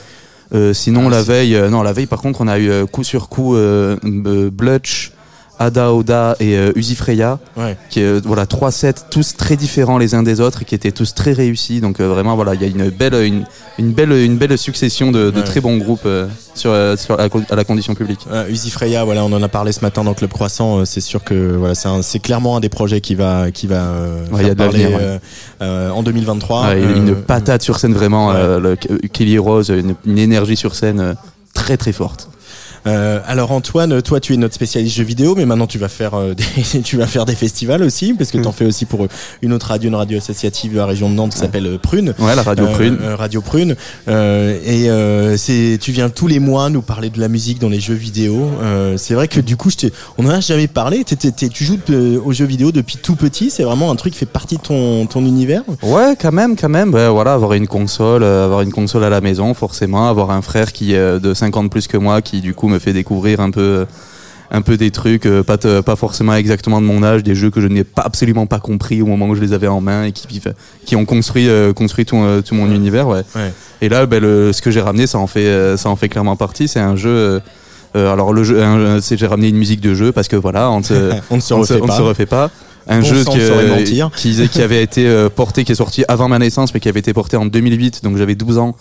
Euh, 0.54 0.74
sinon, 0.74 1.08
la 1.08 1.22
veille, 1.22 1.58
non, 1.70 1.82
la 1.82 1.94
veille, 1.94 2.08
par 2.08 2.22
contre, 2.22 2.42
on 2.42 2.48
a 2.50 2.60
eu 2.60 2.86
coup 2.88 3.06
sur 3.06 3.30
coup 3.30 3.56
Blutch, 4.04 5.14
Ada 5.60 5.92
Oda 5.94 6.38
et 6.40 6.58
euh, 6.58 6.72
Uzi 6.76 6.96
Freya, 6.96 7.38
Ouais. 7.58 7.76
qui 7.90 8.02
euh, 8.02 8.22
voilà 8.24 8.46
trois 8.46 8.72
sets 8.72 8.94
tous 9.12 9.36
très 9.36 9.58
différents 9.58 9.98
les 9.98 10.16
uns 10.16 10.24
des 10.24 10.40
autres, 10.40 10.62
et 10.62 10.66
qui 10.66 10.74
étaient 10.74 10.92
tous 10.94 11.14
très 11.14 11.34
réussis. 11.34 11.82
Donc 11.82 12.00
euh, 12.00 12.08
vraiment, 12.08 12.36
voilà, 12.36 12.56
il 12.56 12.62
y 12.62 12.64
a 12.64 12.68
une 12.68 12.90
belle, 12.90 13.14
une, 13.16 13.44
une 13.78 13.92
belle, 13.92 14.12
une 14.14 14.38
belle 14.38 14.58
succession 14.58 15.12
de, 15.12 15.30
de 15.32 15.38
Ouais. 15.40 15.44
très 15.44 15.60
bons 15.60 15.78
groupes 15.78 16.06
euh, 16.06 16.28
sur, 16.56 16.72
euh, 16.72 16.96
à 17.50 17.56
la 17.56 17.64
condition 17.66 17.94
publique. 17.94 18.22
Euh, 18.32 18.48
Uzi 18.50 18.70
Freya, 18.70 19.04
voilà, 19.04 19.26
on 19.26 19.32
en 19.34 19.44
a 19.44 19.50
parlé 19.50 19.72
ce 19.74 19.82
matin 19.82 20.04
dans 20.06 20.14
Club 20.14 20.32
Croissant. 20.32 20.80
euh, 20.80 20.86
C'est 20.86 21.02
sûr 21.02 21.24
que 21.24 21.56
voilà, 21.58 21.74
c'est 21.76 22.20
clairement 22.20 22.56
un 22.56 22.62
des 22.62 22.70
projets 22.70 23.02
qui 23.02 23.16
va 23.16 23.52
qui 23.52 23.68
va 23.68 23.76
euh, 23.82 24.24
Ouais, 24.32 24.40
il 24.40 24.42
y 24.42 24.44
faire 24.46 24.52
a 24.52 24.56
parler 24.56 24.86
euh, 24.90 25.18
euh, 25.62 25.90
en 25.92 26.04
2023. 26.04 26.68
Ouais, 26.70 26.76
Euh, 26.82 26.96
une 26.96 27.16
patate 27.16 27.62
sur 27.64 27.80
scène 27.80 27.94
vraiment, 27.94 28.32
euh, 28.32 28.60
le- 28.60 28.76
Kelly 28.76 29.38
Rose, 29.38 29.70
une, 29.70 29.96
une 30.06 30.18
énergie 30.18 30.56
sur 30.56 30.74
scène 30.76 31.00
euh, 31.02 31.14
très 31.54 31.76
très 31.76 31.92
forte. 31.92 32.29
Euh, 32.88 33.20
alors 33.28 33.52
Antoine, 33.52 34.02
toi 34.02 34.20
tu 34.20 34.34
es 34.34 34.38
notre 34.38 34.56
spécialiste 34.56 34.96
jeux 34.96 35.04
vidéo, 35.04 35.36
mais 35.36 35.46
maintenant 35.46 35.68
tu 35.68 35.78
vas 35.78 35.90
faire 35.90 36.14
euh, 36.16 36.34
des, 36.74 36.82
tu 36.82 36.98
vas 36.98 37.08
faire 37.08 37.26
des 37.26 37.36
festivals 37.36 37.84
aussi, 37.84 38.14
parce 38.14 38.32
que 38.32 38.38
Mm. 38.38 38.42
tu 38.42 38.48
en 38.48 38.52
fais 38.52 38.66
aussi 38.66 38.86
pour 38.86 39.04
euh, 39.04 39.08
une 39.42 39.52
autre 39.54 39.68
radio, 39.68 39.90
une 39.90 39.96
radio 39.96 40.18
associative 40.18 40.72
de 40.74 40.78
la 40.78 40.86
région 40.86 41.10
de 41.10 41.16
Nantes 41.16 41.34
qui 41.34 41.40
s'appelle 41.40 41.78
Prune. 41.82 42.14
Ouais, 42.20 42.36
la 42.36 42.42
radio 42.44 42.66
Euh, 42.66 42.74
Prune. 42.74 42.98
radio 43.18 43.42
Prune. 43.42 43.76
Et 44.08 44.88
c'est, 45.38 45.78
tu 45.80 45.92
viens 45.92 46.10
tous 46.10 46.28
les 46.28 46.40
mois 46.40 46.70
nous 46.70 46.82
parler 46.82 47.10
de 47.10 47.20
la 47.20 47.28
musique 47.28 47.60
dans 47.60 47.70
les 47.70 47.80
jeux 47.80 47.94
vidéo. 47.94 48.50
C'est 48.98 49.14
vrai 49.14 49.28
que 49.28 49.40
du 49.40 49.58
coup, 49.58 49.70
je 49.70 49.88
on 50.18 50.26
en 50.26 50.30
a 50.30 50.40
jamais 50.40 50.68
parlé. 50.68 51.04
Tu 51.04 51.64
joues 51.64 51.80
aux 52.24 52.32
jeux 52.34 52.46
vidéo 52.46 52.72
depuis 52.72 52.98
tout 52.98 53.16
petit. 53.16 53.50
C'est 53.50 53.64
vraiment 53.64 53.92
un 53.92 53.96
truc 53.96 54.14
qui 54.14 54.20
fait 54.20 54.26
partie 54.26 54.56
de 54.58 54.62
ton, 54.62 55.06
ton 55.06 55.22
univers? 55.26 55.64
Ouais, 55.84 56.16
quand 56.20 56.32
même, 56.32 56.56
quand 56.56 56.70
même. 56.70 56.94
Ouais, 56.94 57.08
voilà, 57.10 57.34
avoir 57.34 57.54
une 57.54 57.68
console, 57.68 58.24
avoir 58.24 58.62
une 58.62 58.72
console 58.72 59.04
à 59.04 59.10
la 59.10 59.22
maison, 59.22 59.54
forcément, 59.54 60.10
avoir 60.10 60.32
un 60.32 60.42
frère 60.42 60.72
qui 60.74 60.94
est 60.94 61.20
de 61.20 61.34
50 61.34 61.70
plus 61.72 61.88
que 61.88 61.98
moi, 61.98 62.22
qui 62.22 62.42
du 62.42 62.54
coup 62.54 62.69
me 62.70 62.80
fait 62.80 62.94
découvrir 62.94 63.40
un 63.40 63.52
peu, 63.52 63.86
un 64.52 64.62
peu 64.62 64.78
des 64.78 64.92
trucs, 64.92 65.26
euh, 65.26 65.44
pas, 65.44 65.58
te- 65.58 65.82
pas 65.82 65.96
forcément 65.96 66.34
exactement 66.34 66.82
de 66.82 66.86
mon 66.86 67.04
âge, 67.04 67.24
des 67.24 67.36
jeux 67.36 67.50
que 67.52 67.62
je 67.62 67.68
n'ai 67.68 67.84
pas 67.84 68.02
absolument 68.04 68.46
pas 68.48 68.60
compris 68.60 69.02
au 69.02 69.06
moment 69.06 69.28
où 69.28 69.36
je 69.36 69.42
les 69.42 69.54
avais 69.54 69.68
en 69.68 69.82
main 69.82 70.06
et 70.06 70.12
qui, 70.12 70.42
qui 70.86 70.96
ont 70.96 71.06
construit, 71.06 71.48
euh, 71.48 71.74
construit 71.74 72.06
tout, 72.06 72.18
euh, 72.18 72.42
tout 72.42 72.56
mon 72.56 72.72
univers. 72.72 73.08
Ouais. 73.08 73.22
Ouais. 73.36 73.54
Et 73.82 73.90
là, 73.90 74.06
ben, 74.06 74.22
le- 74.22 74.52
ce 74.54 74.62
que 74.62 74.72
j'ai 74.72 74.82
ramené, 74.82 75.08
ça 75.08 75.20
en 75.20 75.28
fait, 75.28 75.78
ça 75.78 75.90
en 75.90 75.96
fait 75.96 76.10
clairement 76.10 76.36
partie. 76.36 76.68
C'est 76.68 76.80
un 76.80 76.96
jeu. 76.96 77.42
alors 77.96 78.34
le 78.34 78.44
jeu, 78.44 78.58
j'ai 79.02 79.28
ramené 79.28 79.50
une 79.50 79.58
musique 79.58 79.82
de 79.82 79.94
jeu 79.94 80.12
parce 80.12 80.28
que 80.28 80.36
voilà, 80.36 80.70
on, 80.72 80.80
ne 80.80 80.84
se 80.84 80.94
refait 81.54 81.80
pas. 81.80 81.98
se 81.98 82.02
refait 82.02 82.26
pas. 82.26 82.50
Un 82.88 83.02
Bon 83.02 83.06
jeu 83.06 83.24
qui, 84.16 84.48
qui, 84.50 84.62
avait 84.64 84.82
été 84.82 85.28
porté, 85.36 85.64
qui 85.64 85.74
est 85.74 85.76
sorti 85.76 86.04
avant 86.08 86.28
ma 86.28 86.40
naissance, 86.40 86.74
mais 86.74 86.80
qui 86.80 86.90
avait 86.90 87.02
été 87.02 87.14
porté 87.14 87.38
en 87.38 87.46
2008, 87.46 88.04
donc 88.04 88.18
j'avais 88.18 88.34
12 88.34 88.58
ans 88.58 88.76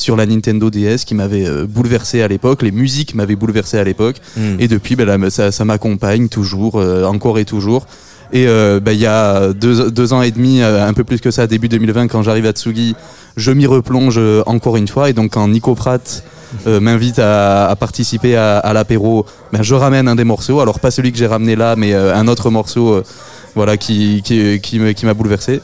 sur 0.00 0.16
la 0.16 0.26
Nintendo 0.26 0.70
DS, 0.70 1.04
qui 1.06 1.14
m'avait 1.14 1.46
euh, 1.46 1.66
bouleversé 1.66 2.22
à 2.22 2.28
l'époque. 2.28 2.62
Les 2.62 2.72
musiques 2.72 3.14
m'avaient 3.14 3.36
bouleversé 3.36 3.78
à 3.78 3.84
l'époque, 3.84 4.16
Mm. 4.36 4.56
et 4.58 4.68
depuis, 4.68 4.96
ben, 4.96 5.06
là, 5.06 5.30
ça, 5.30 5.52
ça 5.52 5.64
m'accompagne 5.64 6.28
toujours, 6.28 6.76
euh, 6.80 7.04
encore 7.04 7.38
et 7.38 7.44
toujours. 7.44 7.86
Et 8.32 8.46
euh, 8.46 8.78
ben, 8.80 8.92
il 8.92 9.00
y 9.00 9.06
a 9.06 9.52
deux, 9.52 9.90
deux 9.90 10.12
ans 10.12 10.22
et 10.22 10.30
demi, 10.30 10.62
euh, 10.62 10.86
un 10.86 10.92
peu 10.94 11.02
plus 11.04 11.20
que 11.20 11.30
ça, 11.32 11.46
début 11.48 11.68
2020, 11.68 12.06
quand 12.08 12.22
j'arrive 12.22 12.46
à 12.46 12.52
Tsugi, 12.52 12.94
je 13.36 13.50
m'y 13.50 13.66
replonge 13.66 14.20
encore 14.46 14.76
une 14.76 14.86
fois. 14.88 15.10
Et 15.10 15.12
donc, 15.12 15.32
quand 15.32 15.46
Nico 15.48 15.74
Pratt 15.74 16.22
euh, 16.66 16.78
m'invite 16.80 17.18
à, 17.18 17.66
à 17.68 17.76
participer 17.76 18.36
à, 18.36 18.58
à 18.58 18.72
l'apéro, 18.72 19.26
ben, 19.52 19.62
je 19.62 19.74
ramène 19.74 20.06
un 20.08 20.14
des 20.14 20.24
morceaux. 20.24 20.60
Alors, 20.60 20.78
pas 20.80 20.90
celui 20.92 21.10
que 21.12 21.18
j'ai 21.18 21.26
ramené 21.26 21.56
là, 21.56 21.74
mais 21.76 21.92
un 21.94 22.28
autre 22.28 22.50
morceau 22.50 23.02
voilà, 23.56 23.76
qui, 23.76 24.22
qui, 24.24 24.60
qui 24.60 24.78
me- 24.78 24.92
qui 24.92 25.06
m'a 25.06 25.14
bouleversé. 25.14 25.60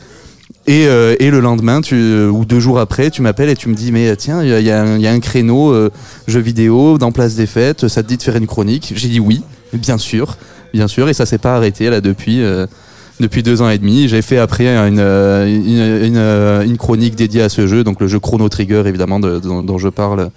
Et, 0.69 0.87
euh, 0.89 1.15
et 1.21 1.31
le 1.31 1.39
lendemain, 1.41 1.81
tu, 1.81 1.95
euh, 1.95 2.29
ou 2.29 2.45
deux 2.45 2.59
jours 2.59 2.81
après, 2.81 3.11
tu 3.11 3.23
m'appelles 3.23 3.49
et 3.51 3.55
tu 3.57 3.69
me 3.69 3.75
dis 3.75 3.93
Mais 3.93 4.15
tiens, 4.17 4.43
il 4.43 4.49
y, 4.49 4.65
y 4.65 4.71
a 4.71 4.83
un- 5.13 5.21
créneau 5.21 5.71
euh, 5.73 5.91
jeu 6.27 6.41
vidéo 6.41 6.99
dans 6.99 7.13
Place 7.13 7.37
des 7.37 7.47
Fêtes, 7.47 7.87
ça 7.89 8.03
te 8.03 8.09
dit 8.09 8.17
de 8.17 8.23
faire 8.23 8.37
une 8.37 8.47
chronique? 8.49 8.93
J'ai 8.97 9.09
dit 9.09 9.21
oui, 9.21 9.43
bien 9.73 9.97
sûr, 9.99 10.37
bien 10.75 10.89
sûr, 10.89 11.09
et 11.09 11.15
ça 11.15 11.25
s'est 11.25 11.39
pas 11.39 11.57
arrêté 11.57 11.89
là 11.91 12.01
depuis. 12.01 12.43
euh, 12.43 12.67
depuis 13.19 13.43
deux 13.43 13.63
ans 13.63 13.71
et 13.71 13.79
demi, 13.79 14.09
j'ai 14.09 14.21
fait 14.21 14.37
après 14.37 14.67
une, 14.77 14.99
euh, 14.99 15.47
une, 15.47 16.69
une, 16.71 16.77
chronique 16.77 17.15
dédiée 17.15 17.41
à 17.41 17.49
ce 17.49 17.67
jeu, 17.67 17.83
donc 17.83 17.99
le 17.99 18.09
jeu 18.09 18.19
Chrono 18.21 18.47
Trigger 18.51 18.83
évidemment 18.85 19.19
de- 19.21 19.39
dont, 19.39 19.63
dont 19.63 19.79
je 19.79 19.89
parle, 19.89 20.29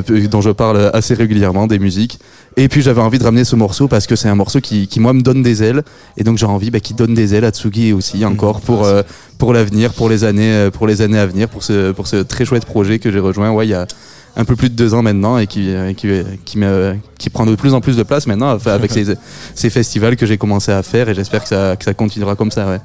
de- 0.00 0.26
dont 0.26 0.40
je 0.40 0.50
parle 0.50 0.90
assez 0.92 1.14
régulièrement 1.14 1.66
des 1.66 1.78
musiques. 1.78 2.18
Et 2.56 2.68
puis 2.68 2.82
j'avais 2.82 3.00
envie 3.00 3.18
de 3.18 3.24
ramener 3.24 3.44
ce 3.44 3.56
morceau 3.56 3.88
parce 3.88 4.06
que 4.06 4.16
c'est 4.16 4.28
un 4.28 4.34
morceau 4.34 4.60
qui, 4.60 4.86
qui 4.88 5.00
moi 5.00 5.12
me 5.12 5.22
donne 5.22 5.42
des 5.42 5.62
ailes, 5.62 5.82
et 6.16 6.24
donc 6.24 6.36
j'ai 6.38 6.46
envie 6.46 6.70
bah, 6.70 6.80
qu'il 6.80 6.96
donne 6.96 7.14
des 7.14 7.34
ailes 7.34 7.44
à 7.44 7.50
Tsugi 7.50 7.92
aussi 7.92 8.24
encore 8.24 8.60
pour 8.60 8.84
euh, 8.84 9.02
pour 9.38 9.52
l'avenir, 9.54 9.92
pour 9.94 10.08
les 10.08 10.24
années 10.24 10.52
euh, 10.52 10.70
pour 10.70 10.86
les 10.86 11.00
années 11.02 11.18
à 11.18 11.26
venir, 11.26 11.48
pour 11.48 11.62
ce 11.62 11.92
pour 11.92 12.06
ce 12.06 12.16
très 12.16 12.44
chouette 12.44 12.64
projet 12.66 12.98
que 12.98 13.10
j'ai 13.12 13.20
rejoint 13.20 13.50
ouais 13.52 13.66
il 13.66 13.70
y 13.70 13.74
a 13.74 13.86
un 14.34 14.44
peu 14.46 14.56
plus 14.56 14.70
de 14.70 14.74
deux 14.74 14.94
ans 14.94 15.02
maintenant 15.02 15.38
et 15.38 15.46
qui 15.46 15.70
euh, 15.74 15.92
qui 15.94 16.08
qui, 16.44 16.58
me, 16.58 16.96
qui 17.18 17.30
prend 17.30 17.46
de 17.46 17.54
plus 17.54 17.74
en 17.74 17.80
plus 17.80 17.96
de 17.96 18.02
place 18.02 18.26
maintenant 18.26 18.58
avec 18.66 18.90
ces, 18.96 19.14
ces 19.54 19.70
festivals 19.70 20.16
que 20.16 20.26
j'ai 20.26 20.38
commencé 20.38 20.72
à 20.72 20.82
faire 20.82 21.08
et 21.08 21.14
j'espère 21.14 21.42
que 21.42 21.48
ça 21.48 21.76
que 21.76 21.84
ça 21.84 21.94
continuera 21.94 22.34
comme 22.34 22.50
ça 22.50 22.66
ouais. 22.66 22.80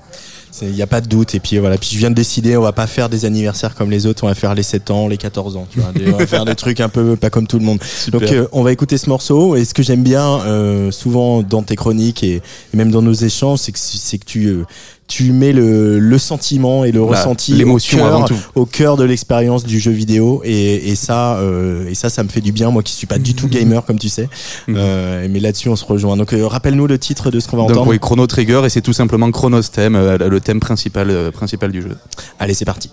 Il 0.61 0.71
n'y 0.71 0.81
a 0.81 0.87
pas 0.87 1.01
de 1.01 1.07
doute. 1.07 1.35
Et 1.35 1.39
puis 1.39 1.57
voilà. 1.57 1.77
Puis 1.77 1.89
je 1.93 1.97
viens 1.97 2.09
de 2.09 2.15
décider, 2.15 2.57
on 2.57 2.61
va 2.61 2.71
pas 2.71 2.87
faire 2.87 3.09
des 3.09 3.25
anniversaires 3.25 3.75
comme 3.75 3.89
les 3.91 4.05
autres. 4.05 4.23
On 4.23 4.27
va 4.27 4.35
faire 4.35 4.55
les 4.55 4.63
7 4.63 4.91
ans, 4.91 5.07
les 5.07 5.17
14 5.17 5.55
ans. 5.57 5.67
Tu 5.71 5.79
vois. 5.79 5.91
Des- 5.91 6.11
on 6.13 6.17
va 6.17 6.27
faire 6.27 6.45
des 6.45 6.55
trucs 6.55 6.79
un 6.79 6.89
peu 6.89 7.15
pas 7.15 7.29
comme 7.29 7.47
tout 7.47 7.59
le 7.59 7.65
monde. 7.65 7.79
Super. 7.83 8.19
Donc 8.19 8.31
euh, 8.31 8.47
on 8.51 8.63
va 8.63 8.71
écouter 8.71 8.97
ce 8.97 9.09
morceau. 9.09 9.55
Et 9.55 9.65
ce 9.65 9.73
que 9.73 9.83
j'aime 9.83 10.03
bien 10.03 10.39
euh, 10.41 10.91
souvent 10.91 11.41
dans 11.43 11.63
tes 11.63 11.75
chroniques 11.75 12.23
et, 12.23 12.35
et 12.73 12.77
même 12.77 12.91
dans 12.91 13.01
nos 13.01 13.13
échanges, 13.13 13.59
c'est 13.59 13.71
que 13.71 13.79
c'est 13.79 14.17
que 14.17 14.25
tu 14.25 14.45
euh, 14.47 14.63
tu 15.07 15.31
mets 15.31 15.53
le, 15.53 15.99
le 15.99 16.17
sentiment 16.17 16.83
et 16.83 16.91
le 16.91 16.99
Bah, 16.99 17.07
ressenti 17.17 17.53
l'émotion 17.53 17.99
au 17.99 18.01
cœur- 18.01 18.07
avant 18.15 18.25
tout. 18.25 18.35
au 18.55 18.65
cœur 18.65 18.97
de 18.97 19.05
l'expérience 19.05 19.63
du 19.63 19.79
jeu 19.79 19.91
vidéo. 19.91 20.41
Et, 20.43 20.89
et 20.91 20.95
ça 20.95 21.37
euh, 21.37 21.87
et 21.89 21.95
ça 21.95 22.09
ça 22.09 22.23
me 22.23 22.29
fait 22.29 22.41
du 22.41 22.51
bien 22.51 22.69
moi 22.71 22.83
qui 22.83 22.93
suis 22.93 23.07
pas 23.07 23.17
du 23.17 23.33
tout 23.33 23.47
gamer 23.47 23.85
comme 23.85 23.99
tu 23.99 24.09
sais. 24.09 24.27
Euh, 24.69 25.27
mais 25.29 25.39
là-dessus 25.39 25.69
on 25.69 25.75
se 25.75 25.85
rejoint. 25.85 26.17
Donc 26.17 26.33
euh, 26.33 26.45
rappelle-nous 26.45 26.87
le 26.87 26.97
titre 26.99 27.31
de 27.31 27.39
ce 27.39 27.47
qu'on 27.47 27.57
va 27.57 27.63
Donc 27.63 27.71
entendre. 27.71 27.87
oui, 27.91 27.99
Chrono 27.99 28.27
Trigger 28.27 28.61
et 28.65 28.69
c'est 28.69 28.81
tout 28.81 28.93
simplement 28.93 29.31
Chronos 29.31 29.61
Theme, 29.63 29.95
euh, 29.95 30.17
le 30.17 30.39
thème 30.41 30.59
principal 30.59 31.09
euh, 31.09 31.31
principal 31.31 31.71
du 31.71 31.81
jeu. 31.81 31.95
allez 32.39 32.53
c'est 32.53 32.65
parti 32.65 32.89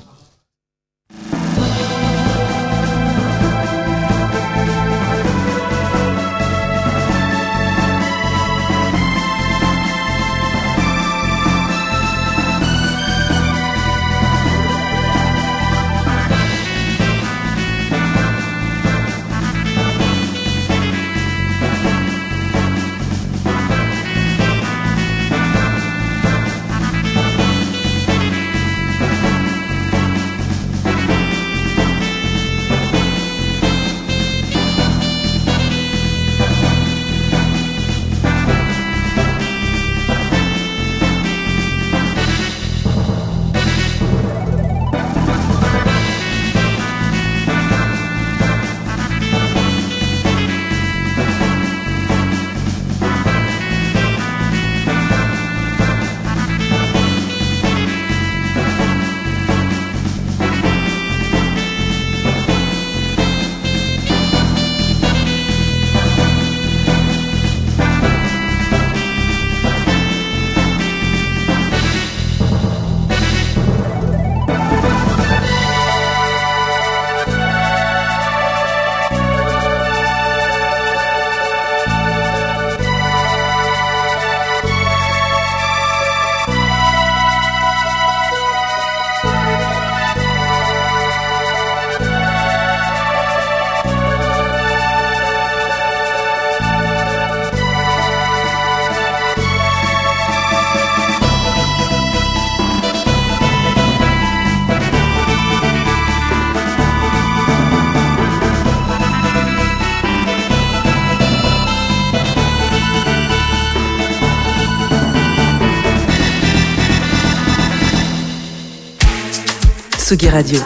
Tsugi 120.14 120.28
Radio. 120.28 120.60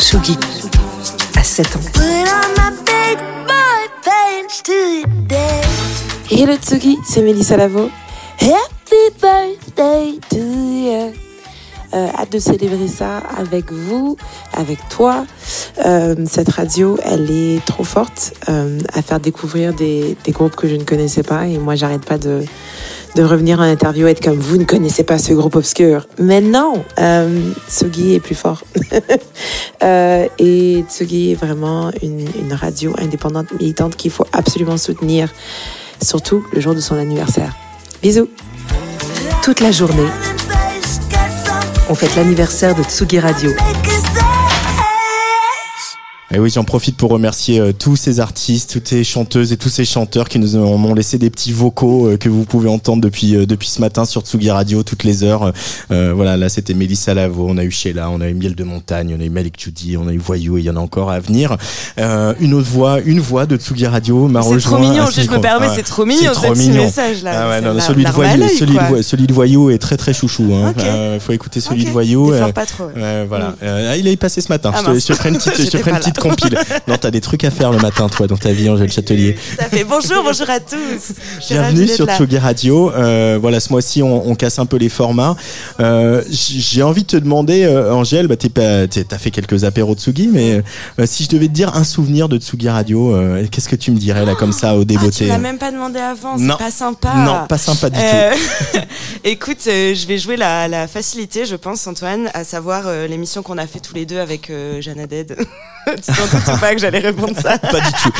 Tsugi. 0.00 0.38
À 1.36 1.42
7 1.42 1.76
ans. 1.76 1.80
Hello 6.30 6.54
Tsugi, 6.56 6.96
c'est 7.06 7.20
Mélissa 7.20 7.58
Lavo. 7.58 7.90
Happy 8.40 9.12
birthday 9.20 10.18
to 10.30 10.38
you. 10.38 11.12
Euh, 11.92 12.08
hâte 12.18 12.32
de 12.32 12.38
célébrer 12.38 12.88
ça 12.88 13.18
avec 13.36 13.70
vous, 13.70 14.16
avec 14.54 14.78
toi. 14.88 15.26
Euh, 15.84 16.14
cette 16.26 16.48
radio, 16.48 16.98
elle 17.04 17.30
est 17.30 17.62
trop 17.66 17.84
forte 17.84 18.32
euh, 18.48 18.78
à 18.94 19.02
faire 19.02 19.20
découvrir 19.20 19.74
des, 19.74 20.16
des 20.24 20.32
groupes 20.32 20.56
que 20.56 20.66
je 20.66 20.76
ne 20.76 20.84
connaissais 20.84 21.22
pas. 21.22 21.46
Et 21.46 21.58
moi, 21.58 21.74
j'arrête 21.74 22.06
pas 22.06 22.16
de, 22.16 22.42
de 23.16 23.22
revenir 23.22 23.58
en 23.58 23.62
interview 23.62 24.06
et 24.06 24.10
être 24.10 24.22
comme 24.22 24.38
vous 24.38 24.58
ne 24.58 24.64
connaissez 24.64 25.02
pas 25.02 25.18
ce 25.18 25.32
groupe 25.32 25.56
obscur. 25.56 26.06
Mais 26.18 26.42
non, 26.42 26.84
euh, 26.98 27.50
Tsugi 27.68 28.14
est 28.14 28.20
plus 28.20 28.36
fort. 28.36 28.62
Euh, 29.82 30.26
et 30.38 30.84
Tsugi 30.88 31.32
est 31.32 31.34
vraiment 31.34 31.90
une, 32.02 32.26
une 32.40 32.52
radio 32.54 32.94
indépendante 32.98 33.52
militante 33.60 33.94
qu'il 33.94 34.10
faut 34.10 34.24
absolument 34.32 34.78
soutenir, 34.78 35.28
surtout 36.02 36.44
le 36.52 36.60
jour 36.60 36.74
de 36.74 36.80
son 36.80 36.96
anniversaire. 36.96 37.54
Bisous. 38.02 38.28
Toute 39.42 39.60
la 39.60 39.70
journée, 39.70 40.08
on 41.90 41.94
fête 41.94 42.16
l'anniversaire 42.16 42.74
de 42.74 42.82
Tsugi 42.82 43.20
Radio. 43.20 43.50
Et 46.34 46.40
oui, 46.40 46.50
j'en 46.52 46.64
profite 46.64 46.96
pour 46.96 47.10
remercier 47.10 47.60
euh, 47.60 47.72
tous 47.72 47.94
ces 47.94 48.18
artistes, 48.18 48.72
toutes 48.72 48.88
ces 48.88 49.04
chanteuses 49.04 49.52
et 49.52 49.56
tous 49.56 49.68
ces 49.68 49.84
chanteurs 49.84 50.28
qui 50.28 50.40
nous 50.40 50.56
ont, 50.56 50.76
m'ont 50.76 50.92
laissé 50.92 51.18
des 51.18 51.30
petits 51.30 51.52
vocaux 51.52 52.08
euh, 52.08 52.16
que 52.16 52.28
vous 52.28 52.44
pouvez 52.44 52.68
entendre 52.68 53.00
depuis 53.00 53.36
euh, 53.36 53.46
depuis 53.46 53.68
ce 53.68 53.80
matin 53.80 54.04
sur 54.04 54.22
Tsugi 54.22 54.50
Radio 54.50 54.82
toutes 54.82 55.04
les 55.04 55.22
heures. 55.22 55.52
Euh, 55.92 56.12
voilà, 56.16 56.36
là 56.36 56.48
c'était 56.48 56.74
Mélissa 56.74 57.14
Lavo, 57.14 57.46
on 57.48 57.56
a 57.58 57.62
eu 57.62 57.70
Sheila, 57.70 58.10
on 58.10 58.20
a 58.20 58.28
eu 58.28 58.34
Miel 58.34 58.56
de 58.56 58.64
Montagne, 58.64 59.14
on 59.16 59.20
a 59.22 59.24
eu 59.24 59.30
Malik 59.30 59.54
Judy, 59.56 59.96
on 59.96 60.08
a 60.08 60.12
eu 60.12 60.18
Voyou 60.18 60.58
et 60.58 60.62
il 60.62 60.64
y 60.64 60.70
en 60.70 60.74
a 60.74 60.80
encore 60.80 61.12
à 61.12 61.20
venir. 61.20 61.56
Euh, 62.00 62.34
une 62.40 62.54
autre 62.54 62.68
voix, 62.68 62.98
une 63.04 63.20
voix 63.20 63.46
de 63.46 63.56
Tsugi 63.56 63.86
Radio 63.86 64.26
m'a 64.26 64.42
C'est 64.42 64.48
rejoint. 64.48 64.72
trop 64.72 64.80
mignon, 64.80 65.06
ce 65.06 65.20
je- 65.20 65.26
je 65.26 65.30
me 65.30 65.40
permets, 65.40 65.68
c'est 65.76 65.84
trop 65.84 66.04
mignon, 66.04 66.32
C'est 66.34 66.40
ce 66.40 66.46
trop 66.46 66.54
mignon. 66.56 66.82
message, 66.82 67.22
là. 67.22 67.30
Ah 67.44 67.48
ouais, 67.50 67.58
C'est 67.60 67.66
non, 67.68 67.74
la- 67.74 67.80
celui 67.80 68.04
de 68.04 68.10
Voyou, 68.10 68.48
celui 68.48 68.74
de, 68.96 69.02
celui 69.02 69.26
Voyou 69.32 69.70
est 69.70 69.78
très 69.78 69.96
très 69.96 70.12
chouchou. 70.12 70.50
Hein. 70.54 70.74
Ok. 70.76 70.82
Euh, 70.82 71.20
faut 71.20 71.32
écouter 71.32 71.60
celui 71.60 71.82
Ok. 71.82 71.86
de 71.86 71.92
Voyou. 71.92 72.32
Pas 72.52 72.66
trop, 72.66 72.88
voilà. 73.28 73.50
Mm. 73.50 73.54
Euh, 73.62 73.90
ah, 73.92 73.96
il 73.96 74.08
est 74.08 74.16
passé 74.16 74.40
ce 74.40 74.48
matin. 74.48 74.72
Ah, 74.74 74.80
je, 74.84 74.90
te, 74.92 74.98
je 74.98 75.06
te 75.06 75.12
ferai 75.14 75.28
une 75.28 75.36
petite, 75.36 75.52
je 75.56 75.58
te 75.58 75.62
J'étais 75.62 75.78
ferai 75.78 75.90
une 75.92 75.96
pas 75.98 76.02
petite 76.16 76.30
compile. 76.30 76.58
Non, 76.88 76.96
t'as 76.98 77.10
des 77.10 77.20
trucs 77.20 77.44
à 77.44 77.50
faire 77.50 77.70
le 77.70 77.78
matin, 77.78 78.08
toi, 78.08 78.26
dans 78.26 78.36
ta 78.36 78.52
vie, 78.52 78.68
Angèle 78.68 78.90
Châtelier. 78.90 79.34
Tout 79.34 79.64
à 79.64 79.68
fait. 79.68 79.84
Bonjour, 79.84 80.22
bonjour 80.24 80.48
à 80.50 80.60
tous. 80.60 81.12
Bienvenue 81.48 81.86
sur. 81.88 82.06
Tsugi 82.06 82.38
Radio. 82.38 82.92
Euh, 82.92 83.38
voilà, 83.40 83.60
ce 83.60 83.70
mois-ci, 83.70 84.02
on, 84.02 84.28
on 84.28 84.34
casse 84.34 84.58
un 84.58 84.66
peu 84.66 84.76
les 84.76 84.88
formats. 84.88 85.36
Euh, 85.80 86.22
J'ai 86.30 86.82
envie 86.82 87.02
de 87.02 87.08
te 87.08 87.16
demander, 87.16 87.64
euh, 87.64 87.92
Angèle, 87.92 88.26
bah, 88.28 88.36
t'as 88.36 89.18
fait 89.18 89.30
quelques 89.30 89.64
apéros 89.64 89.94
Tsugi, 89.94 90.28
mais 90.32 90.62
si 91.04 91.24
je 91.24 91.28
devais 91.28 91.48
te 91.48 91.52
dire 91.52 91.74
un 91.76 91.84
souvenir 91.84 92.28
de 92.28 92.38
Tsugi 92.38 92.68
Radio, 92.68 93.16
qu'est-ce 93.50 93.68
que 93.68 93.76
tu 93.76 93.90
me 93.90 93.98
dirais 93.98 94.24
là 94.24 94.34
comme 94.34 94.52
ça 94.52 94.74
au 94.76 94.80
Ah, 94.80 94.80
tu 94.80 94.86
débeauté 94.86 95.26
m'as 95.26 95.38
même 95.38 95.58
pas 95.58 95.72
demandé 95.72 95.98
avant, 95.98 96.38
c'est 96.38 96.46
pas 96.58 96.70
sympa. 96.70 97.14
Non, 97.16 97.46
pas 97.48 97.58
sympa 97.58 97.90
du 97.90 97.98
tout. 97.98 98.78
Écoute, 99.24 99.58
je 99.64 100.06
vais 100.06 100.18
jouer 100.18 100.36
la, 100.36 100.68
la 100.68 100.86
facilité, 100.86 101.44
je 101.44 101.56
pense, 101.56 101.86
Antoine, 101.86 102.30
à 102.34 102.44
savoir 102.44 102.84
l'émission 103.08 103.42
qu'on 103.42 103.58
a 103.58 103.66
fait 103.66 103.80
tous 103.80 103.94
les 103.94 104.06
deux 104.06 104.18
avec 104.18 104.50
Jeanne 104.80 105.00
Haddad. 105.00 105.36
tu 106.06 106.12
t'en 106.12 106.26
doutes 106.38 106.48
ou 106.48 106.58
pas 106.58 106.72
que 106.74 106.80
j'allais 106.80 106.98
répondre 107.00 107.34
ça 107.40 107.58
Pas 107.58 107.80
du 107.80 107.92
tout. 108.02 108.12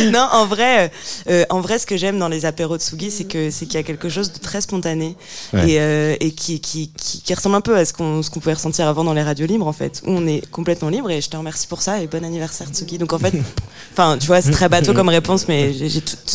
non, 0.12 0.26
en 0.32 0.46
vrai, 0.46 0.90
euh, 1.28 1.44
en 1.50 1.60
vrai, 1.60 1.78
ce 1.78 1.86
que 1.86 1.96
j'aime 1.96 2.18
dans 2.18 2.28
les 2.28 2.44
apéros 2.44 2.76
de 2.76 2.82
Sugi, 2.82 3.10
c'est 3.10 3.24
que 3.24 3.50
c'est 3.50 3.66
qu'il 3.66 3.74
y 3.74 3.78
a 3.78 3.82
quelque 3.82 4.08
chose 4.08 4.32
de 4.32 4.38
très 4.38 4.60
spontané 4.60 5.16
Ouais. 5.52 5.70
et, 5.70 5.80
euh, 5.80 6.16
et 6.20 6.32
qui, 6.32 6.60
qui, 6.60 6.90
qui, 6.96 7.22
qui 7.22 7.34
ressemble 7.34 7.56
un 7.56 7.60
peu 7.60 7.76
à 7.76 7.84
ce 7.84 7.92
qu'on 7.92 8.22
ce 8.22 8.30
qu'on 8.30 8.40
pouvait 8.40 8.54
ressentir 8.54 8.86
avant 8.88 9.04
dans 9.04 9.12
les 9.12 9.22
radios 9.22 9.46
libres, 9.46 9.66
en 9.66 9.72
fait, 9.72 10.02
où 10.06 10.10
on 10.10 10.26
est 10.26 10.48
complètement 10.50 10.88
libre. 10.88 11.10
Et 11.10 11.20
je 11.20 11.28
te 11.28 11.36
remercie 11.36 11.66
pour 11.66 11.82
ça 11.82 12.00
et 12.00 12.06
bon 12.06 12.24
anniversaire 12.24 12.68
Tsugi. 12.68 12.98
Donc 12.98 13.12
en 13.12 13.18
fait, 13.18 13.34
enfin, 13.92 14.16
tu 14.18 14.26
vois, 14.26 14.40
c'est 14.40 14.50
très 14.50 14.68
bateau 14.68 14.92
comme 14.94 15.08
réponse, 15.08 15.48
mais 15.48 15.72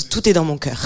tout 0.09 0.27
est 0.29 0.33
dans 0.33 0.45
mon 0.45 0.57
cœur. 0.57 0.79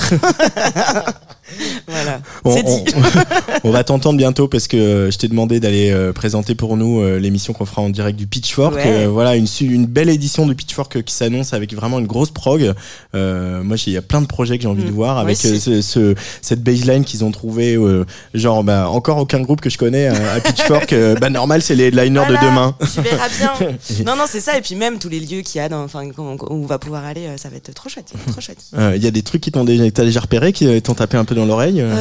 voilà, 1.87 2.21
On, 2.45 2.55
c'est 2.55 2.63
dit. 2.63 2.83
on- 2.95 3.59
on 3.69 3.71
va 3.71 3.83
t'entendre 3.83 4.17
bientôt 4.17 4.47
parce 4.47 4.67
que 4.67 4.77
euh, 4.77 5.11
je 5.11 5.17
t'ai 5.17 5.27
demandé 5.27 5.59
d'aller 5.59 5.91
euh, 5.91 6.13
présenter 6.13 6.55
pour 6.55 6.77
nous 6.77 6.99
euh, 7.01 7.17
l'émission 7.19 7.53
qu'on 7.53 7.65
fera 7.65 7.81
en 7.81 7.89
direct 7.89 8.17
du 8.17 8.27
Pitchfork. 8.27 8.75
Ouais. 8.75 8.83
Euh, 9.05 9.07
voilà, 9.09 9.35
une, 9.35 9.85
belle 9.85 10.09
édition 10.09 10.45
du 10.45 10.55
Pitchfork 10.55 11.03
qui 11.03 11.13
s'annonce 11.13 11.53
avec 11.53 11.73
vraiment 11.73 11.99
une 11.99 12.07
grosse 12.07 12.31
prog. 12.31 12.73
Euh, 13.15 13.63
moi, 13.63 13.77
il 13.85 13.93
y 13.93 13.97
a 13.97 14.01
plein 14.01 14.21
de 14.21 14.27
projets 14.27 14.57
que 14.57 14.63
j'ai 14.63 14.67
envie 14.67 14.83
de 14.83 14.89
Mm. 14.89 14.93
voir 14.93 15.17
avec 15.17 15.37
ce, 15.37 15.81
ce- 15.81 16.15
cette 16.41 16.63
baseline 16.63 17.03
qu'ils 17.03 17.23
ont 17.23 17.31
trouvé. 17.31 17.75
euh, 17.75 18.05
genre, 18.33 18.63
bah, 18.63 18.89
encore 18.89 19.17
aucun 19.17 19.39
groupe 19.41 19.61
que 19.61 19.69
je 19.69 19.77
connais 19.77 20.07
à 20.07 20.39
Pitchfork. 20.39 20.93
bah, 21.19 21.29
normal, 21.29 21.61
c'est 21.61 21.75
les 21.75 21.85
headliners 21.85 22.25
de 22.29 22.35
demain. 22.35 22.75
Tu 22.93 23.01
verras 23.01 23.27
bien. 23.37 23.53
non, 24.05 24.15
non, 24.15 24.23
c'est 24.27 24.39
ça. 24.41 24.57
Et 24.57 24.61
puis 24.61 24.75
même 24.75 24.99
tous 24.99 25.09
les 25.09 25.19
lieux 25.19 25.41
qu'il 25.41 25.59
y 25.59 25.63
a, 25.63 25.69
dans, 25.69 25.83
enfin, 25.83 26.03
où 26.17 26.37
on 26.49 26.65
va 26.65 26.79
pouvoir 26.79 27.05
aller, 27.05 27.27
ça 27.37 27.49
va 27.49 27.57
être 27.57 27.73
trop 27.73 27.89
chouette. 27.89 28.11
Trop 28.31 28.41
chouette. 28.41 28.59
Il 28.95 29.03
y 29.03 29.07
a 29.07 29.11
des 29.11 29.21
trucs 29.21 29.41
qui 29.41 29.51
t'ont 29.51 29.63
déjà, 29.63 29.89
t'as 29.91 30.03
déjà 30.03 30.19
repéré, 30.21 30.53
qui 30.53 30.81
t'ont 30.81 30.93
tapé 30.93 31.17
un 31.17 31.25
peu 31.25 31.35
dans 31.35 31.40
l'oreille. 31.45 31.81
euh. 31.81 31.93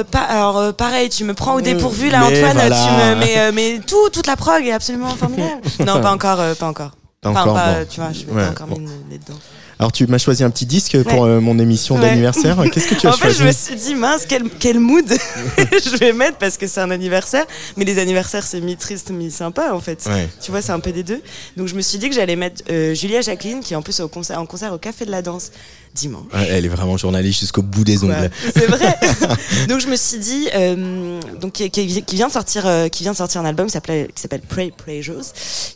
Euh, 0.00 0.04
pas, 0.04 0.20
alors 0.20 0.58
euh, 0.58 0.72
pareil, 0.72 1.08
tu 1.08 1.24
me 1.24 1.34
prends 1.34 1.54
au 1.54 1.60
dépourvu 1.60 2.10
là, 2.10 2.20
Mais 2.28 2.38
Antoine. 2.38 2.56
voilà. 2.56 2.76
Tu 2.76 2.92
me, 2.92 3.14
mais, 3.20 3.52
mais 3.52 3.80
tout, 3.86 4.08
toute 4.12 4.26
la 4.26 4.36
prog 4.36 4.64
est 4.66 4.72
absolument 4.72 5.14
formidable. 5.16 5.60
non, 5.86 6.00
pas 6.00 6.12
encore, 6.12 6.38
pas 6.56 6.66
encore. 6.66 6.90
Pas 7.20 7.30
Enfin, 7.30 7.42
encore, 7.42 7.54
pas, 7.54 7.72
bon. 7.80 7.86
tu 7.88 8.00
vois, 8.00 8.12
je 8.12 8.24
vais 8.24 8.32
Ouais, 8.32 8.42
pas 8.44 8.50
encore 8.50 8.66
bon. 8.66 8.76
dedans. 8.80 9.38
Alors, 9.78 9.90
tu 9.92 10.06
m'as 10.06 10.18
choisi 10.18 10.42
un 10.44 10.50
petit 10.50 10.66
disque 10.66 11.00
pour 11.04 11.20
Ouais. 11.22 11.28
euh, 11.30 11.40
mon 11.40 11.58
émission 11.58 11.94
Ouais. 11.96 12.00
d'anniversaire. 12.02 12.56
Qu'est-ce 12.72 12.88
que 12.88 12.94
tu 12.96 13.06
as 13.06 13.10
En 13.10 13.12
fait, 13.14 13.32
choisi 13.32 13.38
je 13.40 13.44
me 13.44 13.52
suis 13.52 13.74
dit, 13.76 13.94
mince, 13.94 14.26
quel, 14.28 14.44
quel 14.48 14.78
mood 14.80 15.04
je 15.58 15.96
vais 15.98 16.12
mettre 16.12 16.36
parce 16.38 16.56
que 16.56 16.66
c'est 16.66 16.80
un 16.80 16.90
anniversaire. 16.90 17.44
Mais 17.76 17.84
les 17.84 17.98
anniversaires, 18.00 18.44
c'est 18.44 18.60
mi-triste, 18.60 19.10
mi-sympa, 19.10 19.72
en 19.72 19.80
fait. 19.80 20.04
Ouais. 20.06 20.28
Tu 20.40 20.50
vois, 20.50 20.62
c'est 20.62 20.72
un 20.72 20.80
peu 20.80 20.90
des 20.92 21.02
deux. 21.04 21.20
Donc, 21.56 21.68
je 21.68 21.74
me 21.76 21.80
suis 21.80 21.98
dit 21.98 22.08
que 22.08 22.14
j'allais 22.14 22.36
mettre 22.36 22.62
euh, 22.70 22.92
Julia 22.94 23.20
Jacqueline, 23.22 23.60
qui 23.60 23.72
est 23.74 23.76
en 23.76 23.82
plus 23.82 24.00
au 24.00 24.08
concert, 24.08 24.40
en 24.40 24.46
concert 24.46 24.72
au 24.72 24.78
Café 24.78 25.04
de 25.04 25.10
la 25.10 25.22
Danse 25.22 25.50
dimanche. 25.94 26.24
Elle 26.32 26.64
est 26.64 26.68
vraiment 26.68 26.96
journaliste 26.96 27.40
jusqu'au 27.40 27.62
bout 27.62 27.84
des 27.84 28.02
ongles. 28.04 28.30
C'est 28.54 28.66
vrai. 28.66 28.98
donc 29.68 29.80
je 29.80 29.88
me 29.88 29.96
suis 29.96 30.18
dit, 30.18 30.48
euh, 30.54 31.20
donc 31.40 31.52
qui, 31.52 31.86
vient 32.14 32.28
de 32.28 32.32
sortir, 32.32 32.66
euh, 32.66 32.88
qui 32.88 33.02
vient 33.02 33.12
de 33.12 33.16
sortir 33.16 33.40
un 33.40 33.44
album 33.44 33.66
qui 33.66 33.72
s'appelle 33.72 34.08
qui 34.14 34.20
s'appelle 34.20 34.40
Pray 34.40 34.70
Pleasures, 34.70 35.24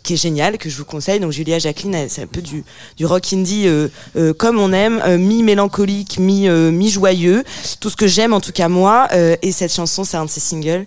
qui 0.03 0.15
est 0.15 0.17
génial, 0.17 0.59
que 0.59 0.71
je 0.71 0.77
vous 0.77 0.85
conseille. 0.85 1.21
Donc 1.21 1.33
Julia 1.33 1.59
Jacqueline, 1.59 2.07
c'est 2.09 2.23
un 2.23 2.27
peu 2.27 2.43
du 2.43 2.65
du 2.97 3.07
rock 3.07 3.33
indie 3.33 3.67
euh, 3.67 4.33
comme 4.35 4.59
on 4.59 4.73
aime, 4.73 5.17
mi 5.19 5.43
mélancolique, 5.43 6.19
mi 6.19 6.49
mi 6.49 6.91
joyeux, 6.91 7.45
tout 7.81 7.91
ce 7.91 7.97
que 7.97 8.07
j'aime 8.07 8.33
en 8.33 8.41
tout 8.41 8.53
cas 8.53 8.69
moi. 8.69 9.09
et 9.13 9.53
cette 9.53 9.73
chanson, 9.73 10.05
c'est 10.05 10.17
un 10.17 10.25
de 10.25 10.31
ses 10.31 10.41
singles. 10.41 10.87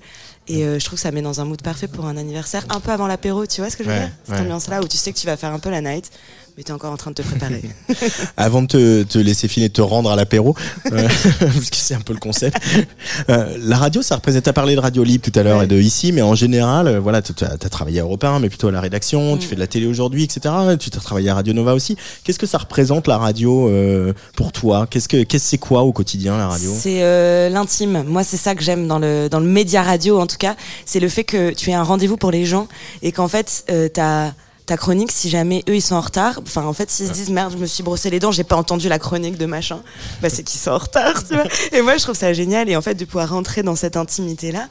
Et 0.50 0.66
euh, 0.66 0.80
je 0.80 0.86
trouve 0.86 0.98
que 0.98 1.04
ça 1.04 1.12
met 1.12 1.22
dans 1.22 1.40
un 1.40 1.46
mood 1.46 1.62
parfait 1.62 1.88
pour 1.88 2.06
un 2.06 2.18
anniversaire, 2.18 2.66
un 2.70 2.80
peu 2.80 2.92
avant 2.92 3.06
l'apéro, 3.06 3.46
tu 3.46 3.62
vois 3.62 3.70
ce 3.70 3.78
que 3.78 3.84
je 3.84 3.90
veux 3.90 3.96
Ouais, 3.96 4.02
dire? 4.02 4.12
Cette 4.26 4.36
ouais. 4.36 4.42
ambiance-là 4.42 4.82
où 4.82 4.88
tu 4.88 4.98
sais 4.98 5.14
que 5.14 5.18
tu 5.18 5.28
vas 5.28 5.38
faire 5.38 5.54
un 5.54 5.60
peu 5.60 5.70
la 5.70 5.80
night, 5.80 6.10
mais 6.60 6.64
tu 6.66 6.72
es 6.74 6.76
encore 6.76 6.92
en 6.92 6.98
train 6.98 7.12
de 7.12 7.16
te 7.16 7.22
préparer. 7.22 7.62
Avant 8.38 8.62
de 8.62 8.68
te, 8.68 9.04
te 9.04 9.18
laisser 9.18 9.48
filer, 9.48 9.70
te 9.70 9.80
rendre 9.80 10.12
à 10.12 10.18
l'apéro, 10.18 10.58
euh, 10.92 11.08
parce 11.40 11.70
que 11.70 11.78
c'est 11.78 11.94
un 11.94 12.02
peu 12.02 12.12
le 12.12 12.20
concept. 12.20 12.58
Euh, 13.30 13.58
la 13.62 13.78
radio, 13.78 14.02
ça 14.02 14.16
représente. 14.16 14.44
T'as 14.44 14.52
parlé 14.52 14.76
de 14.76 14.82
radio 14.82 15.06
libre 15.06 15.24
tout 15.24 15.40
à 15.40 15.44
l'heure 15.44 15.64
et 15.64 15.68
de 15.68 15.80
ici, 15.80 16.12
mais 16.12 16.22
en 16.22 16.36
général, 16.36 16.88
euh, 16.88 17.00
voilà, 17.00 17.22
tu 17.22 17.32
as, 17.46 17.58
travaillé 17.70 18.02
à 18.02 18.04
Europe 18.04 18.26
1, 18.26 18.40
mais 18.40 18.50
plutôt 18.50 18.68
à 18.68 18.72
la 18.72 18.82
rédaction. 18.82 19.38
Mm. 19.38 19.40
Tu 19.40 19.48
fais 19.48 19.56
de 19.56 19.62
la 19.62 19.68
télé 19.68 19.86
aujourd'hui, 19.86 20.26
etc. 20.26 20.54
Tu 20.78 20.90
as 20.94 21.00
travaillé 21.00 21.30
à 21.30 21.36
Radio 21.36 21.54
Nova 21.54 21.74
aussi. 21.74 21.96
Qu'est-ce 22.26 22.40
que 22.40 22.46
ça 22.46 22.58
représente 22.58 23.08
la 23.08 23.18
radio 23.18 23.70
euh, 23.70 24.12
pour 24.36 24.52
toi? 24.52 24.86
Qu'est-ce 24.90 25.08
que 25.08 25.24
qu'est-ce 25.24 25.48
c'est 25.48 25.58
quoi 25.60 25.84
au 25.84 25.94
quotidien 25.94 26.38
la 26.38 26.50
radio? 26.50 26.72
C'est 26.78 27.50
l'intime. 27.50 28.04
Moi, 28.04 28.26
c'est 28.26 28.36
ça 28.36 28.54
que 28.54 28.62
j'aime 28.62 28.86
dans 28.86 29.00
le 29.00 29.30
dans 29.30 29.40
le 29.40 29.48
média 29.48 29.82
radio, 29.82 30.20
en 30.20 30.28
tout 30.28 30.38
cas. 30.38 30.58
C'est 30.86 31.00
le 31.00 31.08
fait 31.08 31.24
que 31.24 31.54
tu 31.54 31.70
aies 31.70 31.76
un 31.76 31.84
rendez-vous 31.84 32.18
pour 32.18 32.32
les 32.32 32.44
gens 32.44 32.68
et 33.02 33.14
qu'en 33.14 33.30
fait, 33.30 33.64
euh, 33.70 33.88
ta 33.88 34.34
ta 34.70 34.78
chronique, 34.78 35.12
si 35.12 35.30
jamais 35.30 35.64
eux 35.68 35.76
ils 35.76 35.82
sont 35.82 35.96
en 35.96 36.02
retard, 36.02 36.40
enfin 36.44 36.64
en 36.64 36.74
fait 36.74 36.92
s'ils 36.92 37.08
se 37.08 37.12
disent 37.12 37.32
merde, 37.32 37.54
je 37.54 37.58
me 37.58 37.66
suis 37.66 37.82
brossé 37.82 38.12
les 38.12 38.20
dents, 38.20 38.32
j'ai 38.32 38.44
pas 38.44 38.56
entendu 38.56 38.88
la 38.88 39.00
chronique 39.00 39.36
de 39.36 39.48
machin, 39.48 39.82
bah 40.22 40.30
c'est 40.30 40.44
qu'ils 40.44 40.60
sont 40.60 40.70
en 40.72 40.78
retard, 40.78 41.28
tu 41.28 41.34
vois. 41.34 41.46
Et 41.72 41.82
moi 41.82 41.98
je 41.98 42.04
trouve 42.04 42.16
ça 42.16 42.34
génial 42.34 42.70
et 42.70 42.76
en 42.76 42.82
fait 42.82 42.94
de 42.94 43.04
pouvoir 43.06 43.30
rentrer 43.30 43.64
dans 43.64 43.76
cette 43.76 43.98
intimité 43.98 44.52
là, 44.52 44.68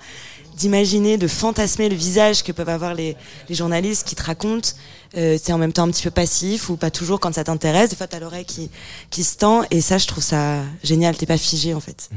d'imaginer, 0.57 1.19
de 1.19 1.27
fantasmer 1.27 1.89
le 1.89 1.97
visage 1.97 2.45
que 2.45 2.53
peuvent 2.53 2.69
avoir 2.69 2.95
les, 2.95 3.17
les 3.49 3.55
journalistes 3.55 4.07
qui 4.07 4.15
te 4.15 4.23
racontent. 4.23 4.71
Euh, 5.17 5.39
c'est 5.43 5.53
en 5.53 5.59
même 5.59 5.73
temps 5.73 5.85
un 5.85 5.91
petit 5.91 6.03
peu 6.03 6.11
passif 6.11 6.69
ou 6.69 6.77
pas 6.77 6.91
toujours 6.91 7.19
quand 7.19 7.35
ça 7.35 7.45
t'intéresse. 7.45 7.91
Des 7.91 7.97
fois, 7.97 8.07
t'as 8.07 8.19
l'oreille 8.19 8.45
qui, 8.45 8.71
qui 9.11 9.25
se 9.25 9.37
tend 9.37 9.63
et 9.71 9.81
ça, 9.81 9.99
je 9.99 10.07
trouve 10.07 10.23
ça 10.23 10.59
génial. 10.83 11.17
T'es 11.17 11.27
pas 11.27 11.39
figé 11.39 11.75
en 11.75 11.81
fait. 11.81 12.11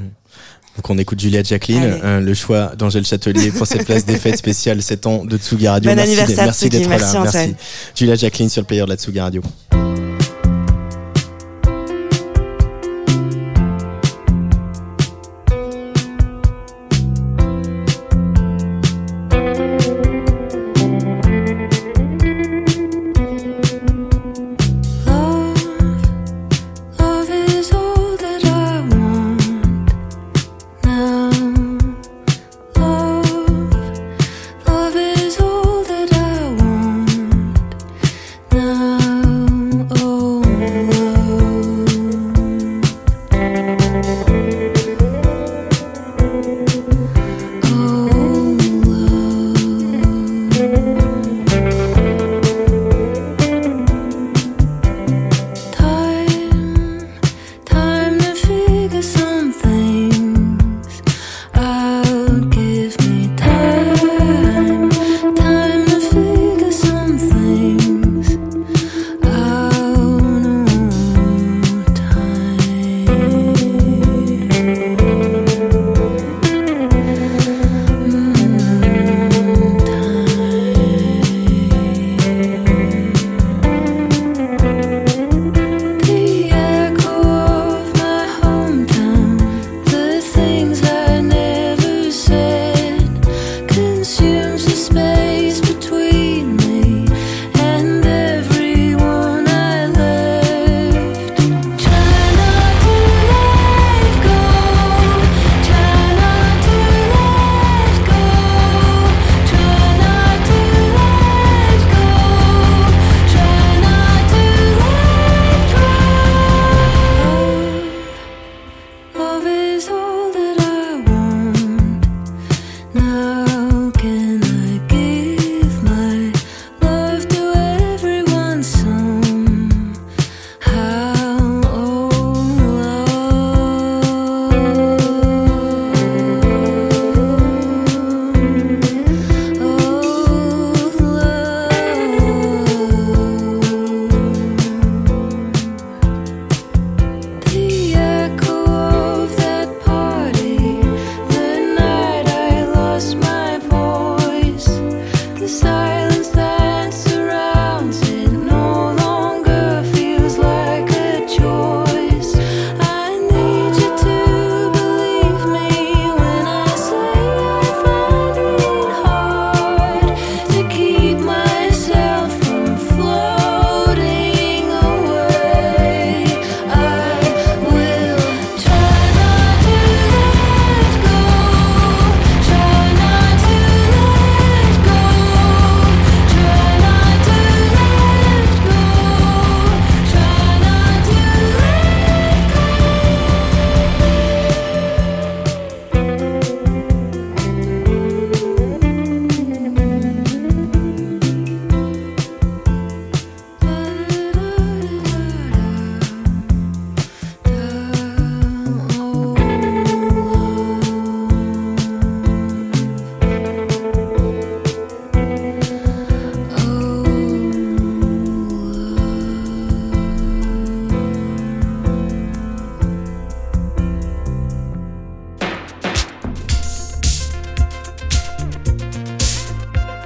Donc 0.78 0.90
on 0.90 0.98
écoute 0.98 1.20
Juliette 1.20 1.48
Jacqueline, 1.48 2.00
euh, 2.04 2.22
le 2.22 2.34
choix 2.34 2.74
d'Angèle 2.78 3.06
Châtelier 3.06 3.52
pour 3.52 3.68
cette 3.68 3.86
place 3.86 4.06
des 4.06 4.16
fêtes 4.16 4.38
spéciale 4.38 4.82
7 4.82 5.06
ans 5.08 5.26
de 5.26 5.38
Tsugi 5.38 5.68
Radio. 5.68 5.92
Bon 5.92 5.96
merci 5.96 6.16
merci 6.38 6.70
d'être 6.70 6.88
Merci, 6.88 7.14
là. 7.14 7.22
Antoine. 7.24 7.54
Juliette 7.94 8.20
Jacqueline 8.20 8.50
sur 8.50 8.62
le 8.62 8.68
player 8.68 8.84
de 8.84 8.90
la 8.90 8.96
Tsugi 8.96 9.20
Radio. 9.20 9.42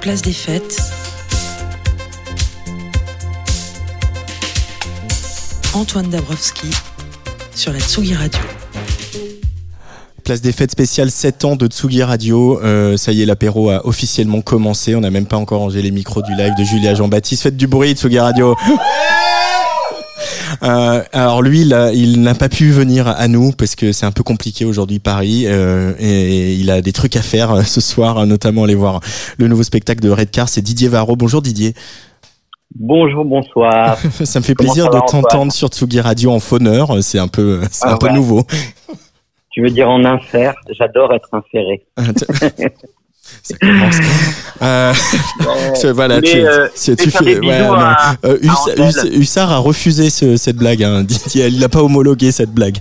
Place 0.06 0.22
des 0.22 0.32
fêtes. 0.32 0.80
Antoine 5.74 6.08
Dabrowski 6.10 6.68
sur 7.56 7.72
la 7.72 7.80
Tsugi 7.80 8.14
Radio. 8.14 8.40
Place 10.22 10.40
des 10.40 10.52
fêtes 10.52 10.70
spéciales 10.70 11.10
7 11.10 11.44
ans 11.44 11.56
de 11.56 11.66
Tsugi 11.66 12.04
Radio. 12.04 12.60
Euh, 12.62 12.96
ça 12.96 13.10
y 13.10 13.22
est, 13.22 13.26
l'apéro 13.26 13.70
a 13.70 13.84
officiellement 13.84 14.42
commencé. 14.42 14.94
On 14.94 15.00
n'a 15.00 15.10
même 15.10 15.26
pas 15.26 15.38
encore 15.38 15.58
rangé 15.58 15.82
les 15.82 15.90
micros 15.90 16.22
du 16.22 16.36
live 16.36 16.52
de 16.56 16.62
Julia 16.62 16.94
Jean-Baptiste. 16.94 17.42
Faites 17.42 17.56
du 17.56 17.66
bruit, 17.66 17.94
Tsugi 17.94 18.20
Radio. 18.20 18.54
Euh, 20.66 21.02
alors 21.12 21.42
lui, 21.42 21.64
là, 21.64 21.92
il 21.92 22.22
n'a 22.22 22.34
pas 22.34 22.48
pu 22.48 22.70
venir 22.70 23.06
à 23.06 23.28
nous 23.28 23.52
parce 23.52 23.76
que 23.76 23.92
c'est 23.92 24.06
un 24.06 24.10
peu 24.10 24.24
compliqué 24.24 24.64
aujourd'hui 24.64 24.98
Paris 24.98 25.44
euh, 25.46 25.94
et 26.00 26.54
il 26.54 26.70
a 26.70 26.80
des 26.80 26.92
trucs 26.92 27.14
à 27.16 27.22
faire 27.22 27.52
euh, 27.52 27.62
ce 27.62 27.80
soir, 27.80 28.26
notamment 28.26 28.64
aller 28.64 28.74
voir 28.74 29.00
le 29.38 29.46
nouveau 29.46 29.62
spectacle 29.62 30.00
de 30.00 30.10
Redcar. 30.10 30.48
C'est 30.48 30.62
Didier 30.62 30.88
Varro. 30.88 31.14
Bonjour 31.14 31.40
Didier. 31.40 31.74
Bonjour, 32.74 33.24
bonsoir. 33.24 33.96
ça 34.24 34.40
me 34.40 34.44
fait 34.44 34.54
Comment 34.54 34.72
plaisir 34.72 34.90
de 34.90 34.98
t'entendre 35.08 35.52
sur 35.52 35.68
Tsugi 35.68 36.00
Radio 36.00 36.32
en 36.32 36.40
fauneur. 36.40 37.00
C'est 37.02 37.20
un 37.20 37.28
peu, 37.28 37.60
c'est 37.70 37.86
Ah 37.86 37.94
un 37.94 37.96
peu 37.96 38.08
nouveau. 38.08 38.44
Tu 39.50 39.62
veux 39.62 39.70
dire 39.70 39.88
en 39.88 40.04
insert 40.04 40.54
J'adore 40.70 41.14
être 41.14 41.28
inséré. 41.32 41.86
Ça 43.42 43.56
commence. 43.58 43.94
Euh, 44.62 44.92
voilà, 45.94 46.20
Mais, 46.20 46.30
tu, 46.30 46.38
euh, 46.46 46.68
tu 46.96 47.10
fais. 47.10 47.38
ouais, 47.38 47.52
à- 47.54 48.16
Euh, 48.24 48.38
Hussard 49.12 49.52
a 49.52 49.58
refusé 49.58 50.10
ce- 50.10 50.36
cette 50.36 50.56
blague. 50.56 50.82
Hein. 50.82 51.06
Il 51.34 51.58
n'a 51.58 51.68
pas 51.68 51.82
homologué 51.82 52.32
cette 52.32 52.50
blague. 52.52 52.78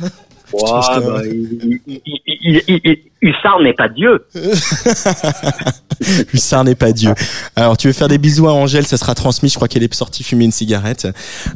Bah, 0.52 1.20
il- 1.24 1.80
il- 1.86 2.62
il- 2.68 2.98
Hussard 3.20 3.60
n'est 3.60 3.74
pas 3.74 3.88
Dieu. 3.88 4.24
Hussard 6.32 6.64
n'est 6.64 6.74
pas 6.74 6.92
Dieu. 6.92 7.12
Alors, 7.56 7.76
tu 7.76 7.88
veux 7.88 7.92
faire 7.92 8.08
des 8.08 8.16
bisous 8.18 8.46
à 8.48 8.52
Angèle, 8.52 8.86
ça 8.86 8.96
sera 8.96 9.14
transmis. 9.14 9.48
Je 9.48 9.56
crois 9.56 9.68
qu'elle 9.68 9.82
est 9.82 9.92
sortie 9.92 10.22
fumer 10.22 10.44
une 10.44 10.52
cigarette. 10.52 11.08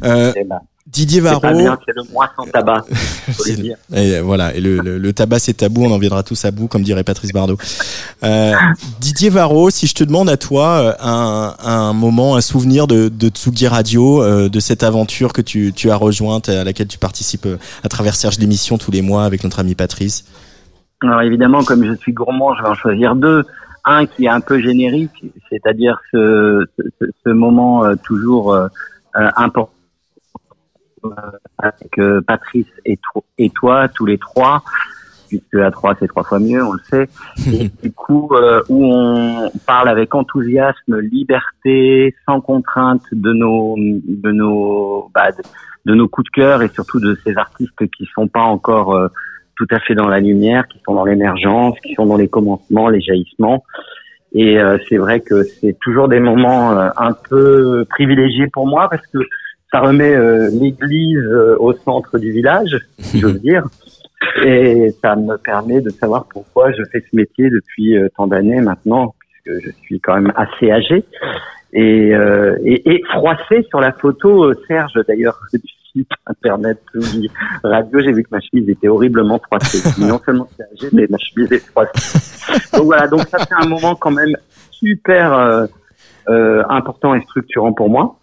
Euh, 0.03 0.33
Eh 0.35 0.43
ben, 0.43 0.59
Didier 0.91 1.21
C'est 1.21 1.39
Varro. 1.39 1.57
bien, 1.57 1.77
c'est 1.85 1.95
le 1.95 2.03
mois 2.11 2.29
sans 2.35 2.43
tabac. 2.45 2.81
faut 2.91 3.43
le 3.45 3.55
C'est- 3.55 3.61
dire. 3.61 3.77
Et 3.95 4.19
voilà, 4.19 4.53
et 4.53 4.59
le, 4.59 4.77
le- 4.77 4.97
le 4.97 5.13
tabac 5.13 5.39
c'est 5.39 5.53
tabou, 5.53 5.85
on 5.85 5.91
en 5.91 5.97
viendra 5.97 6.21
tous 6.23 6.43
à 6.43 6.51
bout, 6.51 6.67
comme 6.67 6.81
dirait 6.83 7.03
Patrice 7.05 7.31
Bardot. 7.31 7.57
Euh, 8.23 8.53
Didier 8.99 9.29
Varro, 9.29 9.69
si 9.69 9.87
je 9.87 9.93
te 9.95 10.03
demande 10.03 10.29
à 10.29 10.35
toi 10.37 10.67
euh, 10.67 10.93
un, 10.99 11.55
un 11.63 11.93
moment, 11.93 12.35
un 12.35 12.41
souvenir 12.41 12.87
de, 12.87 13.07
de 13.09 13.29
Tsugi 13.29 13.67
Radio, 13.67 14.21
euh, 14.21 14.49
de 14.49 14.59
cette 14.59 14.83
aventure 14.83 15.31
que 15.31 15.41
tu, 15.41 15.71
tu 15.73 15.89
as 15.91 15.95
rejointe, 15.95 16.49
à 16.49 16.63
laquelle 16.65 16.87
tu 16.87 16.97
participes 16.97 17.47
à 17.83 17.87
travers 17.89 18.15
Serge 18.15 18.37
l'émission 18.39 18.77
tous 18.77 18.91
les 18.91 19.01
mois 19.01 19.23
avec 19.23 19.43
notre 19.45 19.59
ami 19.59 19.75
Patrice? 19.75 20.25
Alors 21.03 21.21
évidemment, 21.21 21.63
comme 21.63 21.85
je 21.85 21.93
suis 21.95 22.11
gourmand, 22.11 22.53
je 22.55 22.63
vais 22.63 22.69
en 22.69 22.75
choisir 22.75 23.15
deux. 23.15 23.43
Un 23.85 24.05
qui 24.05 24.25
est 24.25 24.29
un 24.29 24.41
peu 24.41 24.61
générique, 24.61 25.23
c'est-à-dire 25.49 25.97
ce, 26.11 26.65
ce, 26.77 27.05
ce 27.25 27.29
moment 27.31 27.83
toujours 28.03 28.53
euh, 28.53 28.67
important 29.15 29.69
avec 31.57 31.97
euh, 31.99 32.21
Patrice 32.21 32.67
et, 32.85 32.97
to- 32.97 33.23
et 33.37 33.49
toi, 33.49 33.87
tous 33.89 34.05
les 34.05 34.17
trois. 34.17 34.63
puisque 35.29 35.55
à 35.55 35.71
trois 35.71 35.95
c'est 35.99 36.07
trois 36.07 36.23
fois 36.23 36.39
mieux, 36.39 36.63
on 36.63 36.73
le 36.73 36.79
sait. 36.89 37.07
Et 37.53 37.69
du 37.81 37.91
coup, 37.93 38.29
euh, 38.33 38.61
où 38.69 38.83
on 38.85 39.49
parle 39.65 39.87
avec 39.89 40.13
enthousiasme, 40.13 40.99
liberté, 40.99 42.13
sans 42.25 42.41
contrainte 42.41 43.03
de 43.13 43.31
nos 43.31 43.75
de 43.77 44.31
nos 44.31 45.09
bah, 45.13 45.31
de, 45.31 45.41
de 45.85 45.95
nos 45.95 46.07
coups 46.09 46.25
de 46.29 46.35
cœur 46.41 46.61
et 46.63 46.67
surtout 46.67 46.99
de 46.99 47.17
ces 47.23 47.37
artistes 47.37 47.87
qui 47.97 48.05
sont 48.13 48.27
pas 48.27 48.41
encore 48.43 48.93
euh, 48.93 49.07
tout 49.55 49.67
à 49.71 49.79
fait 49.79 49.95
dans 49.95 50.07
la 50.09 50.19
lumière, 50.19 50.67
qui 50.67 50.79
sont 50.85 50.95
dans 50.95 51.05
l'émergence, 51.05 51.79
qui 51.79 51.93
sont 51.93 52.05
dans 52.05 52.17
les 52.17 52.27
commencements, 52.27 52.89
les 52.89 52.99
jaillissements. 53.01 53.63
Et 54.33 54.59
euh, 54.59 54.77
c'est 54.89 54.97
vrai 54.97 55.19
que 55.21 55.43
c'est 55.43 55.77
toujours 55.79 56.07
des 56.07 56.19
moments 56.19 56.71
euh, 56.77 56.89
un 56.97 57.13
peu 57.13 57.85
privilégiés 57.89 58.47
pour 58.47 58.65
moi 58.67 58.87
parce 58.89 59.05
que 59.07 59.19
ça 59.71 59.79
remet 59.79 60.13
euh, 60.13 60.49
l'église 60.51 61.17
euh, 61.17 61.55
au 61.59 61.73
centre 61.73 62.17
du 62.17 62.31
village, 62.31 62.77
si 62.99 63.19
j'ose 63.19 63.41
dire. 63.41 63.65
Et 64.43 64.93
ça 65.01 65.15
me 65.15 65.37
permet 65.37 65.81
de 65.81 65.89
savoir 65.89 66.25
pourquoi 66.31 66.71
je 66.71 66.83
fais 66.91 67.01
ce 67.01 67.15
métier 67.15 67.49
depuis 67.49 67.97
euh, 67.97 68.07
tant 68.15 68.27
d'années 68.27 68.61
maintenant, 68.61 69.15
puisque 69.19 69.65
je 69.65 69.71
suis 69.83 69.99
quand 69.99 70.15
même 70.15 70.33
assez 70.35 70.71
âgé. 70.71 71.03
Et, 71.73 72.13
euh, 72.13 72.57
et, 72.65 72.95
et 72.95 73.03
froissé 73.09 73.65
sur 73.69 73.79
la 73.79 73.93
photo, 73.93 74.45
euh, 74.45 74.55
Serge 74.67 74.93
d'ailleurs, 75.07 75.39
du 75.53 75.59
site 75.93 76.09
internet 76.25 76.79
Radio, 77.63 77.99
j'ai 78.01 78.11
vu 78.11 78.23
que 78.23 78.29
ma 78.31 78.41
chemise 78.41 78.69
était 78.69 78.87
horriblement 78.87 79.39
froissée. 79.39 79.79
non 80.01 80.19
seulement 80.25 80.47
c'est 80.57 80.63
âgé, 80.63 80.89
mais 80.93 81.07
ma 81.09 81.17
chemise 81.17 81.51
est 81.51 81.65
froissée. 81.65 82.19
Donc 82.73 82.85
voilà, 82.85 83.07
donc 83.07 83.21
ça 83.27 83.37
c'est 83.39 83.55
un 83.55 83.67
moment 83.67 83.95
quand 83.95 84.11
même 84.11 84.35
super 84.71 85.33
euh, 85.33 85.65
euh, 86.29 86.63
important 86.69 87.15
et 87.15 87.21
structurant 87.21 87.73
pour 87.73 87.89
moi. 87.89 88.17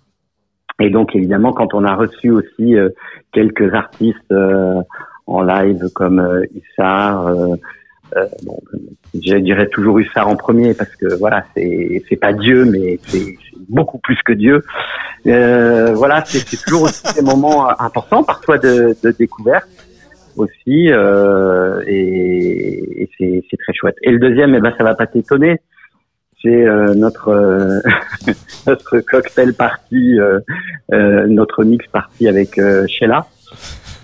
Et 0.80 0.90
donc 0.90 1.16
évidemment, 1.16 1.52
quand 1.52 1.74
on 1.74 1.84
a 1.84 1.94
reçu 1.94 2.30
aussi 2.30 2.76
euh, 2.76 2.90
quelques 3.32 3.74
artistes 3.74 4.30
euh, 4.30 4.80
en 5.26 5.42
live 5.42 5.88
comme 5.94 6.20
euh, 6.20 6.44
Hussard, 6.54 7.26
euh, 7.26 7.56
euh, 8.16 8.26
bon, 8.44 8.58
je 9.14 9.36
dirais 9.36 9.68
toujours 9.68 9.98
Hussard 9.98 10.28
en 10.28 10.36
premier 10.36 10.74
parce 10.74 10.94
que 10.96 11.18
voilà, 11.18 11.44
c'est 11.54 12.02
c'est 12.08 12.16
pas 12.16 12.32
Dieu, 12.32 12.64
mais 12.64 12.98
c'est 13.02 13.34
beaucoup 13.68 13.98
plus 13.98 14.18
que 14.24 14.32
Dieu. 14.32 14.62
Euh, 15.26 15.92
voilà, 15.94 16.24
c'est 16.24 16.56
toujours 16.64 16.84
aussi 16.84 17.02
des 17.14 17.22
moments 17.22 17.68
importants, 17.80 18.22
parfois 18.22 18.56
de, 18.58 18.96
de 19.02 19.10
découverte 19.10 19.68
aussi, 20.36 20.88
et, 21.86 23.02
et 23.02 23.10
c'est 23.18 23.44
c'est 23.50 23.56
très 23.56 23.74
chouette. 23.74 23.96
Et 24.02 24.12
le 24.12 24.20
deuxième, 24.20 24.54
eh 24.54 24.60
ben 24.60 24.72
ça 24.78 24.84
va 24.84 24.94
pas 24.94 25.06
t'étonner, 25.06 25.60
c'est 26.42 26.48
euh, 26.48 26.94
notre 26.94 27.28
euh, 27.28 27.80
notre 28.66 29.00
cocktail 29.00 29.54
party, 29.54 30.18
euh, 30.20 31.26
notre 31.26 31.64
mix 31.64 31.86
party 31.88 32.28
avec 32.28 32.60
Sheila, 32.86 33.26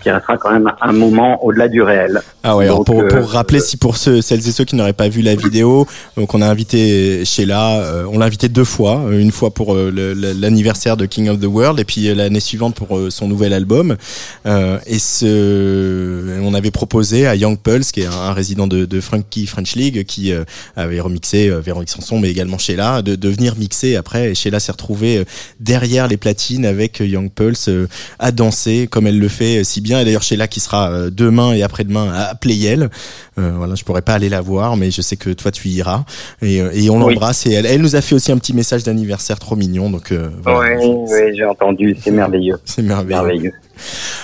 qui 0.05 0.11
restera 0.11 0.37
quand 0.37 0.51
même 0.51 0.71
un 0.81 0.91
moment 0.91 1.43
au-delà 1.43 1.67
du 1.67 1.81
réel. 1.81 2.21
Ah 2.43 2.55
ouais, 2.55 2.67
Donc, 2.67 2.85
pour, 2.85 3.01
euh, 3.01 3.07
pour 3.07 3.27
rappeler, 3.31 3.59
si 3.59 3.75
pour 3.75 3.97
ceux, 3.97 4.21
celles 4.21 4.47
et 4.47 4.51
ceux 4.51 4.63
qui 4.63 4.75
n'auraient 4.75 4.93
pas 4.93 5.09
vu 5.09 5.23
la 5.23 5.33
vidéo, 5.33 5.87
donc 6.15 6.35
on 6.35 6.43
a 6.43 6.47
invité 6.47 7.25
Sheila, 7.25 7.79
euh, 7.79 8.05
on 8.11 8.19
l'a 8.19 8.27
invité 8.27 8.47
deux 8.47 8.65
fois, 8.65 9.01
euh, 9.07 9.19
une 9.19 9.31
fois 9.31 9.51
pour 9.51 9.73
l'anniversaire 9.75 10.95
de 10.95 11.07
King 11.07 11.29
of 11.29 11.39
the 11.39 11.45
World 11.45 11.79
et 11.79 11.85
puis 11.85 12.13
l'année 12.13 12.39
suivante 12.39 12.75
pour 12.75 12.99
son 13.09 13.27
nouvel 13.27 13.51
album. 13.51 13.97
Euh, 14.45 14.77
et 14.85 14.99
ce, 14.99 16.39
on 16.43 16.53
avait 16.53 16.69
proposé 16.69 17.25
à 17.25 17.33
Young 17.33 17.57
Pulse, 17.57 17.91
qui 17.91 18.01
est 18.01 18.05
un, 18.05 18.33
résident 18.33 18.67
de, 18.67 18.85
de 18.85 19.01
Funky 19.01 19.47
French 19.47 19.75
League, 19.75 20.03
qui 20.05 20.31
avait 20.75 20.99
remixé 20.99 21.49
Véronique 21.49 21.89
Sanson, 21.89 22.19
mais 22.19 22.29
également 22.29 22.59
Sheila, 22.59 23.01
de, 23.01 23.15
de 23.15 23.29
venir 23.29 23.55
mixer 23.55 23.95
après. 23.95 24.29
Et 24.29 24.35
Sheila 24.35 24.59
s'est 24.59 24.71
retrouvée 24.71 25.25
derrière 25.59 26.07
les 26.07 26.17
platines 26.17 26.67
avec 26.67 26.99
Young 26.99 27.31
Pulse 27.31 27.71
à 28.19 28.31
danser 28.31 28.87
comme 28.87 29.07
elle 29.07 29.17
le 29.17 29.29
fait 29.29 29.63
si 29.63 29.81
bien. 29.81 29.94
Et 30.01 30.05
d'ailleurs 30.05 30.23
Sheila 30.23 30.47
qui 30.47 30.59
sera 30.59 30.89
euh, 30.91 31.09
demain 31.11 31.53
et 31.53 31.63
après-demain 31.63 32.11
à 32.13 32.35
Playel. 32.35 32.89
Euh, 33.37 33.51
voilà, 33.55 33.75
je 33.75 33.83
pourrais 33.83 34.01
pas 34.01 34.13
aller 34.13 34.29
la 34.29 34.41
voir, 34.41 34.77
mais 34.77 34.91
je 34.91 35.01
sais 35.01 35.15
que 35.17 35.29
toi 35.31 35.51
tu 35.51 35.67
y 35.67 35.73
iras. 35.75 36.03
Et, 36.41 36.61
euh, 36.61 36.69
et 36.73 36.89
on 36.89 36.95
Oui. 37.03 37.13
l'embrasse. 37.13 37.45
Et 37.45 37.51
elle, 37.53 37.65
elle 37.65 37.81
nous 37.81 37.95
a 37.95 38.01
fait 38.01 38.15
aussi 38.15 38.31
un 38.31 38.37
petit 38.37 38.53
message 38.53 38.83
d'anniversaire 38.83 39.39
trop 39.39 39.55
mignon. 39.55 39.89
Donc 39.89 40.11
euh, 40.11 40.29
voilà. 40.43 40.77
Oui, 40.79 40.85
oui, 41.09 41.35
j'ai 41.37 41.45
entendu, 41.45 41.95
c'est 42.01 42.11
merveilleux. 42.11 42.55
C'est 42.65 42.81
merveilleux. 42.81 43.51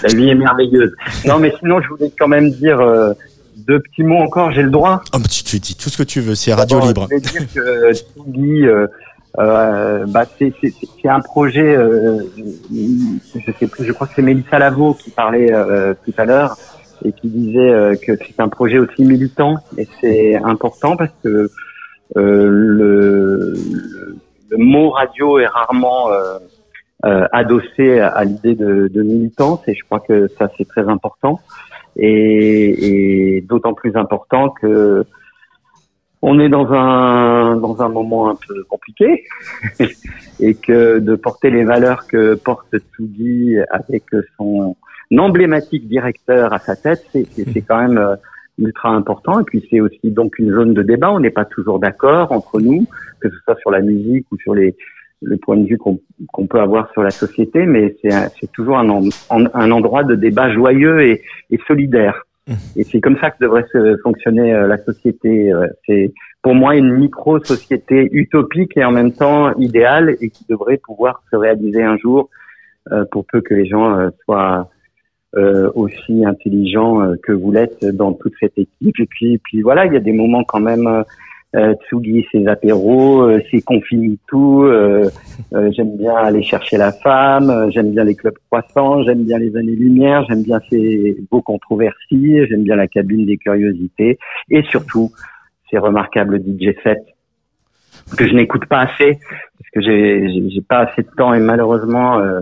La 0.03 0.13
vie 0.13 0.29
est 0.29 0.35
merveilleuse. 0.35 0.93
Non, 1.25 1.39
mais 1.39 1.53
sinon, 1.59 1.81
je 1.81 1.87
voulais 1.89 2.11
quand 2.17 2.27
même 2.29 2.51
dire 2.51 2.79
euh, 2.79 3.11
deux 3.67 3.79
petits 3.81 4.03
mots 4.03 4.17
encore, 4.19 4.51
j'ai 4.53 4.63
le 4.63 4.69
droit? 4.71 5.01
Oh, 5.13 5.17
tu, 5.29 5.43
tu 5.43 5.59
dis 5.59 5.75
tout 5.75 5.89
ce 5.89 5.97
que 5.97 6.03
tu 6.03 6.21
veux, 6.21 6.35
c'est 6.35 6.53
radio 6.53 6.79
libre. 6.79 7.07
Je 7.11 7.15
vais 7.15 7.21
dire 7.21 7.53
que 7.53 7.91
euh, 9.39 10.05
bah, 10.07 10.25
c'est, 10.37 10.53
un 11.05 11.21
projet, 11.21 11.75
euh, 11.75 12.23
je 12.69 13.51
sais 13.59 13.67
plus, 13.67 13.85
je 13.85 13.91
crois 13.93 14.07
que 14.07 14.13
c'est 14.15 14.21
Mélissa 14.21 14.59
Lavo 14.59 14.93
qui 14.93 15.09
parlait 15.09 15.53
euh, 15.53 15.93
tout 16.05 16.13
à 16.17 16.25
l'heure 16.25 16.57
et 17.05 17.13
qui 17.13 17.29
disait 17.29 17.71
euh, 17.71 17.95
que 17.95 18.17
c'est 18.17 18.39
un 18.39 18.49
projet 18.49 18.77
aussi 18.77 19.05
militant 19.05 19.55
et 19.77 19.87
c'est 19.99 20.35
important 20.35 20.97
parce 20.97 21.13
que 21.23 21.49
euh, 22.17 22.47
le, 22.49 23.53
le, 24.49 24.57
mot 24.57 24.89
radio 24.89 25.39
est 25.39 25.47
rarement 25.47 26.11
euh, 26.11 27.25
adossé 27.31 27.99
à, 27.99 28.09
à 28.09 28.25
l'idée 28.25 28.55
de, 28.55 28.89
de 28.89 29.01
militance 29.01 29.61
et 29.67 29.73
je 29.73 29.83
crois 29.85 30.01
que 30.01 30.27
ça 30.37 30.51
c'est 30.57 30.67
très 30.67 30.87
important 30.89 31.39
et, 31.95 33.37
et 33.37 33.41
d'autant 33.41 33.73
plus 33.73 33.95
important 33.95 34.49
que 34.49 35.05
on 36.21 36.39
est 36.39 36.49
dans 36.49 36.71
un 36.71 37.55
dans 37.57 37.81
un 37.81 37.89
moment 37.89 38.29
un 38.29 38.35
peu 38.35 38.63
compliqué 38.63 39.23
et 40.39 40.53
que 40.55 40.99
de 40.99 41.15
porter 41.15 41.49
les 41.49 41.63
valeurs 41.63 42.07
que 42.07 42.35
porte 42.35 42.75
Tsugi 42.77 43.57
avec 43.71 44.03
son 44.37 44.75
emblématique 45.17 45.87
directeur 45.87 46.53
à 46.53 46.59
sa 46.59 46.75
tête, 46.75 47.05
c'est 47.11 47.61
quand 47.61 47.81
même 47.81 47.97
euh, 47.97 48.15
ultra 48.57 48.89
important. 48.89 49.39
Et 49.39 49.43
puis 49.43 49.65
c'est 49.69 49.81
aussi 49.81 50.11
donc 50.11 50.37
une 50.39 50.51
zone 50.51 50.73
de 50.73 50.83
débat. 50.83 51.11
On 51.11 51.19
n'est 51.19 51.31
pas 51.31 51.45
toujours 51.45 51.79
d'accord 51.79 52.31
entre 52.31 52.61
nous, 52.61 52.85
que 53.19 53.29
ce 53.29 53.35
soit 53.43 53.57
sur 53.57 53.71
la 53.71 53.81
musique 53.81 54.25
ou 54.31 54.37
sur 54.37 54.53
les 54.53 54.75
le 55.23 55.37
point 55.37 55.57
de 55.57 55.67
vue 55.67 55.77
qu'on 55.77 55.99
qu'on 56.31 56.47
peut 56.47 56.59
avoir 56.59 56.91
sur 56.93 57.03
la 57.03 57.11
société, 57.11 57.65
mais 57.65 57.95
c'est 58.03 58.51
toujours 58.51 58.79
un, 58.79 59.01
un 59.29 59.71
endroit 59.71 60.03
de 60.03 60.15
débat 60.15 60.51
joyeux 60.51 61.01
et 61.01 61.21
solidaire. 61.67 62.23
Et 62.75 62.83
c'est 62.83 62.99
comme 63.01 63.17
ça 63.19 63.31
que 63.31 63.37
devrait 63.39 63.65
se 63.71 63.97
fonctionner 64.03 64.53
euh, 64.53 64.67
la 64.67 64.77
société. 64.77 65.51
C'est 65.85 66.13
pour 66.41 66.55
moi 66.55 66.75
une 66.75 66.91
micro-société 66.91 68.09
utopique 68.11 68.75
et 68.77 68.83
en 68.83 68.91
même 68.91 69.13
temps 69.13 69.55
idéale 69.57 70.17
et 70.21 70.29
qui 70.29 70.45
devrait 70.49 70.77
pouvoir 70.77 71.23
se 71.29 71.35
réaliser 71.35 71.83
un 71.83 71.97
jour 71.97 72.29
euh, 72.91 73.05
pour 73.11 73.25
peu 73.25 73.41
que 73.41 73.53
les 73.53 73.67
gens 73.67 73.97
euh, 73.97 74.09
soient 74.25 74.69
aussi 75.75 76.25
intelligents 76.25 77.13
que 77.23 77.31
vous 77.31 77.53
l'êtes 77.53 77.85
dans 77.85 78.11
toute 78.11 78.33
cette 78.37 78.57
équipe. 78.57 78.99
Et 78.99 79.05
puis, 79.05 79.37
puis 79.37 79.61
voilà, 79.61 79.85
il 79.85 79.93
y 79.93 79.95
a 79.95 80.01
des 80.01 80.11
moments 80.11 80.43
quand 80.43 80.59
même. 80.59 81.05
Euh, 81.53 81.73
Tsugi, 81.89 82.25
ses 82.31 82.47
apéros, 82.47 83.23
euh, 83.23 83.41
ses 83.51 83.61
tout. 84.27 84.63
Euh, 84.63 85.09
euh, 85.53 85.69
j'aime 85.73 85.97
bien 85.97 86.15
aller 86.15 86.43
chercher 86.43 86.77
la 86.77 86.93
femme. 86.93 87.49
euh, 87.49 87.69
j'aime 87.71 87.91
bien 87.91 88.05
les 88.05 88.15
clubs 88.15 88.37
croissants. 88.49 89.03
J'aime 89.03 89.25
bien 89.25 89.37
les 89.37 89.55
années-lumière. 89.57 90.25
J'aime 90.29 90.43
bien 90.43 90.61
ces 90.69 91.17
beaux 91.29 91.41
controversies. 91.41 92.45
J'aime 92.47 92.63
bien 92.63 92.77
la 92.77 92.87
cabine 92.87 93.25
des 93.25 93.35
curiosités. 93.37 94.17
Et 94.49 94.63
surtout, 94.63 95.11
ces 95.69 95.77
remarquables 95.77 96.39
DJ 96.39 96.73
sets 96.83 97.03
que 98.17 98.25
je 98.27 98.33
n'écoute 98.33 98.65
pas 98.67 98.79
assez 98.79 99.19
parce 99.57 99.69
que 99.73 99.81
j'ai 99.81 100.29
j'ai- 100.29 100.49
j'ai 100.49 100.61
pas 100.61 100.79
assez 100.79 101.01
de 101.03 101.09
temps 101.17 101.33
et 101.33 101.39
malheureusement 101.39 102.19
euh, 102.19 102.39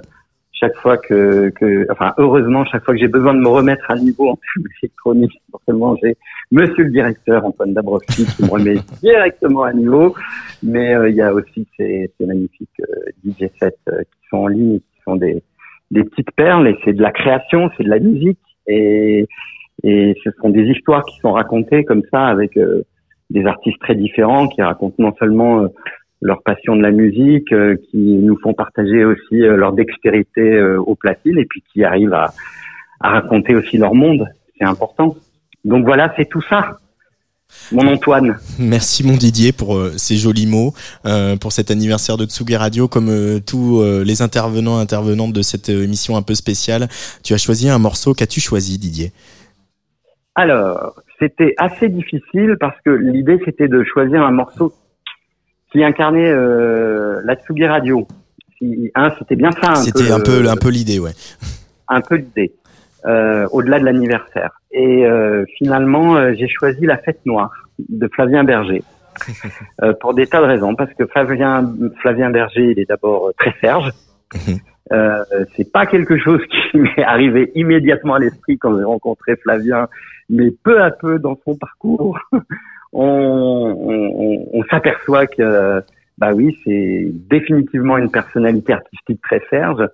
chaque 0.59 0.75
fois 0.77 0.97
que, 0.97 1.49
que 1.49 1.87
enfin 1.91 2.13
heureusement 2.17 2.65
chaque 2.65 2.83
fois 2.83 2.93
que 2.93 2.99
j'ai 2.99 3.07
besoin 3.07 3.33
de 3.33 3.39
me 3.39 3.47
remettre 3.47 3.89
à 3.89 3.95
niveau 3.95 4.29
en 4.29 4.35
termes 4.35 4.67
électronique 4.81 5.41
forcément 5.51 5.95
j'ai 6.03 6.17
Monsieur 6.51 6.85
le 6.85 6.89
directeur 6.89 7.45
Antoine 7.45 7.73
Dabrowski 7.73 8.25
qui 8.25 8.43
me 8.43 8.49
remet 8.49 8.77
directement 9.03 9.63
à 9.63 9.73
niveau. 9.73 10.15
Mais 10.63 10.95
euh, 10.95 11.09
il 11.09 11.15
y 11.15 11.21
a 11.21 11.31
aussi 11.31 11.67
ces, 11.77 12.11
ces 12.17 12.25
magnifiques 12.25 12.81
euh, 12.81 13.11
DJ 13.23 13.49
sets 13.59 13.75
euh, 13.89 14.01
qui 14.01 14.27
sont 14.29 14.37
en 14.37 14.47
ligne 14.47 14.75
et 14.75 14.79
qui 14.79 15.01
sont 15.05 15.15
des 15.15 15.43
des 15.91 16.03
petites 16.03 16.31
perles 16.31 16.67
et 16.67 16.77
c'est 16.83 16.93
de 16.93 17.01
la 17.01 17.11
création 17.11 17.69
c'est 17.77 17.83
de 17.83 17.89
la 17.89 17.99
musique 17.99 18.39
et 18.67 19.27
et 19.83 20.15
ce 20.23 20.29
sont 20.41 20.49
des 20.49 20.63
histoires 20.63 21.05
qui 21.05 21.19
sont 21.19 21.31
racontées 21.31 21.83
comme 21.83 22.03
ça 22.11 22.27
avec 22.27 22.57
euh, 22.57 22.83
des 23.29 23.45
artistes 23.45 23.79
très 23.79 23.95
différents 23.95 24.47
qui 24.47 24.61
racontent 24.61 24.95
non 24.99 25.13
seulement 25.19 25.67
leur 26.21 26.43
passion 26.43 26.75
de 26.75 26.81
la 26.81 26.91
musique, 26.91 27.51
euh, 27.53 27.75
qui 27.89 27.97
nous 27.97 28.37
font 28.39 28.53
partager 28.53 29.05
aussi 29.05 29.41
euh, 29.41 29.55
leur 29.55 29.73
dextérité 29.73 30.41
euh, 30.41 30.79
au 30.79 30.95
platine 30.95 31.37
et 31.37 31.45
puis 31.45 31.63
qui 31.71 31.83
arrivent 31.83 32.13
à, 32.13 32.33
à 32.99 33.09
raconter 33.09 33.55
aussi 33.55 33.77
leur 33.77 33.93
monde. 33.93 34.25
C'est 34.57 34.65
important. 34.65 35.15
Donc 35.63 35.85
voilà, 35.85 36.13
c'est 36.17 36.27
tout 36.27 36.41
ça. 36.49 36.79
Mon 37.71 37.87
Antoine. 37.87 38.37
Merci 38.59 39.03
mon 39.03 39.15
Didier 39.15 39.51
pour 39.51 39.75
euh, 39.75 39.93
ces 39.97 40.17
jolis 40.17 40.45
mots, 40.45 40.73
euh, 41.05 41.35
pour 41.35 41.51
cet 41.51 41.71
anniversaire 41.71 42.15
de 42.15 42.25
Tsugi 42.25 42.55
Radio. 42.55 42.87
Comme 42.87 43.09
euh, 43.09 43.39
tous 43.39 43.81
euh, 43.81 44.03
les 44.03 44.21
intervenants 44.21 44.77
intervenantes 44.77 45.33
de 45.33 45.41
cette 45.41 45.69
émission 45.69 46.15
un 46.15 46.21
peu 46.21 46.35
spéciale, 46.35 46.87
tu 47.23 47.33
as 47.33 47.37
choisi 47.37 47.67
un 47.67 47.79
morceau. 47.79 48.13
Qu'as-tu 48.13 48.39
choisi 48.39 48.77
Didier? 48.77 49.13
Alors, 50.35 51.01
c'était 51.17 51.55
assez 51.57 51.89
difficile 51.89 52.55
parce 52.59 52.77
que 52.85 52.91
l'idée 52.91 53.39
c'était 53.45 53.67
de 53.67 53.83
choisir 53.83 54.21
un 54.21 54.31
morceau 54.31 54.71
qui 55.71 55.83
incarnait 55.83 56.29
euh, 56.31 57.21
la 57.25 57.35
Tsugi 57.35 57.65
Radio. 57.65 58.07
Hein, 58.95 59.11
c'était 59.19 59.35
bien 59.35 59.51
ça. 59.51 59.71
un 59.71 59.75
C'était 59.75 60.07
peu, 60.07 60.13
un 60.13 60.19
peu 60.19 60.45
euh, 60.45 60.51
un 60.51 60.57
peu 60.57 60.69
l'idée, 60.69 60.99
ouais. 60.99 61.11
un 61.87 62.01
peu 62.01 62.15
l'idée. 62.15 62.51
euh, 63.05 63.47
au-delà 63.51 63.79
de 63.79 63.85
l'anniversaire. 63.85 64.51
Et 64.71 65.05
euh, 65.05 65.45
finalement, 65.57 66.15
euh, 66.17 66.33
j'ai 66.37 66.47
choisi 66.49 66.85
La 66.85 66.97
Fête 66.97 67.19
Noire 67.25 67.51
de 67.87 68.07
Flavien 68.13 68.43
Berger. 68.43 68.83
Euh, 69.81 69.93
pour 70.01 70.13
des 70.13 70.27
tas 70.27 70.41
de 70.41 70.45
raisons, 70.45 70.75
parce 70.75 70.93
que 70.93 71.05
Flavien, 71.05 71.73
Flavien 72.01 72.29
Berger, 72.31 72.71
il 72.71 72.79
est 72.79 72.87
d'abord 72.89 73.31
très 73.37 73.53
serge. 73.61 73.91
Euh, 74.91 75.23
c'est 75.55 75.71
pas 75.71 75.85
quelque 75.85 76.17
chose 76.17 76.41
qui 76.49 76.77
m'est 76.77 77.03
arrivé 77.03 77.49
immédiatement 77.55 78.15
à 78.15 78.19
l'esprit 78.19 78.57
quand 78.57 78.77
j'ai 78.77 78.83
rencontré 78.83 79.35
Flavien, 79.37 79.87
mais 80.29 80.51
peu 80.63 80.81
à 80.81 80.91
peu 80.91 81.17
dans 81.19 81.37
son 81.45 81.55
parcours, 81.55 82.19
on, 82.93 84.63
s'aperçoit 84.69 85.27
que, 85.27 85.81
bah 86.17 86.33
oui, 86.33 86.57
c'est 86.63 87.11
définitivement 87.29 87.97
une 87.97 88.11
personnalité 88.11 88.73
artistique 88.73 89.21
très 89.21 89.41
serge. 89.49 89.87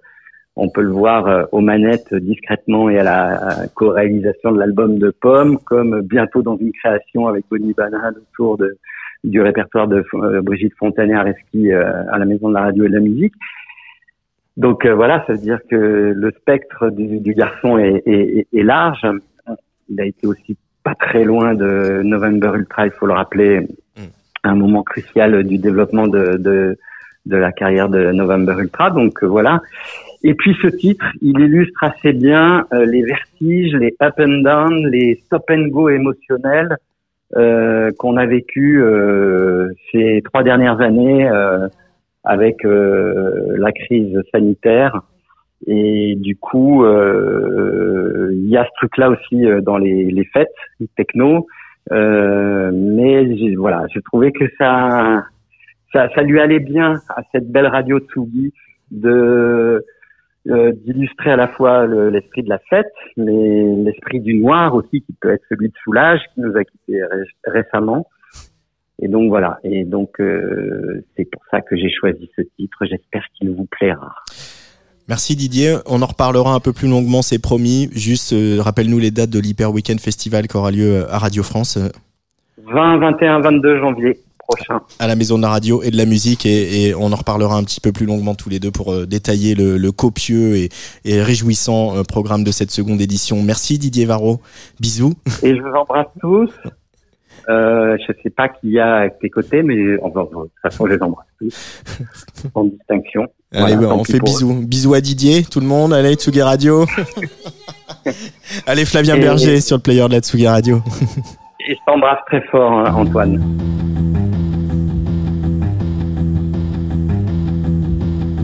On 0.58 0.70
peut 0.70 0.82
le 0.82 0.92
voir 0.92 1.28
euh, 1.28 1.44
aux 1.52 1.60
manettes 1.60 2.14
discrètement 2.14 2.90
et 2.90 2.98
à 2.98 3.04
la 3.04 3.68
co-réalisation 3.74 4.54
de 4.54 4.60
l'album 4.60 4.98
de 4.98 5.10
Pomme, 5.12 5.58
comme 5.60 6.02
bientôt 6.02 6.42
dans 6.42 6.56
une 6.56 6.72
création 6.72 7.28
avec 7.28 7.44
Bonnie 7.50 7.74
Banane 7.74 8.16
autour 8.16 8.58
du 9.26 9.42
répertoire 9.42 9.88
de 9.88 10.04
euh, 10.14 10.42
Brigitte 10.42 10.74
Fontanet-Areski 10.78 11.72
euh, 11.72 12.04
à 12.12 12.18
la 12.18 12.26
Maison 12.26 12.50
de 12.50 12.54
la 12.54 12.62
Radio 12.62 12.86
et 12.86 12.90
de 12.90 12.94
la 12.94 13.00
Musique. 13.02 13.34
Donc 14.56 14.86
euh, 14.86 14.96
voilà, 14.96 15.24
ça 15.28 15.34
veut 15.34 15.40
dire 15.40 15.60
que 15.70 16.14
le 16.16 16.32
spectre 16.32 16.90
du, 16.90 17.34
garçon 17.34 17.78
est- 17.78 18.48
est 18.54 18.64
large. 18.64 19.06
Il 19.90 20.00
a 20.00 20.06
été 20.06 20.26
aussi 20.26 20.58
pas 20.86 20.96
très 21.08 21.24
loin 21.32 21.56
de 21.56 22.02
November 22.04 22.52
Ultra, 22.56 22.86
il 22.86 22.92
faut 22.98 23.08
le 23.08 23.14
rappeler, 23.14 23.68
à 24.44 24.50
un 24.52 24.56
moment 24.56 24.84
crucial 24.84 25.44
du 25.44 25.58
développement 25.58 26.08
de, 26.08 26.38
de, 26.38 26.78
de 27.26 27.38
la 27.46 27.52
carrière 27.52 27.90
de 27.90 28.12
November 28.12 28.56
Ultra. 28.60 28.92
Donc 28.92 29.24
euh, 29.24 29.28
voilà. 29.28 29.62
Et 30.24 30.36
puis 30.36 30.56
ce 30.62 30.68
titre, 30.68 31.06
il 31.22 31.40
illustre 31.40 31.84
assez 31.84 32.14
bien 32.14 32.66
euh, 32.72 32.86
les 32.86 33.04
vertiges, 33.04 33.74
les 33.84 33.96
up 34.02 34.16
and 34.20 34.44
down, 34.44 34.74
les 34.96 35.16
stop 35.26 35.46
and 35.50 35.68
go 35.70 35.90
émotionnels 35.90 36.78
euh, 37.36 37.92
qu'on 37.98 38.18
a 38.18 38.26
vécu 38.28 38.82
euh, 38.82 39.70
ces 39.92 40.22
trois 40.24 40.44
dernières 40.44 40.80
années 40.82 41.28
euh, 41.28 41.68
avec 42.24 42.64
euh, 42.64 43.56
la 43.58 43.72
crise 43.72 44.22
sanitaire. 44.32 45.02
Et 45.68 46.16
du 46.18 46.36
coup, 46.38 46.84
euh, 46.86 48.30
il 48.34 48.48
y 48.50 48.58
a 48.58 48.66
ce 48.66 48.70
truc-là 48.78 49.10
aussi 49.10 49.46
euh, 49.46 49.62
dans 49.62 49.78
les, 49.78 50.06
les 50.12 50.26
fêtes, 50.26 50.54
les 50.80 50.88
techno. 50.96 51.48
Euh, 51.92 52.72
mais 52.74 53.54
voilà, 53.56 53.86
j'ai 53.94 54.02
trouvé 54.02 54.32
que 54.32 54.46
ça, 54.58 55.24
ça, 55.94 56.10
ça 56.14 56.22
lui 56.24 56.40
allait 56.40 56.60
bien 56.60 56.96
à 57.10 57.22
cette 57.32 57.52
belle 57.52 57.68
radio 57.68 58.00
Tsugi 58.00 58.54
de 58.92 59.84
euh, 60.48 60.72
d'illustrer 60.74 61.32
à 61.32 61.36
la 61.36 61.48
fois 61.48 61.88
le- 61.88 62.10
l'esprit 62.12 62.44
de 62.44 62.50
la 62.50 62.60
fête, 62.70 62.94
mais 63.18 63.64
l'esprit 63.84 64.20
du 64.20 64.36
noir 64.36 64.76
aussi, 64.76 65.02
qui 65.02 65.14
peut 65.20 65.32
être 65.32 65.44
celui 65.50 65.70
de 65.70 65.74
Soulage, 65.84 66.22
qui 66.34 66.42
nous 66.42 66.56
a 66.56 66.64
quittés 66.64 67.04
ré- 67.04 67.26
récemment. 67.46 68.08
Et 69.02 69.08
donc 69.08 69.30
voilà. 69.30 69.60
Et 69.64 69.84
donc 69.86 70.20
euh, 70.20 71.04
c'est 71.18 71.26
pour 71.32 71.42
ça 71.50 71.62
que 71.62 71.76
j'ai 71.76 71.90
choisi 71.90 72.30
ce 72.36 72.44
titre. 72.58 72.86
J'espère 72.86 73.26
qu'il 73.34 73.50
vous 73.52 73.66
plaira. 73.66 74.14
Merci 75.08 75.36
Didier, 75.36 75.78
on 75.86 76.02
en 76.02 76.08
reparlera 76.08 76.54
un 76.54 76.60
peu 76.60 76.74
plus 76.74 76.88
longuement, 76.88 77.22
c'est 77.22 77.38
promis. 77.40 77.90
Juste, 77.94 78.34
euh, 78.34 78.58
rappelle-nous 78.60 78.98
les 78.98 79.12
dates 79.12 79.30
de 79.30 79.40
l'Hyper 79.40 79.72
Weekend 79.72 80.00
Festival 80.00 80.48
qui 80.48 80.58
aura 80.58 80.72
lieu 80.72 81.02
euh, 81.04 81.12
à 81.14 81.20
Radio 81.20 81.44
France, 81.44 81.78
euh, 81.78 81.90
20, 82.66 82.98
21, 82.98 83.40
22 83.42 83.80
janvier 83.80 84.20
prochain. 84.48 84.82
à 85.00 85.08
la 85.08 85.16
Maison 85.16 85.38
de 85.38 85.44
la 85.44 85.50
Radio 85.50 85.84
et 85.84 85.92
de 85.92 85.98
la 85.98 86.06
Musique, 86.06 86.46
et, 86.46 86.88
et 86.88 86.96
on 86.96 87.12
en 87.12 87.16
reparlera 87.16 87.56
un 87.56 87.64
petit 87.64 87.82
peu 87.82 87.92
plus 87.92 88.06
longuement 88.06 88.36
tous 88.36 88.50
les 88.50 88.60
deux 88.60 88.72
pour 88.72 88.94
euh, 88.94 89.06
détailler 89.06 89.54
le, 89.56 89.78
le 89.78 89.92
copieux 89.92 90.56
et, 90.56 90.70
et 91.04 91.22
réjouissant 91.22 91.98
euh, 91.98 92.04
programme 92.04 92.44
de 92.44 92.52
cette 92.52 92.72
seconde 92.72 93.02
édition. 93.02 93.42
Merci 93.44 93.78
Didier 93.78 94.06
Varro, 94.06 94.42
bisous. 94.80 95.14
Et 95.44 95.56
je 95.56 95.62
vous 95.62 95.74
embrasse 95.76 96.08
tous. 96.20 96.50
Euh, 97.50 97.96
je 98.08 98.14
sais 98.24 98.30
pas 98.30 98.50
qui 98.50 98.70
y 98.72 98.80
a 98.80 98.96
à 99.02 99.10
tes 99.10 99.30
côtés, 99.30 99.62
mais 99.64 99.76
enfin, 100.02 100.24
de 100.24 100.30
toute 100.30 100.52
façon, 100.62 100.88
je 100.88 100.94
les 100.94 101.02
embrasse 101.04 101.28
tous. 101.40 101.84
Sans 102.54 102.64
distinction. 102.66 103.28
Allez, 103.54 103.76
Voilà, 103.76 103.76
ouais, 103.78 103.88
tant 103.88 104.00
on 104.00 104.04
fait 104.04 104.20
bisous. 104.20 104.62
Bisous 104.66 104.94
à 104.96 105.02
Didier, 105.02 105.44
tout 105.44 105.60
le 105.60 105.68
monde. 105.68 105.94
Allez, 105.94 106.16
Tsugi 106.16 106.42
Radio. 106.42 106.86
Allez, 108.68 108.86
Flavien 108.86 109.16
Et- 109.16 109.20
Berger 109.20 109.62
sur 109.62 109.78
le 109.78 109.82
player 109.82 110.08
de 110.08 110.14
la 110.14 110.20
Tsugi 110.20 110.48
Radio. 110.48 110.82
Et 111.68 111.74
je 111.74 111.80
t'embrasse 111.86 112.20
très 112.28 112.42
fort, 112.52 112.72
hein, 112.72 112.94
Antoine. 112.96 113.42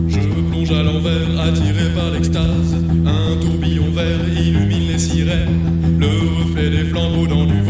Je 0.08 0.18
plonge 0.50 0.70
à 0.72 0.82
l'envers, 0.82 1.40
attiré 1.48 1.94
par 1.94 2.10
l'extase. 2.10 2.76
Un 3.06 3.40
tourbillon 3.40 3.90
vert 3.94 4.28
illumine 4.28 4.88
les 4.92 4.98
sirènes. 4.98 5.98
Le 5.98 6.42
reflet 6.42 6.70
des 6.70 6.84
flambeaux 6.90 7.26
dans 7.26 7.44
du 7.44 7.61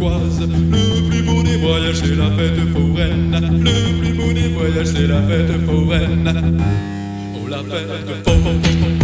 Le 0.00 1.08
plus 1.08 1.22
beau 1.22 1.42
des 1.42 1.56
voyages, 1.56 1.96
c'est 1.96 2.14
la 2.14 2.30
fête 2.30 2.60
foraine. 2.72 3.62
Le 3.64 3.98
plus 4.00 4.12
beau 4.12 4.32
des 4.32 4.48
voyages, 4.48 4.86
c'est 4.86 5.06
la 5.08 5.20
fête 5.22 5.60
foraine. 5.66 6.62
Oh, 7.34 7.48
la 7.48 7.58
fête 7.58 8.24
foraine. 8.24 8.97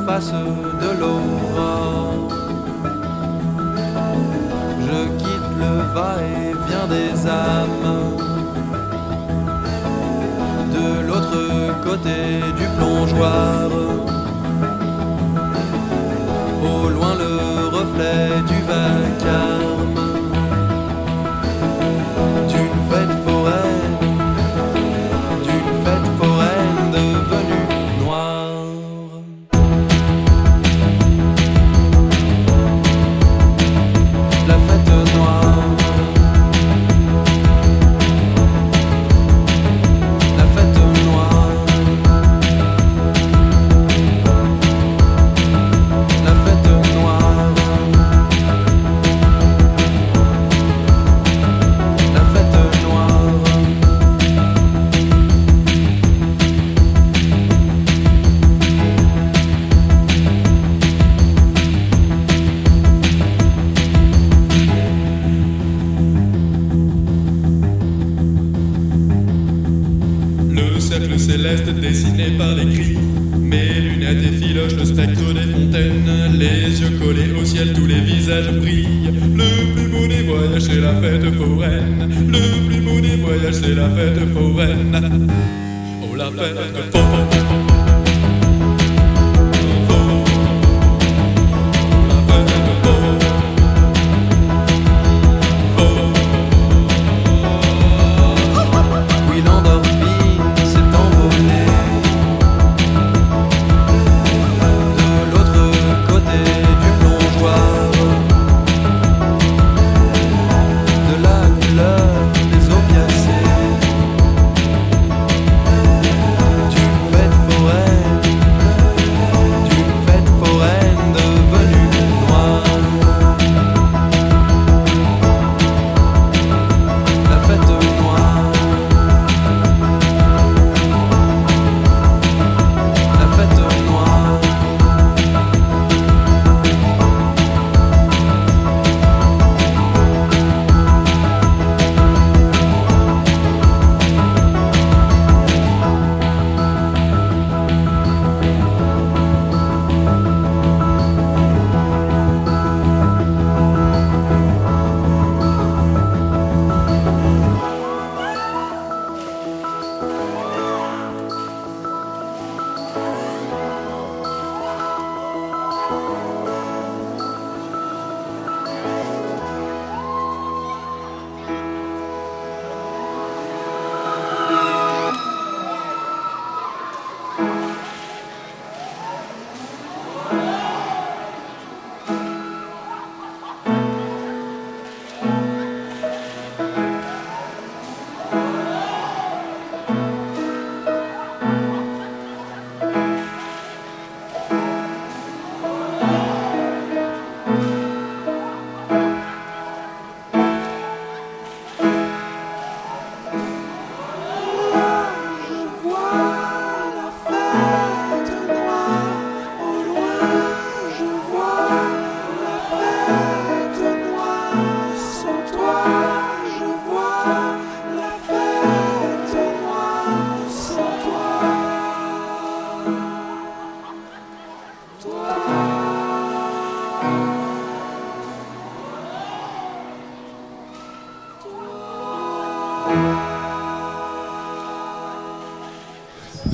Surface 0.00 0.32
de 0.32 0.98
l'aurore. 0.98 1.39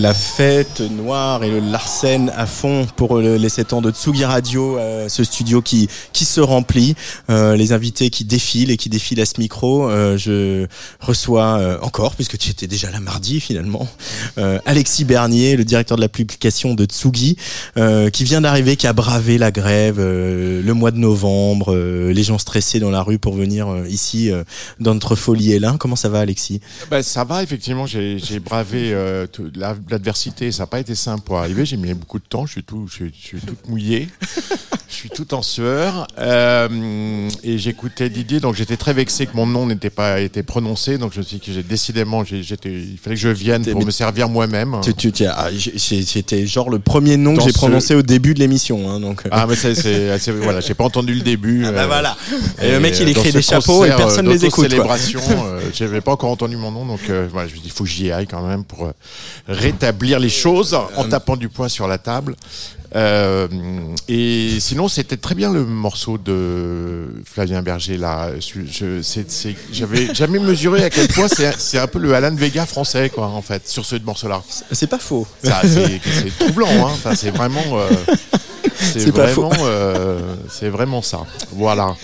La 0.07 0.15
fête 0.15 0.81
noire 0.83 1.43
et 1.43 1.51
le 1.51 1.59
Larsen 1.59 2.31
à 2.37 2.47
fond 2.47 2.87
pour 2.95 3.17
le- 3.17 3.39
les 3.39 3.49
7 3.49 3.73
ans 3.73 3.83
de 3.83 3.91
Tsugi 3.91 4.25
Radio, 4.25 4.79
euh, 4.79 5.09
ce 5.09 5.25
studio 5.25 5.61
qui 5.63 5.89
qui 6.13 6.25
se 6.25 6.41
remplit, 6.41 6.95
euh, 7.29 7.57
les 7.57 7.73
invités 7.73 8.09
qui 8.09 8.25
défilent 8.25 8.71
et 8.71 8.77
qui 8.77 8.89
défilent 8.89 9.21
à 9.21 9.27
ce 9.27 9.41
micro. 9.41 9.91
Euh, 9.91 10.17
je 10.17 10.67
reçois 11.01 11.59
euh, 11.59 11.79
encore, 11.83 12.15
puisque 12.15 12.39
tu 12.39 12.51
étais 12.53 12.69
déjà 12.69 12.89
là 12.93 13.01
mardi 13.01 13.41
finalement, 13.41 13.89
euh, 14.39 14.61
Alexis 14.65 15.05
Bernier, 15.05 15.57
le 15.57 15.65
directeur 15.65 15.97
de 15.97 16.03
la 16.03 16.09
publication 16.09 16.75
de 16.75 16.85
Tsugi, 16.85 17.37
qui 18.13 18.23
vient 18.23 18.41
d'arriver, 18.43 18.77
qui 18.77 18.87
a 18.87 18.93
bravé 18.93 19.39
la 19.39 19.51
grève 19.51 19.99
le 19.99 20.73
mois 20.73 20.93
de 20.93 20.99
novembre, 20.99 21.75
les 21.75 22.23
gens 22.23 22.39
stressés 22.39 22.79
dans 22.79 22.91
la 22.93 23.03
rue 23.03 23.19
pour 23.19 23.35
venir 23.35 23.67
ici 23.89 24.31
dans 24.79 24.95
notre 24.95 25.17
folie 25.17 25.51
Hélène. 25.53 25.79
Comment 25.79 25.97
ça 25.97 26.09
va 26.09 26.21
Alexis? 26.21 26.61
Ben, 26.93 27.03
ça 27.03 27.25
va, 27.25 27.43
effectivement, 27.43 27.87
j'ai 27.87 28.21
bravé 28.39 28.95
tout- 29.33 29.51
la- 29.57 29.75
l'adversité, 29.97 30.53
ça 30.53 30.63
n'a 30.65 30.67
pas 30.67 30.81
été 30.81 30.95
simple 30.95 31.23
pour 31.25 31.39
arriver, 31.39 31.65
j'ai 31.65 31.77
mis 31.77 31.93
beaucoup 31.95 32.19
de 32.19 32.25
temps, 32.25 32.47
je 32.47 32.53
suis 32.53 32.63
tout, 32.65 32.87
je 32.89 32.95
suis, 32.95 33.13
je 33.21 33.27
suis 33.27 33.41
toute 33.41 33.69
mouillé, 33.69 34.09
je 34.89 34.95
suis 34.95 35.09
tout 35.11 35.35
en 35.35 35.43
sueur, 35.43 36.07
euh, 36.19 37.29
et 37.43 37.59
j'écoutais 37.59 38.09
Didier, 38.11 38.41
donc 38.41 38.55
j'étais 38.55 38.77
très 38.77 38.93
vexé 38.93 39.27
que 39.27 39.35
mon 39.37 39.47
nom 39.47 39.67
n'était 39.67 39.91
pas 39.91 40.21
été 40.21 40.43
prononcé, 40.43 40.99
donc 40.99 41.13
je 41.15 41.19
me 41.19 41.25
suis 41.25 41.39
dit 41.39 41.47
que 41.47 41.53
j'ai 41.53 41.63
décidément, 41.63 42.25
j'étais, 42.25 42.71
il 42.73 42.99
fallait 42.99 43.17
que 43.17 43.23
je 43.23 43.29
vienne 43.29 43.65
pour 43.65 43.85
me 43.85 43.91
servir 43.91 44.29
moi-même. 44.29 44.81
Tu, 44.83 45.13
tu, 45.13 45.25
ah, 45.27 45.49
C'était 45.77 46.47
genre 46.47 46.71
le 46.71 46.79
premier 46.79 47.17
nom 47.17 47.35
que 47.37 47.43
j'ai 47.43 47.53
ce- 47.53 47.59
prononcé 47.59 47.95
au 47.95 48.03
début 48.03 48.35
de 48.35 48.41
l'émission. 48.41 48.91
Hein, 48.91 49.01
donc. 49.01 49.23
Ah 49.31 49.47
mais 49.49 49.57
c'est 49.57 50.31
voilà 50.31 50.61
j'ai 50.61 50.75
pas 50.75 50.85
entendu 50.85 51.15
le 51.15 51.21
début 51.23 51.65
Ah 51.67 51.73
bah 51.73 51.83
euh, 51.83 51.87
voilà. 51.87 52.17
Et 52.63 52.71
le 52.73 52.81
mec, 52.81 52.95
il 53.01 53.07
euh, 53.07 53.11
écrit 53.11 53.33
des 53.33 53.43
chapeaux 53.43 53.85
et 53.85 53.89
personne 53.89 54.29
euh, 54.29 54.33
les 54.33 54.45
écoute, 54.45 54.69
célébration 54.69 55.21
euh, 55.47 55.61
j'avais 55.73 56.01
pas 56.01 56.13
encore 56.13 56.31
entendu 56.31 56.57
mon 56.57 56.71
nom 56.71 56.85
donc 56.87 57.01
euh, 57.09 57.29
voilà, 57.31 57.49
je 57.49 57.55
me 57.55 57.59
dis 57.59 57.67
il 57.67 57.71
faut 57.71 57.85
que 57.85 57.91
j'y 57.91 58.11
aille 58.13 58.27
quand 58.27 58.47
même 58.47 58.65
pour 58.65 58.85
euh, 58.87 58.93
rétablir 59.87 60.19
les 60.19 60.29
choses 60.29 60.75
en 60.75 61.05
tapant 61.05 61.37
du 61.37 61.49
poing 61.49 61.69
sur 61.69 61.87
la 61.87 61.99
table. 61.99 62.35
Euh, 62.95 63.49
et 64.09 64.59
sinon 64.61 64.89
c'était 64.89 65.17
très 65.17 65.35
bien 65.35 65.53
le 65.53 65.65
morceau 65.65 66.19
de 66.19 67.07
Flavien 67.25 67.63
Berger 67.63 67.97
là. 67.99 68.31
J'avais 69.73 70.15
jamais 70.15 70.39
mesuré 70.39 70.85
à 70.85 70.91
quel 70.91 71.09
point 71.09 71.27
c'est 71.29 71.79
un 71.79 71.87
peu 71.89 71.99
le 71.99 72.15
Alan 72.15 72.35
Vega 72.35 72.65
français 72.65 73.11
quoi 73.11 73.27
en 73.27 73.43
fait 73.43 73.69
sur 73.69 73.85
ce 73.85 73.97
morceau 73.97 74.29
là 74.29 74.43
c'est 74.71 74.87
pas 74.87 74.99
faux. 74.99 75.27
C'est 75.43 76.01
c'est 76.03 76.39
troublant 76.39 76.69
hein. 76.69 76.93
Enfin, 76.93 77.15
c'est 77.15 77.31
vraiment 77.31 77.65
euh, 77.73 77.89
c'est 78.79 79.11
vraiment 79.11 79.51
euh, 79.65 80.19
c'est 80.49 80.69
vraiment 80.69 81.03
ça 81.03 81.21
voilà 81.53 81.95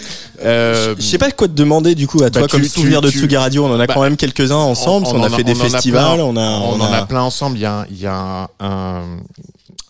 Euh, 0.45 0.95
Je 0.99 1.03
sais 1.03 1.19
pas 1.19 1.31
quoi 1.31 1.47
te 1.47 1.53
demander 1.53 1.95
du 1.95 2.09
coup 2.09 2.23
à 2.25 2.31
toi 2.31 2.43
bah, 2.43 2.49
comme 2.51 2.63
tu- 2.63 2.69
souvenir 2.69 3.01
tu- 3.01 3.07
de 3.07 3.11
Tsugi 3.13 3.37
Radio. 3.37 3.65
On 3.65 3.71
en 3.73 3.79
a 3.79 3.87
bah, 3.87 3.95
quand 3.95 4.03
même 4.03 4.17
quelques-uns 4.17 4.57
ensemble. 4.57 5.07
On, 5.07 5.23
a 5.23 5.31
fait 5.31 5.45
des 5.45 5.55
festivals. 5.55 6.21
on 6.21 6.37
a, 6.37 6.41
on, 6.59 6.81
en 6.81 6.93
a 6.93 6.97
a- 6.99 7.07
plein 7.07 7.23
ensemble. 7.23 7.59
Il 7.59 7.61
y 7.63 7.67
a, 7.67 7.87
il 7.91 8.01
y 8.01 8.07
a 8.07 8.49
un, 8.59 8.67
un, 8.67 9.03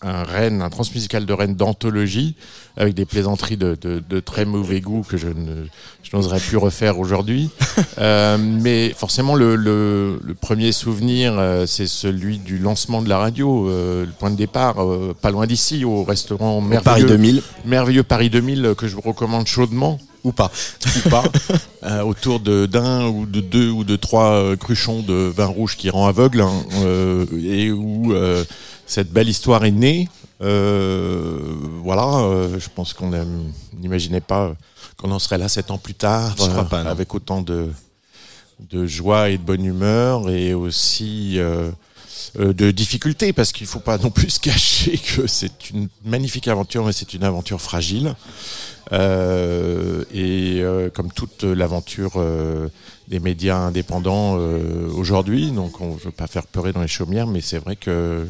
un 0.03 0.23
Rennes, 0.23 0.61
un 0.61 0.69
transmusical 0.69 1.25
de 1.25 1.33
Rennes 1.33 1.55
d'anthologie 1.55 2.35
avec 2.77 2.93
des 2.93 3.05
plaisanteries 3.05 3.57
de, 3.57 3.77
de, 3.79 4.01
de 4.07 4.19
très 4.19 4.45
mauvais 4.45 4.81
goût 4.81 5.05
que 5.07 5.17
je 5.17 5.27
n'oserais 6.13 6.39
plus 6.39 6.57
refaire 6.57 6.99
aujourd'hui. 6.99 7.49
Euh, 7.99 8.37
mais 8.39 8.89
forcément, 8.95 9.35
le, 9.35 9.55
le, 9.55 10.19
le 10.23 10.33
premier 10.33 10.71
souvenir, 10.71 11.35
euh, 11.37 11.65
c'est 11.67 11.85
celui 11.87 12.37
du 12.39 12.57
lancement 12.57 13.01
de 13.01 13.09
la 13.09 13.17
radio, 13.17 13.69
euh, 13.69 14.05
le 14.05 14.11
point 14.11 14.31
de 14.31 14.35
départ, 14.35 14.75
pas 15.21 15.31
loin 15.31 15.45
d'ici, 15.45 15.85
au 15.85 16.03
restaurant 16.03 16.59
merveilleux, 16.59 16.83
Paris 16.83 17.03
2000. 17.05 17.41
merveilleux 17.65 18.03
Paris 18.03 18.29
2000 18.29 18.65
euh, 18.65 18.75
que 18.75 18.87
je 18.87 18.95
vous 18.95 19.01
recommande 19.01 19.47
chaudement. 19.47 19.99
Ou 20.23 20.31
pas. 20.31 20.51
Ou 21.05 21.09
pas. 21.09 21.23
Euh, 21.83 22.01
autour 22.01 22.39
de 22.39 22.65
d'un 22.65 23.07
ou 23.07 23.25
de 23.25 23.41
deux 23.41 23.69
ou 23.69 23.83
de 23.83 23.97
trois 23.97 24.55
cruchons 24.55 25.01
de 25.01 25.13
vin 25.35 25.47
rouge 25.47 25.75
qui 25.75 25.89
rend 25.89 26.07
aveugle 26.07 26.39
hein, 26.39 26.63
euh, 26.85 27.25
et 27.43 27.73
où 27.73 28.13
euh, 28.13 28.45
cette 28.85 29.11
belle 29.11 29.27
histoire 29.27 29.65
est 29.65 29.71
née. 29.71 30.07
Euh, 30.43 31.39
voilà, 31.83 32.19
euh, 32.25 32.59
je 32.59 32.67
pense 32.73 32.93
qu'on 32.93 33.11
n'imaginait 33.73 34.21
pas 34.21 34.53
qu'on 34.97 35.11
en 35.11 35.19
serait 35.19 35.37
là 35.37 35.47
sept 35.47 35.71
ans 35.71 35.77
plus 35.77 35.95
tard, 35.95 36.35
Je 36.37 36.47
crois 36.47 36.65
pas, 36.65 36.83
non. 36.83 36.89
avec 36.89 37.15
autant 37.15 37.41
de, 37.41 37.69
de 38.59 38.85
joie 38.85 39.29
et 39.29 39.37
de 39.37 39.43
bonne 39.43 39.65
humeur 39.65 40.29
et 40.29 40.53
aussi 40.53 41.39
euh, 41.39 41.71
de 42.35 42.71
difficultés 42.71 43.33
parce 43.33 43.51
qu'il 43.51 43.67
faut 43.67 43.79
pas 43.79 43.97
non 43.97 44.09
plus 44.09 44.31
se 44.31 44.39
cacher 44.39 44.97
que 44.97 45.27
c'est 45.27 45.69
une 45.69 45.87
magnifique 46.05 46.47
aventure, 46.47 46.85
mais 46.85 46.93
c'est 46.93 47.13
une 47.13 47.23
aventure 47.23 47.61
fragile. 47.61 48.15
Euh, 48.91 50.03
et 50.13 50.59
euh, 50.61 50.89
comme 50.89 51.11
toute 51.11 51.43
l'aventure 51.43 52.13
euh, 52.17 52.67
des 53.07 53.19
médias 53.19 53.57
indépendants 53.57 54.37
aujourd'hui, 54.95 55.51
donc 55.51 55.79
on 55.81 55.93
ne 55.93 55.99
veut 55.99 56.11
pas 56.11 56.27
faire 56.27 56.45
pleurer 56.45 56.73
dans 56.73 56.81
les 56.81 56.87
chaumières, 56.87 57.27
mais 57.27 57.41
c'est 57.41 57.59
vrai 57.59 57.75
que 57.75 58.25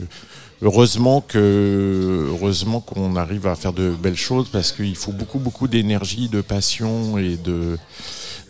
heureusement 0.64 1.22
que 1.22 2.28
heureusement 2.30 2.80
qu'on 2.80 3.16
arrive 3.16 3.46
à 3.48 3.56
faire 3.56 3.74
de 3.74 3.92
belles 3.92 4.16
choses 4.16 4.50
parce 4.50 4.72
qu'il 4.72 4.96
faut 4.96 5.12
beaucoup 5.12 5.40
beaucoup 5.40 5.68
d'énergie, 5.68 6.30
de 6.30 6.42
passion 6.42 7.18
et 7.18 7.36
de 7.36 7.78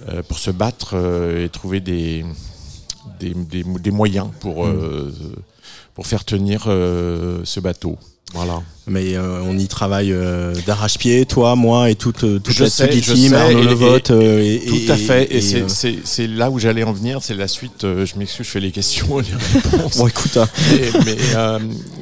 euh, 0.10 0.22
pour 0.24 0.38
se 0.38 0.52
battre 0.52 0.92
euh, 0.94 1.44
et 1.44 1.50
trouver 1.50 1.80
des 1.80 2.24
des, 3.20 3.34
des, 3.34 3.64
des 3.64 3.92
moyens 3.92 4.28
pour 4.40 4.66
euh, 4.66 5.14
pour 5.96 6.08
faire 6.08 6.24
tenir 6.26 6.64
ce 6.64 7.60
bateau. 7.60 7.98
Voilà. 8.34 8.62
Mais 8.86 9.16
euh, 9.16 9.40
on 9.46 9.58
y 9.58 9.68
travaille 9.68 10.12
euh, 10.12 10.54
d'arrache-pied, 10.68 11.26
toi, 11.26 11.56
moi 11.56 11.90
et 11.90 11.96
toute, 11.96 12.26
euh, 12.26 12.40
toute 12.40 12.54
Je 12.54 12.66
la 12.66 12.70
sais, 12.70 12.92
je 12.92 13.14
team, 13.14 13.30
sais, 13.30 13.36
Arnaud 13.36 13.60
et- 13.60 13.64
Levotte. 13.64 14.12
et- 14.12 14.56
et, 14.56 14.66
tout 14.86 14.92
à 14.92 14.98
fait. 14.98 15.34
Et, 15.34 15.42
c'est- 15.42 16.28
là 16.28 16.50
où 16.52 16.60
j'allais 16.60 16.84
en 16.84 16.92
venir. 16.92 17.20
C'est 17.22 17.34
la 17.34 17.48
suite. 17.48 17.86
euh, 17.86 18.06
je 18.06 18.18
m'excuse, 18.18 18.46
je 18.46 18.52
fais 18.52 18.60
les 18.60 18.72
questions 18.72 19.22
et 19.22 19.24
les 19.64 19.70
réponses. 19.72 19.98
Bon, 19.98 20.08
écoute, 20.08 20.36
hein. 20.36 20.48
mais 21.06 21.18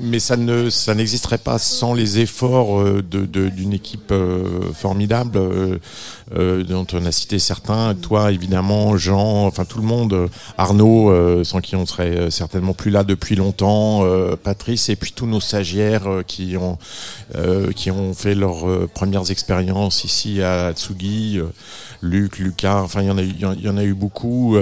mais, 0.02 0.20
ça 0.20 0.38
ne 0.38 0.72
ça 0.72 0.96
n'existerait 0.96 1.38
pas 1.38 1.60
sans 1.60 1.94
les 1.94 2.18
efforts 2.20 2.80
euh, 2.80 3.04
de 3.08 3.26
de- 3.28 3.50
d'une 3.50 3.74
équipe 3.74 4.12
formidable 4.74 5.40
dont 6.68 6.88
on 6.94 7.06
a 7.06 7.12
cité 7.12 7.38
certains. 7.40 7.94
Toi, 7.94 8.32
évidemment, 8.32 8.98
Jean, 8.98 9.46
enfin 9.46 9.66
tout 9.66 9.78
le 9.80 9.86
monde. 9.86 10.30
Arnaud, 10.58 11.14
sans 11.44 11.60
qui 11.62 11.76
on 11.76 11.86
serait 11.86 12.32
certainement 12.32 12.74
plus 12.74 12.90
là 12.90 13.04
depuis 13.04 13.36
longtemps. 13.36 14.04
Patrice 14.44 14.90
et 14.90 14.96
puis 14.96 15.12
tous 15.16 15.28
nos 15.28 15.40
stagiaires 15.42 16.08
qui 16.26 16.56
ont 16.58 16.71
euh, 17.36 17.72
qui 17.72 17.92
ont 17.92 18.14
fait 18.14 18.36
leurs 18.36 18.68
euh, 18.68 18.88
premières 18.94 19.30
expériences 19.32 20.04
ici 20.04 20.42
à 20.42 20.74
Tsugi, 20.74 21.40
euh, 21.40 21.46
Luc, 22.02 22.40
Lucas, 22.40 22.82
enfin 22.82 23.02
il 23.02 23.08
y 23.08 23.12
en 23.12 23.18
a 23.18 23.24
eu, 23.24 23.28
il 23.28 23.40
y 23.40 23.46
en- 23.46 23.54
il 23.54 23.62
y 23.62 23.70
en 23.70 23.78
a 23.78 23.84
eu 23.84 23.94
beaucoup, 23.94 24.58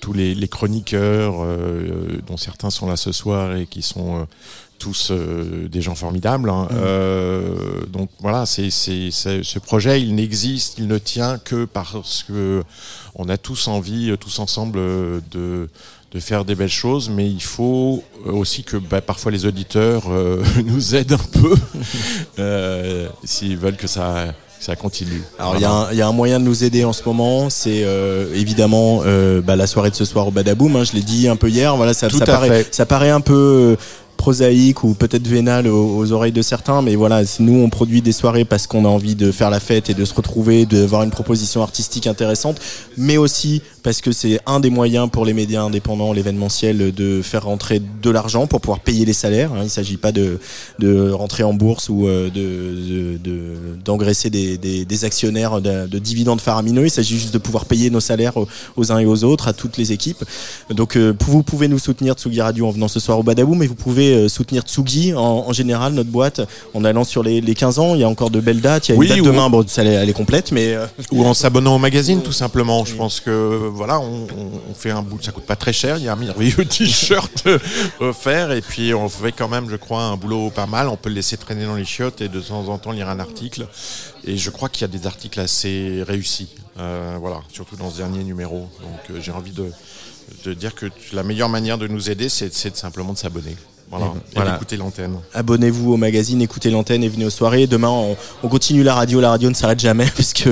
tous 0.00 0.12
les, 0.12 0.34
les 0.34 0.48
chroniqueurs, 0.48 1.34
dont 2.26 2.36
certains 2.36 2.70
sont 2.70 2.86
là 2.88 2.96
ce 2.96 3.12
soir 3.12 3.54
et 3.56 3.66
qui 3.66 3.82
sont 3.82 4.26
tous 4.80 5.10
euh, 5.12 5.68
des 5.68 5.82
gens 5.82 5.94
formidables. 5.94 6.48
hein. 6.50 6.66
Euh, 6.72 7.84
donc 7.92 8.08
voilà, 8.18 8.46
c'est 8.46 8.70
c'est- 8.70 9.10
c'est- 9.12 9.42
ce 9.44 9.58
projet, 9.58 10.00
il 10.00 10.14
n'existe, 10.14 10.78
il 10.78 10.86
ne 10.88 10.98
tient 10.98 11.38
que 11.38 11.66
parce 11.66 12.24
que 12.26 12.64
on 13.14 13.28
a 13.28 13.36
tous 13.36 13.68
envie, 13.68 14.12
tous 14.18 14.38
ensemble, 14.38 14.78
de 15.30 15.68
de 16.12 16.18
faire 16.20 16.44
des 16.44 16.54
belles 16.56 16.68
choses, 16.68 17.08
mais 17.08 17.28
il 17.28 17.42
faut 17.42 18.02
aussi 18.26 18.64
que 18.64 18.76
bah, 18.76 19.00
parfois 19.00 19.30
les 19.30 19.46
auditeurs 19.46 20.04
euh, 20.10 20.42
nous 20.64 20.94
aident 20.96 21.12
un 21.12 21.40
peu 21.40 21.54
euh, 22.38 23.08
s'ils 23.24 23.56
veulent 23.56 23.76
que 23.76 23.86
ça, 23.86 24.26
que 24.58 24.64
ça 24.64 24.76
continue. 24.76 25.22
Alors 25.38 25.54
il 25.56 25.62
y, 25.62 25.64
a 25.64 25.70
un- 25.72 25.92
il 25.92 25.98
y 25.98 26.02
a 26.02 26.08
un 26.08 26.12
moyen 26.12 26.40
de 26.40 26.44
nous 26.44 26.64
aider 26.64 26.84
en 26.84 26.92
ce 26.92 27.02
moment, 27.04 27.48
c'est 27.48 27.82
euh, 27.84 28.26
évidemment 28.34 29.02
euh, 29.06 29.40
bah, 29.40 29.56
la 29.56 29.66
soirée 29.66 29.90
de 29.90 29.94
ce 29.94 30.04
soir 30.04 30.26
au 30.26 30.30
Badaboom. 30.30 30.76
Hein, 30.76 30.84
je 30.84 30.92
l'ai 30.94 31.02
dit 31.02 31.28
un 31.28 31.36
peu 31.36 31.48
hier. 31.48 31.76
Voilà, 31.76 31.94
ça, 31.94 32.10
ça 32.10 32.24
paraît, 32.26 32.64
fait. 32.64 32.74
ça 32.74 32.86
paraît 32.86 33.10
un 33.10 33.20
peu 33.20 33.34
euh, 33.34 33.76
prosaïque 34.16 34.84
ou 34.84 34.92
peut-être 34.92 35.26
vénal 35.26 35.66
aux, 35.66 35.96
aux 35.96 36.12
oreilles 36.12 36.30
de 36.32 36.42
certains, 36.42 36.82
mais 36.82 36.94
voilà, 36.94 37.22
nous 37.38 37.54
on 37.62 37.70
produit 37.70 38.02
des 38.02 38.12
soirées 38.12 38.44
parce 38.44 38.66
qu'on 38.66 38.84
a 38.84 38.88
envie 38.88 39.14
de 39.14 39.32
faire 39.32 39.48
la 39.48 39.60
fête 39.60 39.88
et 39.88 39.94
de 39.94 40.04
se 40.04 40.12
retrouver, 40.12 40.66
d'avoir 40.66 41.04
une 41.04 41.10
proposition 41.10 41.62
artistique 41.62 42.06
intéressante, 42.06 42.60
mais 42.98 43.16
aussi 43.16 43.62
parce 43.82 44.00
que 44.00 44.12
c'est 44.12 44.40
un 44.46 44.60
des 44.60 44.70
moyens 44.70 45.08
pour 45.10 45.24
les 45.24 45.32
médias 45.32 45.62
indépendants, 45.62 46.12
l'événementiel, 46.12 46.92
de 46.94 47.22
faire 47.22 47.44
rentrer 47.44 47.80
de 48.02 48.10
l'argent 48.10 48.46
pour 48.46 48.60
pouvoir 48.60 48.80
payer 48.80 49.04
les 49.04 49.12
salaires. 49.12 49.52
hein. 49.52 49.58
Il 49.60 49.64
ne 49.64 49.68
s'agit 49.68 49.96
pas 49.96 50.12
de, 50.12 50.38
de 50.78 51.10
rentrer 51.10 51.42
en 51.42 51.54
bourse 51.54 51.88
ou 51.88 52.06
euh, 52.06 52.28
de, 52.30 52.34
de- 52.34 53.18
de- 53.18 53.56
d'engraisser 53.84 54.30
des, 54.30 54.58
des, 54.58 54.84
des 54.84 55.04
actionnaires 55.04 55.60
de, 55.60 55.86
de 55.86 55.98
dividendes 55.98 56.40
faramineux. 56.40 56.84
Il 56.86 56.90
s'agit 56.90 57.18
juste 57.18 57.32
de 57.34 57.38
pouvoir 57.38 57.64
payer 57.64 57.90
nos 57.90 58.00
salaires 58.00 58.36
aux, 58.36 58.46
aux 58.76 58.92
uns 58.92 58.98
et 58.98 59.06
aux 59.06 59.24
autres, 59.24 59.48
à 59.48 59.52
toutes 59.52 59.76
les 59.76 59.92
équipes. 59.92 60.24
Donc 60.70 60.96
euh, 60.96 61.14
vous 61.26 61.42
pouvez 61.42 61.68
nous 61.68 61.78
soutenir 61.78 62.14
Tsugi 62.14 62.40
Radio 62.40 62.66
en 62.66 62.70
venant 62.70 62.88
ce 62.88 63.00
soir 63.00 63.18
au 63.18 63.22
Badabou, 63.22 63.54
mais 63.54 63.66
vous 63.66 63.74
pouvez 63.74 64.12
euh, 64.14 64.28
soutenir 64.28 64.62
Tsugi 64.62 65.14
en, 65.14 65.20
en 65.48 65.52
général, 65.52 65.92
notre 65.94 66.10
boîte, 66.10 66.40
en 66.74 66.84
allant 66.84 67.04
sur 67.04 67.22
les, 67.22 67.40
les 67.40 67.54
15 67.54 67.78
ans. 67.78 67.94
Il 67.94 68.00
y 68.00 68.04
a 68.04 68.08
encore 68.08 68.30
de 68.30 68.40
belles 68.40 68.60
dates. 68.60 68.88
Il 68.88 68.92
y 68.92 68.94
a 68.94 68.98
Oui, 68.98 69.06
une 69.06 69.12
date 69.14 69.20
ou- 69.22 69.26
demain, 69.26 69.48
bon, 69.50 69.64
ça, 69.66 69.82
elle 69.84 70.08
est- 70.08 70.12
complète, 70.12 70.52
mais... 70.52 70.76
Ou 71.12 71.24
en 71.24 71.34
s'abonnant 71.34 71.76
au 71.76 71.78
magazine, 71.78 72.20
tout 72.20 72.32
simplement. 72.32 72.84
Je 72.84 72.94
pense 72.94 73.20
que 73.20 73.69
voilà, 73.70 74.00
on, 74.00 74.26
fait 74.74 74.90
un 74.90 75.02
bout, 75.02 75.22
ça 75.22 75.32
coûte 75.32 75.46
pas 75.46 75.56
très 75.56 75.72
cher. 75.72 75.96
Il 75.98 76.04
y 76.04 76.08
a 76.08 76.12
un 76.12 76.16
merveilleux 76.16 76.64
t-shirt 76.68 77.44
euh, 77.46 77.58
offert, 78.00 78.52
et 78.52 78.60
puis 78.60 78.94
on 78.94 79.08
fait 79.08 79.32
quand 79.32 79.48
même, 79.48 79.68
je 79.70 79.76
crois, 79.76 80.02
un 80.02 80.16
boulot 80.16 80.50
pas 80.50 80.66
mal. 80.66 80.88
On 80.88 80.96
peut 80.96 81.08
le 81.08 81.16
laisser 81.16 81.36
traîner 81.36 81.64
dans 81.64 81.76
les 81.76 81.84
chiottes 81.84 82.20
et 82.20 82.28
de 82.28 82.40
temps 82.40 82.68
en 82.68 82.78
temps 82.78 82.92
lire 82.92 83.08
un 83.08 83.20
article. 83.20 83.66
Et 84.24 84.36
je 84.36 84.50
crois 84.50 84.68
qu'il 84.68 84.82
y 84.82 84.84
a 84.84 84.88
des 84.88 85.06
articles 85.06 85.40
assez 85.40 86.02
réussis. 86.06 86.50
Euh, 86.78 87.16
voilà, 87.20 87.40
surtout 87.52 87.76
dans 87.76 87.90
ce 87.90 87.98
dernier 87.98 88.24
numéro. 88.24 88.68
Donc 88.80 89.10
euh, 89.10 89.20
j'ai 89.20 89.32
envie 89.32 89.52
de, 89.52 90.54
dire 90.54 90.74
que 90.74 90.86
la 91.12 91.22
meilleure 91.22 91.48
manière 91.48 91.78
de 91.78 91.86
nous 91.86 92.10
aider, 92.10 92.28
c'est 92.28 92.76
simplement 92.76 93.12
de 93.12 93.18
s'abonner. 93.18 93.56
Voilà, 93.90 94.06
Eh 94.14 94.18
ben, 94.18 94.20
voilà. 94.36 94.52
d'écouter 94.52 94.76
l'antenne. 94.76 95.14
Abonnez-vous 95.34 95.92
au 95.92 95.96
magazine, 95.96 96.40
écoutez 96.42 96.70
l'antenne 96.70 97.02
et 97.02 97.08
venez 97.08 97.24
aux 97.24 97.30
soirées. 97.30 97.66
Demain, 97.66 97.88
on, 97.88 98.16
on 98.44 98.48
continue 98.48 98.82
la 98.84 98.94
radio. 98.94 99.20
La 99.20 99.30
radio 99.30 99.48
ne 99.50 99.54
s'arrête 99.54 99.80
jamais 99.80 100.06
puisque 100.14 100.48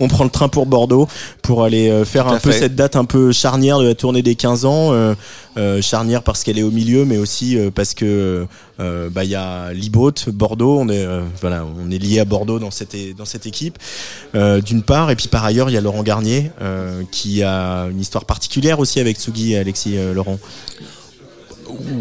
on 0.00 0.08
prend 0.08 0.24
le 0.24 0.30
train 0.30 0.48
pour 0.48 0.64
Bordeaux 0.66 1.06
pour 1.42 1.62
aller 1.62 1.90
euh, 1.90 2.04
faire 2.06 2.26
un 2.28 2.38
peu 2.38 2.50
cette 2.58 2.74
date 2.76 2.96
un 2.96 3.04
peu 3.04 3.32
charnière 3.32 3.78
de 3.80 3.86
la 3.88 3.94
tournée 3.94 4.22
des 4.22 4.34
15 4.34 4.64
ans. 4.64 4.92
euh, 4.92 5.14
euh, 5.56 5.82
charnière 5.82 6.22
parce 6.22 6.44
qu'elle 6.44 6.58
est 6.58 6.62
au 6.62 6.70
milieu, 6.70 7.04
mais 7.04 7.16
aussi 7.18 7.58
euh, 7.58 7.70
parce 7.74 7.92
que 7.94 8.46
euh, 8.78 9.10
bah 9.10 9.24
il 9.24 9.30
y 9.30 9.34
a 9.34 9.72
Liboat, 9.72 10.12
Bordeaux. 10.28 10.78
On 10.78 10.88
est 10.88 11.04
voilà, 11.40 11.66
on 11.66 11.90
est 11.90 11.98
lié 11.98 12.20
à 12.20 12.24
Bordeaux 12.24 12.60
dans 12.60 12.70
cette 12.70 12.96
dans 13.16 13.24
cette 13.24 13.46
équipe 13.46 13.76
euh, 14.36 14.60
d'une 14.60 14.82
part, 14.82 15.10
et 15.10 15.16
puis 15.16 15.26
par 15.26 15.44
ailleurs 15.44 15.68
il 15.68 15.72
y 15.72 15.76
a 15.76 15.80
Laurent 15.80 16.04
Garnier 16.04 16.52
euh, 16.62 17.02
qui 17.10 17.42
a 17.42 17.88
une 17.90 17.98
histoire 18.00 18.26
particulière 18.26 18.78
aussi 18.78 19.00
avec 19.00 19.18
Tsugi 19.18 19.54
et 19.54 19.58
Alexis 19.58 19.96
Laurent. 20.14 20.38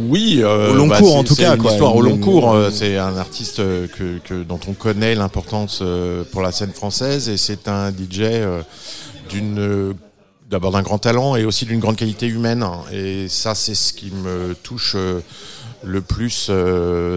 Oui, 0.07 0.39
euh, 0.43 0.71
Au 0.71 0.75
long 0.75 0.87
bah, 0.87 0.97
cours, 0.99 1.15
en 1.17 1.23
tout 1.23 1.35
cas, 1.35 1.55
Une 1.55 1.61
quoi. 1.61 1.71
histoire 1.71 1.95
au 1.95 2.01
long 2.01 2.17
cours. 2.17 2.51
euh, 2.53 2.69
C'est 2.71 2.97
un 2.97 3.15
artiste 3.17 3.59
euh, 3.59 3.87
que, 3.87 4.17
que- 4.19 4.43
dont 4.43 4.59
on 4.67 4.73
connaît 4.73 5.15
l'importance 5.15 5.79
euh, 5.81 6.23
pour 6.31 6.41
la 6.41 6.51
scène 6.51 6.71
française 6.71 7.29
et 7.29 7.37
c'est 7.37 7.67
un 7.67 7.91
DJ 7.91 8.21
d'une 9.29 9.93
d'abord 10.49 10.71
d'un 10.71 10.81
grand 10.81 10.97
talent 10.97 11.35
et 11.35 11.45
aussi 11.45 11.65
d'une 11.65 11.79
grande 11.79 11.95
qualité 11.95 12.27
humaine. 12.27 12.65
Et 12.91 13.27
ça, 13.29 13.53
c'est 13.55 13.75
ce 13.75 13.93
qui 13.93 14.11
me 14.11 14.55
touche 14.63 14.95
le 15.83 16.01
plus. 16.01 16.49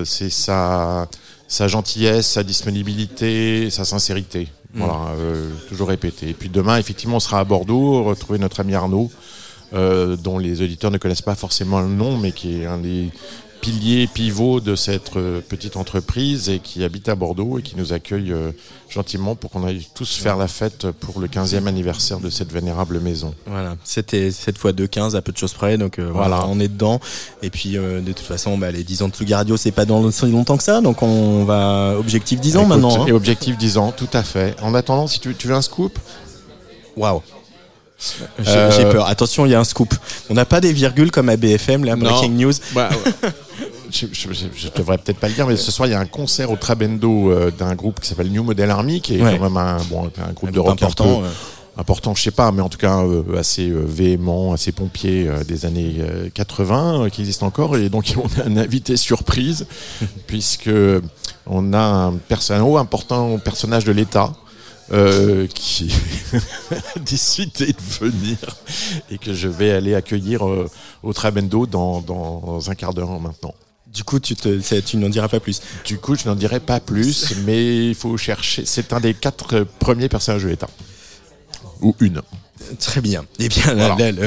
c'est 0.04 0.30
sa 0.30 1.08
sa 1.48 1.68
gentillesse, 1.68 2.26
sa 2.28 2.42
disponibilité, 2.42 3.68
sa 3.70 3.84
sincérité. 3.84 4.48
Mm. 4.74 4.78
Voilà, 4.78 5.00
euh, 5.18 5.50
toujours 5.68 5.88
répété. 5.88 6.30
Et 6.30 6.32
puis 6.34 6.48
demain, 6.48 6.78
effectivement, 6.78 7.16
on 7.16 7.20
sera 7.20 7.40
à 7.40 7.44
Bordeaux, 7.44 8.02
retrouver 8.04 8.38
notre 8.38 8.60
ami 8.60 8.74
Arnaud 8.74 9.10
euh, 9.74 10.16
dont 10.16 10.38
les 10.38 10.62
auditeurs 10.62 10.90
ne 10.90 10.98
connaissent 10.98 11.22
pas 11.22 11.34
forcément 11.34 11.80
le 11.80 11.88
nom, 11.88 12.16
mais 12.16 12.32
qui 12.32 12.62
est 12.62 12.66
un 12.66 12.78
des 12.78 13.10
piliers 13.60 14.08
pivots 14.08 14.58
de 14.58 14.74
cette 14.74 15.14
euh, 15.16 15.40
petite 15.40 15.76
entreprise 15.76 16.48
et 16.48 16.58
qui 16.58 16.82
habite 16.82 17.08
à 17.08 17.14
Bordeaux 17.14 17.60
et 17.60 17.62
qui 17.62 17.76
nous 17.76 17.92
accueille 17.92 18.32
euh, 18.32 18.50
gentiment 18.90 19.36
pour 19.36 19.52
qu'on 19.52 19.64
aille 19.64 19.86
tous 19.94 20.16
faire 20.16 20.36
la 20.36 20.48
fête 20.48 20.90
pour 20.90 21.20
le 21.20 21.28
15e 21.28 21.68
anniversaire 21.68 22.18
de 22.18 22.28
cette 22.28 22.52
vénérable 22.52 22.98
maison. 22.98 23.32
Voilà, 23.46 23.76
c'était 23.84 24.32
cette 24.32 24.58
fois 24.58 24.72
2-15 24.72 25.14
à 25.14 25.22
peu 25.22 25.30
de 25.30 25.36
choses 25.38 25.52
près, 25.52 25.78
donc 25.78 26.00
euh, 26.00 26.10
voilà. 26.12 26.38
Voilà. 26.38 26.46
on 26.48 26.58
est 26.58 26.66
dedans. 26.66 26.98
Et 27.40 27.50
puis 27.50 27.76
euh, 27.78 28.00
de 28.00 28.08
toute 28.10 28.26
façon, 28.26 28.58
bah, 28.58 28.72
les 28.72 28.82
10 28.82 29.02
ans 29.02 29.08
de 29.08 29.14
Tsugi 29.14 29.32
Radio, 29.32 29.56
c'est 29.56 29.70
pas 29.70 29.84
dans 29.84 30.10
si 30.10 30.26
longtemps 30.26 30.56
que 30.56 30.64
ça, 30.64 30.80
donc 30.80 31.00
on 31.04 31.44
va 31.44 31.94
objectif 31.96 32.40
10 32.40 32.56
ans 32.56 32.60
Écoute, 32.62 32.68
maintenant. 32.70 33.02
hein. 33.04 33.06
Et 33.06 33.12
objectif 33.12 33.56
10 33.56 33.78
ans, 33.78 33.92
tout 33.96 34.10
à 34.12 34.24
fait. 34.24 34.56
En 34.60 34.74
attendant, 34.74 35.06
si 35.06 35.20
tu, 35.20 35.36
tu 35.36 35.46
veux 35.46 35.54
un 35.54 35.62
scoop? 35.62 35.96
Waouh 36.96 37.22
Euh, 38.46 38.70
j'ai 38.76 38.84
peur. 38.90 39.06
Attention, 39.06 39.46
il 39.46 39.50
y 39.52 39.54
a 39.54 39.60
un 39.60 39.64
scoop. 39.64 39.94
On 40.30 40.34
n'a 40.34 40.44
pas 40.44 40.60
des 40.60 40.72
virgules 40.72 41.10
comme 41.10 41.28
à 41.28 41.36
BFM, 41.36 41.84
là, 41.84 41.96
Breaking 41.96 42.30
Non. 42.30 42.46
News. 42.48 42.52
Bah, 42.74 42.88
je, 43.90 44.06
je 44.12 44.68
devrais 44.74 44.98
peut-être 44.98 45.18
pas 45.18 45.28
le 45.28 45.34
dire, 45.34 45.46
mais 45.46 45.56
ce 45.56 45.70
soir 45.70 45.86
il 45.88 45.92
y 45.92 45.94
a 45.94 46.00
un 46.00 46.06
concert 46.06 46.50
au 46.50 46.56
Trabendo 46.56 47.30
euh, 47.30 47.50
d'un 47.50 47.74
groupe 47.74 48.00
qui 48.00 48.08
s'appelle 48.08 48.30
New 48.30 48.42
Model 48.42 48.70
Army, 48.70 49.00
qui 49.00 49.18
est 49.18 49.22
Ouais. 49.22 49.36
quand 49.36 49.44
même 49.44 49.56
un, 49.56 49.76
bon, 49.90 50.10
un 50.26 50.32
groupe 50.32 50.48
Un 50.48 50.52
de 50.52 50.60
rock 50.60 50.72
important, 50.72 51.04
un 51.04 51.16
peu 51.18 51.22
ouais. 51.24 51.28
important, 51.76 52.14
je 52.14 52.22
sais 52.22 52.30
pas, 52.30 52.50
mais 52.52 52.62
en 52.62 52.68
tout 52.68 52.78
cas 52.78 53.02
euh, 53.02 53.22
assez 53.38 53.68
euh, 53.68 53.84
véhément, 53.86 54.52
assez 54.52 54.72
pompier 54.72 55.28
euh, 55.28 55.44
des 55.44 55.66
années 55.66 55.96
euh, 56.00 56.28
80 56.32 57.04
euh, 57.04 57.08
qui 57.10 57.20
existe 57.20 57.42
encore. 57.42 57.76
Et 57.76 57.88
donc 57.88 58.14
on 58.16 58.40
a 58.40 58.46
un 58.46 58.56
invité 58.56 58.96
surprise 58.96 59.66
puisque 60.26 60.70
on 61.46 61.72
a 61.72 61.78
un 61.78 62.12
personnage 62.14 62.62
important 62.80 63.38
personnage 63.38 63.84
de 63.84 63.92
l'État. 63.92 64.32
Euh, 64.90 65.46
qui 65.46 65.92
a 66.70 66.98
décidé 66.98 67.66
de 67.66 68.06
venir 68.06 68.36
et 69.10 69.18
que 69.18 69.32
je 69.32 69.48
vais 69.48 69.70
aller 69.70 69.94
accueillir 69.94 70.46
euh, 70.46 70.68
au 71.02 71.12
Trabendo 71.12 71.66
dans, 71.66 72.00
dans 72.00 72.70
un 72.70 72.74
quart 72.74 72.92
d'heure 72.92 73.20
maintenant. 73.20 73.54
Du 73.92 74.04
coup, 74.04 74.18
tu, 74.20 74.34
te, 74.34 74.80
tu 74.80 74.96
n'en 74.96 75.10
diras 75.10 75.28
pas 75.28 75.40
plus. 75.40 75.60
Du 75.84 75.98
coup, 75.98 76.14
je 76.14 76.26
n'en 76.26 76.34
dirai 76.34 76.60
pas 76.60 76.80
plus, 76.80 77.34
mais 77.44 77.90
il 77.90 77.94
faut 77.94 78.16
chercher. 78.16 78.64
C'est 78.64 78.92
un 78.92 79.00
des 79.00 79.14
quatre 79.14 79.56
euh, 79.56 79.64
premiers 79.78 80.08
personnages 80.08 80.44
de 80.44 80.48
l'État. 80.48 80.68
Ou 81.82 81.94
une. 82.00 82.22
Très 82.78 83.00
bien. 83.00 83.24
Eh 83.38 83.48
bien, 83.48 83.74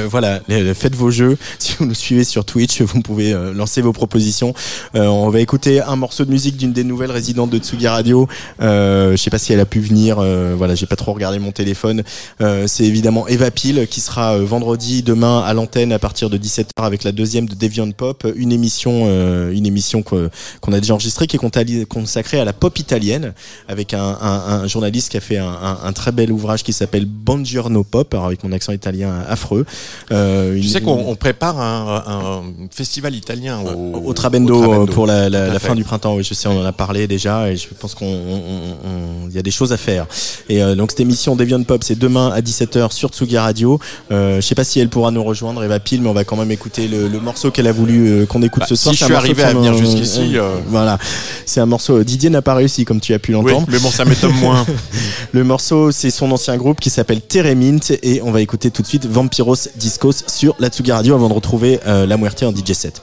voilà, 0.08 0.40
le- 0.48 0.74
faites 0.74 0.94
vos 0.94 1.10
jeux. 1.10 1.36
Si 1.58 1.74
vous 1.78 1.86
nous 1.86 1.94
suivez 1.94 2.24
sur 2.24 2.44
Twitch, 2.44 2.80
vous 2.82 3.00
pouvez 3.02 3.32
euh, 3.32 3.52
lancer 3.52 3.80
vos 3.82 3.92
propositions. 3.92 4.54
Euh, 4.94 5.06
on 5.06 5.28
va 5.30 5.40
écouter 5.40 5.80
un 5.80 5.96
morceau 5.96 6.24
de 6.24 6.30
musique 6.30 6.56
d'une 6.56 6.72
des 6.72 6.84
nouvelles 6.84 7.10
résidentes 7.10 7.50
de 7.50 7.58
Tsugi 7.58 7.88
Radio. 7.88 8.28
Euh, 8.60 9.12
je 9.12 9.16
sais 9.16 9.30
pas 9.30 9.38
si 9.38 9.52
elle 9.52 9.60
a 9.60 9.64
pu 9.66 9.80
venir. 9.80 10.16
Euh, 10.18 10.54
voilà, 10.56 10.74
j'ai 10.74 10.86
pas 10.86 10.96
trop 10.96 11.12
regardé 11.12 11.38
mon 11.38 11.52
téléphone. 11.52 12.02
Euh, 12.40 12.66
c'est 12.66 12.84
évidemment 12.84 13.26
Eva 13.28 13.50
Peel 13.50 13.86
qui 13.88 14.00
sera 14.00 14.36
vendredi 14.38 15.02
demain 15.02 15.40
à 15.40 15.52
l'antenne 15.54 15.92
à 15.92 15.98
partir 15.98 16.30
de 16.30 16.38
17h 16.38 16.70
avec 16.78 17.04
la 17.04 17.12
deuxième 17.12 17.46
de 17.48 17.54
Deviant 17.54 17.90
Pop, 17.90 18.26
une 18.36 18.52
émission, 18.52 19.06
une 19.50 19.66
émission 19.66 20.02
qu'on 20.02 20.72
a 20.72 20.80
déjà 20.80 20.94
enregistrée 20.94 21.26
qui 21.26 21.36
est 21.36 21.86
consacrée 21.86 22.38
à 22.40 22.44
la 22.44 22.52
pop 22.52 22.78
italienne 22.78 23.32
avec 23.68 23.94
un, 23.94 24.00
un- 24.20 24.62
un 24.62 24.66
journaliste 24.66 25.10
qui 25.10 25.16
a 25.16 25.20
fait 25.20 25.38
un, 25.38 25.46
un- 25.48 25.78
un 25.84 25.92
très 25.92 26.12
bel 26.12 26.30
ouvrage 26.32 26.62
qui 26.62 26.72
s'appelle 26.72 27.06
Buongiorno 27.06 27.82
Pop, 27.84 28.12
alors 28.14 28.25
avec 28.26 28.42
mon 28.44 28.52
accent 28.52 28.72
italien 28.72 29.10
affreux. 29.28 29.64
Euh, 30.12 30.54
Tu 30.60 30.68
sais 30.68 30.80
qu'on 30.80 31.04
on 31.06 31.16
prépare 31.16 31.60
un, 31.60 32.02
un 32.06 32.42
festival 32.70 33.14
italien 33.14 33.60
au, 33.60 34.02
au 34.06 34.12
Trabendo, 34.12 34.54
au 34.64 34.82
euh, 34.82 34.86
pour 34.86 35.06
la, 35.06 35.58
fin 35.58 35.74
du 35.74 35.84
printemps. 35.84 36.14
Oui, 36.16 36.24
je 36.24 36.34
sais, 36.34 36.48
on 36.48 36.60
en 36.60 36.64
a 36.64 36.72
parlé 36.72 37.06
déjà 37.06 37.50
et 37.50 37.56
je 37.56 37.68
pense 37.78 37.94
qu'on 37.94 39.28
y 39.32 39.38
a 39.38 39.42
des 39.42 39.50
choses 39.50 39.72
à 39.72 39.76
faire. 39.76 40.06
Et 40.48 40.62
euh, 40.62 40.74
donc 40.74 40.90
cette 40.90 41.00
émission 41.00 41.36
Deviant 41.36 41.62
Pop, 41.62 41.82
c'est 41.84 41.98
demain 41.98 42.30
à 42.30 42.40
17h 42.40 42.92
sur 42.92 43.10
Tsugi 43.10 43.38
Radio. 43.38 43.78
Euh, 44.10 44.36
je 44.36 44.40
sais 44.46 44.54
pas 44.54 44.64
si 44.64 44.80
elle 44.80 44.88
pourra 44.88 45.10
nous 45.10 45.22
rejoindre, 45.24 45.62
Eva 45.64 45.80
Pile, 45.80 46.02
mais 46.02 46.08
on 46.08 46.12
va 46.14 46.24
quand 46.24 46.36
même 46.36 46.50
écouter 46.50 46.88
le, 46.88 47.08
le 47.08 47.20
morceau 47.20 47.50
qu'elle 47.50 47.66
a 47.66 47.72
voulu 47.72 48.08
euh, 48.08 48.26
qu'on 48.26 48.42
écoute 48.42 48.60
Bah, 48.60 48.66
ce 48.68 48.76
soir. 48.76 48.94
si 48.94 49.00
je 49.00 49.04
suis 49.04 49.14
arrivé 49.14 49.42
à 49.42 49.52
venir 49.52 49.74
jusqu'ici, 49.76 50.32
euh, 50.36 50.56
Voilà, 50.68 50.98
c'est 51.44 51.60
un 51.60 51.66
morceau. 51.66 52.02
Didier 52.04 52.30
n'a 52.30 52.42
pas 52.42 52.54
réussi, 52.54 52.84
comme 52.84 53.00
tu 53.00 53.12
as 53.14 53.18
pu 53.18 53.32
l'entendre. 53.32 53.58
Oui, 53.60 53.64
mais 53.68 53.78
bon, 53.78 53.90
ça 53.90 54.04
m'étonne 54.04 54.34
moins. 54.36 54.64
le 55.32 55.44
morceau, 55.44 55.90
c'est 55.92 56.10
son 56.10 56.30
ancien 56.32 56.56
groupe 56.56 56.80
qui 56.80 56.90
s'appelle 56.90 57.20
Teremint 57.20 57.78
et 58.02 58.15
on 58.22 58.30
va 58.30 58.40
écouter 58.40 58.70
tout 58.70 58.82
de 58.82 58.86
suite 58.86 59.06
Vampiros 59.06 59.68
Discos 59.76 60.24
sur 60.26 60.54
la 60.58 60.68
Tsugi 60.68 60.92
Radio 60.92 61.14
avant 61.14 61.28
de 61.28 61.34
retrouver 61.34 61.80
euh, 61.86 62.06
la 62.06 62.16
Muerte 62.16 62.42
en 62.42 62.54
DJ 62.54 62.72
set. 62.72 63.02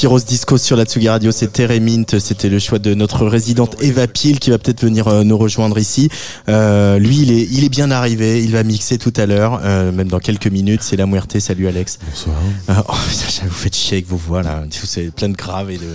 Vampiros 0.00 0.20
Disco 0.20 0.56
sur 0.56 0.76
la 0.78 0.86
Tsugi 0.86 1.10
Radio, 1.10 1.30
c'était 1.30 1.66
Remint, 1.66 2.18
c'était 2.20 2.48
le 2.48 2.58
choix 2.58 2.78
de 2.78 2.94
notre 2.94 3.26
résidente 3.26 3.76
Eva 3.82 4.06
Peel 4.06 4.38
qui 4.38 4.48
va 4.48 4.56
peut-être 4.56 4.80
venir 4.80 5.08
euh, 5.08 5.24
nous 5.24 5.36
rejoindre 5.36 5.76
ici. 5.76 6.08
Euh, 6.48 6.98
lui, 6.98 7.18
il 7.18 7.30
est, 7.30 7.46
il 7.50 7.64
est 7.64 7.68
bien 7.68 7.90
arrivé, 7.90 8.42
il 8.42 8.50
va 8.52 8.62
mixer 8.62 8.96
tout 8.96 9.12
à 9.18 9.26
l'heure, 9.26 9.60
euh, 9.62 9.92
même 9.92 10.08
dans 10.08 10.18
quelques 10.18 10.46
minutes. 10.46 10.80
C'est 10.82 10.96
la 10.96 11.04
Muerte, 11.04 11.38
salut 11.38 11.68
Alex. 11.68 11.98
Bonsoir. 12.08 12.79
Vous 13.42 13.50
faites 13.50 13.74
chier 13.74 13.98
avec 13.98 14.06
vos 14.08 14.16
voix 14.16 14.42
là, 14.42 14.64
c'est 14.70 15.10
plein 15.14 15.28
de 15.28 15.36
graves 15.36 15.70
et 15.70 15.78
de 15.78 15.86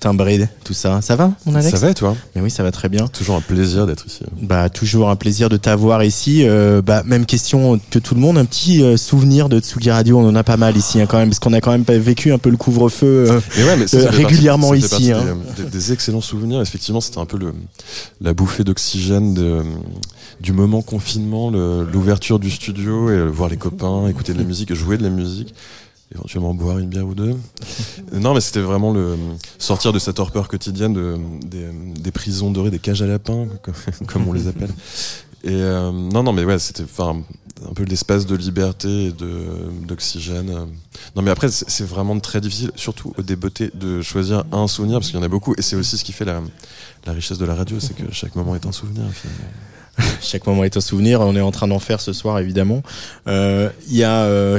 timbrés, 0.00 0.48
tout 0.64 0.72
ça. 0.74 1.00
Ça 1.02 1.16
va, 1.16 1.32
mon 1.46 1.54
Alex? 1.54 1.70
Ça 1.70 1.78
va 1.78 1.90
et 1.90 1.94
toi? 1.94 2.16
Mais 2.34 2.40
oui, 2.42 2.50
ça 2.50 2.62
va 2.62 2.70
très 2.70 2.88
bien. 2.88 3.06
Toujours 3.08 3.36
un 3.36 3.40
plaisir 3.40 3.86
d'être 3.86 4.06
ici. 4.06 4.20
Bah 4.40 4.68
toujours 4.70 5.10
un 5.10 5.16
plaisir 5.16 5.48
de 5.48 5.56
t'avoir 5.56 6.02
ici. 6.04 6.46
Euh, 6.46 6.82
bah 6.82 7.02
même 7.04 7.26
question 7.26 7.80
que 7.90 7.98
tout 7.98 8.14
le 8.14 8.20
monde, 8.20 8.38
un 8.38 8.44
petit 8.44 8.82
euh, 8.82 8.96
souvenir 8.96 9.48
de 9.48 9.60
Tsugi 9.60 9.90
Radio. 9.90 10.18
On 10.18 10.28
en 10.28 10.34
a 10.34 10.44
pas 10.44 10.56
mal 10.56 10.76
ici 10.76 11.00
hein, 11.00 11.06
quand 11.06 11.18
même, 11.18 11.28
parce 11.28 11.40
qu'on 11.40 11.52
a 11.52 11.60
quand 11.60 11.72
même 11.72 11.84
vécu 12.00 12.32
un 12.32 12.38
peu 12.38 12.50
le 12.50 12.56
couvre-feu 12.56 13.26
euh, 13.30 13.40
Mais 13.56 13.64
ouais, 13.64 13.76
mais 13.76 13.86
ça, 13.86 13.96
euh, 13.98 14.04
ça 14.04 14.10
régulièrement 14.10 14.68
partie- 14.70 14.82
ça 14.82 14.96
fait 14.96 15.02
ici. 15.02 15.12
hein. 15.12 15.36
Des, 15.70 15.92
excellents 15.92 16.20
souvenirs. 16.20 16.60
Effectivement, 16.62 17.00
c'était 17.00 17.18
un 17.18 17.26
peu 17.26 17.36
le, 17.38 17.52
la 18.20 18.32
bouffée 18.32 18.64
d'oxygène 18.64 19.34
du 20.40 20.52
moment 20.52 20.82
confinement, 20.82 21.50
l'ouverture 21.50 22.38
du 22.38 22.50
studio 22.50 23.10
et 23.10 23.14
euh, 23.14 23.24
voir 23.26 23.48
les 23.48 23.56
copains, 23.56 24.08
écouter 24.08 24.32
de 24.32 24.38
la 24.38 24.44
musique, 24.44 24.72
jouer 24.74 24.96
de 24.98 25.02
la 25.02 25.10
musique, 25.10 25.54
éventuellement 26.14 26.54
boire 26.54 26.78
une 26.78 26.88
bière 26.88 27.06
ou 27.06 27.14
deux. 27.14 27.36
non, 28.12 28.34
mais 28.34 28.40
c'était 28.40 28.60
vraiment 28.60 28.92
le 28.92 29.16
sortir 29.58 29.92
de 29.92 29.98
cette 29.98 30.16
torpeur 30.16 30.48
quotidienne 30.48 30.92
de, 30.92 31.18
des, 31.44 32.12
prisons 32.12 32.50
dorées, 32.50 32.70
des 32.70 32.78
cages 32.78 33.02
à 33.02 33.06
lapins, 33.06 33.46
comme, 34.06 34.28
on 34.28 34.32
les 34.32 34.46
appelle. 34.46 34.70
Et 35.42 35.52
euh, 35.52 35.90
non, 35.92 36.22
non, 36.22 36.32
mais 36.32 36.44
ouais, 36.44 36.58
c'était 36.58 36.84
un 37.00 37.74
peu 37.74 37.84
l'espace 37.84 38.26
de 38.26 38.36
liberté 38.36 39.06
et 39.06 39.12
d'oxygène. 39.86 40.50
Non, 41.16 41.22
mais 41.22 41.30
après, 41.30 41.48
c'est 41.50 41.84
vraiment 41.84 42.18
très 42.20 42.40
difficile, 42.40 42.70
surtout 42.76 43.12
au 43.18 43.22
débeauté, 43.22 43.70
de 43.74 44.00
choisir 44.00 44.44
un 44.52 44.68
souvenir 44.68 44.98
parce 44.98 45.10
qu'il 45.10 45.18
y 45.18 45.22
en 45.22 45.24
a 45.24 45.28
beaucoup. 45.28 45.54
Et 45.58 45.62
c'est 45.62 45.76
aussi 45.76 45.98
ce 45.98 46.04
qui 46.04 46.12
fait 46.12 46.24
la, 46.24 46.40
la 47.06 47.12
richesse 47.12 47.38
de 47.38 47.44
la 47.44 47.54
radio, 47.54 47.78
c'est 47.80 47.94
que 47.94 48.10
chaque 48.12 48.36
moment 48.36 48.54
est 48.54 48.66
un 48.66 48.72
souvenir. 48.72 49.04
Chaque 50.20 50.46
moment 50.46 50.64
est 50.64 50.76
un 50.76 50.80
souvenir. 50.80 51.20
On 51.20 51.36
est 51.36 51.40
en 51.40 51.52
train 51.52 51.68
d'en 51.68 51.78
faire 51.78 52.00
ce 52.00 52.12
soir, 52.12 52.38
évidemment. 52.38 52.82
Euh, 53.28 53.70
Il 53.88 53.96
y 53.96 54.04
a, 54.04 54.22
euh, 54.22 54.58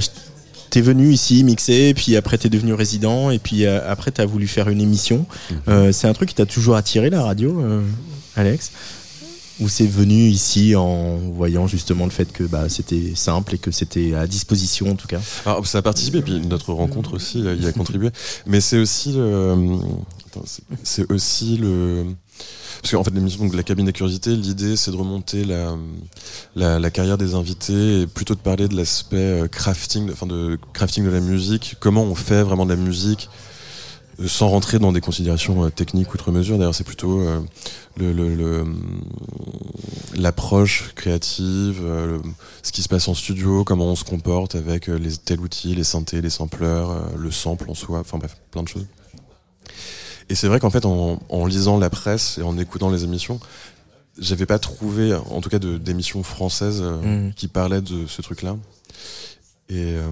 t'es 0.70 0.82
venu 0.82 1.12
ici 1.12 1.44
mixer, 1.44 1.94
puis 1.94 2.16
après 2.16 2.38
t'es 2.38 2.50
devenu 2.50 2.74
résident, 2.74 3.30
et 3.32 3.40
puis 3.40 3.66
euh, 3.66 3.80
après 3.90 4.12
t'as 4.12 4.26
voulu 4.26 4.48
faire 4.48 4.70
une 4.70 4.82
émission. 4.82 5.26
Euh, 5.68 5.92
c'est 5.92 6.08
un 6.08 6.14
truc 6.14 6.30
qui 6.30 6.36
t'a 6.36 6.46
toujours 6.46 6.76
attiré 6.76 7.10
la 7.10 7.24
radio, 7.24 7.62
euh, 7.62 7.82
Alex? 8.36 8.72
Ou 9.62 9.70
c'est 9.70 9.88
venu 9.88 10.28
ici 10.28 10.76
en 10.76 11.18
voyant 11.18 11.66
justement 11.66 12.04
le 12.04 12.12
fait 12.12 12.34
que 12.34 12.44
bah, 12.44 12.68
c'était 12.68 13.14
simple 13.16 13.56
et 13.56 13.58
que 13.58 13.72
c'était 13.72 14.14
à 14.14 14.28
disposition 14.28 14.92
en 14.92 14.96
tout 14.96 15.08
cas? 15.08 15.22
Alors, 15.46 15.66
ça 15.66 15.78
a 15.78 15.82
participé, 15.82 16.22
puis 16.22 16.42
notre 16.42 16.74
rencontre 16.74 17.14
aussi 17.14 17.40
y 17.40 17.66
a 17.66 17.72
contribué. 17.72 18.10
Mais 18.46 18.60
c'est 18.60 18.78
aussi 18.78 19.14
le. 19.14 19.56
C'est 20.84 21.10
aussi 21.10 21.56
le. 21.56 22.06
Parce 22.86 22.94
qu'en 22.94 23.04
fait, 23.04 23.16
l'émission, 23.16 23.44
donc 23.44 23.56
la 23.56 23.64
cabine 23.64 23.90
à 23.90 23.92
curiosité, 23.92 24.36
l'idée, 24.36 24.76
c'est 24.76 24.92
de 24.92 24.96
remonter 24.96 25.44
la, 26.56 26.92
carrière 26.92 27.18
des 27.18 27.34
invités 27.34 28.02
et 28.02 28.06
plutôt 28.06 28.36
de 28.36 28.40
parler 28.40 28.68
de 28.68 28.76
l'aspect 28.76 29.16
euh, 29.18 29.48
crafting, 29.48 30.06
de- 30.06 30.12
enfin 30.12 30.28
de 30.28 30.60
crafting 30.72 31.04
de 31.04 31.10
la 31.10 31.20
musique, 31.20 31.78
comment 31.80 32.04
on 32.04 32.14
fait 32.14 32.44
vraiment 32.44 32.64
de 32.64 32.70
la 32.70 32.80
musique 32.80 33.28
euh, 34.20 34.28
sans 34.28 34.50
rentrer 34.50 34.78
dans 34.78 34.92
des 34.92 35.02
considérations 35.02 35.66
euh, 35.66 35.72
techniques 35.72 36.14
outre 36.14 36.32
mesure? 36.32 36.60
D'ailleurs, 36.60 36.76
c'est 36.76 36.84
plutôt 36.84 37.22
hum, 37.28 37.48
l'approche 40.16 40.92
créative, 40.94 41.82
ce 42.62 42.72
qui 42.72 42.84
se 42.84 42.88
passe 42.88 43.08
en 43.08 43.16
studio, 43.16 43.64
comment 43.64 43.88
on 43.88 43.96
se 43.96 44.04
comporte 44.04 44.54
avec 44.54 44.86
les 44.90 45.18
tel 45.18 45.40
outil, 45.40 45.74
les 45.74 45.84
synthés, 45.84 46.22
les 46.22 46.30
sampleurs, 46.30 47.10
le 47.18 47.32
sample 47.32 47.68
en 47.68 47.74
soi, 47.74 48.02
enfin 48.02 48.20
bref, 48.20 48.38
plein 48.52 48.62
de 48.62 48.68
choses. 48.68 48.86
Et 50.30 50.36
c'est 50.36 50.48
vrai 50.48 50.60
qu'en 50.60 50.70
fait, 50.70 50.86
en, 50.86 51.20
en 51.30 51.46
lisant 51.46 51.78
la 51.78 51.90
presse 51.90 52.38
et 52.40 52.42
en 52.42 52.58
écoutant 52.58 52.90
les 52.90 53.04
émissions, 53.04 53.40
j'avais 54.18 54.46
pas 54.46 54.60
trouvé, 54.60 55.14
en 55.14 55.42
tout 55.42 55.50
cas, 55.50 55.60
de- 55.60 55.78
d'émissions 55.78 56.24
françaises 56.24 56.80
euh, 56.82 57.28
Mm. 57.30 57.34
qui 57.34 57.48
parlaient 57.48 57.82
de 57.82 58.08
ce 58.08 58.22
truc-là. 58.22 58.56
Et, 59.70 59.76
euh, 59.96 60.10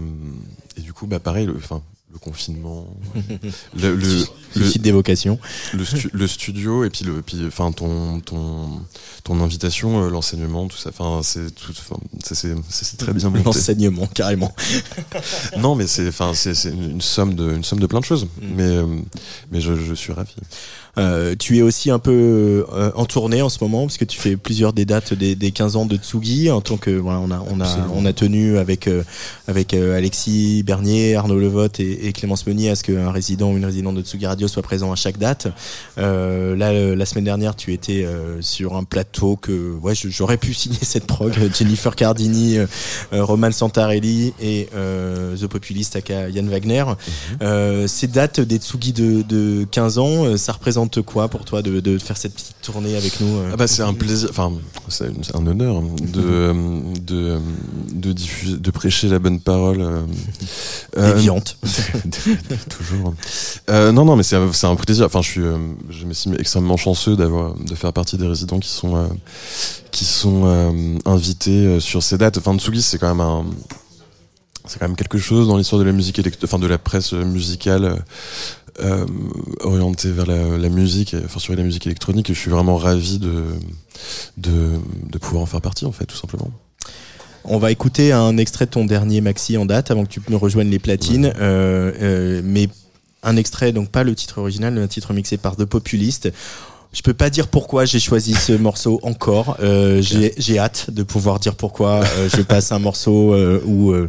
et 0.77 0.81
du 0.81 0.93
coup, 0.93 1.07
bah 1.07 1.19
pareil, 1.19 1.45
le, 1.45 1.55
enfin, 1.55 1.81
le 2.13 2.19
confinement, 2.19 2.85
le, 3.75 3.95
le, 3.95 4.25
Suicide 4.55 4.83
d'évocation. 4.83 5.39
le, 5.73 5.83
stu- 5.83 6.11
le 6.13 6.27
studio 6.27 6.83
et 6.83 6.91
puis 6.91 7.03
le, 7.05 7.23
puis 7.23 7.43
enfin 7.47 7.71
ton 7.71 8.19
ton 8.19 8.69
ton 9.23 9.41
invitation, 9.41 10.03
euh, 10.03 10.09
l'enseignement, 10.09 10.67
tout 10.67 10.77
ça. 10.77 10.91
Enfin, 10.91 11.21
c'est 11.23 11.53
tout, 11.55 11.73
c'est 12.21 12.97
très 12.97 13.13
bien 13.13 13.29
monté. 13.29 13.43
L'enseignement, 13.43 14.05
carrément. 14.07 14.53
non, 15.57 15.73
mais 15.75 15.87
c'est 15.87 16.07
enfin 16.07 16.33
c'est 16.35 16.53
c'est 16.53 16.69
une 16.69 17.01
somme 17.01 17.33
de 17.33 17.51
une 17.55 17.63
somme 17.63 17.79
de 17.79 17.87
plein 17.87 17.99
de 17.99 18.05
choses. 18.05 18.25
Mm. 18.25 18.47
Mais 18.55 18.63
euh, 18.63 18.85
mais 19.51 19.59
je, 19.59 19.75
je 19.75 19.93
suis 19.95 20.13
ravi. 20.13 20.35
Euh, 20.99 21.33
tu 21.37 21.57
es 21.57 21.63
aussi 21.63 21.89
un 21.89 21.97
peu 21.97 22.67
euh, 22.71 22.91
en 22.93 23.05
tournée 23.05 23.41
en 23.41 23.49
ce 23.49 23.57
moment 23.63 23.81
parce 23.81 23.97
que 23.97 24.05
tu 24.05 24.19
fais 24.19 24.35
plusieurs 24.35 24.73
des 24.73 24.85
dates 24.85 25.13
des, 25.15 25.33
des 25.35 25.51
15 25.51 25.75
ans 25.75 25.85
de 25.87 25.97
Tsugi 25.97 26.51
en 26.51 26.61
tant 26.61 26.77
que 26.77 26.91
voilà, 26.91 27.19
on 27.19 27.31
a 27.31 27.43
on 27.49 27.59
a 27.59 27.63
Absolument. 27.63 27.93
on 27.95 28.05
a 28.05 28.13
tenu 28.13 28.57
avec 28.59 28.87
euh, 28.87 29.03
avec 29.47 29.73
euh, 29.73 29.97
Alexis 29.97 30.61
Bernier, 30.61 31.15
Arnaud 31.15 31.39
Levotte 31.39 31.79
et, 31.79 32.07
et 32.07 32.13
Clémence 32.13 32.45
Meunier 32.45 32.69
à 32.69 32.75
ce 32.75 32.83
qu'un 32.83 33.09
résident 33.11 33.51
ou 33.51 33.57
une 33.57 33.65
résidente 33.65 33.95
de 33.95 34.01
Tsugi 34.03 34.27
Radio 34.27 34.47
soit 34.47 34.61
présent 34.61 34.91
à 34.91 34.95
chaque 34.95 35.17
date. 35.17 35.47
Euh, 35.97 36.55
là 36.55 36.95
la 36.95 37.05
semaine 37.07 37.25
dernière 37.25 37.55
tu 37.55 37.73
étais 37.73 38.05
euh, 38.05 38.39
sur 38.41 38.75
un 38.75 38.83
plateau 38.83 39.35
que 39.35 39.73
ouais 39.81 39.93
j'aurais 39.95 40.37
pu 40.37 40.53
signer 40.53 40.77
cette 40.83 41.07
prog 41.07 41.33
Jennifer 41.57 41.95
Cardini, 41.95 42.57
Roman 43.11 43.51
Santarelli 43.51 44.33
et 44.39 44.69
euh, 44.75 45.35
The 45.35 45.47
Populist 45.47 45.95
aka 45.95 46.29
Yann 46.29 46.47
Wagner. 46.49 46.83
Euh, 47.41 47.87
ces 47.87 48.07
dates 48.07 48.39
des 48.39 48.57
Tsugi 48.57 48.93
de, 48.93 49.23
de 49.23 49.65
15 49.71 49.97
ans, 49.97 50.37
ça 50.37 50.51
représente 50.51 50.82
quoi 51.01 51.27
pour 51.27 51.45
toi 51.45 51.61
de, 51.61 51.79
de 51.79 51.97
faire 51.97 52.17
cette 52.17 52.33
petite 52.33 52.55
tournée 52.61 52.95
avec 52.95 53.19
nous 53.19 53.37
euh 53.37 53.49
Ah 53.53 53.57
bah 53.57 53.67
c'est 53.67 53.81
un 53.83 53.93
plaisir, 53.93 54.29
enfin 54.29 54.51
c'est 54.89 55.05
un 55.35 55.45
honneur 55.47 55.81
de 55.81 56.53
de 57.01 57.39
de 57.93 58.11
diffuser, 58.13 58.57
de 58.57 58.71
prêcher 58.71 59.07
la 59.09 59.19
bonne 59.19 59.39
parole. 59.39 59.81
euh, 59.81 60.01
euh, 60.97 61.13
Déviante. 61.15 61.57
toujours. 62.69 63.13
Euh, 63.69 63.91
non 63.91 64.05
non 64.05 64.15
mais 64.15 64.23
c'est 64.23 64.35
un- 64.35 64.75
plaisir. 64.75 65.05
Enfin 65.05 65.21
je 65.21 65.29
suis 65.29 65.41
euh, 65.41 65.57
je 65.89 66.05
m'estime 66.05 66.35
extrêmement 66.39 66.77
chanceux 66.77 67.15
d'avoir 67.15 67.55
de 67.55 67.75
faire 67.75 67.93
partie 67.93 68.17
des 68.17 68.27
résidents 68.27 68.59
qui 68.59 68.69
sont 68.69 68.95
euh, 68.95 69.07
qui 69.91 70.05
sont 70.05 70.43
euh, 70.45 70.97
invités 71.05 71.65
euh, 71.65 71.79
sur 71.79 72.01
ces 72.03 72.17
dates. 72.17 72.37
Enfin 72.37 72.57
Tsugi 72.57 72.81
c'est 72.81 72.97
quand 72.97 73.09
même 73.13 73.21
un 73.21 73.45
c'est 74.65 74.79
quand 74.79 74.87
même 74.87 74.95
quelque 74.95 75.17
chose 75.17 75.47
dans 75.47 75.57
l'histoire 75.57 75.79
de 75.79 75.85
la 75.85 75.91
musique 75.91 76.21
enfin 76.43 76.57
de 76.59 76.67
la 76.67 76.77
presse 76.77 77.11
musicale 77.13 78.03
euh, 78.79 79.05
orientée 79.61 80.11
vers 80.11 80.25
la, 80.25 80.57
la 80.57 80.69
musique, 80.69 81.15
sur 81.37 81.55
la 81.55 81.63
musique 81.63 81.85
électronique. 81.85 82.29
Et 82.29 82.33
je 82.33 82.39
suis 82.39 82.51
vraiment 82.51 82.77
ravi 82.77 83.19
de, 83.19 83.45
de 84.37 84.71
de 85.11 85.17
pouvoir 85.17 85.43
en 85.43 85.45
faire 85.45 85.61
partie 85.61 85.85
en 85.85 85.91
fait, 85.91 86.05
tout 86.05 86.15
simplement. 86.15 86.51
On 87.45 87.57
va 87.57 87.71
écouter 87.71 88.13
un 88.13 88.37
extrait 88.37 88.65
de 88.65 88.71
ton 88.71 88.85
dernier 88.85 89.19
maxi 89.19 89.57
en 89.57 89.65
date 89.65 89.91
avant 89.91 90.05
que 90.05 90.09
tu 90.09 90.21
me 90.29 90.35
rejoignes 90.37 90.69
les 90.69 90.79
platines, 90.79 91.33
euh, 91.39 91.91
euh, 92.01 92.41
mais 92.43 92.69
un 93.21 93.35
extrait 93.35 93.73
donc 93.73 93.89
pas 93.89 94.03
le 94.03 94.15
titre 94.15 94.37
original, 94.37 94.73
mais 94.73 94.81
un 94.81 94.87
titre 94.87 95.13
mixé 95.13 95.37
par 95.37 95.55
The 95.57 95.65
Populist. 95.65 96.31
Je 96.93 97.01
peux 97.01 97.15
pas 97.15 97.31
dire 97.31 97.47
pourquoi 97.47 97.85
j'ai 97.85 97.99
choisi 97.99 98.35
ce 98.35 98.53
morceau 98.67 98.99
encore. 99.01 99.57
Euh, 99.61 99.99
j'ai 100.01 100.33
j'ai 100.37 100.59
hâte 100.59 100.91
de 100.91 101.01
pouvoir 101.01 101.39
dire 101.39 101.55
pourquoi 101.55 102.03
euh, 102.03 102.29
je 102.33 102.41
passe 102.53 102.71
un 102.71 102.77
morceau 102.79 103.33
euh, 103.33 103.59
où 103.65 103.93
euh, 103.93 104.07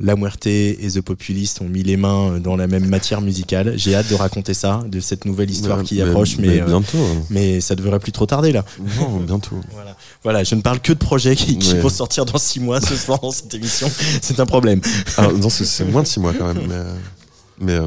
La 0.00 0.16
Muerte 0.16 0.46
et 0.48 0.76
The 0.92 1.00
Populist 1.00 1.60
ont 1.62 1.68
mis 1.68 1.82
les 1.84 1.96
mains 1.96 2.38
dans 2.40 2.56
la 2.56 2.66
même 2.66 2.86
matière 2.86 3.20
musicale. 3.20 3.74
J'ai 3.76 3.94
hâte 3.94 4.08
de 4.10 4.14
raconter 4.16 4.52
ça, 4.52 4.80
de 4.88 4.98
cette 4.98 5.24
nouvelle 5.26 5.48
histoire 5.50 5.78
Mais- 5.78 5.84
qui 5.84 5.94
mais- 5.96 6.02
approche, 6.02 6.38
mais, 6.38 6.48
mais 6.48 6.60
euh, 6.62 6.66
bientôt, 6.66 6.98
hein. 6.98 7.22
mais 7.30 7.60
ça 7.60 7.76
devrait 7.76 8.00
plus 8.00 8.12
trop 8.12 8.26
tarder 8.26 8.50
là. 8.52 8.64
Non, 8.98 9.18
bientôt. 9.20 9.56
Voilà. 9.72 9.96
Voilà, 10.22 10.44
je 10.44 10.54
ne 10.56 10.60
parle 10.60 10.80
que 10.80 10.92
de 10.92 10.98
projets 10.98 11.36
qui, 11.36 11.56
qui 11.58 11.72
Ouais. 11.74 11.80
vont 11.80 11.88
sortir 11.88 12.24
dans 12.26 12.36
six 12.38 12.58
mois 12.60 12.80
ce 12.80 12.96
soir 12.96 13.20
dans 13.20 13.30
cette 13.30 13.54
émission. 13.54 13.90
C'est 14.20 14.38
un 14.40 14.46
problème. 14.46 14.80
Alors, 15.16 15.32
non, 15.32 15.48
c'est- 15.48 15.84
moins 15.84 16.02
de 16.02 16.06
six 16.08 16.18
mois 16.20 16.32
quand 16.36 16.52
même, 16.52 16.66
mais. 16.68 17.78
mais 17.80 17.86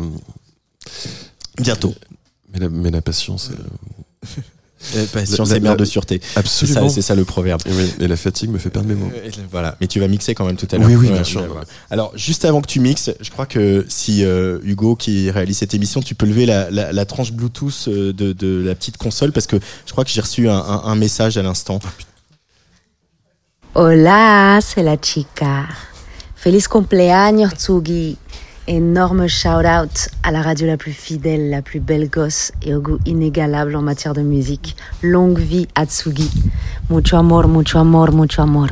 Bientôt. 1.61 1.93
Mais 2.53 2.59
la, 2.59 2.69
mais 2.69 2.91
la 2.91 3.01
patience. 3.01 3.49
euh, 4.95 5.05
patience 5.11 5.49
la- 5.49 5.57
est 5.57 5.59
mère 5.59 5.71
la- 5.71 5.77
de 5.77 5.85
sûreté. 5.85 6.21
Absolument. 6.35 6.89
C'est 6.89 7.01
ça, 7.01 7.15
le 7.15 7.23
proverbe. 7.25 7.61
Et, 7.65 7.71
oui, 7.71 7.93
et 7.99 8.07
la 8.07 8.15
fatigue 8.17 8.49
me 8.51 8.57
fait 8.59 8.69
perdre 8.69 8.87
mes 8.89 8.95
mots. 8.95 9.11
Euh, 9.15 9.29
Voilà, 9.51 9.75
mais 9.81 9.87
tu 9.87 9.99
vas 9.99 10.07
mixer 10.07 10.35
quand 10.35 10.45
même 10.45 10.55
tout 10.57 10.67
à 10.71 10.77
l'heure. 10.77 10.87
Oui, 10.87 10.95
oui, 10.95 11.07
bien 11.07 11.17
Ouais, 11.17 11.23
sûr. 11.23 11.41
ouais. 11.41 11.63
Alors, 11.89 12.11
juste 12.17 12.45
avant 12.45 12.61
que 12.61 12.67
tu 12.67 12.79
mixes, 12.79 13.11
je 13.21 13.29
crois 13.31 13.45
que 13.45 13.85
si 13.89 14.23
euh, 14.23 14.59
Hugo 14.63 14.95
qui 14.95 15.31
réalise 15.31 15.57
cette 15.57 15.73
émission, 15.73 16.01
tu 16.01 16.15
peux 16.15 16.25
lever 16.25 16.45
la, 16.45 16.69
la, 16.69 16.91
la 16.91 17.05
tranche 17.05 17.31
Bluetooth 17.31 17.85
euh, 17.87 18.13
de, 18.13 18.33
de 18.33 18.61
la 18.65 18.75
petite 18.75 18.97
console 18.97 19.31
parce 19.31 19.47
que 19.47 19.57
je 19.85 19.91
crois 19.91 20.03
que 20.03 20.11
j'ai 20.11 20.21
reçu 20.21 20.47
un, 20.49 20.57
un, 20.57 20.83
un 20.83 20.95
message 20.95 21.37
à 21.37 21.41
l'instant. 21.43 21.79
Hola, 23.75 24.59
c'est 24.61 24.83
la 24.83 24.97
chica. 25.01 25.63
Feliz 26.35 26.67
cumpleaños, 26.67 27.49
Tsugi. 27.51 28.17
Énorme 28.65 29.27
shout-out 29.27 30.07
à 30.23 30.31
la 30.31 30.41
radio 30.41 30.65
la 30.65 30.77
plus 30.77 30.93
fidèle, 30.93 31.49
la 31.49 31.61
plus 31.61 31.81
belle 31.81 32.09
gosse 32.09 32.53
et 32.61 32.73
au 32.73 32.79
goût 32.79 32.97
inégalable 33.05 33.75
en 33.75 33.81
matière 33.81 34.13
de 34.13 34.21
musique. 34.21 34.77
Longue 35.01 35.39
vie 35.39 35.67
à 35.75 35.85
Tsugi. 35.85 36.31
Mucho 36.89 37.17
amor, 37.17 37.49
mucho 37.49 37.77
amor, 37.77 38.13
mucho 38.13 38.41
amor. 38.41 38.69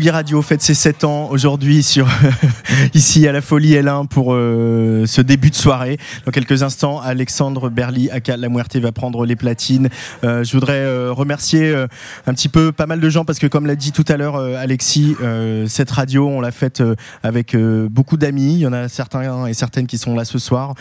Tsugi 0.00 0.08
Radio 0.08 0.40
fête 0.40 0.62
ses 0.62 0.72
7 0.72 1.04
ans 1.04 1.28
aujourd'hui 1.30 1.82
sur 1.82 2.08
ici 2.94 3.28
à 3.28 3.32
la 3.32 3.42
Folie 3.42 3.74
L1 3.74 4.06
pour 4.08 4.32
euh, 4.32 5.04
ce 5.04 5.20
début 5.20 5.50
de 5.50 5.54
soirée. 5.54 5.98
Dans 6.24 6.32
quelques 6.32 6.62
instants, 6.62 7.02
Alexandre 7.02 7.68
Berly, 7.68 8.08
aka 8.08 8.38
La 8.38 8.48
Muerte, 8.48 8.74
va 8.76 8.92
prendre 8.92 9.26
les 9.26 9.36
platines. 9.36 9.90
Euh, 10.24 10.42
je 10.42 10.52
voudrais 10.52 10.78
euh, 10.78 11.12
remercier 11.12 11.68
euh, 11.68 11.86
un 12.26 12.32
petit 12.32 12.48
peu 12.48 12.72
pas 12.72 12.86
mal 12.86 12.98
de 12.98 13.10
gens 13.10 13.26
parce 13.26 13.38
que 13.38 13.46
comme 13.46 13.66
l'a 13.66 13.76
dit 13.76 13.92
tout 13.92 14.06
à 14.08 14.16
l'heure 14.16 14.36
euh, 14.36 14.54
Alexis, 14.56 15.16
euh, 15.20 15.66
cette 15.68 15.90
radio 15.90 16.26
on 16.26 16.40
l'a 16.40 16.50
faite 16.50 16.80
euh, 16.80 16.94
avec 17.22 17.54
beaucoup 17.90 18.16
d'amis. 18.16 18.54
Il 18.54 18.60
y 18.60 18.66
en 18.66 18.72
a 18.72 18.88
certains 18.88 19.48
et 19.48 19.52
certaines 19.52 19.86
qui 19.86 19.98
sont 19.98 20.14
là 20.14 20.24
ce 20.24 20.38
soir. 20.38 20.74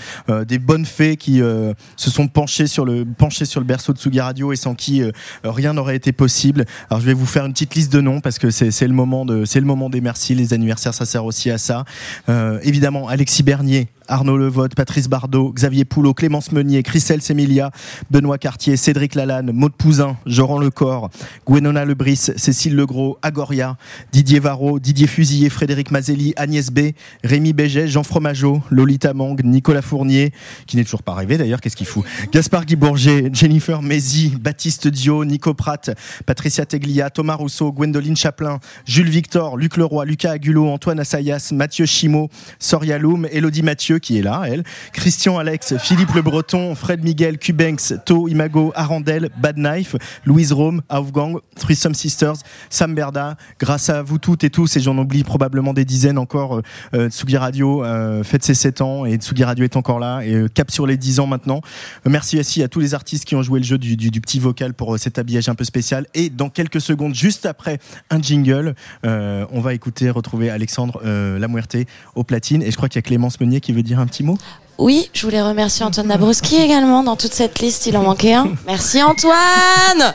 Des 0.47 0.59
bonnes 0.59 0.85
fées 0.85 1.17
qui 1.17 1.39
se 1.39 2.09
sont 2.09 2.27
penchées 2.27 2.67
sur 2.67 2.85
le 2.85 3.03
penchées 3.03 3.45
sur 3.45 3.59
le 3.59 3.65
berceau 3.65 3.91
de 3.91 3.97
Tsugi 3.97 4.21
Radio 4.21 4.53
et 4.53 4.55
sans 4.55 4.75
qui 4.75 5.03
rien 5.43 5.73
n'aurait 5.73 5.95
été 5.95 6.11
possible. 6.13 6.65
Alors 6.89 7.01
je 7.01 7.05
vais 7.05 7.13
vous 7.13 7.25
faire 7.25 7.45
une 7.45 7.51
petite 7.51 7.75
liste 7.75 7.91
de 7.91 7.99
noms 7.99 8.21
parce 8.21 8.39
que 8.39 8.49
c'est 8.49 8.87
le 8.87 8.93
moment 8.93 9.08
c'est 9.45 9.59
le 9.59 9.65
moment 9.65 9.89
des 9.89 10.01
merci. 10.01 10.35
Les 10.35 10.53
anniversaires 10.53 10.93
ça 10.93 11.05
sert 11.05 11.25
aussi 11.25 11.49
à 11.49 11.57
ça. 11.57 11.85
Euh, 12.27 12.59
évidemment 12.63 13.07
Alexis 13.07 13.43
Bernier. 13.43 13.87
Arnaud 14.09 14.37
Levotte, 14.37 14.75
Patrice 14.75 15.07
Bardot, 15.07 15.53
Xavier 15.53 15.85
Poulot, 15.85 16.13
Clémence 16.13 16.51
Meunier, 16.51 16.83
Christelle 16.83 17.21
Sémilia, 17.21 17.71
Benoît 18.09 18.37
Cartier, 18.37 18.75
Cédric 18.75 19.15
Lalanne, 19.15 19.51
Maud 19.53 19.71
Pouzin, 19.71 20.17
Joran 20.25 20.59
Lecor, 20.59 21.09
Gwenona 21.45 21.85
Lebris, 21.85 22.31
Cécile 22.35 22.75
Legros, 22.75 23.17
Agoria, 23.21 23.77
Didier 24.11 24.39
Varro, 24.39 24.79
Didier 24.79 25.07
Fusillé, 25.07 25.49
Frédéric 25.49 25.91
Mazelli, 25.91 26.33
Agnès 26.35 26.71
B, 26.71 26.91
Rémi 27.23 27.53
Béget, 27.53 27.87
Jean 27.87 28.03
Fromageau, 28.03 28.61
Lolita 28.71 29.13
Mang, 29.13 29.39
Nicolas 29.43 29.83
Fournier, 29.83 30.33
qui 30.65 30.75
n'est 30.77 30.83
toujours 30.83 31.03
pas 31.03 31.13
arrivé 31.13 31.37
d'ailleurs, 31.37 31.61
qu'est-ce 31.61 31.75
qu'il 31.75 31.87
fout? 31.87 32.03
Gaspard 32.31 32.65
Guy 32.65 32.75
Bourget, 32.75 33.29
Jennifer 33.31 33.81
Mézi, 33.81 34.35
Baptiste 34.39 34.87
Dio, 34.87 35.23
Nico 35.23 35.53
Pratt, 35.53 35.91
Patricia 36.25 36.65
Teglia, 36.65 37.11
Thomas 37.11 37.35
Rousseau, 37.35 37.71
Gwendoline 37.71 38.15
Chaplin, 38.15 38.59
Jules 38.85 39.09
Victor, 39.09 39.57
Luc 39.57 39.77
Leroy, 39.77 40.05
Lucas 40.05 40.31
Agulot, 40.31 40.67
Antoine 40.69 40.99
Assayas, 40.99 41.51
Mathieu 41.53 41.85
Chimot, 41.85 42.29
Soria 42.57 42.97
Loum, 42.97 43.27
Elodie 43.31 43.61
Mathieu 43.61 43.98
qui 43.99 44.17
est 44.17 44.21
là, 44.21 44.43
elle, 44.45 44.63
Christian 44.93 45.37
Alex, 45.37 45.77
Philippe 45.77 46.13
Le 46.13 46.21
Breton, 46.21 46.75
Fred 46.75 47.03
Miguel, 47.03 47.37
Cubanks, 47.37 47.93
To 48.05 48.27
Imago, 48.27 48.71
Arandel, 48.75 49.29
Bad 49.37 49.57
Knife, 49.57 49.95
Louise 50.25 50.51
Rome, 50.51 50.81
Aufgang, 50.89 51.37
Threesome 51.55 51.93
Sisters, 51.93 52.37
Sam 52.69 52.95
Berda. 52.95 53.37
Grâce 53.59 53.89
à 53.89 54.01
vous 54.01 54.17
toutes 54.17 54.43
et 54.43 54.49
tous, 54.49 54.77
et 54.77 54.79
j'en 54.79 54.97
oublie 54.97 55.23
probablement 55.23 55.73
des 55.73 55.85
dizaines 55.85 56.17
encore, 56.17 56.57
euh, 56.57 56.61
euh, 56.93 57.09
Tsugi 57.09 57.37
Radio 57.37 57.83
euh, 57.83 58.23
fête 58.23 58.43
ses 58.43 58.53
7 58.53 58.81
ans 58.81 59.05
et 59.05 59.15
Tsugi 59.15 59.43
Radio 59.43 59.63
est 59.63 59.75
encore 59.75 59.99
là 59.99 60.21
et 60.21 60.33
euh, 60.33 60.47
cap 60.47 60.71
sur 60.71 60.85
les 60.85 60.97
10 60.97 61.19
ans 61.19 61.27
maintenant. 61.27 61.61
Merci 62.05 62.39
aussi 62.39 62.63
à 62.63 62.67
tous 62.67 62.79
les 62.79 62.93
artistes 62.93 63.25
qui 63.25 63.35
ont 63.35 63.41
joué 63.41 63.59
le 63.59 63.65
jeu 63.65 63.77
du, 63.77 64.21
petit 64.21 64.39
vocal 64.39 64.73
pour 64.73 64.97
cet 64.99 65.17
habillage 65.17 65.49
un 65.49 65.55
peu 65.55 65.63
spécial. 65.63 66.05
Et 66.13 66.29
dans 66.29 66.49
quelques 66.49 66.81
secondes, 66.81 67.15
juste 67.15 67.45
après 67.45 67.79
un 68.09 68.21
jingle, 68.21 68.75
on 69.03 69.61
va 69.61 69.73
écouter, 69.73 70.09
retrouver 70.09 70.49
Alexandre 70.49 71.01
Lamuerte 71.37 71.77
au 72.15 72.23
platine. 72.23 72.61
Et 72.61 72.71
je 72.71 72.75
crois 72.75 72.89
qu'il 72.89 72.97
y 72.97 72.99
a 72.99 73.03
Clémence 73.03 73.39
Meunier 73.39 73.61
qui 73.61 73.71
veut 73.71 73.83
un 73.97 74.05
petit 74.05 74.23
mot? 74.23 74.37
Oui, 74.77 75.09
je 75.13 75.25
voulais 75.25 75.41
remercier 75.41 75.85
Antoine 75.85 76.07
Dabrowski 76.07 76.57
également 76.57 77.03
dans 77.03 77.15
toute 77.15 77.33
cette 77.33 77.59
liste. 77.59 77.85
Il 77.87 77.97
en 77.97 78.03
manquait 78.03 78.33
un. 78.33 78.49
Merci 78.65 79.01
Antoine 79.01 80.13